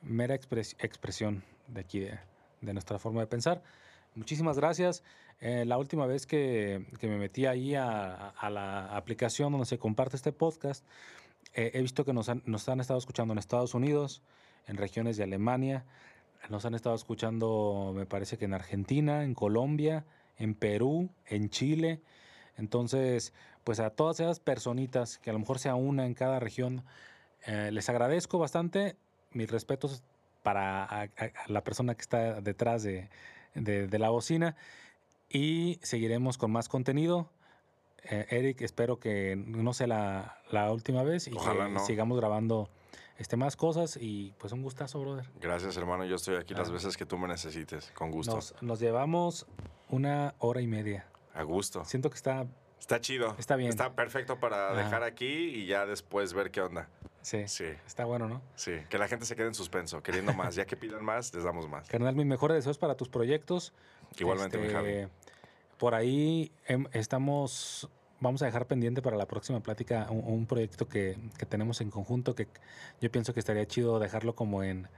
mera 0.00 0.34
expres- 0.34 0.76
expresión 0.78 1.42
de 1.66 1.80
aquí, 1.80 2.00
de, 2.00 2.18
de 2.60 2.72
nuestra 2.72 2.98
forma 2.98 3.20
de 3.20 3.26
pensar. 3.26 3.62
Muchísimas 4.14 4.56
gracias. 4.56 5.02
Eh, 5.40 5.64
la 5.66 5.76
última 5.76 6.06
vez 6.06 6.24
que, 6.24 6.86
que 7.00 7.08
me 7.08 7.18
metí 7.18 7.46
ahí 7.46 7.74
a, 7.74 8.28
a 8.30 8.48
la 8.48 8.96
aplicación 8.96 9.52
donde 9.52 9.66
se 9.66 9.76
comparte 9.76 10.16
este 10.16 10.32
podcast, 10.32 10.84
eh, 11.52 11.72
he 11.74 11.82
visto 11.82 12.04
que 12.04 12.12
nos 12.12 12.28
han, 12.28 12.42
nos 12.46 12.68
han 12.68 12.80
estado 12.80 12.98
escuchando 12.98 13.32
en 13.32 13.38
Estados 13.38 13.74
Unidos, 13.74 14.22
en 14.66 14.76
regiones 14.76 15.16
de 15.16 15.24
Alemania, 15.24 15.84
nos 16.48 16.64
han 16.64 16.74
estado 16.74 16.94
escuchando, 16.94 17.92
me 17.94 18.06
parece 18.06 18.38
que 18.38 18.44
en 18.44 18.54
Argentina, 18.54 19.24
en 19.24 19.34
Colombia, 19.34 20.04
en 20.38 20.54
Perú, 20.54 21.10
en 21.26 21.50
Chile. 21.50 22.00
Entonces, 22.56 23.32
pues 23.64 23.80
a 23.80 23.90
todas 23.90 24.20
esas 24.20 24.38
personitas 24.38 25.18
que 25.18 25.30
a 25.30 25.32
lo 25.32 25.40
mejor 25.40 25.58
sea 25.58 25.74
una 25.74 26.06
en 26.06 26.14
cada 26.14 26.38
región, 26.38 26.84
eh, 27.46 27.70
les 27.72 27.88
agradezco 27.88 28.38
bastante. 28.38 28.96
Mis 29.32 29.50
respetos 29.50 30.02
para 30.42 30.84
a- 30.84 31.02
a- 31.02 31.06
a 31.06 31.48
la 31.48 31.62
persona 31.64 31.94
que 31.94 32.00
está 32.02 32.40
detrás 32.40 32.82
de, 32.82 33.08
de- 33.54 33.86
de 33.88 33.98
la 33.98 34.10
bocina. 34.10 34.56
Y 35.28 35.78
seguiremos 35.82 36.38
con 36.38 36.50
más 36.52 36.68
contenido. 36.68 37.28
Eh, 38.04 38.26
Eric, 38.30 38.60
espero 38.62 39.00
que 39.00 39.34
no 39.36 39.72
sea 39.72 39.88
la, 39.88 40.38
la 40.50 40.70
última 40.72 41.02
vez 41.02 41.26
y 41.26 41.32
Ojalá 41.32 41.66
que 41.66 41.72
no. 41.72 41.80
sigamos 41.80 42.18
grabando 42.18 42.68
este, 43.18 43.36
más 43.36 43.56
cosas. 43.56 43.98
Y 44.00 44.32
pues 44.38 44.52
un 44.52 44.62
gustazo, 44.62 45.00
brother. 45.00 45.26
Gracias, 45.40 45.76
hermano. 45.76 46.04
Yo 46.04 46.14
estoy 46.16 46.36
aquí 46.36 46.54
las 46.54 46.68
Ah. 46.68 46.72
veces 46.72 46.96
que 46.96 47.04
tú 47.04 47.18
me 47.18 47.26
necesites. 47.26 47.90
Con 47.92 48.12
gusto. 48.12 48.36
Nos, 48.36 48.54
nos 48.62 48.78
llevamos 48.78 49.46
una 49.88 50.34
hora 50.38 50.60
y 50.60 50.66
media. 50.68 51.06
A 51.34 51.42
gusto. 51.42 51.84
Siento 51.84 52.08
que 52.08 52.16
está, 52.16 52.46
Está 52.78 53.00
chido. 53.00 53.34
Está 53.38 53.56
bien. 53.56 53.70
Está 53.70 53.94
perfecto 53.94 54.38
para 54.38 54.70
Ajá. 54.72 54.76
dejar 54.84 55.02
aquí 55.02 55.26
y 55.26 55.66
ya 55.66 55.86
después 55.86 56.32
ver 56.34 56.50
qué 56.50 56.60
onda. 56.60 56.88
sí, 57.22 57.48
Sí, 57.48 57.64
está 57.86 58.04
bueno, 58.04 58.28
¿no? 58.28 58.42
sí. 58.54 58.72
Que 58.88 58.98
la 58.98 59.08
gente 59.08 59.24
se 59.26 59.34
quede 59.34 59.48
en 59.48 59.54
suspenso, 59.54 60.02
queriendo 60.02 60.32
más. 60.32 60.54
Ya 60.54 60.64
que 60.66 60.76
pidan 60.76 61.04
más, 61.04 61.34
les 61.34 61.44
damos 61.44 61.68
más. 61.68 61.88
Carnal, 61.88 62.14
mis 62.14 62.26
mejores 62.26 62.56
deseos 62.56 62.78
para 62.78 62.94
tus 62.94 63.08
proyectos. 63.08 63.72
Igualmente, 64.18 64.56
mi 64.58 64.66
Este, 64.66 64.74
Javi. 64.76 65.08
por 65.78 65.94
ahí 65.94 66.52
em, 66.66 66.86
estamos, 66.92 67.88
vamos 68.20 68.40
a 68.42 68.46
dejar 68.46 68.66
pendiente 68.66 69.02
para 69.02 69.16
la 69.16 69.26
próxima 69.26 69.60
plática 69.60 70.06
un, 70.10 70.22
un 70.32 70.46
proyecto 70.46 70.86
que, 70.88 71.18
que 71.38 71.44
tenemos 71.46 71.80
en 71.80 71.90
conjunto 71.90 72.34
que 72.36 72.46
yo 73.00 73.10
pienso 73.10 73.34
que 73.34 73.40
estaría 73.40 73.66
chido 73.66 73.98
dejarlo 73.98 74.34
como 74.36 74.62
en, 74.62 74.88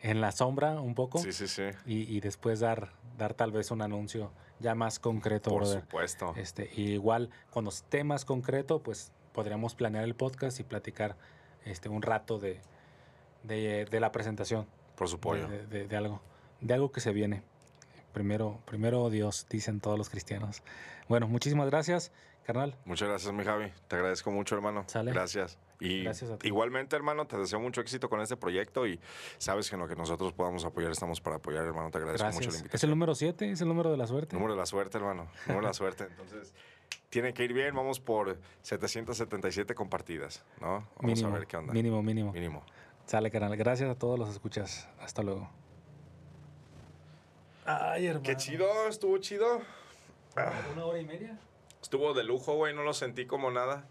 en 0.00 0.20
la 0.22 0.32
sombra 0.32 0.80
un 0.80 0.94
poco 0.94 1.18
Sí, 1.18 1.32
sí, 1.32 1.46
sí. 1.46 1.64
y, 1.84 2.16
y 2.16 2.20
después 2.20 2.60
dar, 2.60 2.92
dar 3.18 3.34
tal 3.34 3.52
vez 3.52 3.70
un 3.70 3.82
anuncio 3.82 4.32
ya 4.60 4.74
más 4.74 4.98
concreto, 4.98 5.50
Por 5.50 5.60
brother. 5.62 5.80
supuesto. 5.82 6.34
Este, 6.36 6.70
y 6.74 6.92
igual, 6.92 7.30
cuando 7.50 7.70
esté 7.70 8.04
más 8.04 8.24
concreto, 8.24 8.82
pues 8.82 9.12
podríamos 9.32 9.74
planear 9.74 10.04
el 10.04 10.14
podcast 10.14 10.58
y 10.60 10.62
platicar 10.64 11.16
este, 11.64 11.88
un 11.88 12.02
rato 12.02 12.38
de, 12.38 12.60
de, 13.42 13.84
de 13.84 14.00
la 14.00 14.12
presentación. 14.12 14.66
Por 14.96 15.08
su 15.08 15.20
pollo. 15.20 15.46
De, 15.48 15.66
de- 15.66 15.86
de 15.88 15.96
algo, 15.96 16.22
de 16.60 16.72
algo 16.74 16.90
que 16.90 17.00
se 17.00 17.12
viene. 17.12 17.42
Primero, 18.12 18.60
primero 18.64 19.10
Dios, 19.10 19.46
dicen 19.50 19.80
todos 19.80 19.98
los 19.98 20.08
cristianos. 20.08 20.62
Bueno, 21.06 21.28
muchísimas 21.28 21.68
gracias, 21.68 22.12
carnal. 22.44 22.74
Muchas 22.86 23.08
gracias, 23.08 23.32
mi 23.34 23.44
Javi. 23.44 23.70
Te 23.88 23.96
agradezco 23.96 24.30
mucho, 24.30 24.54
hermano. 24.54 24.84
Sale. 24.86 25.12
Gracias. 25.12 25.58
Y 25.80 26.04
Gracias 26.04 26.30
a 26.30 26.38
ti. 26.38 26.48
igualmente, 26.48 26.96
hermano, 26.96 27.26
te 27.26 27.36
deseo 27.36 27.60
mucho 27.60 27.80
éxito 27.82 28.08
con 28.08 28.20
este 28.20 28.36
proyecto 28.36 28.86
y 28.86 28.98
sabes 29.38 29.68
que 29.68 29.76
en 29.76 29.82
lo 29.82 29.88
que 29.88 29.94
nosotros 29.96 30.32
podamos 30.32 30.64
apoyar, 30.64 30.90
estamos 30.90 31.20
para 31.20 31.36
apoyar, 31.36 31.64
hermano. 31.64 31.90
Te 31.90 31.98
agradezco 31.98 32.26
mucho 32.28 32.38
la 32.38 32.46
Gracias. 32.46 32.54
¿Es 32.54 32.60
el 32.60 32.60
invitación. 32.66 32.90
número 32.90 33.14
7? 33.14 33.50
¿Es 33.50 33.60
el 33.60 33.68
número 33.68 33.90
de 33.90 33.96
la 33.98 34.06
suerte? 34.06 34.34
Número 34.36 34.54
de 34.54 34.58
la 34.60 34.66
suerte, 34.66 34.96
hermano. 34.98 35.28
Número 35.46 35.60
de 35.62 35.66
la 35.68 35.74
suerte. 35.74 36.04
Entonces, 36.04 36.54
tiene 37.10 37.34
que 37.34 37.44
ir 37.44 37.52
bien. 37.52 37.74
Vamos 37.74 38.00
por 38.00 38.38
777 38.62 39.74
compartidas, 39.74 40.44
¿no? 40.60 40.88
Vamos 40.96 41.02
mínimo, 41.02 41.28
a 41.28 41.38
ver 41.38 41.46
qué 41.46 41.56
onda. 41.58 41.72
mínimo, 41.74 42.02
mínimo. 42.02 42.32
Mínimo. 42.32 42.62
Sale, 43.04 43.30
carnal. 43.30 43.54
Gracias 43.56 43.90
a 43.90 43.94
todos 43.98 44.18
los 44.18 44.30
escuchas. 44.30 44.88
Hasta 45.00 45.22
luego. 45.22 45.48
Ay, 47.64 48.06
hermano. 48.06 48.22
Qué 48.24 48.36
chido, 48.36 48.66
estuvo 48.88 49.18
chido. 49.18 49.60
¿Una 50.74 50.84
hora 50.86 50.98
y 51.00 51.04
media? 51.04 51.38
Estuvo 51.82 52.14
de 52.14 52.24
lujo, 52.24 52.54
güey. 52.54 52.74
No 52.74 52.82
lo 52.82 52.92
sentí 52.94 53.26
como 53.26 53.50
nada. 53.50 53.86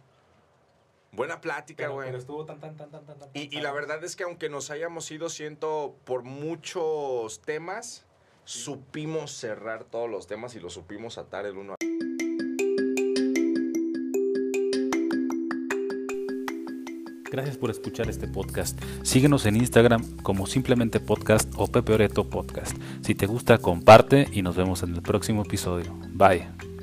Buena 1.15 1.41
plática, 1.41 1.87
güey. 1.87 2.07
pero 2.07 2.17
estuvo 2.17 2.45
tan, 2.45 2.59
tan, 2.59 2.75
tan, 2.75 2.91
tan, 2.91 3.05
tan, 3.05 3.19
tan. 3.19 3.29
Y, 3.33 3.55
y 3.55 3.61
la 3.61 3.71
verdad 3.71 4.03
es 4.03 4.15
que 4.15 4.23
aunque 4.23 4.49
nos 4.49 4.69
hayamos 4.69 5.09
ido, 5.11 5.29
siento, 5.29 5.95
por 6.03 6.23
muchos 6.23 7.41
temas, 7.41 8.05
supimos 8.43 9.31
cerrar 9.31 9.85
todos 9.85 10.09
los 10.09 10.27
temas 10.27 10.55
y 10.55 10.59
los 10.59 10.73
supimos 10.73 11.17
atar 11.17 11.45
el 11.45 11.57
uno 11.57 11.73
a 11.73 11.75
Gracias 17.35 17.57
por 17.57 17.69
escuchar 17.69 18.09
este 18.09 18.29
podcast. 18.29 18.81
Síguenos 19.03 19.45
en 19.45 19.57
Instagram 19.57 20.17
como 20.21 20.47
simplemente 20.47 21.01
podcast 21.01 21.51
o 21.57 21.67
Pepe 21.67 21.91
Oreto 21.91 22.29
Podcast. 22.29 22.77
Si 23.01 23.13
te 23.13 23.25
gusta, 23.25 23.57
comparte 23.57 24.29
y 24.31 24.41
nos 24.41 24.55
vemos 24.55 24.83
en 24.83 24.95
el 24.95 25.01
próximo 25.01 25.41
episodio. 25.41 25.93
Bye. 26.13 26.74